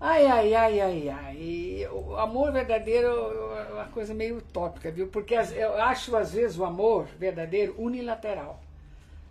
[0.00, 1.88] Ai, ai, ai, ai, ai.
[1.92, 5.08] O amor verdadeiro é uma coisa meio utópica, viu?
[5.08, 8.62] Porque eu acho, às vezes, o amor verdadeiro unilateral.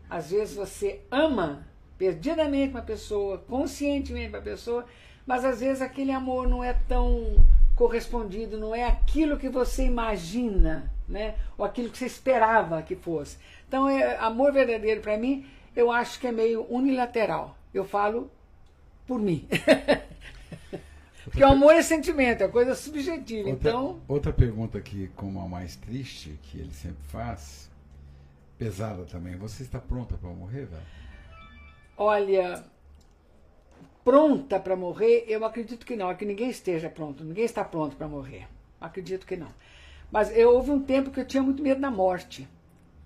[0.07, 1.65] Às vezes você ama
[1.97, 4.85] perdidamente uma pessoa, conscientemente uma pessoa,
[5.25, 7.43] mas às vezes aquele amor não é tão
[7.75, 11.35] correspondido, não é aquilo que você imagina né?
[11.57, 13.37] ou aquilo que você esperava que fosse.
[13.67, 17.57] Então, é, amor verdadeiro para mim, eu acho que é meio unilateral.
[17.73, 18.29] Eu falo
[19.07, 19.47] por mim.
[21.23, 23.49] Porque o amor é sentimento, é coisa subjetiva.
[23.49, 24.01] Outra, então.
[24.07, 27.69] outra pergunta aqui, como a mais triste, que ele sempre faz,
[28.57, 29.35] pesada também.
[29.37, 30.81] Você está pronta para morrer, velho?
[31.97, 32.63] Olha,
[34.03, 37.95] pronta para morrer, eu acredito que não, é que ninguém esteja pronto, ninguém está pronto
[37.95, 38.47] para morrer.
[38.79, 39.53] Acredito que não.
[40.11, 42.47] Mas eu, houve um tempo que eu tinha muito medo da morte.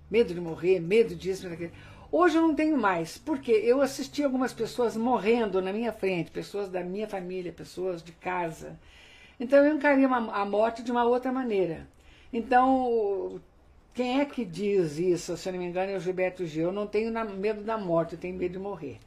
[0.09, 1.71] Medo de morrer, medo disso, daquilo.
[2.15, 6.69] Hoje eu não tenho mais, porque eu assisti algumas pessoas morrendo na minha frente, pessoas
[6.69, 8.77] da minha família, pessoas de casa.
[9.39, 11.87] Então eu encarei uma, a morte de uma outra maneira.
[12.31, 13.41] Então,
[13.95, 16.65] quem é que diz isso, se eu não me engano, é o Gilberto Gil.
[16.65, 18.99] Eu não tenho na, medo da morte, eu tenho medo de morrer.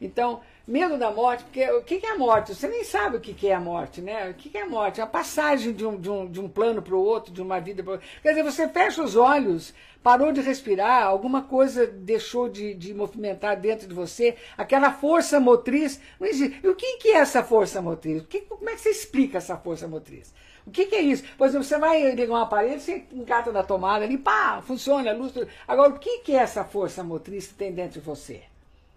[0.00, 2.54] Então, medo da morte, porque o que é a morte?
[2.54, 4.30] Você nem sabe o que é a morte, né?
[4.30, 5.00] O que é a morte?
[5.00, 7.60] É a passagem de um, de um, de um plano para o outro, de uma
[7.60, 8.06] vida para outra.
[8.20, 13.58] Quer dizer, você fecha os olhos, parou de respirar, alguma coisa deixou de, de movimentar
[13.58, 16.60] dentro de você, aquela força motriz não existe.
[16.62, 18.22] E o que, que é essa força motriz?
[18.28, 20.34] Que, como é que você explica essa força motriz?
[20.66, 21.24] O que, que, é isso?
[21.36, 25.14] Por exemplo, você vai ligar um aparelho, você encata na tomada ali, pá, funciona, a
[25.14, 25.32] luz.
[25.66, 28.42] Agora, o que, que é essa força motriz que tem dentro de você?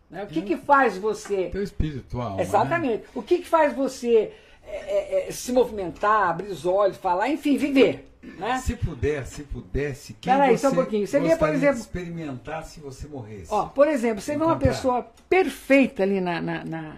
[0.10, 0.24] Né?
[0.24, 1.50] O que, que faz você.
[1.50, 2.40] Teu espiritual.
[2.40, 3.04] Exatamente.
[3.04, 3.10] Né?
[3.16, 4.32] O que, que faz você
[4.68, 8.12] é, é, se movimentar, abrir os olhos, falar, enfim, viver.
[8.38, 8.58] Né?
[8.60, 11.08] Se puder, se pudesse, quem Peraí, você só um pouquinho.
[11.08, 11.80] Você vê, por exemplo.
[11.80, 13.48] experimentar se você morresse.
[13.50, 16.96] Ó, por exemplo, você vê uma pessoa perfeita ali na, na, na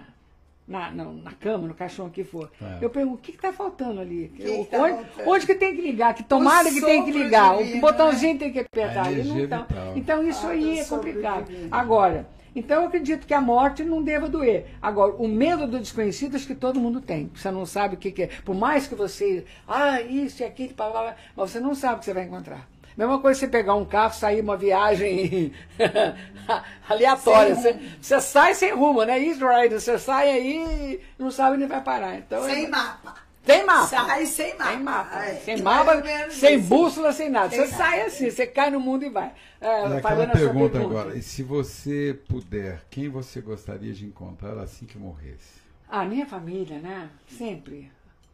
[0.68, 2.52] na, na, na, cama, no caixão, que for.
[2.62, 2.80] É.
[2.82, 4.30] Eu pergunto, o que está faltando ali?
[4.38, 6.14] Eu, tá onde, onde, que tem que ligar?
[6.14, 7.58] Que tomada o que tem que ligar?
[7.58, 8.40] O botãozinho né?
[8.40, 9.10] tem que apertar.
[9.10, 9.66] Não tá.
[9.96, 11.50] Então isso ah, aí é complicado.
[11.72, 14.68] Agora, então eu acredito que a morte não deva doer.
[14.82, 17.30] Agora, o medo do desconhecido acho que todo mundo tem.
[17.34, 18.30] Você não sabe o que, que é.
[18.44, 22.14] Por mais que você, ah, isso e aquilo, mas você não sabe o que você
[22.14, 22.68] vai encontrar.
[22.98, 25.54] Mesma coisa você pegar um carro, sair uma viagem
[26.90, 27.54] aleatória.
[27.54, 29.20] Você, você, sai sem rumo, né?
[29.20, 32.16] East Rider, você sai aí e não sabe onde vai parar.
[32.16, 32.68] Então, sem é...
[32.68, 33.27] mapa.
[33.48, 33.88] Tem mapa.
[33.88, 34.70] Sai sem mapa.
[34.72, 35.26] Sem mapa.
[35.26, 35.36] É.
[35.36, 37.50] Sem mapa, sem bússola, sem nada.
[37.50, 37.78] Sem você nada.
[37.84, 39.32] sai assim, você cai no mundo e vai.
[39.60, 44.98] É, aquela pergunta agora, e se você puder, quem você gostaria de encontrar assim que
[44.98, 45.62] morresse?
[45.90, 47.10] A minha família, né?
[47.28, 47.90] Sempre.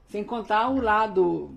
[0.09, 1.55] Sem contar o lado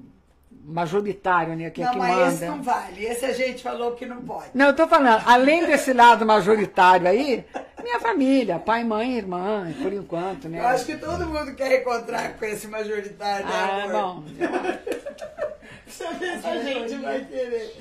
[0.64, 1.70] majoritário, né?
[1.70, 2.28] Que não, é que mas manda.
[2.28, 3.04] esse não vale.
[3.04, 4.50] Esse a gente falou que não pode.
[4.54, 7.44] Não, eu tô falando, além desse lado majoritário aí,
[7.82, 10.60] minha família, pai, mãe, irmã, por enquanto, né?
[10.60, 13.92] Eu acho que todo mundo quer encontrar com esse majoritário, né, ah, amor?
[13.92, 14.24] bom.
[15.86, 17.76] Deixa eu ver se a gente vai querer.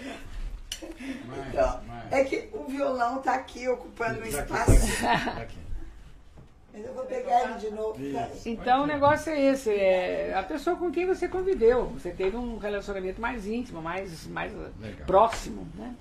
[1.49, 1.81] Então,
[2.11, 4.71] é que o violão tá aqui ocupando um espaço.
[5.41, 5.64] Aqui.
[6.75, 7.97] Eu vou pegar ele de novo.
[8.45, 12.57] Então o negócio é esse, é a pessoa com quem você conviveu, você teve um
[12.57, 14.51] relacionamento mais íntimo, mais, mais
[15.05, 15.95] próximo, né?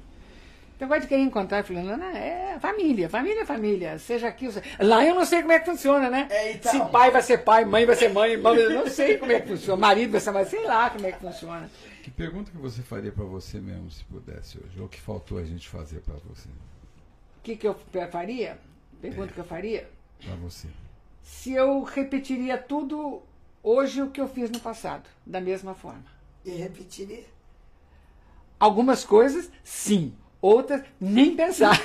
[0.76, 4.48] Então vai de querer encontrar falando, não, é família, família, família, seja aqui.
[4.80, 6.26] Lá eu não sei como é que funciona, né?
[6.28, 6.72] É, então.
[6.72, 9.40] Se pai vai ser pai, mãe vai ser mãe, irmão, eu não sei como é
[9.40, 11.70] que funciona, marido vai ser mais, sei lá como é que funciona.
[12.02, 14.80] Que pergunta que você faria para você mesmo se pudesse hoje?
[14.80, 16.48] Ou que faltou a gente fazer para você?
[17.38, 17.76] O que, que eu
[18.10, 18.58] faria?
[19.00, 19.34] Pergunta é.
[19.34, 19.88] que eu faria?
[20.22, 20.68] Para você.
[21.22, 23.22] Se eu repetiria tudo
[23.62, 26.04] hoje o que eu fiz no passado, da mesma forma.
[26.44, 27.24] E repetiria?
[28.60, 30.14] Algumas coisas, sim.
[30.40, 31.80] Outras, nem pensar.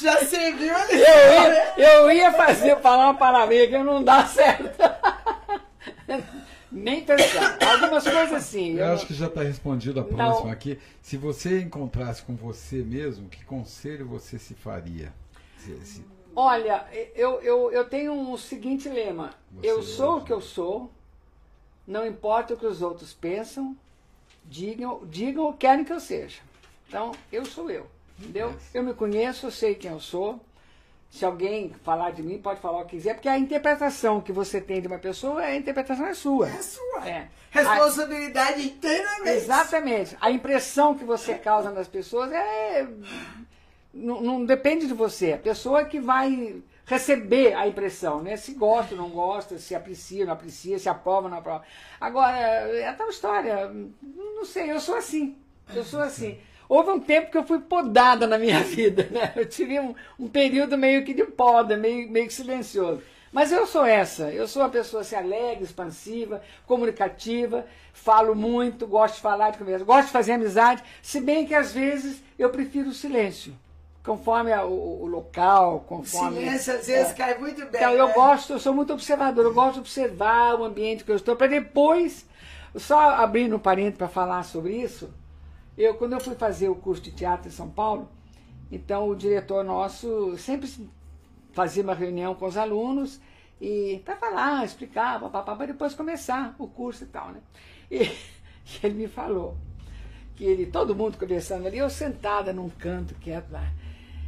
[0.00, 1.00] Já serviu ali.
[1.00, 4.70] Eu ia, eu ia fazer, falar uma palavra que não dá certo.
[6.70, 7.58] Nem pensar.
[7.68, 8.72] Algumas coisas sim.
[8.72, 10.52] Eu, eu acho que já está respondido a próxima não.
[10.52, 10.78] aqui.
[11.02, 15.12] Se você encontrasse com você mesmo, que conselho você se faria?
[15.60, 16.04] Se, se...
[16.34, 19.34] Olha, eu, eu, eu tenho um seguinte lema.
[19.52, 20.90] Você eu sou o que eu sou,
[21.86, 23.76] não importa o que os outros pensam,
[24.44, 26.40] digam, digam ou querem que eu seja.
[26.88, 27.86] Então, eu sou eu.
[28.18, 28.54] Entendeu?
[28.72, 30.40] Eu me conheço, eu sei quem eu sou.
[31.10, 34.60] Se alguém falar de mim, pode falar o que quiser, porque a interpretação que você
[34.60, 36.48] tem de uma pessoa, a interpretação é sua.
[36.48, 37.08] É sua.
[37.08, 37.28] É.
[37.50, 39.30] Responsabilidade a, inteiramente.
[39.30, 40.16] Exatamente.
[40.20, 42.86] A impressão que você causa nas pessoas é
[43.92, 45.32] não, não, depende de você.
[45.32, 48.36] A pessoa que vai receber a impressão, né?
[48.36, 51.64] Se gosta, não gosta, se aprecia, não aprecia, se aprova, não aprova.
[52.00, 53.70] Agora, é tal história.
[54.02, 55.36] Não sei, eu sou assim.
[55.74, 56.38] Eu sou assim.
[56.68, 59.32] Houve um tempo que eu fui podada na minha vida, né?
[59.34, 63.02] Eu tive um, um período meio que de poda, meio, meio que silencioso.
[63.32, 69.16] Mas eu sou essa, eu sou uma pessoa assim, alegre, expansiva, comunicativa, falo muito, gosto
[69.16, 72.88] de falar, de conversar, gosto de fazer amizade, se bem que às vezes eu prefiro
[72.88, 73.54] o silêncio
[74.04, 76.38] conforme a, o, o, local, conforme.
[76.38, 77.14] Silêncio às vezes é.
[77.14, 77.80] cai muito bem.
[77.80, 78.14] Então, eu né?
[78.14, 81.46] gosto, eu sou muito observador, eu gosto de observar o ambiente que eu estou, para
[81.46, 82.26] depois
[82.74, 85.12] Só abrindo um parênteses para falar sobre isso,
[85.76, 88.08] eu quando eu fui fazer o curso de teatro em São Paulo,
[88.70, 90.70] então o diretor nosso sempre
[91.52, 93.20] fazia uma reunião com os alunos
[93.60, 97.40] e para falar, explicar, para depois começar o curso e tal, né?
[97.90, 98.12] E, e,
[98.82, 99.56] ele me falou
[100.34, 103.70] que ele, todo mundo conversando ali, eu sentada num canto quieto lá.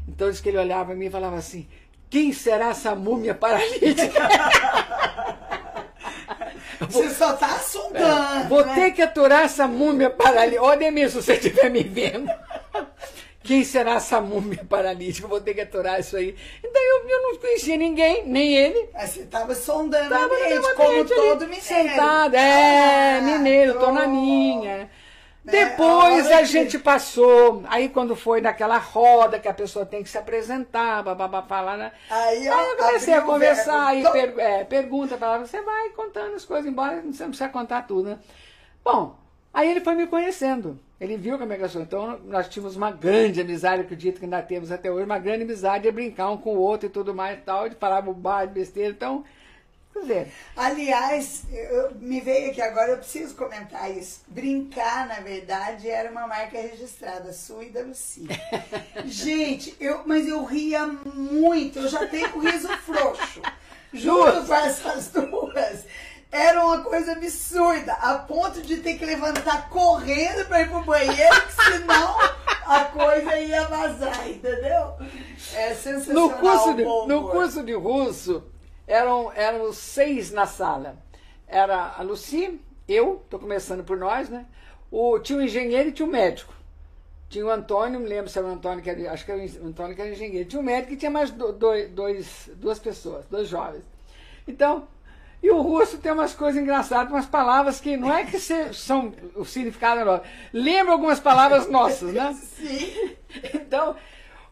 [0.09, 1.67] Então disse que ele olhava para mim e falava assim:
[2.11, 4.29] quem será essa múmia paralítica?
[6.89, 8.49] Você só está sondando.
[8.49, 8.75] Vou né?
[8.75, 10.63] ter que aturar essa múmia paralítica.
[10.65, 12.29] Ô, Demir, se você estiver me vendo.
[13.43, 15.27] Quem será essa múmia paralítica?
[15.27, 16.37] Vou ter que aturar isso aí.
[16.63, 18.89] Então eu, eu não conhecia ninguém, nem ele.
[18.93, 21.63] Mas você estava sondando Tava a mente, como ali, todo mineiro.
[21.65, 24.11] Sentado, é, Ah, mineiro, tô na pronto.
[24.11, 24.91] minha.
[25.45, 30.01] Né, Depois a que- gente passou, aí quando foi naquela roda que a pessoa tem
[30.03, 31.91] que se apresentar, babá, falar, né?
[32.09, 35.89] Aí, ó, Aí eu comecei a conversar, aí per, é, pergunta pra ela, você vai
[35.91, 38.19] contando as coisas, embora você não precisa contar tudo, né?
[38.85, 39.17] Bom,
[39.53, 40.79] aí ele foi me conhecendo.
[41.01, 41.83] Ele viu que a minha sou.
[41.83, 45.83] Então nós tínhamos uma grande amizade, acredito que ainda temos até hoje, uma grande amizade
[45.83, 48.91] de brincar um com o outro e tudo mais e tal, de falar bobagem, besteira.
[48.91, 49.25] Então,
[50.57, 54.23] Aliás, eu, me veio aqui agora, eu preciso comentar isso.
[54.27, 58.29] Brincar, na verdade, era uma marca registrada, sua e da Lucia.
[59.05, 63.43] Gente, eu, mas eu ria muito, eu já tenho o riso frouxo.
[63.93, 65.85] Junto com essas duas.
[66.31, 71.43] Era uma coisa absurda, a ponto de ter que levantar correndo para ir pro banheiro,
[71.47, 72.19] que senão
[72.67, 74.95] a coisa ia vazar, entendeu?
[75.53, 76.31] É sensacional.
[76.31, 78.52] no curso, de, no curso de russo,
[78.93, 80.97] eram, eram seis na sala.
[81.47, 84.47] Era a Lucy, eu, estou começando por nós, né?
[84.91, 86.53] O, tinha o engenheiro e tinha o médico.
[87.29, 89.67] Tinha o Antônio, não lembro se era o Antônio, que era, acho que era o
[89.67, 90.49] Antônio que era engenheiro.
[90.49, 93.85] Tinha o médico e tinha mais do- dois, dois, duas pessoas, dois jovens.
[94.47, 94.87] Então,
[95.43, 99.45] e o russo tem umas coisas engraçadas, umas palavras que não é que são o
[99.45, 100.25] significado nosso.
[100.53, 102.33] Lembra algumas palavras nossas, né?
[102.57, 103.17] Sim.
[103.55, 103.97] Então,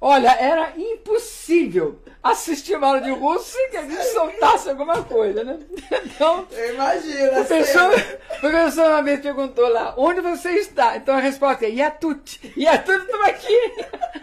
[0.00, 5.42] olha, era impossível assistir uma aula de russo sem que a gente soltasse alguma coisa,
[5.44, 5.58] né?
[6.04, 7.24] Então, Eu imagino.
[7.24, 7.94] o a professor,
[8.36, 10.96] o professor uma vez perguntou lá, onde você está?
[10.96, 12.52] Então a resposta é Yatut.
[12.56, 13.72] Yatut, estou aqui.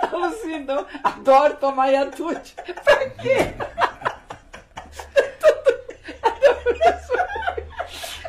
[0.02, 2.56] A Lucia, então, adoro tomar Yatut.
[2.84, 3.54] Pra quê?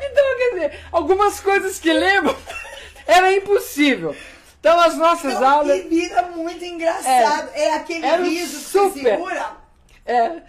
[0.01, 2.35] Então, quer dizer, algumas coisas que lembram
[3.05, 4.15] era impossível.
[4.59, 5.77] Então as nossas Não, aulas.
[5.77, 7.49] E vira muito engraçado.
[7.53, 9.03] É, aquele Era riso que você super.
[9.17, 9.51] segura.
[10.05, 10.41] É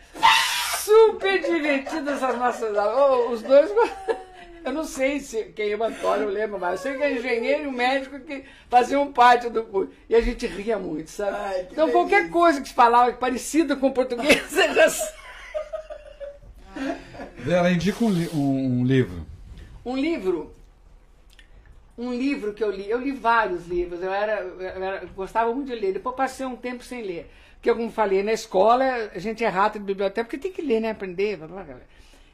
[0.79, 2.99] super divertidas as nossas aulas.
[2.99, 3.71] Ô, os dois.
[4.63, 7.63] Eu não sei se quem é o Antônio lembra, mas eu sei que é engenheiro
[7.63, 9.91] e o médico que faziam parte do curso.
[10.07, 11.35] E a gente ria muito, sabe?
[11.41, 12.33] Ai, que então qualquer delícia.
[12.33, 15.13] coisa que se falava parecida com o português, você já sabe.
[17.39, 19.27] Vera, indica um, li- um- um livro.
[19.85, 20.55] Um livro.
[22.01, 22.89] Um livro que eu li.
[22.89, 24.03] Eu li vários livros.
[24.03, 25.93] Eu, era, eu, era- gostava muito de ler.
[25.93, 27.31] Depois passei um tempo sem ler.
[27.57, 30.81] Porque, como falei, na escola a gente é rato de biblioteca, porque tem que ler,
[30.81, 30.91] né?
[30.91, 31.37] Aprender.
[31.37, 31.77] Blá, blá, blá.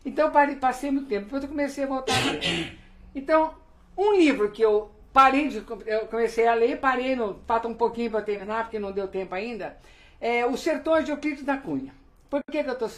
[0.04, 0.30] Então
[0.60, 1.24] passei muito tempo.
[1.24, 2.78] Depois eu comecei a voltar a ler.
[3.14, 3.54] Então,
[3.96, 5.64] um livro que eu parei de.
[5.86, 9.34] Eu comecei a ler, parei, no, falta um pouquinho para terminar, porque não deu tempo
[9.34, 9.76] ainda.
[10.20, 11.92] É Os Sertões de Euclides da Cunha.
[12.30, 12.88] Por que, que eu estou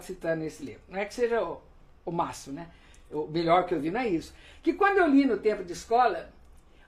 [0.00, 0.82] citando esse livro?
[0.88, 1.60] Não é que seja o,
[2.04, 2.68] o máximo, né?
[3.10, 4.34] O melhor que eu vi não é isso.
[4.62, 6.30] Que quando eu li no tempo de escola,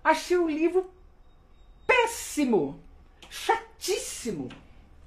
[0.04, 0.90] achei o livro
[1.86, 2.78] péssimo,
[3.28, 4.48] chatíssimo.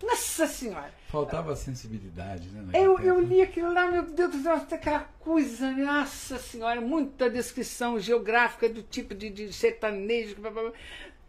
[0.02, 0.92] Nossa Senhora!
[1.08, 2.72] Faltava sensibilidade, né?
[2.74, 3.28] Eu, eu tempo.
[3.28, 8.82] li aquilo lá, meu Deus do céu, aquela coisa, nossa senhora, muita descrição geográfica do
[8.82, 10.36] tipo de, de sertanejo.
[10.42, 10.72] blá, blá, blá.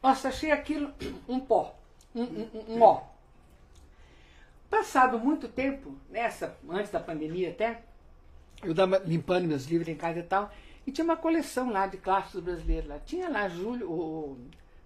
[0.02, 0.90] Nossa, achei aquilo
[1.28, 1.78] um pó,
[2.14, 3.02] um, um, um- um ó.
[4.70, 7.82] Passado muito tempo, nessa, antes da pandemia até,
[8.64, 10.52] eu limpando meus livros em casa e tal,
[10.86, 12.98] e tinha uma coleção lá de clássicos brasileiros lá.
[12.98, 14.38] Tinha lá Júlio, o,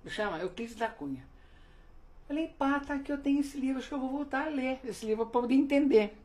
[0.04, 1.24] me chama, Euclides da Cunha.
[2.26, 4.78] Falei, pá, tá aqui, eu tenho esse livro, acho que eu vou voltar a ler
[4.84, 6.16] esse livro para poder entender.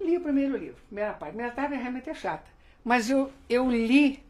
[0.00, 1.32] Li o primeiro livro, primeira parte.
[1.32, 2.46] Primeira parte realmente é chata.
[2.84, 4.22] Mas eu, eu li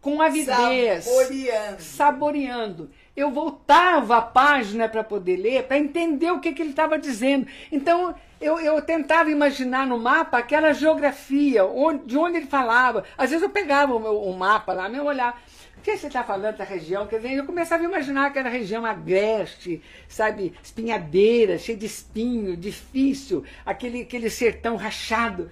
[0.00, 1.82] com avidez, Saboreando.
[1.82, 2.90] saboreando.
[3.16, 7.46] Eu voltava a página para poder ler, para entender o que, que ele estava dizendo.
[7.72, 13.04] Então, eu, eu tentava imaginar no mapa aquela geografia, onde, de onde ele falava.
[13.16, 15.40] Às vezes eu pegava o, meu, o mapa lá, meu olhar.
[15.78, 17.06] O que você está falando da região?
[17.06, 23.44] Quer dizer, eu começava a imaginar aquela região agreste, sabe, espinhadeira, cheia de espinho, difícil,
[23.64, 25.50] aquele, aquele sertão rachado.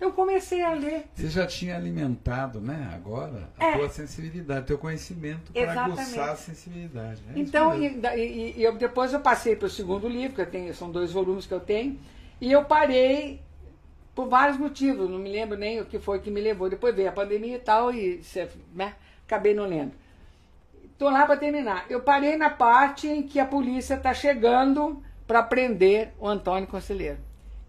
[0.00, 1.06] Eu comecei a ler.
[1.14, 3.76] Você já tinha alimentado, né, agora, a É.
[3.78, 7.20] tua sensibilidade, teu conhecimento para aguçar a sensibilidade.
[7.28, 7.86] É isso Então, e,
[8.16, 11.10] e- e eu, depois eu passei para o segundo livro, que eu tenho, são dois
[11.12, 11.98] volumes que eu tenho,
[12.40, 13.42] e eu parei
[14.14, 16.68] por vários motivos, não me lembro nem o que foi que me levou.
[16.70, 18.20] Depois veio a pandemia e tal, e
[18.74, 18.94] né,
[19.26, 19.92] acabei não lendo.
[20.92, 21.86] Estou lá para terminar.
[21.88, 27.18] Eu parei na parte em que a polícia está chegando para prender o Antônio Conselheiro.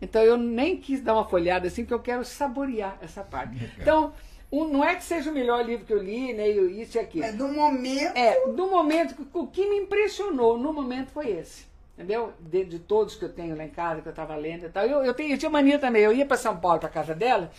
[0.01, 3.57] Então eu nem quis dar uma folhada assim, porque eu quero saborear essa parte.
[3.79, 4.13] Então,
[4.51, 6.99] um, não é que seja o melhor livro que eu li, nem né, isso e
[6.99, 7.25] aquilo.
[7.25, 8.17] É do momento.
[8.17, 9.27] É, do momento.
[9.33, 11.67] O que me impressionou no momento foi esse.
[11.95, 12.33] Entendeu?
[12.39, 14.85] De, de todos que eu tenho lá em casa, que eu estava lendo e tal.
[14.85, 16.01] Eu, eu, tenho, eu tinha mania também.
[16.01, 17.51] Eu ia para São Paulo, para casa dela,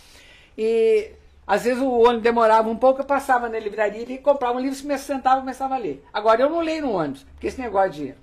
[0.57, 1.11] e
[1.45, 4.87] às vezes o ônibus demorava um pouco, eu passava na livraria e comprava um livro,
[4.87, 6.03] me sentava e começava a ler.
[6.11, 8.15] Agora eu não leio no ônibus, porque esse negócio de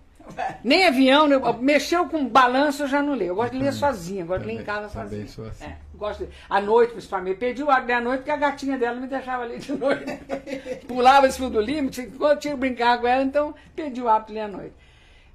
[0.62, 1.26] nem avião,
[1.60, 3.30] mexeu com balanço, eu já não leio.
[3.30, 5.26] Eu gosto de ler sozinha, gosto de ler em casa sozinha.
[5.26, 5.64] Também assim.
[5.64, 6.32] É, gosto de...
[6.48, 7.38] À noite, principalmente.
[7.38, 10.04] Perdi o hábito da noite porque a gatinha dela me deixava ler de noite.
[10.86, 14.08] Pulava esse fio do limite, enquanto eu tinha que brincar com ela, então perdi o
[14.08, 14.74] hábito de ler à noite.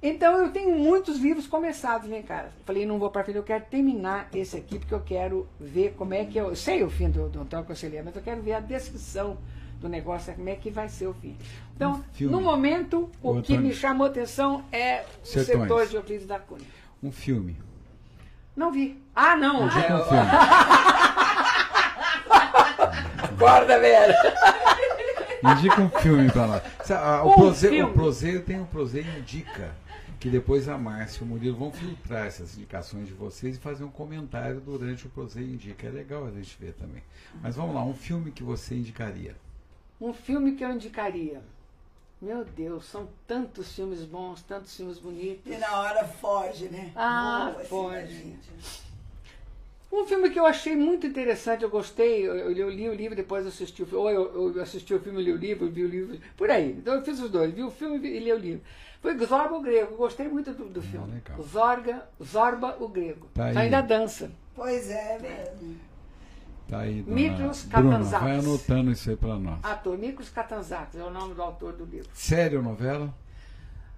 [0.02, 2.50] Então eu tenho muitos livros começados lá em casa.
[2.66, 6.12] Falei, não vou para frente, eu quero terminar esse aqui, porque eu quero ver como
[6.12, 6.48] é que eu.
[6.48, 9.38] Eu sei o fim do, do Antônio Conselheiro, mas eu quero ver a descrição
[9.80, 11.36] do negócio, como é que vai ser o fim.
[11.74, 16.26] Então, um no momento, o, o que me chamou atenção é o setor de Euclides
[16.26, 16.64] da Cunha.
[17.02, 17.56] Um filme.
[18.56, 19.02] Não vi.
[19.14, 19.66] Ah, não.
[19.66, 20.30] Indica é, um filme.
[23.18, 24.14] Acorda, velho.
[25.58, 26.62] Indica um filme pra nós.
[27.24, 29.74] O, um proseio, o proseio tem um proseio indica
[30.18, 33.84] que depois a Márcia e o Murilo vão filtrar essas indicações de vocês e fazer
[33.84, 35.86] um comentário durante o Proseio Indica.
[35.86, 37.02] É legal a gente ver também.
[37.42, 39.36] Mas vamos lá, um filme que você indicaria.
[40.00, 41.42] Um filme que eu indicaria.
[42.24, 45.52] Meu Deus, são tantos filmes bons, tantos filmes bonitos.
[45.52, 46.90] E na hora foge, né?
[46.96, 48.34] Ah, Boa, foge.
[49.92, 53.46] Um filme que eu achei muito interessante, eu gostei, eu, eu li o livro, depois
[53.46, 56.18] assisti o filme, ou eu, eu, assisti o filme, li o livro, vi o livro,
[56.34, 56.70] por aí.
[56.70, 58.64] Então eu fiz os dois, vi o filme e li o livro.
[59.02, 61.22] Foi Zorba o Grego, gostei muito do, do ah, filme.
[61.28, 63.28] Ah, Zorga, Zorba o Grego.
[63.34, 64.30] Tá Ainda dança.
[64.54, 65.76] Pois é, mesmo.
[66.68, 69.58] Tá aí, dona Miklos vai anotando isso aí para nós.
[69.62, 72.08] Ator, Miklos Katanzakis é o nome do autor do livro.
[72.14, 73.14] Sério novela?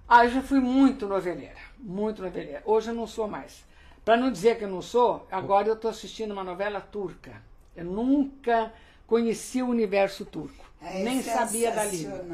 [0.07, 2.61] Ah, eu já fui muito noveleira, muito noveleira.
[2.65, 3.65] Hoje eu não sou mais.
[4.03, 7.41] Para não dizer que eu não sou, agora eu estou assistindo uma novela turca.
[7.75, 8.71] Eu nunca
[9.05, 12.25] conheci o universo turco, é nem sabia da língua.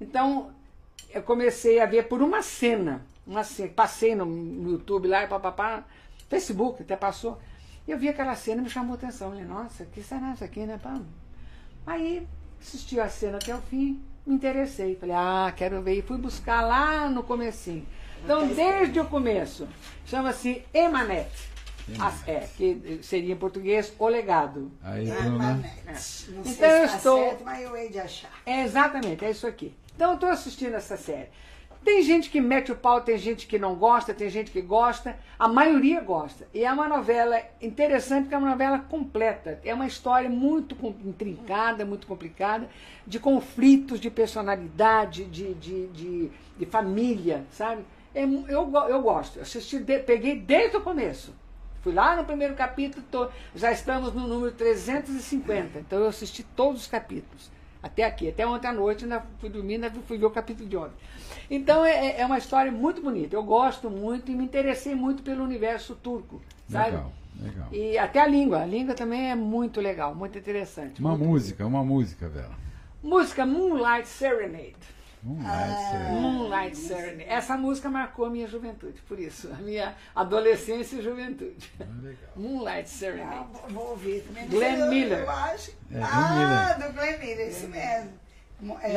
[0.00, 0.50] Então,
[1.10, 5.84] eu comecei a ver por uma cena, uma cena passei no, no YouTube lá, papapá,
[6.28, 7.38] Facebook até passou.
[7.86, 9.30] Eu vi aquela cena e me chamou a atenção.
[9.30, 10.80] Falei, nossa, que será isso aqui, né?
[11.86, 12.26] Aí
[12.60, 14.96] assisti a cena até o fim, me interessei.
[14.96, 15.98] Falei, ah, quero ver.
[15.98, 17.86] E fui buscar lá no comecinho.
[18.24, 19.68] Então, desde o começo,
[20.06, 21.52] chama-se Emanete.
[22.26, 24.72] é, que seria em português o legado.
[24.82, 25.62] Aí, Bruna.
[25.86, 25.92] É.
[26.46, 27.18] Então eu estou.
[27.18, 28.30] Certo, mas eu hei de achar.
[28.46, 29.74] É, exatamente, é isso aqui.
[29.94, 31.28] Então eu estou assistindo essa série.
[31.84, 35.18] Tem gente que mete o pau, tem gente que não gosta, tem gente que gosta,
[35.38, 36.48] a maioria gosta.
[36.54, 39.60] E é uma novela interessante porque é uma novela completa.
[39.62, 42.70] É uma história muito intrincada, muito complicada,
[43.06, 47.82] de conflitos de personalidade, de, de, de, de família, sabe?
[48.14, 49.40] É, eu, eu gosto.
[49.40, 51.34] Assisti, de, peguei desde o começo.
[51.82, 55.80] Fui lá no primeiro capítulo, tô, já estamos no número 350.
[55.80, 57.52] Então eu assisti todos os capítulos.
[57.84, 60.74] Até aqui, até ontem à noite, ainda fui dormir, ainda fui ver o capítulo de
[60.74, 60.94] ontem.
[61.50, 63.36] Então é, é, é uma história muito bonita.
[63.36, 66.92] Eu gosto muito e me interessei muito pelo universo turco, sabe?
[66.92, 67.68] Legal, legal.
[67.72, 68.62] E até a língua.
[68.62, 71.00] A língua também é muito legal, muito interessante.
[71.00, 72.54] Uma muito música, uma música, Vela.
[73.02, 74.76] Música Moonlight Serenade.
[75.22, 76.20] Moonlight ah, Serenade.
[76.20, 77.30] Moonlight Serenade.
[77.30, 79.50] Essa música marcou a minha juventude, por isso.
[79.52, 81.70] A minha adolescência e juventude.
[81.80, 82.30] Ah, legal.
[82.36, 83.46] Moonlight Serenade.
[83.54, 84.48] Ah, vou ouvir também.
[84.48, 85.20] Glenn Miller.
[85.20, 85.70] Eu acho.
[85.90, 86.88] É, ah, Miller.
[86.88, 88.10] do Glenn Miller, isso mesmo.
[88.82, 88.92] É...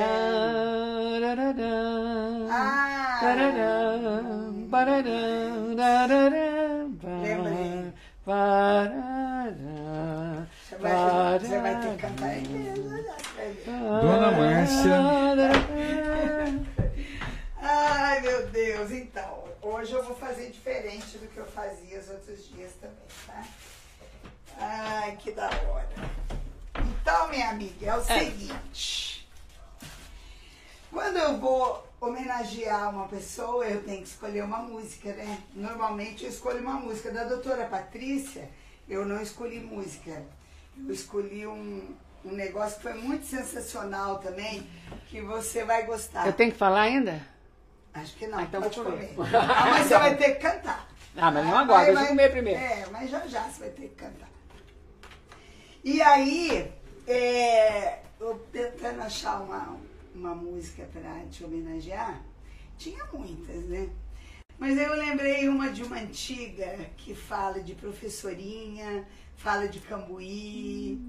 [7.23, 7.93] Lembrei.
[11.39, 12.35] Você vai ter que cantar
[14.01, 14.97] Dona Márcia.
[17.61, 18.91] Ai, meu Deus.
[18.91, 23.43] Então, hoje eu vou fazer diferente do que eu fazia os outros dias também, tá?
[24.59, 25.89] Ai, que da hora.
[27.01, 28.03] Então, minha amiga, é o é.
[28.03, 29.16] seguinte.
[30.91, 35.39] Quando eu vou homenagear uma pessoa, eu tenho que escolher uma música, né?
[35.53, 37.11] Normalmente eu escolho uma música.
[37.11, 38.49] Da doutora Patrícia,
[38.87, 40.23] eu não escolhi música.
[40.77, 44.67] Eu escolhi um, um negócio que foi muito sensacional também,
[45.07, 46.25] que você vai gostar.
[46.27, 47.21] Eu tenho que falar ainda?
[47.93, 49.15] Acho que não, ah, então pode comer.
[49.15, 49.35] comer.
[49.35, 50.87] Ah, mas você vai ter que cantar.
[51.19, 52.59] Ah, mas não agora, deixa eu comer primeiro.
[52.59, 54.29] É, mas já já você vai ter que cantar.
[55.83, 56.71] E aí,
[57.07, 59.77] é, eu tentando achar uma,
[60.17, 62.21] uma música para te homenagear,
[62.77, 63.89] tinha muitas, né?
[64.57, 70.99] Mas eu lembrei uma de uma antiga que fala de professorinha, fala de Cambuí,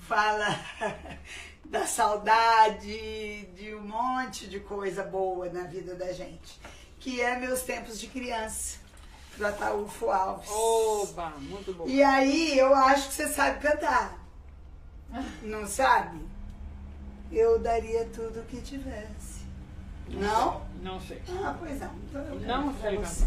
[0.00, 0.46] fala
[1.64, 6.60] da saudade, de um monte de coisa boa na vida da gente.
[7.00, 8.78] Que é Meus Tempos de Criança,
[9.38, 10.50] do Ataúfo Alves.
[10.50, 11.88] Oba, muito bom.
[11.88, 14.18] E aí eu acho que você sabe cantar.
[15.42, 16.20] Não sabe?
[17.30, 19.46] Eu daria tudo o que tivesse.
[20.08, 20.62] Não?
[20.82, 21.20] Não sei.
[21.28, 21.94] Ah, pois não.
[22.08, 23.26] Então eu Não sei você.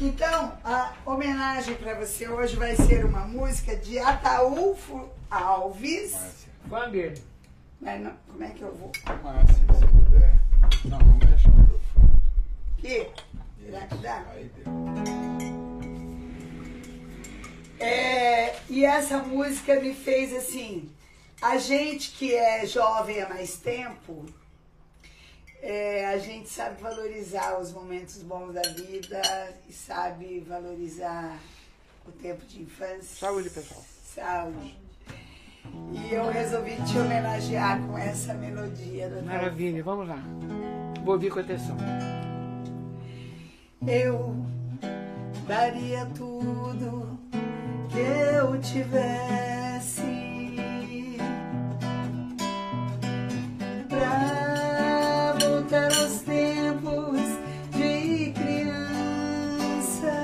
[0.00, 6.46] Então, a homenagem para você hoje vai ser uma música de Ataúfo Alves.
[6.90, 7.22] Dele.
[7.80, 8.90] Mas não, como é que eu vou?
[9.22, 10.38] Márcia, se puder.
[10.84, 12.22] Não, não mexe no microfone.
[12.78, 13.10] Aqui?
[13.64, 14.24] Será que dá?
[14.32, 14.70] Aí deu.
[17.78, 20.90] É, e essa música me fez assim,
[21.42, 24.26] a gente que é jovem há mais tempo,
[25.62, 29.22] é, a gente sabe valorizar os momentos bons da vida
[29.68, 31.38] e sabe valorizar
[32.06, 33.26] o tempo de infância.
[33.26, 33.84] Saúde, pessoal.
[34.14, 34.78] Saúde.
[35.92, 40.22] E eu resolvi te homenagear com essa melodia da Maravilha, vamos lá.
[41.04, 41.76] Vou ouvir com atenção.
[43.86, 44.34] Eu
[45.46, 47.18] daria tudo
[47.90, 49.59] que eu tivesse
[55.38, 57.20] voltar aos tempos
[57.72, 60.14] de criança.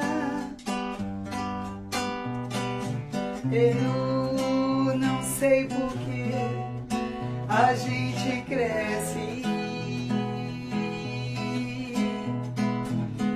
[3.52, 6.32] Eu não sei por que
[7.48, 9.42] a gente cresce.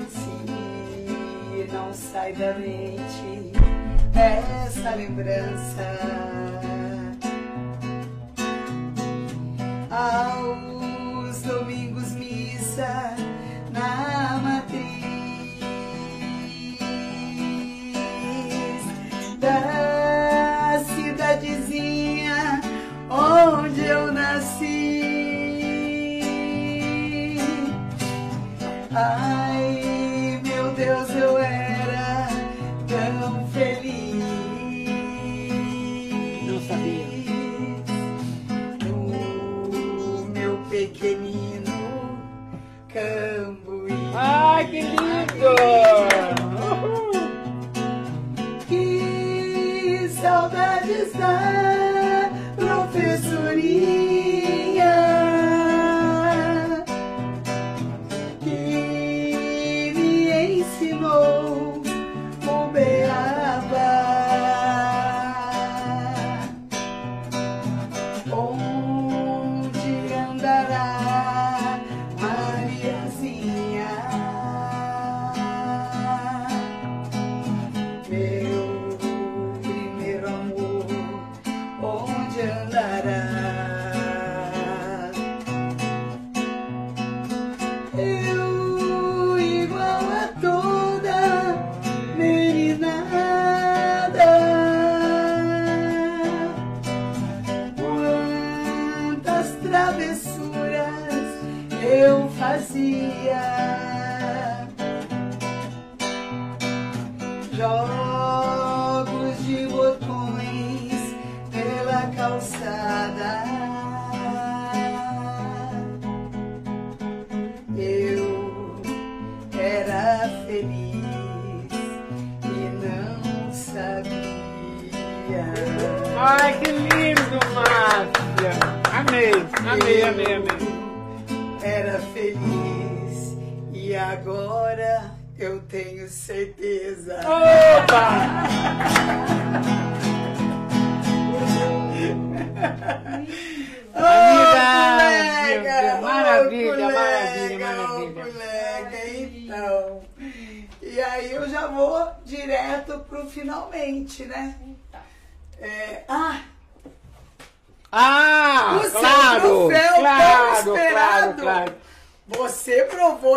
[0.08, 3.52] Se não sai da mente
[4.14, 6.29] essa lembrança.
[28.92, 29.29] Ai,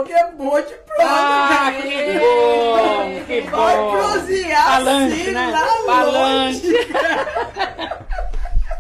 [0.06, 1.03] que é boa de prova.
[1.03, 1.82] Ah, né?
[1.82, 3.92] que bom, que Vai bom.
[3.92, 5.52] prosear Falante, assim né?
[5.52, 6.74] lá Falante.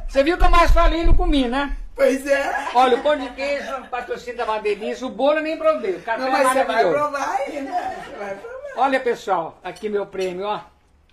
[0.07, 1.75] Você viu que eu mais falei e não comi, né?
[1.95, 2.67] Pois é.
[2.73, 6.27] Olha, o pão de queijo, patrocínio da delícia, o bolo nem provei, o café Não,
[6.27, 8.03] é mas você vai provar aí, né?
[8.03, 8.53] Você vai provar.
[8.77, 10.61] Olha, pessoal, aqui meu prêmio, ó.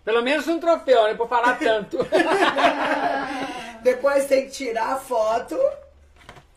[0.05, 1.15] Pelo menos um troféu, né?
[1.15, 1.99] Por falar tanto.
[3.83, 5.59] Depois tem que tirar a foto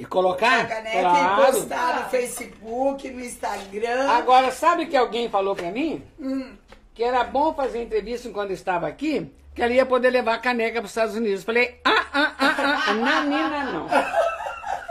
[0.04, 0.60] E colocar?
[0.60, 1.44] a caneca Claro.
[1.44, 4.10] e postar no Facebook, no Instagram.
[4.10, 6.04] Agora, sabe que alguém falou pra mim?
[6.20, 6.58] Hum.
[6.94, 10.38] Que era bom fazer entrevista enquanto eu estava aqui, que ela ia poder levar a
[10.40, 11.46] caneca para os Estados Unidos.
[11.46, 13.88] Falei, ah, ah, ah, ah, não, Nina, não.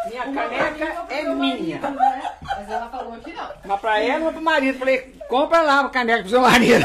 [0.09, 1.79] Minha caneca é minha.
[1.79, 2.23] Né?
[2.43, 3.49] Mas ela falou que não.
[3.67, 4.79] Mas pra ela ou pro marido.
[4.79, 6.85] Falei, compra lá a caneca pro seu marido.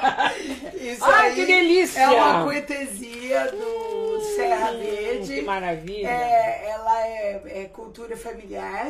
[0.80, 2.00] Isso Ai, aí que delícia!
[2.00, 3.97] É uma cortesia do
[4.42, 5.34] Serra Verde.
[5.34, 6.08] Que maravilha.
[6.08, 8.86] É, ela é, é cultura familiar.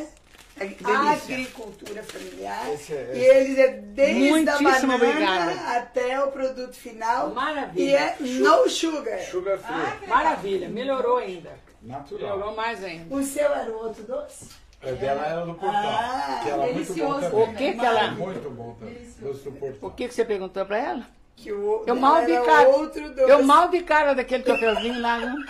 [0.60, 1.34] é delícia.
[1.34, 2.72] Agricultura familiar.
[2.74, 5.78] Esse é- E eles é desde a Muitíssimo banana obrigada.
[5.78, 7.30] até o produto final.
[7.30, 7.82] Maravilha.
[7.84, 9.20] E é no sugar.
[9.20, 9.74] Sugar free.
[9.74, 9.96] Ah.
[10.08, 11.50] Maravilha, melhorou ainda.
[11.80, 12.36] Natural.
[12.36, 13.14] Melhorou mais ainda.
[13.14, 14.46] O seu era o outro doce?
[14.82, 15.70] É dela era do portão.
[15.74, 17.20] Ah, que ela é muito bom delicioso.
[17.30, 17.44] também.
[17.48, 18.98] O que que ela- Muito bom também.
[19.20, 19.88] Doce do portão.
[19.88, 21.06] O que, que você perguntou pra ela?
[21.42, 22.68] Que o Eu mal vi cara.
[22.68, 23.30] outro doce.
[23.30, 25.46] Eu mal vi cara daquele troféuzinho lá, viu?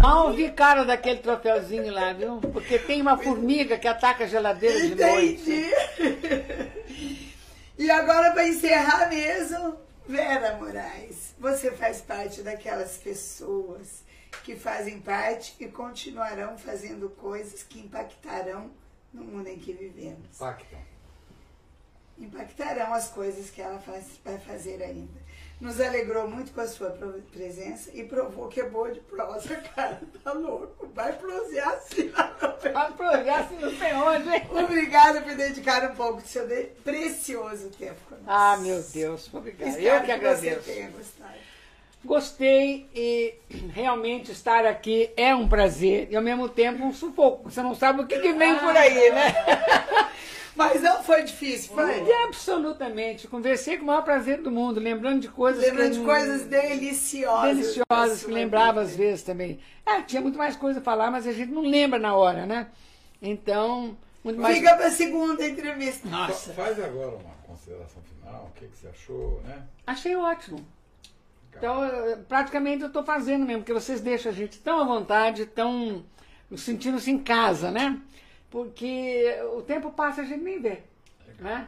[0.00, 2.40] Mal vi cara daquele troféuzinho lá, viu?
[2.52, 5.50] Porque tem uma formiga que ataca a geladeira de noite.
[5.50, 7.32] Entendi.
[7.78, 9.76] E agora, para encerrar mesmo,
[10.06, 14.02] Vera Moraes, você faz parte daquelas pessoas
[14.44, 18.70] que fazem parte e continuarão fazendo coisas que impactarão
[19.12, 20.38] no mundo em que vivemos.
[20.38, 20.76] Pacto.
[22.20, 25.18] Impactarão as coisas que ela faz, vai fazer ainda.
[25.60, 26.90] Nos alegrou muito com a sua
[27.32, 30.00] presença e provou que é boa de prosa, cara.
[30.22, 30.88] Tá louco?
[30.94, 32.34] Vai prosear assim lá.
[32.72, 34.42] Vai provar se não sei onde, hein?
[34.50, 36.46] Obrigada por dedicar um pouco do seu
[36.84, 38.24] precioso tempo conosco.
[38.26, 39.70] Ah, meu Deus, obrigada.
[39.70, 40.60] Espero Eu que Você agradeço.
[40.62, 41.30] tenha gostado.
[42.02, 43.34] Gostei e
[43.74, 47.50] realmente estar aqui é um prazer e ao mesmo tempo um sufoco.
[47.50, 49.34] Você não sabe o que, que vem por aí, né?
[50.56, 52.02] Mas não foi difícil, foi?
[52.04, 53.28] E absolutamente.
[53.28, 57.56] Conversei com o maior prazer do mundo, lembrando de coisas Lembrando que de coisas deliciosas.
[57.56, 58.90] deliciosas que lembrava vida.
[58.90, 59.60] às vezes também.
[59.86, 62.66] É, tinha muito mais coisa a falar, mas a gente não lembra na hora, né?
[63.22, 64.56] Então, muito mais.
[64.56, 66.08] Fica pra segunda entrevista.
[66.08, 68.50] Nossa, Faz agora uma consideração final.
[68.54, 69.62] O que, que você achou, né?
[69.86, 70.64] achei ótimo.
[71.56, 75.46] Então, eu- praticamente eu estou fazendo mesmo, porque vocês deixam a gente tão à vontade,
[75.46, 76.04] tão
[76.56, 77.98] sentindo-se em casa, né?
[78.50, 79.24] Porque
[79.56, 80.78] o tempo passa e a gente nem vê.
[81.38, 81.66] Né?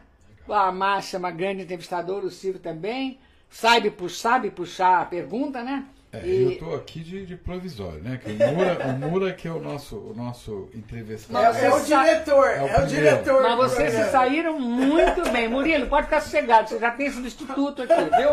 [0.49, 3.19] A Márcia é uma grande entrevistadora, o Ciro também.
[3.49, 5.85] Sabe, pu- sabe puxar a pergunta, né?
[6.12, 8.19] É, E- eu estou aqui de, de provisório, né?
[8.23, 11.57] Que o Mura, o Mura que é o nosso, o nosso entrevistado.
[11.57, 13.43] É, é o diretor, É o é o, diretor.
[13.43, 15.49] Mas vocês se saíram muito bem.
[15.49, 18.31] Murilo, pode ficar sossegado, você já tem substituto aqui, viu?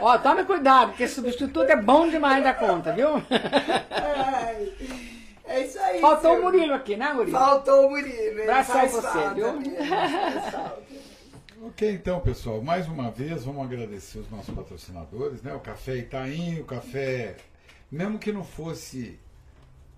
[0.00, 3.22] Ó, tome cuidado, porque substituto é bom demais da conta, viu?
[3.90, 4.72] Ai,
[5.54, 6.00] é isso aí.
[6.00, 6.52] Faltou o Silvio.
[6.52, 7.38] Murilo aqui, né, Murilo?
[7.38, 8.44] Faltou o Murilo.
[8.64, 9.44] faz você, falta viu?
[11.62, 15.52] Ok, então, pessoal, mais uma vez vamos agradecer os nossos patrocinadores, né?
[15.54, 17.36] O Café Itaim, o Café,
[17.92, 19.18] mesmo que não fosse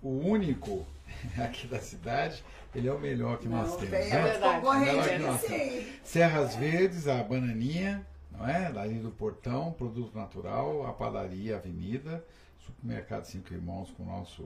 [0.01, 0.85] o único
[1.39, 2.43] aqui da cidade,
[2.75, 3.99] ele é o melhor que nós Não, temos, né?
[3.99, 5.47] outro verdade, concorrente é aqui, verdade.
[5.47, 5.93] sim.
[6.03, 8.67] Serras Verdes, a bananinha, não é?
[8.67, 12.25] Ali do Portão, produto natural, a padaria Avenida,
[12.59, 14.43] supermercado Cinco Irmãos com o nosso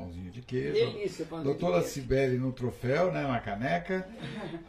[0.00, 0.72] pãozinho de queijo.
[0.72, 1.94] Delícia, pãozinho de Doutora queijo.
[1.94, 4.08] Cibele no troféu, né, na caneca.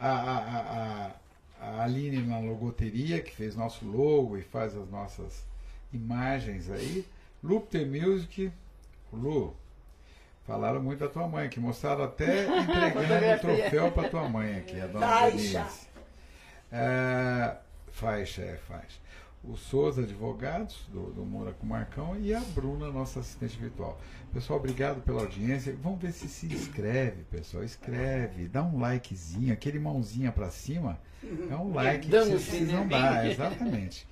[0.00, 1.10] A, a, a,
[1.60, 5.44] a, a Aline na logoteria, que fez nosso logo e faz as nossas
[5.92, 7.06] imagens aí.
[7.42, 8.52] Lupter Music,
[9.12, 9.56] Lu,
[10.46, 14.80] falaram muito da tua mãe, que mostraram até entregando o troféu para tua mãe aqui,
[14.80, 15.58] a dona Faixa.
[15.58, 15.92] Denise.
[16.70, 17.56] É,
[17.90, 19.01] faixa, é faixa.
[19.44, 24.00] O Souza Advogados, do, do Moura com o Marcão, e a Bruna, nossa assistente virtual.
[24.32, 25.76] Pessoal, obrigado pela audiência.
[25.82, 27.64] Vamos ver se se inscreve, pessoal.
[27.64, 30.96] Escreve, dá um likezinho, aquele mãozinha para cima.
[31.50, 34.06] É um like que vocês precisam dar, exatamente.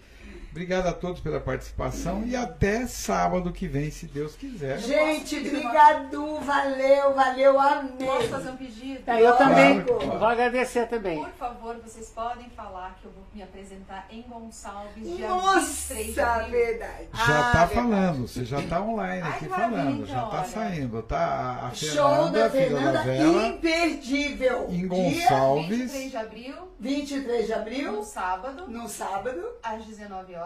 [0.50, 4.78] Obrigado a todos pela participação e até sábado que vem, se Deus quiser.
[4.80, 8.06] Gente, obrigado, valeu, valeu, amei.
[8.06, 9.02] Posso fazer um pedido?
[9.06, 11.18] É, eu também Claro, vou agradecer também.
[11.22, 15.22] Por favor, vocês podem falar que eu vou me apresentar em Gonçalves dia 23 de
[15.22, 16.50] Nossa, abril.
[16.50, 17.08] verdade.
[17.14, 17.74] Já Ah, está verdade.
[17.74, 20.48] falando, você já está online Ai, aqui falando, já está olha.
[20.48, 21.18] saindo, tá?
[21.62, 24.66] A, a Show Fernanda, da Fernanda, Vela, imperdível.
[24.68, 25.68] em Dia Gonçalves.
[25.92, 29.48] 23 de abril, 23 de no abril, sábado, no sábado.
[29.62, 30.39] às 19 horas,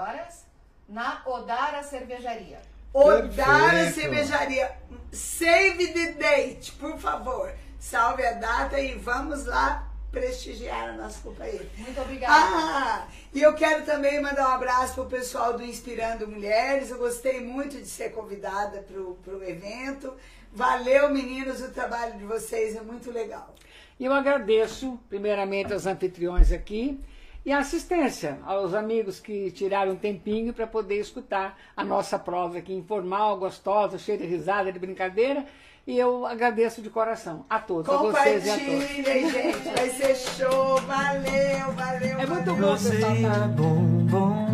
[0.88, 2.60] na Odara Cervejaria.
[2.92, 3.94] Odara Perfeito.
[3.94, 4.72] Cervejaria.
[5.12, 7.52] Save the date, por favor.
[7.78, 11.68] Salve a data e vamos lá prestigiar o nosso companheiro.
[11.76, 12.32] Muito obrigada.
[12.32, 16.90] Ah, e eu quero também mandar um abraço pro pessoal do Inspirando Mulheres.
[16.90, 20.14] Eu gostei muito de ser convidada pro, pro evento.
[20.52, 23.52] Valeu, meninos, o trabalho de vocês é muito legal.
[23.98, 27.00] E eu agradeço, primeiramente, aos anfitriões aqui
[27.44, 32.58] e a assistência aos amigos que tiraram um tempinho para poder escutar a nossa prosa
[32.58, 35.44] aqui informal, gostosa, cheia de risada, de brincadeira.
[35.86, 38.72] E eu agradeço de coração a todos, a vocês e a todos.
[38.72, 39.68] Compartilhem, gente.
[39.76, 40.80] Vai ser show.
[40.80, 42.18] Valeu, valeu.
[42.18, 42.56] É muito valeu.
[42.56, 44.44] bom, Você é bom, bom.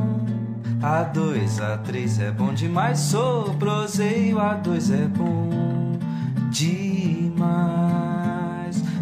[0.82, 2.98] A2, A3 é bom demais.
[2.98, 5.96] Sou proseio, A2 é bom
[6.50, 8.29] demais.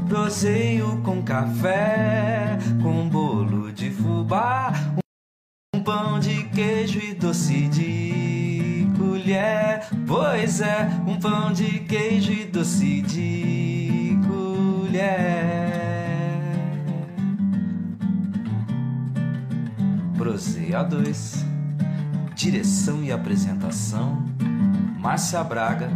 [0.08, 4.72] Proseio com café, com bolo de fubá,
[5.74, 9.86] um pão de queijo e doce de colher.
[10.06, 15.68] Pois é, um pão de queijo e doce de colher.
[20.16, 21.44] Proseio A2
[22.34, 24.24] Direção e apresentação
[24.98, 25.90] Márcia Braga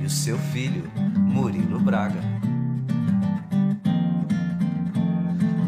[0.00, 2.31] e o seu filho Murilo Braga